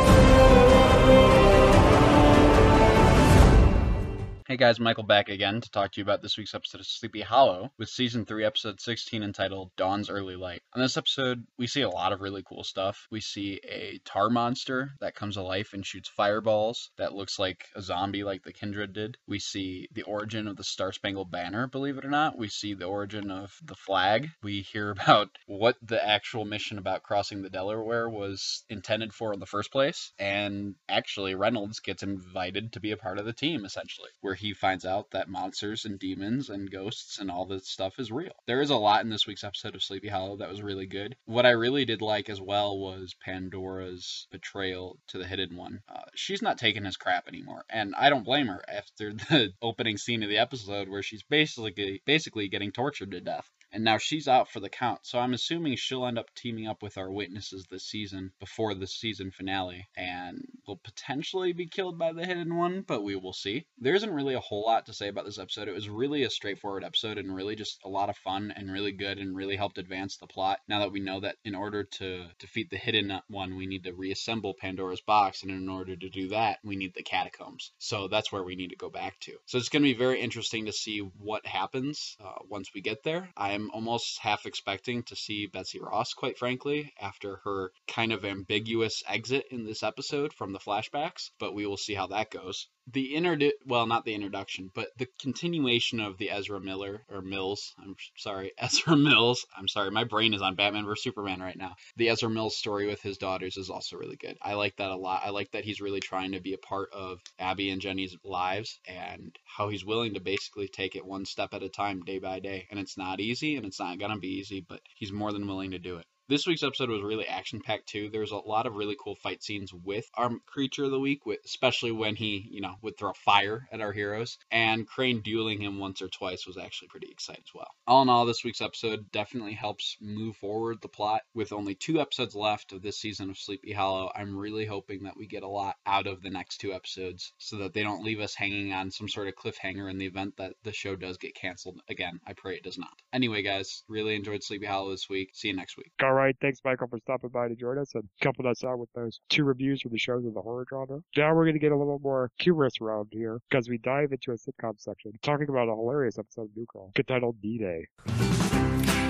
Hey 4.52 4.58
guys, 4.58 4.82
Michael 4.82 5.04
back 5.04 5.30
again 5.30 5.62
to 5.62 5.72
talk 5.72 5.94
to 5.94 6.02
you 6.02 6.04
about 6.04 6.22
this 6.22 6.38
week's 6.38 6.54
episode 6.54 6.82
of 6.82 6.86
Sleepy 6.86 7.22
Hollow 7.22 7.72
with 7.78 7.88
season 7.88 8.26
3, 8.26 8.44
episode 8.44 8.82
16 8.82 9.24
entitled 9.24 9.72
Dawn's 9.78 10.10
Early 10.10 10.36
Light. 10.36 10.62
On 10.74 10.82
this 10.82 10.98
episode, 10.98 11.46
we 11.58 11.68
see 11.68 11.84
a 11.84 11.90
lot 11.90 12.12
of 12.12 12.20
really 12.20 12.44
cool 12.44 12.66
stuff. 12.66 13.08
We 13.10 13.22
see 13.22 13.62
a 13.64 14.02
tar 14.04 14.30
monster 14.30 14.92
that 15.00 15.16
comes 15.16 15.36
to 15.36 15.42
life 15.42 15.72
and 15.72 15.86
shoots 15.86 16.10
fireballs 16.10 16.92
that 16.98 17.14
looks 17.14 17.40
like 17.40 17.64
a 17.78 17.82
zombie 17.82 18.26
like 18.26 18.44
the 18.44 18.52
Kindred 18.52 18.92
did. 18.92 19.18
We 19.26 19.40
see 19.40 19.88
the 19.94 20.02
origin 20.02 20.50
of 20.50 20.58
the 20.58 20.66
Star 20.66 20.92
Spangled 20.92 21.32
Banner, 21.32 21.68
believe 21.68 21.98
it 21.98 22.04
or 22.04 22.10
not. 22.10 22.38
We 22.38 22.50
see 22.50 22.74
the 22.74 22.88
origin 22.88 23.32
of 23.32 23.54
the 23.64 23.76
flag. 23.76 24.28
We 24.44 24.64
hear 24.64 24.92
about 25.02 25.30
what 25.46 25.78
the 25.82 26.06
actual 26.06 26.44
mission 26.44 26.78
about 26.78 27.04
crossing 27.04 27.42
the 27.42 27.50
Delaware 27.50 28.10
was 28.10 28.66
intended 28.68 29.14
for 29.14 29.32
in 29.32 29.40
the 29.40 29.46
first 29.46 29.72
place. 29.72 30.12
And 30.20 30.76
actually, 30.90 31.36
Reynolds 31.36 31.80
gets 31.80 32.04
invited 32.04 32.74
to 32.74 32.82
be 32.82 32.92
a 32.92 32.98
part 32.98 33.18
of 33.18 33.24
the 33.24 33.32
team, 33.32 33.64
essentially. 33.64 34.10
We're 34.22 34.41
he 34.42 34.54
finds 34.54 34.86
out 34.86 35.12
that 35.12 35.30
monsters 35.30 35.86
and 35.86 36.00
demons 36.00 36.50
and 36.50 36.72
ghosts 36.72 37.20
and 37.20 37.30
all 37.30 37.46
this 37.46 37.70
stuff 37.70 38.00
is 38.00 38.12
real. 38.12 38.34
There 38.48 38.62
is 38.62 38.72
a 38.72 38.76
lot 38.76 39.04
in 39.04 39.10
this 39.10 39.28
week's 39.28 39.44
episode 39.44 39.76
of 39.76 39.84
Sleepy 39.84 40.08
Hollow 40.08 40.38
that 40.38 40.50
was 40.50 40.64
really 40.64 40.88
good. 40.88 41.16
What 41.26 41.46
I 41.46 41.52
really 41.52 41.86
did 41.86 42.02
like 42.02 42.28
as 42.28 42.42
well 42.42 42.80
was 42.80 43.16
Pandora's 43.24 44.28
betrayal 44.32 44.98
to 45.10 45.20
the 45.20 45.28
Hidden 45.28 45.56
One. 45.56 45.84
Uh, 45.88 46.06
she's 46.16 46.42
not 46.42 46.58
taking 46.58 46.86
his 46.86 46.98
crap 46.98 47.28
anymore, 47.28 47.66
and 47.70 47.94
I 47.96 48.10
don't 48.10 48.26
blame 48.26 48.48
her 48.48 48.64
after 48.68 49.14
the 49.14 49.54
opening 49.62 49.98
scene 49.98 50.24
of 50.24 50.30
the 50.30 50.40
episode 50.40 50.90
where 50.90 51.04
she's 51.04 51.24
basically 51.24 52.02
basically 52.06 52.48
getting 52.48 52.72
tortured 52.72 53.12
to 53.12 53.22
death 53.22 53.48
and 53.72 53.84
now 53.84 53.98
she's 53.98 54.28
out 54.28 54.50
for 54.50 54.60
the 54.60 54.70
count. 54.70 55.00
So 55.04 55.20
I'm 55.20 55.34
assuming 55.34 55.76
she'll 55.76 56.06
end 56.06 56.20
up 56.20 56.34
teaming 56.36 56.68
up 56.68 56.82
with 56.82 56.98
our 56.98 57.12
witnesses 57.12 57.66
this 57.70 57.86
season 57.86 58.32
before 58.40 58.74
the 58.74 58.88
season 58.88 59.32
finale 59.32 59.88
and 59.96 60.46
will 60.68 60.80
potentially 60.84 61.54
be 61.54 61.68
killed 61.68 61.98
by 61.98 62.14
the 62.14 62.26
hidden 62.26 62.56
one, 62.56 62.82
but 62.82 63.04
we 63.04 63.16
will 63.16 63.34
see. 63.34 63.66
There 63.80 63.96
isn't 63.96 64.14
really 64.14 64.36
a 64.36 64.40
whole 64.40 64.64
lot 64.66 64.86
to 64.86 64.94
say 64.94 65.08
about 65.08 65.26
this 65.26 65.40
episode. 65.40 65.68
It 65.68 65.74
was 65.74 65.90
really 65.90 66.24
a 66.24 66.30
straightforward 66.30 66.84
episode 66.84 67.18
and 67.18 67.34
really 67.34 67.56
just 67.56 67.80
a 67.84 67.90
lot 67.90 68.10
of 68.10 68.18
fun 68.18 68.54
and 68.56 68.72
really 68.72 68.92
good 68.92 69.18
and 69.18 69.36
really 69.36 69.56
helped 69.56 69.78
advance 69.78 70.18
the 70.18 70.28
plot. 70.28 70.60
Now 70.68 70.80
that 70.80 70.92
we 70.92 71.00
know 71.00 71.20
that 71.22 71.38
in 71.44 71.56
order 71.56 71.84
to 71.84 72.26
defeat 72.40 72.70
the 72.70 72.78
hidden 72.78 73.20
one, 73.28 73.56
we 73.56 73.68
need 73.68 73.84
to 73.84 73.94
reassemble 73.94 74.54
Pandora's 74.54 75.02
box, 75.02 75.44
and 75.44 75.52
in 75.52 75.70
order 75.70 75.96
to 75.96 76.10
do 76.10 76.30
that, 76.30 76.60
we 76.64 76.76
need 76.76 76.94
the 76.94 77.04
catacombs. 77.04 77.72
So 77.80 78.08
that's 78.08 78.32
where 78.32 78.44
we 78.44 78.56
need 78.56 78.70
to 78.70 78.76
go 78.76 78.90
back 78.90 79.20
to. 79.22 79.34
So 79.46 79.58
it's 79.58 79.70
going 79.70 79.84
to 79.84 79.94
be 79.94 79.98
very 79.98 80.20
interesting 80.20 80.66
to 80.66 80.74
see 80.74 81.00
what 81.00 81.46
happens 81.46 82.16
uh, 82.24 82.40
once 82.50 82.72
we 82.74 82.82
get 82.82 83.04
there. 83.04 83.30
I 83.36 83.54
am 83.54 83.61
almost 83.70 84.20
half 84.20 84.46
expecting 84.46 85.04
to 85.04 85.16
see 85.16 85.46
Betsy 85.46 85.80
Ross, 85.80 86.14
quite 86.14 86.38
frankly, 86.38 86.94
after 87.00 87.38
her 87.44 87.72
kind 87.88 88.12
of 88.12 88.26
ambiguous 88.26 89.04
exit 89.08 89.46
in 89.52 89.64
this 89.64 89.84
episode 89.84 90.34
from 90.34 90.54
the 90.54 90.60
flashbacks, 90.60 91.30
but 91.40 91.54
we 91.54 91.66
will 91.66 91.78
see 91.78 91.94
how 91.94 92.08
that 92.08 92.32
goes 92.32 92.68
the 92.88 93.14
introdu 93.14 93.52
well 93.66 93.86
not 93.86 94.06
the 94.06 94.14
introduction 94.14 94.70
but 94.74 94.88
the 94.98 95.08
continuation 95.20 96.00
of 96.00 96.18
the 96.18 96.32
ezra 96.32 96.60
miller 96.60 97.04
or 97.10 97.22
mills 97.22 97.74
i'm 97.80 97.96
sorry 98.18 98.52
ezra 98.58 98.96
mills 98.96 99.46
i'm 99.58 99.68
sorry 99.68 99.92
my 99.92 100.04
brain 100.04 100.34
is 100.34 100.42
on 100.42 100.56
batman 100.56 100.86
vs 100.86 101.02
superman 101.04 101.42
right 101.42 101.58
now. 101.58 101.76
The 101.98 102.10
ezra 102.10 102.30
mills 102.30 102.56
story 102.56 102.88
with 102.88 103.02
his 103.02 103.18
daughters 103.18 103.58
is 103.58 103.70
also 103.70 103.98
really 103.98 104.16
good. 104.16 104.38
I 104.42 104.54
like 104.54 104.78
that 104.78 104.92
a 104.92 104.96
lot. 104.96 105.24
I 105.26 105.32
like 105.32 105.52
that 105.52 105.66
he's 105.66 105.82
really 105.82 106.00
trying 106.00 106.34
to 106.34 106.40
be 106.40 106.54
a 106.54 106.58
part 106.58 106.90
of 106.94 107.20
abbie 107.40 107.70
and 107.70 107.82
jenny's 107.82 108.16
lives 108.24 108.80
and 108.86 109.38
how 109.46 109.70
he's 109.70 109.86
willing 109.86 110.14
to 110.14 110.20
basically 110.22 110.68
take 110.68 110.96
it 110.96 111.06
one 111.06 111.26
step 111.26 111.54
at 111.54 111.64
a 111.64 111.70
time 111.70 112.02
day 112.02 112.20
by 112.20 112.40
day. 112.40 112.68
And 112.70 112.80
it's 112.80 112.98
not 112.98 113.20
easy 113.20 113.56
and 113.56 113.66
it's 113.66 113.80
not 113.80 114.00
gonna 114.00 114.20
be 114.20 114.40
easy 114.40 114.62
but 114.68 114.82
he's 114.96 115.12
more 115.12 115.32
than 115.32 115.48
willing 115.48 115.72
to 115.72 115.80
do 115.80 115.98
it 115.98 116.06
this 116.32 116.48
week's 116.48 116.64
episode 116.64 116.90
was 116.90 117.02
really 117.02 117.28
action 117.28 117.60
packed 117.60 117.88
too. 117.88 118.10
There 118.10 118.22
was 118.22 118.32
a 118.32 118.38
lot 118.38 118.66
of 118.66 118.76
really 118.76 118.96
cool 118.98 119.16
fight 119.16 119.44
scenes 119.44 119.74
with 119.74 120.10
our 120.16 120.32
creature 120.46 120.86
of 120.86 120.92
the 120.92 121.00
week, 121.00 121.24
especially 121.44 121.92
when 121.92 122.16
he, 122.16 122.48
you 122.50 122.62
know, 122.62 122.76
would 122.82 122.98
throw 122.98 123.12
fire 123.12 123.68
at 123.70 123.82
our 123.82 123.92
heroes. 123.92 124.38
And 124.50 124.88
Crane 124.88 125.20
dueling 125.20 125.60
him 125.60 125.78
once 125.78 126.02
or 126.02 126.08
twice 126.08 126.48
was 126.48 126.58
actually 126.58 126.88
pretty 126.88 127.10
exciting 127.12 127.44
as 127.46 127.54
well. 127.54 127.68
All 127.86 128.02
in 128.02 128.08
all, 128.08 128.26
this 128.26 128.46
week's 128.46 128.62
episode 128.62 129.12
definitely 129.12 129.52
helps 129.52 129.98
move 130.00 130.38
forward 130.38 130.78
the 130.82 130.88
plot. 130.88 131.24
With 131.34 131.52
only 131.52 131.76
two 131.76 132.00
episodes 132.00 132.34
left 132.34 132.72
of 132.72 132.82
this 132.82 132.98
season 132.98 133.30
of 133.30 133.38
Sleepy 133.38 133.74
Hollow, 133.74 134.10
I'm 134.16 134.38
really 134.38 134.66
hoping 134.66 135.04
that 135.04 135.18
we 135.18 135.28
get 135.28 135.44
a 135.44 135.50
lot 135.50 135.76
out 135.86 136.08
of 136.08 136.22
the 136.22 136.30
next 136.30 136.60
two 136.60 136.72
episodes 136.72 137.34
so 137.40 137.58
that 137.58 137.74
they 137.74 137.84
don't 137.84 138.06
leave 138.06 138.22
us 138.22 138.36
hanging 138.36 138.72
on 138.72 138.90
some 138.90 139.10
sort 139.10 139.28
of 139.28 139.36
cliffhanger 139.36 139.92
in 139.92 139.98
the 139.98 140.06
event 140.06 140.38
that 140.38 140.54
the 140.64 140.72
show 140.72 140.96
does 140.96 141.18
get 141.18 141.36
canceled. 141.36 141.82
Again, 141.90 142.22
I 142.26 142.32
pray 142.32 142.56
it 142.56 142.64
does 142.64 142.78
not. 142.78 142.94
Anyway, 143.12 143.42
guys, 143.42 143.84
really 143.90 144.16
enjoyed 144.16 144.44
Sleepy 144.44 144.66
Hollow 144.66 144.92
this 144.92 145.10
week. 145.10 145.32
See 145.34 145.50
you 145.50 145.56
next 145.58 145.76
week. 145.76 145.92
All 146.02 146.21
right. 146.22 146.36
Thanks, 146.42 146.60
Michael, 146.64 146.88
for 146.88 147.00
stopping 147.00 147.30
by 147.30 147.48
to 147.48 147.56
join 147.56 147.78
us 147.78 147.94
and 147.96 148.04
helping 148.22 148.46
us 148.46 148.64
out 148.64 148.80
with 148.80 148.90
those 148.94 149.20
two 149.30 149.44
reviews 149.44 149.82
for 149.82 149.90
the 149.90 149.98
shows 149.98 150.26
of 150.26 150.34
the 150.34 150.42
horror 150.42 150.66
genre. 150.70 151.00
Now 151.18 151.34
we're 151.34 151.46
going 151.46 151.56
to 151.56 151.60
get 151.60 151.72
a 151.72 151.78
little 151.78 152.00
more 152.00 152.32
humorous 152.40 152.74
around 152.82 153.08
here 153.12 153.40
because 153.50 153.70
we 153.70 153.78
dive 153.78 154.12
into 154.12 154.32
a 154.32 154.36
sitcom 154.36 154.80
section 154.80 155.12
talking 155.22 155.50
about 155.50 155.68
a 155.68 155.76
hilarious 155.76 156.18
episode 156.18 156.44
of 156.44 156.50
New 156.56 156.66
Girl 156.72 156.92
entitled 156.98 157.42
D-Day. 157.42 157.86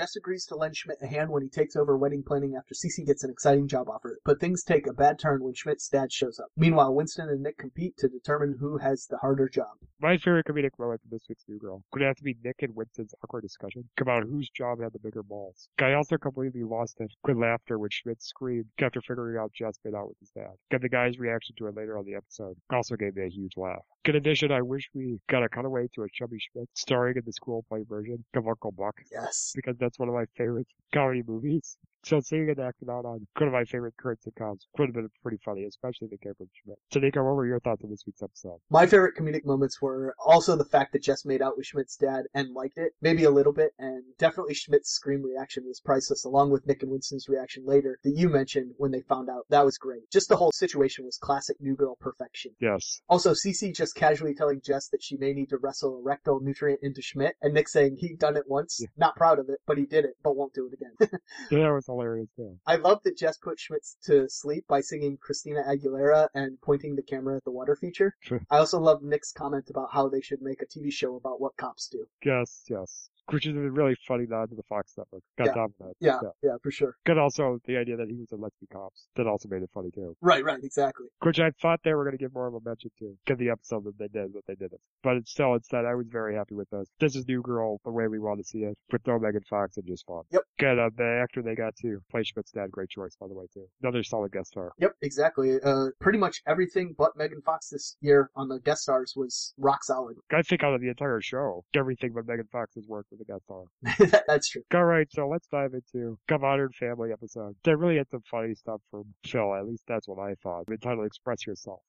Jess 0.00 0.16
agrees 0.16 0.46
to 0.46 0.56
lend 0.56 0.74
Schmidt 0.74 0.96
a 1.02 1.06
hand 1.06 1.28
when 1.28 1.42
he 1.42 1.50
takes 1.50 1.76
over 1.76 1.94
wedding 1.94 2.22
planning 2.26 2.54
after 2.56 2.72
Cece 2.74 3.04
gets 3.06 3.22
an 3.22 3.28
exciting 3.30 3.68
job 3.68 3.90
offer, 3.90 4.18
but 4.24 4.40
things 4.40 4.64
take 4.64 4.86
a 4.86 4.94
bad 4.94 5.18
turn 5.18 5.44
when 5.44 5.52
Schmidt's 5.52 5.90
dad 5.90 6.10
shows 6.10 6.40
up. 6.40 6.46
Meanwhile, 6.56 6.94
Winston 6.94 7.28
and 7.28 7.42
Nick 7.42 7.58
compete 7.58 7.98
to 7.98 8.08
determine 8.08 8.56
who 8.58 8.78
has 8.78 9.06
the 9.10 9.18
harder 9.18 9.46
job. 9.46 9.76
My 10.00 10.16
favorite 10.16 10.46
comedic 10.46 10.70
moment 10.78 11.02
from 11.02 11.10
this 11.10 11.26
week's 11.28 11.44
New 11.46 11.58
Girl 11.58 11.82
could 11.92 12.00
have 12.00 12.16
to 12.16 12.22
be 12.22 12.34
Nick 12.42 12.56
and 12.62 12.74
Winston's 12.74 13.12
awkward 13.22 13.42
discussion 13.42 13.84
about 14.00 14.22
whose 14.22 14.48
job 14.48 14.80
had 14.80 14.94
the 14.94 14.98
bigger 15.00 15.22
balls. 15.22 15.68
Guy 15.78 15.92
also 15.92 16.16
completely 16.16 16.62
lost 16.62 16.96
it. 17.00 17.12
Good 17.22 17.36
laughter 17.36 17.78
when 17.78 17.90
Schmidt 17.90 18.22
screamed 18.22 18.64
after 18.80 19.02
figuring 19.02 19.36
out 19.36 19.52
Jess 19.52 19.78
made 19.84 19.94
out 19.94 20.08
with 20.08 20.16
his 20.20 20.30
dad. 20.30 20.54
Get 20.70 20.80
the 20.80 20.88
guy's 20.88 21.18
reaction 21.18 21.54
to 21.58 21.66
it 21.66 21.76
later 21.76 21.98
on 21.98 22.06
the 22.06 22.14
episode 22.14 22.56
also 22.70 22.96
gave 22.96 23.16
me 23.16 23.24
a 23.26 23.28
huge 23.28 23.58
laugh. 23.58 23.82
In 24.06 24.16
addition, 24.16 24.50
I 24.50 24.62
wish 24.62 24.88
we 24.94 25.20
got 25.28 25.42
a 25.42 25.48
cutaway 25.50 25.86
to 25.94 26.04
a 26.04 26.06
chubby 26.10 26.38
Schmidt 26.40 26.70
starring 26.72 27.16
in 27.18 27.22
the 27.26 27.32
school 27.34 27.66
play 27.68 27.84
version 27.86 28.24
of 28.34 28.48
Uncle 28.48 28.72
Buck 28.72 28.96
Yes. 29.12 29.52
because 29.54 29.76
that's 29.76 29.89
one 29.98 30.08
of 30.08 30.14
my 30.14 30.26
favorite 30.36 30.68
comedy 30.92 31.22
movies. 31.26 31.76
So 32.02 32.18
seeing 32.20 32.48
it 32.48 32.58
acted 32.58 32.88
out 32.88 33.04
on 33.04 33.26
one 33.36 33.48
of 33.48 33.52
my 33.52 33.64
favorite 33.64 33.94
current 33.98 34.20
sitcoms 34.26 34.60
would 34.78 34.88
have 34.88 34.94
been 34.94 35.08
pretty 35.22 35.36
funny, 35.44 35.64
especially 35.64 36.08
the 36.10 36.16
came 36.16 36.32
from 36.34 36.48
Schmidt. 36.64 36.78
Tanika, 36.92 37.16
what 37.22 37.34
were 37.36 37.46
your 37.46 37.60
thoughts 37.60 37.84
on 37.84 37.90
this 37.90 38.04
week's 38.06 38.22
episode? 38.22 38.58
My 38.70 38.86
favorite 38.86 39.16
comedic 39.16 39.44
moments 39.44 39.82
were 39.82 40.14
also 40.24 40.56
the 40.56 40.64
fact 40.64 40.92
that 40.92 41.02
Jess 41.02 41.26
made 41.26 41.42
out 41.42 41.58
with 41.58 41.66
Schmidt's 41.66 41.96
dad 41.96 42.24
and 42.34 42.54
liked 42.54 42.78
it, 42.78 42.92
maybe 43.02 43.24
a 43.24 43.30
little 43.30 43.52
bit, 43.52 43.72
and 43.78 44.02
definitely 44.18 44.54
Schmidt's 44.54 44.90
scream 44.90 45.22
reaction 45.22 45.64
was 45.66 45.80
priceless, 45.80 46.24
along 46.24 46.50
with 46.50 46.66
Nick 46.66 46.82
and 46.82 46.90
Winston's 46.90 47.28
reaction 47.28 47.64
later 47.66 47.98
that 48.02 48.16
you 48.16 48.30
mentioned 48.30 48.72
when 48.78 48.92
they 48.92 49.02
found 49.02 49.28
out. 49.28 49.44
That 49.50 49.66
was 49.66 49.76
great. 49.76 50.10
Just 50.10 50.30
the 50.30 50.36
whole 50.36 50.52
situation 50.52 51.04
was 51.04 51.18
classic 51.18 51.56
New 51.60 51.76
Girl 51.76 51.96
perfection. 52.00 52.52
Yes. 52.60 53.02
Also, 53.10 53.32
Cece 53.32 53.74
just 53.76 53.94
casually 53.94 54.34
telling 54.34 54.62
Jess 54.64 54.88
that 54.88 55.02
she 55.02 55.18
may 55.18 55.34
need 55.34 55.50
to 55.50 55.58
wrestle 55.58 55.98
a 55.98 56.02
rectal 56.02 56.40
nutrient 56.40 56.80
into 56.82 57.02
Schmidt, 57.02 57.34
and 57.42 57.52
Nick 57.52 57.68
saying 57.68 57.96
he'd 57.98 58.18
done 58.18 58.36
it 58.38 58.44
once, 58.48 58.78
Yeah. 58.80 58.88
not 58.96 59.16
proud 59.16 59.38
of 59.38 59.50
it, 59.50 59.58
but 59.66 59.76
he 59.76 59.84
did 59.84 60.06
it, 60.06 60.14
but 60.22 60.34
won't 60.34 60.54
do 60.54 60.66
it 60.66 60.72
again. 60.72 61.10
Yeah, 61.50 61.64
that 61.64 61.72
was 61.74 61.88
hilarious 61.90 62.28
too. 62.36 62.56
I 62.66 62.76
love 62.76 63.02
that 63.04 63.16
Jess 63.18 63.36
put 63.38 63.58
Schmidt 63.58 63.86
to 64.04 64.28
sleep 64.28 64.64
by 64.68 64.80
singing 64.80 65.18
Christina 65.20 65.62
Aguilera 65.68 66.28
and 66.34 66.60
pointing 66.60 66.96
the 66.96 67.02
camera 67.02 67.36
at 67.36 67.44
the 67.44 67.50
water 67.50 67.76
feature. 67.76 68.16
I 68.50 68.58
also 68.58 68.80
love 68.80 69.02
Nick's 69.02 69.32
comment 69.32 69.68
about 69.70 69.90
how 69.92 70.08
they 70.08 70.20
should 70.20 70.40
make 70.40 70.62
a 70.62 70.66
TV 70.66 70.92
show 70.92 71.16
about 71.16 71.40
what 71.40 71.56
cops 71.56 71.88
do. 71.88 72.06
Yes, 72.24 72.64
yes. 72.68 73.09
Which 73.32 73.46
is 73.46 73.56
a 73.56 73.60
really 73.60 73.96
funny 74.06 74.26
nod 74.28 74.50
to 74.50 74.56
the 74.56 74.62
Fox 74.64 74.94
network. 74.96 75.22
Got 75.38 75.56
Yeah. 75.56 75.64
of 75.64 75.72
that. 75.78 75.94
Yeah, 76.00 76.20
yeah, 76.42 76.56
for 76.62 76.70
sure. 76.70 76.96
Good 77.04 77.18
also 77.18 77.58
the 77.66 77.76
idea 77.76 77.96
that 77.96 78.08
he 78.08 78.16
was 78.16 78.30
a 78.32 78.36
Let's 78.36 78.56
Be 78.58 78.66
Cops. 78.66 79.08
That 79.16 79.26
also 79.26 79.48
made 79.48 79.62
it 79.62 79.70
funny 79.72 79.90
too. 79.90 80.16
Right, 80.20 80.44
right, 80.44 80.62
exactly. 80.62 81.06
Which 81.22 81.40
I 81.40 81.50
thought 81.62 81.80
they 81.84 81.94
were 81.94 82.04
going 82.04 82.16
to 82.16 82.22
give 82.22 82.34
more 82.34 82.46
of 82.46 82.54
a 82.54 82.60
mention 82.64 82.90
to. 82.98 83.16
Get 83.26 83.38
the 83.38 83.50
episode 83.50 83.84
that 83.84 83.98
they 83.98 84.08
did, 84.08 84.32
but 84.32 84.42
they 84.46 84.54
didn't. 84.54 84.80
But 85.02 85.16
it's 85.16 85.30
still, 85.30 85.54
instead, 85.54 85.84
I 85.84 85.94
was 85.94 86.06
very 86.08 86.34
happy 86.34 86.54
with 86.54 86.68
this. 86.70 86.88
This 86.98 87.16
is 87.16 87.26
New 87.28 87.42
Girl 87.42 87.78
the 87.84 87.90
way 87.90 88.08
we 88.08 88.18
want 88.18 88.38
to 88.40 88.44
see 88.44 88.60
it. 88.60 88.76
With 88.92 89.06
no 89.06 89.18
Megan 89.18 89.42
Fox 89.48 89.76
and 89.76 89.86
just 89.86 90.06
fun. 90.06 90.22
Yep. 90.30 90.42
Good. 90.58 90.78
Uh, 90.78 90.90
the 90.96 91.20
actor 91.22 91.42
they 91.42 91.54
got 91.54 91.74
to 91.82 92.00
play 92.10 92.22
Schmidt's 92.22 92.52
dad, 92.52 92.70
great 92.70 92.90
choice, 92.90 93.16
by 93.20 93.28
the 93.28 93.34
way, 93.34 93.46
too. 93.52 93.66
Another 93.82 94.02
solid 94.02 94.32
guest 94.32 94.48
star. 94.48 94.72
Yep, 94.78 94.92
exactly. 95.02 95.58
Uh, 95.62 95.86
pretty 96.00 96.18
much 96.18 96.42
everything 96.46 96.94
but 96.96 97.16
Megan 97.16 97.40
Fox 97.42 97.70
this 97.70 97.96
year 98.00 98.30
on 98.36 98.48
the 98.48 98.58
guest 98.60 98.82
stars 98.82 99.14
was 99.16 99.54
rock 99.58 99.84
solid. 99.84 100.16
I 100.32 100.42
think 100.42 100.62
out 100.62 100.74
of 100.74 100.80
the 100.80 100.88
entire 100.88 101.20
show, 101.20 101.64
everything 101.74 102.12
but 102.14 102.26
Megan 102.26 102.48
Fox's 102.50 102.86
work 102.88 103.06
with 103.10 103.19
the 103.20 103.32
guest 103.32 103.44
star. 103.44 104.22
That's 104.26 104.48
true. 104.48 104.62
All 104.74 104.84
right, 104.84 105.06
so 105.12 105.28
let's 105.28 105.46
dive 105.48 105.72
into 105.74 106.18
a 106.30 106.38
Modern 106.38 106.70
Family 106.78 107.12
episode. 107.12 107.54
They 107.64 107.74
really 107.74 107.96
had 107.98 108.08
some 108.10 108.22
funny 108.30 108.54
stuff 108.54 108.80
from 108.90 109.04
Phil. 109.26 109.54
At 109.54 109.66
least 109.66 109.84
that's 109.86 110.08
what 110.08 110.18
I 110.18 110.34
thought. 110.42 110.64
Entitled 110.70 111.06
"Express 111.06 111.46
Yourself." 111.46 111.80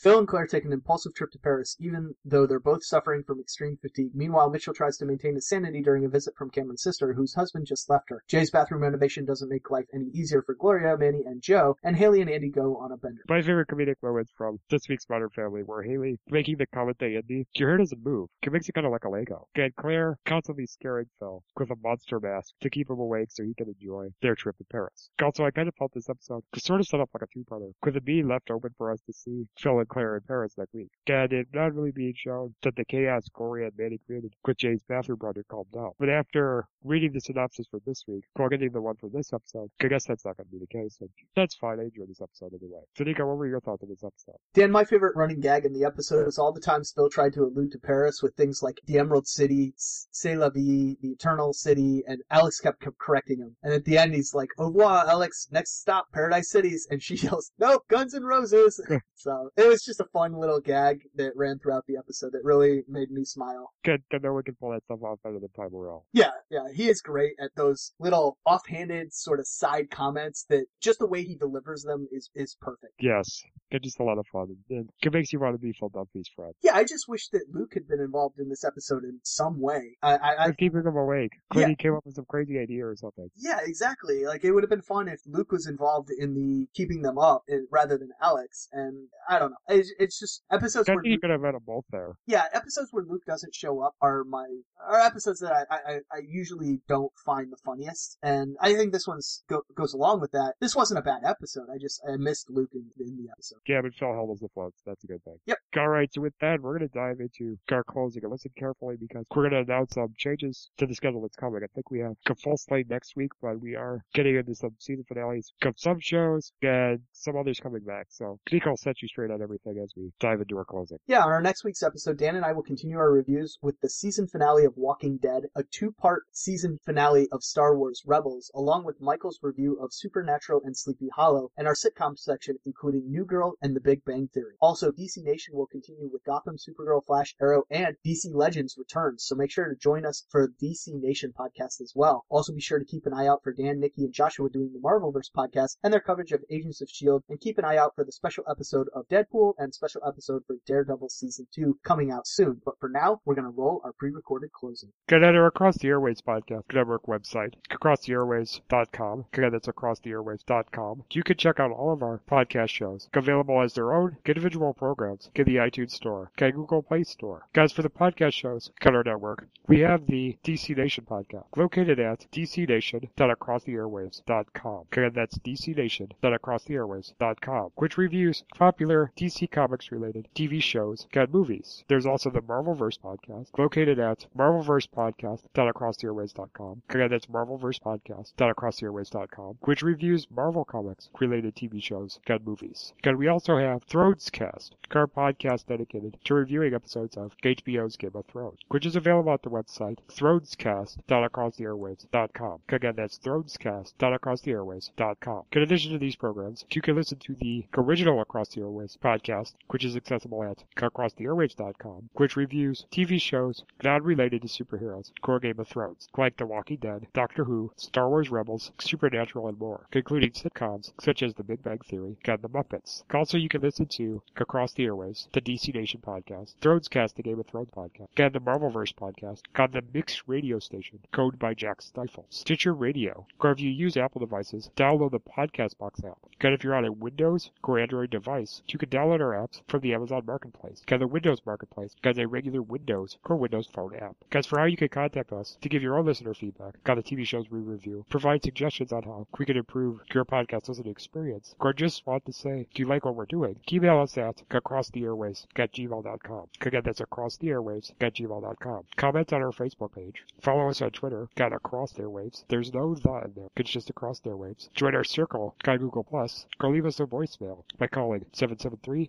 Phil 0.00 0.18
and 0.18 0.28
Claire 0.28 0.46
take 0.46 0.64
an 0.64 0.72
impulsive 0.72 1.14
trip 1.14 1.30
to 1.32 1.38
Paris, 1.38 1.76
even 1.80 2.14
though 2.24 2.46
they're 2.46 2.60
both 2.60 2.84
suffering 2.84 3.22
from 3.22 3.40
extreme 3.40 3.76
fatigue. 3.80 4.10
Meanwhile, 4.14 4.50
Mitchell 4.50 4.74
tries 4.74 4.96
to 4.98 5.06
maintain 5.06 5.34
his 5.34 5.48
sanity 5.48 5.82
during 5.82 6.04
a 6.04 6.08
visit 6.08 6.34
from 6.36 6.50
Cameron's 6.50 6.82
sister, 6.82 7.12
whose 7.12 7.34
husband 7.34 7.66
just 7.66 7.88
left 7.88 8.10
her. 8.10 8.22
Jay's 8.28 8.50
bathroom 8.50 8.82
renovation 8.82 9.24
doesn't 9.24 9.48
make 9.48 9.70
life 9.70 9.86
any 9.94 10.06
easier 10.14 10.42
for 10.42 10.54
Gloria, 10.54 10.96
Manny, 10.96 11.22
and 11.26 11.42
Joe, 11.42 11.76
and 11.82 11.96
Haley 11.96 12.20
and 12.20 12.30
Andy 12.30 12.50
go 12.50 12.76
on 12.76 12.92
a 12.92 12.96
bender. 12.96 13.22
My 13.28 13.42
favorite 13.42 13.68
comedic 13.68 13.96
moments 14.02 14.32
from 14.36 14.58
this 14.70 14.82
week's 14.88 15.08
Modern 15.08 15.30
Family 15.30 15.62
were 15.62 15.82
Haley 15.82 16.18
making 16.28 16.56
the 16.58 16.66
comment 16.66 16.98
to 16.98 17.06
Andy, 17.06 17.46
your 17.54 17.70
hair 17.70 17.78
doesn't 17.78 18.04
move. 18.04 18.28
It 18.42 18.52
makes 18.52 18.68
you 18.68 18.72
kind 18.72 18.86
of 18.86 18.92
like 18.92 19.04
a 19.04 19.08
Lego. 19.08 19.48
And 19.54 19.74
Claire 19.76 20.18
constantly 20.26 20.66
scaring 20.66 21.06
Phil 21.18 21.42
with 21.58 21.70
a 21.70 21.76
monster 21.82 22.20
mask 22.20 22.54
to 22.60 22.70
keep 22.70 22.90
him 22.90 22.98
awake 22.98 23.28
so 23.30 23.42
he 23.42 23.54
can 23.54 23.68
enjoy 23.68 24.08
their 24.22 24.34
trip 24.34 24.56
to 24.58 24.64
Paris. 24.70 25.10
Also, 25.22 25.44
I 25.44 25.50
kind 25.50 25.68
of 25.68 25.74
felt 25.74 25.92
this 25.94 26.08
episode 26.08 26.42
sort 26.56 26.80
of 26.80 26.86
set 26.86 27.00
up 27.00 27.10
like 27.14 27.22
a 27.22 27.26
two-parter, 27.32 27.72
with 27.84 27.96
it 27.96 28.04
being 28.04 28.28
left 28.28 28.50
open 28.50 28.70
for 28.76 28.90
us 28.92 29.00
to 29.06 29.12
see 29.12 29.46
Phil 29.58 29.80
Claire 29.86 30.16
in 30.16 30.22
Paris 30.22 30.54
next 30.58 30.74
week. 30.74 30.88
And 31.06 31.32
it 31.32 31.46
not 31.52 31.74
really 31.74 31.92
being 31.92 32.14
shown 32.16 32.54
that 32.62 32.76
the 32.76 32.84
chaos 32.84 33.28
Corey 33.32 33.64
and 33.64 33.72
Manny 33.76 33.98
created 34.06 34.34
with 34.44 34.56
Jay's 34.58 34.82
bathroom 34.88 35.18
brother 35.18 35.44
calmed 35.48 35.72
down. 35.72 35.92
But 35.98 36.08
after 36.08 36.66
reading 36.84 37.12
the 37.12 37.20
synopsis 37.20 37.66
for 37.70 37.80
this 37.86 38.04
week, 38.06 38.24
well, 38.36 38.48
getting 38.48 38.72
the 38.72 38.80
one 38.80 38.96
for 38.96 39.08
this 39.08 39.32
episode, 39.32 39.70
I 39.82 39.88
guess 39.88 40.06
that's 40.06 40.24
not 40.24 40.36
going 40.36 40.46
to 40.46 40.52
be 40.52 40.58
the 40.58 40.66
case. 40.66 40.98
And 41.00 41.10
that's 41.34 41.56
fine. 41.56 41.80
I 41.80 41.84
enjoyed 41.84 42.08
this 42.08 42.20
episode 42.20 42.52
anyway. 42.54 42.80
So, 42.96 43.04
what 43.26 43.36
were 43.38 43.46
your 43.46 43.60
thoughts 43.60 43.82
on 43.82 43.88
this 43.88 44.04
episode? 44.04 44.38
Dan, 44.54 44.70
my 44.70 44.84
favorite 44.84 45.16
running 45.16 45.40
gag 45.40 45.64
in 45.64 45.72
the 45.72 45.84
episode 45.84 46.26
is 46.26 46.38
all 46.38 46.52
the 46.52 46.60
times 46.60 46.92
Phil 46.94 47.10
tried 47.10 47.32
to 47.34 47.42
allude 47.42 47.72
to 47.72 47.78
Paris 47.78 48.20
with 48.22 48.34
things 48.34 48.62
like 48.62 48.78
the 48.86 48.98
Emerald 48.98 49.26
City, 49.26 49.74
C'est 49.76 50.36
la 50.36 50.48
vie, 50.50 50.96
the 51.00 51.10
Eternal 51.10 51.52
City, 51.52 52.02
and 52.06 52.22
Alex 52.30 52.60
kept, 52.60 52.80
kept 52.80 52.98
correcting 52.98 53.38
him. 53.38 53.56
And 53.62 53.72
at 53.72 53.84
the 53.84 53.98
end, 53.98 54.14
he's 54.14 54.34
like, 54.34 54.50
Au 54.58 54.66
revoir, 54.66 55.06
Alex. 55.06 55.48
Next 55.50 55.80
stop, 55.80 56.06
Paradise 56.12 56.50
Cities. 56.50 56.86
And 56.90 57.02
she 57.02 57.14
yells, 57.22 57.52
Nope, 57.58 57.82
Guns 57.88 58.14
and 58.14 58.26
Roses. 58.26 58.80
so 59.14 59.50
it 59.56 59.66
was 59.66 59.75
just 59.84 60.00
a 60.00 60.06
fun 60.12 60.38
little 60.38 60.60
gag 60.60 61.02
that 61.16 61.32
ran 61.36 61.58
throughout 61.58 61.84
the 61.86 61.96
episode 61.96 62.32
that 62.32 62.44
really 62.44 62.82
made 62.88 63.10
me 63.10 63.24
smile. 63.24 63.72
Good 63.84 64.02
to 64.10 64.18
know 64.18 64.32
we 64.32 64.42
can 64.42 64.56
pull 64.60 64.72
that 64.72 64.84
stuff 64.84 65.02
off 65.02 65.18
better 65.22 65.38
than 65.38 65.48
Ty 65.56 65.68
Burrell. 65.68 66.06
Yeah, 66.12 66.30
yeah, 66.50 66.68
he 66.74 66.88
is 66.88 67.00
great 67.00 67.34
at 67.40 67.50
those 67.56 67.92
little 67.98 68.38
offhanded 68.46 69.12
sort 69.12 69.40
of 69.40 69.46
side 69.46 69.90
comments 69.90 70.44
that 70.48 70.66
just 70.80 70.98
the 70.98 71.06
way 71.06 71.22
he 71.22 71.34
delivers 71.36 71.82
them 71.82 72.08
is, 72.12 72.30
is 72.34 72.56
perfect. 72.60 72.92
Yes, 73.00 73.42
they're 73.70 73.80
just 73.80 74.00
a 74.00 74.04
lot 74.04 74.18
of 74.18 74.26
fun. 74.32 74.56
It 74.68 75.12
makes 75.12 75.32
you 75.32 75.40
want 75.40 75.54
to 75.54 75.58
be 75.58 75.72
Phil 75.72 75.90
Dunphy's 75.90 76.28
friend. 76.34 76.52
Yeah, 76.62 76.74
I 76.74 76.84
just 76.84 77.08
wish 77.08 77.28
that 77.30 77.42
Luke 77.52 77.74
had 77.74 77.88
been 77.88 78.00
involved 78.00 78.38
in 78.38 78.48
this 78.48 78.64
episode 78.64 79.04
in 79.04 79.20
some 79.22 79.60
way. 79.60 79.96
I, 80.02 80.16
I, 80.16 80.44
I 80.46 80.52
keeping 80.52 80.82
them 80.82 80.96
awake. 80.96 81.32
Clinty 81.52 81.76
came 81.78 81.94
up 81.94 82.04
with 82.04 82.14
some 82.14 82.26
crazy 82.28 82.58
idea 82.58 82.86
or 82.86 82.96
something. 82.96 83.28
yeah, 83.36 83.58
exactly. 83.64 84.24
Like 84.26 84.44
it 84.44 84.52
would 84.52 84.62
have 84.62 84.70
been 84.70 84.82
fun 84.82 85.08
if 85.08 85.20
Luke 85.26 85.52
was 85.52 85.66
involved 85.66 86.10
in 86.16 86.34
the 86.34 86.66
keeping 86.74 87.02
them 87.02 87.18
up 87.18 87.44
rather 87.70 87.98
than 87.98 88.10
Alex. 88.22 88.68
And 88.72 89.08
I 89.28 89.38
don't 89.38 89.50
know. 89.50 89.56
It's, 89.68 89.92
it's 89.98 90.18
just 90.18 90.42
episodes 90.50 90.88
I 90.88 90.94
where 90.94 91.04
you 91.04 91.12
Luke, 91.12 91.22
could 91.22 91.30
have 91.30 91.42
had 91.42 91.54
them 91.54 91.62
both 91.66 91.84
there. 91.90 92.12
yeah, 92.26 92.44
episodes 92.52 92.88
where 92.92 93.04
Luke 93.04 93.24
doesn't 93.26 93.54
show 93.54 93.80
up 93.80 93.94
are 94.00 94.24
my 94.24 94.46
are 94.86 95.00
episodes 95.00 95.40
that 95.40 95.66
I, 95.70 95.76
I, 95.76 95.94
I 96.12 96.20
usually 96.26 96.80
don't 96.88 97.12
find 97.24 97.50
the 97.50 97.56
funniest. 97.64 98.18
And 98.22 98.56
I 98.60 98.74
think 98.74 98.92
this 98.92 99.06
one's 99.06 99.42
go, 99.48 99.62
goes 99.74 99.94
along 99.94 100.20
with 100.20 100.32
that. 100.32 100.54
This 100.60 100.76
wasn't 100.76 100.98
a 100.98 101.02
bad 101.02 101.22
episode. 101.24 101.66
I 101.74 101.78
just 101.78 102.00
I 102.08 102.16
missed 102.16 102.48
Luke 102.50 102.70
in, 102.74 102.84
in 103.00 103.16
the 103.16 103.30
episode. 103.32 103.58
Yeah, 103.66 103.80
but 103.82 103.94
Phil 103.94 104.12
held 104.12 104.30
us 104.30 104.42
afloat, 104.42 104.74
so 104.76 104.90
that's 104.90 105.04
a 105.04 105.06
good 105.06 105.22
thing. 105.24 105.36
Yep. 105.46 105.58
All 105.78 105.88
right, 105.88 106.12
so 106.12 106.20
with 106.20 106.34
that, 106.40 106.60
we're 106.60 106.78
going 106.78 106.88
to 106.88 106.94
dive 106.98 107.20
into 107.20 107.58
our 107.70 107.84
closing 107.84 108.22
and 108.22 108.32
listen 108.32 108.50
carefully 108.56 108.96
because 108.98 109.24
we're 109.34 109.48
going 109.48 109.64
to 109.64 109.72
announce 109.72 109.94
some 109.94 110.14
changes 110.16 110.70
to 110.78 110.86
the 110.86 110.94
schedule 110.94 111.22
that's 111.22 111.36
coming. 111.36 111.60
I 111.62 111.66
think 111.74 111.90
we 111.90 112.00
have 112.00 112.14
a 112.28 112.34
full 112.34 112.56
slate 112.56 112.88
next 112.88 113.16
week, 113.16 113.32
but 113.42 113.60
we 113.60 113.74
are 113.74 114.02
getting 114.14 114.36
into 114.36 114.54
some 114.54 114.70
season 114.78 115.04
finales 115.08 115.52
of 115.62 115.74
some 115.76 115.98
shows 116.00 116.52
and 116.62 117.00
some 117.12 117.36
others 117.36 117.60
coming 117.60 117.82
back. 117.84 118.06
So 118.10 118.38
Nico 118.50 118.70
will 118.70 118.76
set 118.76 119.02
you 119.02 119.08
straight 119.08 119.30
on 119.30 119.42
everything 119.42 119.55
as 119.66 119.92
we 119.96 120.12
dive 120.20 120.40
into 120.40 120.56
our 120.56 120.64
closing. 120.64 120.98
Yeah, 121.06 121.22
on 121.24 121.30
our 121.30 121.42
next 121.42 121.64
week's 121.64 121.82
episode, 121.82 122.18
Dan 122.18 122.36
and 122.36 122.44
I 122.44 122.52
will 122.52 122.62
continue 122.62 122.98
our 122.98 123.10
reviews 123.10 123.58
with 123.62 123.80
the 123.80 123.88
season 123.88 124.26
finale 124.26 124.64
of 124.64 124.76
Walking 124.76 125.18
Dead, 125.18 125.44
a 125.54 125.62
two-part 125.62 126.24
season 126.32 126.78
finale 126.84 127.28
of 127.32 127.42
Star 127.42 127.76
Wars 127.76 128.02
Rebels, 128.06 128.50
along 128.54 128.84
with 128.84 129.00
Michael's 129.00 129.38
review 129.42 129.78
of 129.80 129.92
Supernatural 129.92 130.62
and 130.64 130.76
Sleepy 130.76 131.08
Hollow, 131.14 131.50
and 131.56 131.66
our 131.66 131.74
sitcom 131.74 132.18
section 132.18 132.58
including 132.64 133.10
New 133.10 133.24
Girl 133.24 133.54
and 133.62 133.74
The 133.74 133.80
Big 133.80 134.04
Bang 134.04 134.28
Theory. 134.32 134.54
Also, 134.60 134.90
DC 134.90 135.22
Nation 135.22 135.54
will 135.54 135.66
continue 135.66 136.08
with 136.12 136.24
Gotham, 136.24 136.56
Supergirl, 136.56 137.04
Flash, 137.04 137.34
Arrow, 137.40 137.62
and 137.70 137.96
DC 138.04 138.34
Legends 138.34 138.76
returns, 138.78 139.24
so 139.24 139.34
make 139.34 139.50
sure 139.50 139.68
to 139.68 139.76
join 139.76 140.04
us 140.04 140.24
for 140.30 140.52
DC 140.62 140.88
Nation 140.88 141.32
podcast 141.38 141.80
as 141.80 141.92
well. 141.94 142.24
Also, 142.28 142.52
be 142.52 142.60
sure 142.60 142.78
to 142.78 142.84
keep 142.84 143.06
an 143.06 143.14
eye 143.14 143.26
out 143.26 143.42
for 143.42 143.52
Dan, 143.52 143.80
Nikki, 143.80 144.04
and 144.04 144.12
Joshua 144.12 144.50
doing 144.50 144.72
the 144.72 144.80
Marvelverse 144.80 145.30
podcast 145.36 145.76
and 145.82 145.92
their 145.92 146.00
coverage 146.00 146.32
of 146.32 146.44
Agents 146.50 146.80
of 146.80 146.86
S.H.I.E.L.D., 146.86 147.24
and 147.28 147.40
keep 147.40 147.58
an 147.58 147.64
eye 147.64 147.76
out 147.76 147.94
for 147.94 148.04
the 148.04 148.12
special 148.12 148.44
episode 148.48 148.88
of 148.94 149.08
Deadpool 149.08 149.45
and 149.58 149.74
special 149.74 150.02
episode 150.06 150.42
for 150.46 150.56
Daredevil 150.66 151.08
Season 151.08 151.46
2 151.54 151.78
coming 151.84 152.10
out 152.10 152.26
soon. 152.26 152.60
But 152.64 152.78
for 152.80 152.88
now, 152.88 153.20
we're 153.24 153.34
going 153.34 153.44
to 153.44 153.50
roll 153.50 153.80
our 153.84 153.92
pre-recorded 153.92 154.52
closing. 154.52 154.90
Get 155.08 155.22
at 155.22 155.34
our 155.34 155.46
Across 155.46 155.78
the 155.78 155.88
Airwaves 155.88 156.22
podcast 156.22 156.62
network 156.72 157.06
website, 157.06 157.54
acrosstheairwaves.com. 157.70 159.24
Again, 159.32 159.52
that's 159.52 159.68
acrosstheairwaves.com. 159.68 161.04
You 161.12 161.22
can 161.22 161.36
check 161.36 161.60
out 161.60 161.70
all 161.70 161.92
of 161.92 162.02
our 162.02 162.20
podcast 162.30 162.70
shows, 162.70 163.08
available 163.14 163.62
as 163.62 163.74
their 163.74 163.94
own 163.94 164.16
individual 164.26 164.74
programs 164.74 165.30
in 165.34 165.44
the 165.44 165.56
iTunes 165.56 165.92
Store, 165.92 166.30
okay, 166.36 166.50
Google 166.50 166.82
Play 166.82 167.04
Store. 167.04 167.46
Guys, 167.52 167.72
for 167.72 167.82
the 167.82 167.90
podcast 167.90 168.34
shows 168.34 168.70
on 168.84 168.94
our 168.94 169.04
network, 169.04 169.48
we 169.66 169.80
have 169.80 170.06
the 170.06 170.36
DC 170.44 170.76
Nation 170.76 171.06
podcast, 171.08 171.46
located 171.56 171.98
at 171.98 172.26
dcnation.acrosstheairwaves.com. 172.32 174.84
Again, 174.92 175.12
that's 175.14 175.38
dcnation.acrosstheairwaves.com, 175.38 177.70
which 177.76 177.96
reviews 177.98 178.44
popular 178.54 179.12
DC 179.16 179.35
Comics 179.46 179.92
related 179.92 180.28
TV 180.34 180.62
shows 180.62 181.06
and 181.12 181.30
movies. 181.30 181.84
There's 181.88 182.06
also 182.06 182.30
the 182.30 182.40
Marvelverse 182.40 182.98
podcast, 182.98 183.48
located 183.58 183.98
at 183.98 184.24
marvelversepodcast.acrosstheairwaves.com. 184.34 186.82
Again, 186.88 187.10
that's 187.10 187.26
marvelversepodcast.acrosstheairwaves.com, 187.26 189.58
which 189.60 189.82
reviews 189.82 190.30
Marvel 190.30 190.64
Comics 190.64 191.10
related 191.20 191.54
TV 191.54 191.82
shows 191.82 192.18
and 192.26 192.46
movies. 192.46 192.94
Again, 193.00 193.18
we 193.18 193.28
also 193.28 193.58
have 193.58 193.86
Thronescast, 193.86 194.70
our 194.94 195.06
podcast 195.06 195.66
dedicated 195.66 196.16
to 196.24 196.32
reviewing 196.32 196.72
episodes 196.72 197.18
of 197.18 197.36
HBO's 197.44 197.98
Game 197.98 198.12
of 198.14 198.24
Thrones, 198.24 198.60
which 198.68 198.86
is 198.86 198.96
available 198.96 199.34
at 199.34 199.42
the 199.42 199.50
website 199.50 199.98
thronescast.acrosstheairwaves.com. 200.08 202.60
Again, 202.70 202.94
that's 202.96 203.18
thronescast.acrosstheairwaves.com. 203.18 205.42
In 205.52 205.62
addition 205.62 205.92
to 205.92 205.98
these 205.98 206.16
programs, 206.16 206.64
you 206.70 206.80
can 206.80 206.96
listen 206.96 207.18
to 207.18 207.34
the 207.34 207.66
original 207.76 208.22
Across 208.22 208.48
the 208.50 208.60
Airwaves 208.62 208.96
podcast, 208.96 209.25
which 209.68 209.84
is 209.84 209.96
accessible 209.96 210.44
at 210.44 210.64
acrosstheairwaves.com, 210.76 212.10
which 212.14 212.36
reviews 212.36 212.86
TV 212.92 213.20
shows 213.20 213.64
not 213.82 214.02
related 214.02 214.42
to 214.42 214.48
superheroes, 214.48 215.10
core 215.22 215.40
Game 215.40 215.58
of 215.58 215.68
Thrones, 215.68 216.08
like 216.16 216.36
The 216.36 216.46
Walking 216.46 216.76
Dead, 216.76 217.06
Doctor 217.12 217.44
Who, 217.44 217.72
Star 217.76 218.08
Wars 218.08 218.30
Rebels, 218.30 218.72
Supernatural, 218.78 219.48
and 219.48 219.58
more, 219.58 219.86
including 219.92 220.30
sitcoms 220.30 220.92
such 221.00 221.22
as 221.22 221.34
The 221.34 221.42
Big 221.42 221.62
Bang 221.62 221.78
Theory 221.78 222.16
and 222.24 222.40
The 222.40 222.48
Muppets. 222.48 223.02
Also, 223.12 223.38
you 223.38 223.48
can 223.48 223.62
listen 223.62 223.86
to 223.86 224.22
Across 224.36 224.74
the 224.74 224.84
Airwaves, 224.84 225.28
the 225.32 225.40
DC 225.40 225.74
Nation 225.74 226.00
podcast, 226.06 226.54
Thronescast, 226.60 227.14
the 227.14 227.22
Game 227.22 227.40
of 227.40 227.46
Thrones 227.46 227.70
podcast, 227.76 228.08
and 228.16 228.32
the 228.32 228.40
Marvelverse 228.40 228.94
podcast 228.94 229.42
on 229.56 229.70
the 229.72 229.82
Mix 229.92 230.22
radio 230.26 230.58
station, 230.58 231.00
code 231.12 231.38
by 231.38 231.54
Jack 231.54 231.82
Stifle, 231.82 232.26
Stitcher 232.30 232.72
Radio, 232.72 233.26
or 233.40 233.50
if 233.50 233.60
you 233.60 233.70
use 233.70 233.96
Apple 233.96 234.20
devices, 234.20 234.70
download 234.76 235.10
the 235.10 235.20
Podcast 235.20 235.78
Box 235.78 236.00
app. 236.04 236.18
And 236.40 236.52
if 236.52 236.62
you're 236.62 236.74
on 236.74 236.84
a 236.84 236.92
Windows 236.92 237.50
or 237.64 237.78
Android 237.78 238.10
device, 238.10 238.62
you 238.68 238.78
can 238.78 238.88
download 238.90 239.15
our 239.20 239.32
apps 239.32 239.62
from 239.68 239.80
the 239.80 239.94
Amazon 239.94 240.22
Marketplace. 240.26 240.82
And 240.88 241.00
the 241.00 241.06
Windows 241.06 241.40
Marketplace 241.46 241.94
has 242.04 242.18
a 242.18 242.26
regular 242.26 242.62
Windows 242.62 243.18
or 243.24 243.36
Windows 243.36 243.66
Phone 243.66 243.94
app. 243.96 244.16
Guys, 244.30 244.46
for 244.46 244.58
how 244.58 244.64
you 244.64 244.76
can 244.76 244.88
contact 244.88 245.32
us 245.32 245.56
to 245.60 245.68
give 245.68 245.82
your 245.82 245.98
own 245.98 246.06
listener 246.06 246.34
feedback 246.34 246.74
on 246.86 246.96
the 246.96 247.02
TV 247.02 247.26
shows 247.26 247.50
we 247.50 247.60
review, 247.60 248.04
provide 248.10 248.42
suggestions 248.42 248.92
on 248.92 249.02
how 249.02 249.26
we 249.38 249.46
can 249.46 249.56
improve 249.56 250.00
your 250.12 250.24
podcast 250.24 250.68
listening 250.68 250.90
experience, 250.90 251.54
or 251.60 251.72
just 251.72 252.06
want 252.06 252.24
to 252.24 252.32
say, 252.32 252.66
do 252.74 252.82
you 252.82 252.88
like 252.88 253.04
what 253.04 253.14
we're 253.14 253.26
doing? 253.26 253.56
Email 253.72 254.00
us 254.00 254.16
at 254.18 254.42
acrosstheairwaves 254.50 255.46
at 255.56 255.72
gmail.com. 255.72 256.46
Again, 256.60 256.82
that's 256.84 257.00
acrosstheairwaves 257.00 257.92
at 258.00 258.14
gmail.com. 258.14 258.84
Comment 258.96 259.32
on 259.32 259.42
our 259.42 259.52
Facebook 259.52 259.94
page. 259.94 260.24
Follow 260.40 260.68
us 260.68 260.82
on 260.82 260.90
Twitter 260.90 261.28
at 261.36 261.52
Across 261.52 261.92
the 261.92 262.02
Airwaves. 262.02 262.44
There's 262.48 262.72
no 262.72 262.94
the 262.94 263.24
in 263.24 263.32
there. 263.34 263.48
It's 263.56 263.70
just 263.70 263.90
Across 263.90 264.20
the 264.20 264.30
Airwaves. 264.30 264.72
Join 264.74 264.94
our 264.94 265.04
circle 265.04 265.54
on 265.66 265.78
Google 265.78 266.04
Plus 266.04 266.46
or 266.60 266.70
leave 266.70 266.86
us 266.86 267.00
a 267.00 267.04
voicemail 267.04 267.64
by 267.78 267.86
calling 267.86 268.24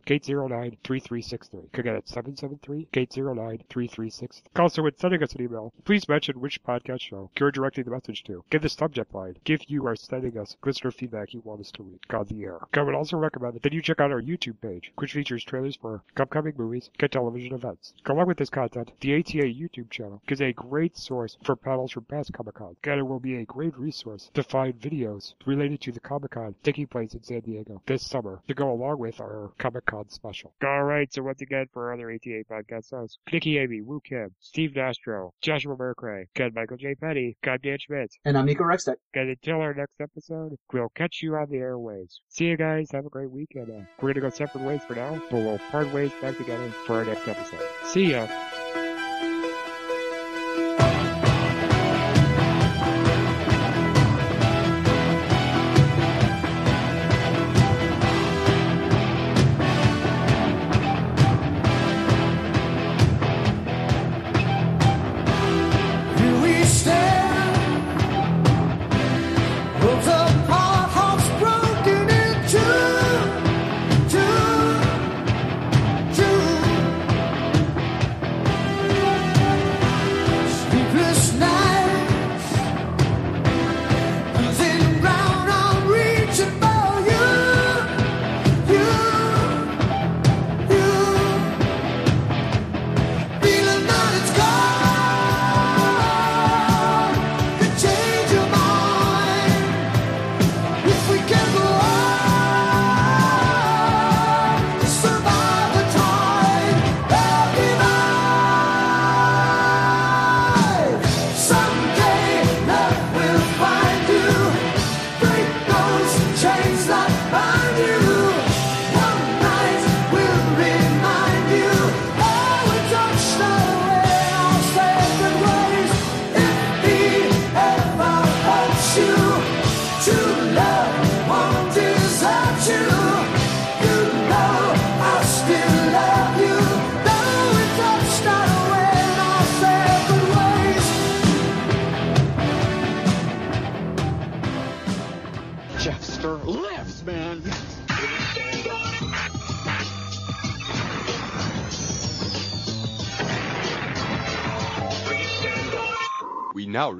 773-809-3363. 0.05 1.77
Again, 1.77 1.95
it's 1.95 2.11
773-809-3363. 2.11 4.41
Also, 4.55 4.83
when 4.83 4.97
sending 4.97 5.23
us 5.23 5.33
an 5.33 5.41
email, 5.41 5.73
please 5.85 6.07
mention 6.07 6.39
which 6.39 6.63
podcast 6.63 7.01
show 7.01 7.29
you're 7.39 7.51
directing 7.51 7.83
the 7.83 7.91
message 7.91 8.23
to. 8.23 8.43
Give 8.49 8.61
the 8.61 8.69
subject 8.69 9.13
line 9.13 9.37
if 9.45 9.69
you 9.69 9.85
are 9.87 9.95
sending 9.95 10.37
us 10.37 10.55
listener 10.65 10.91
feedback 10.91 11.33
you 11.33 11.41
want 11.43 11.61
us 11.61 11.71
to 11.71 11.83
read 11.83 11.99
on 12.13 12.25
the 12.25 12.43
air. 12.43 12.59
I 12.73 12.81
would 12.81 12.95
also 12.95 13.17
recommend 13.17 13.61
that 13.61 13.73
you 13.73 13.81
check 13.81 13.99
out 13.99 14.11
our 14.11 14.21
YouTube 14.21 14.59
page, 14.61 14.91
which 14.97 15.13
features 15.13 15.43
trailers 15.43 15.75
for 15.75 16.03
upcoming 16.15 16.53
movies 16.57 16.89
and 16.99 17.11
television 17.11 17.53
events. 17.53 17.93
Along 18.05 18.27
with 18.27 18.37
this 18.37 18.49
content, 18.49 18.91
the 18.99 19.15
ATA 19.15 19.43
YouTube 19.43 19.89
channel 19.89 20.21
is 20.27 20.41
a 20.41 20.53
great 20.53 20.97
source 20.97 21.37
for 21.43 21.55
panels 21.55 21.91
from 21.91 22.05
past 22.05 22.33
Comic 22.33 22.55
Con, 22.55 22.75
and 22.83 22.99
it 22.99 23.03
will 23.03 23.19
be 23.19 23.35
a 23.35 23.45
great 23.45 23.77
resource 23.77 24.29
to 24.33 24.43
find 24.43 24.79
videos 24.79 25.33
related 25.45 25.81
to 25.81 25.91
the 25.91 25.99
Comic 25.99 26.31
Con 26.31 26.55
taking 26.63 26.87
place 26.87 27.13
in 27.13 27.23
San 27.23 27.41
Diego 27.41 27.81
this 27.85 28.05
summer 28.05 28.41
to 28.47 28.53
go 28.53 28.71
along 28.71 28.99
with 28.99 29.19
our 29.19 29.51
Comic 29.57 29.76
Con 29.81 30.09
special. 30.09 30.53
Alright, 30.63 31.13
so 31.13 31.23
once 31.23 31.41
again 31.41 31.65
for 31.73 31.87
our 31.87 31.93
other 31.93 32.11
ATA 32.11 32.43
podcast 32.49 32.91
hosts, 32.91 33.17
Nikki 33.31 33.57
Amy, 33.57 33.81
Wu 33.81 34.01
Kim, 34.03 34.33
Steve 34.39 34.71
Nastro, 34.75 35.31
Joshua 35.41 35.75
Mercray, 35.75 36.25
and 36.35 36.53
Michael 36.53 36.77
J. 36.77 36.95
Petty, 36.95 37.37
I'm 37.45 37.59
Dan 37.61 37.77
Schmidt. 37.79 38.11
And 38.25 38.37
I'm 38.37 38.45
Nico 38.45 38.63
Rextech. 38.63 38.95
And 39.13 39.29
until 39.29 39.61
our 39.61 39.73
next 39.73 39.99
episode, 40.01 40.55
we'll 40.73 40.89
catch 40.95 41.19
you 41.21 41.35
on 41.35 41.49
the 41.49 41.57
airways. 41.57 42.19
See 42.29 42.45
you 42.45 42.57
guys. 42.57 42.87
Have 42.91 43.05
a 43.05 43.09
great 43.09 43.31
weekend. 43.31 43.69
Uh, 43.69 43.83
we're 44.01 44.13
gonna 44.13 44.21
go 44.21 44.29
separate 44.29 44.63
ways 44.63 44.81
for 44.87 44.95
now, 44.95 45.21
but 45.29 45.37
we'll 45.37 45.59
part 45.71 45.91
ways 45.93 46.11
back 46.21 46.37
together 46.37 46.69
for 46.85 46.95
our 46.95 47.05
next 47.05 47.27
episode. 47.27 47.61
See 47.85 48.11
ya. 48.11 48.27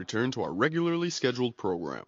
Return 0.08 0.32
to 0.32 0.42
our 0.42 0.54
regularly 0.54 1.10
scheduled 1.10 1.58
program. 1.58 2.06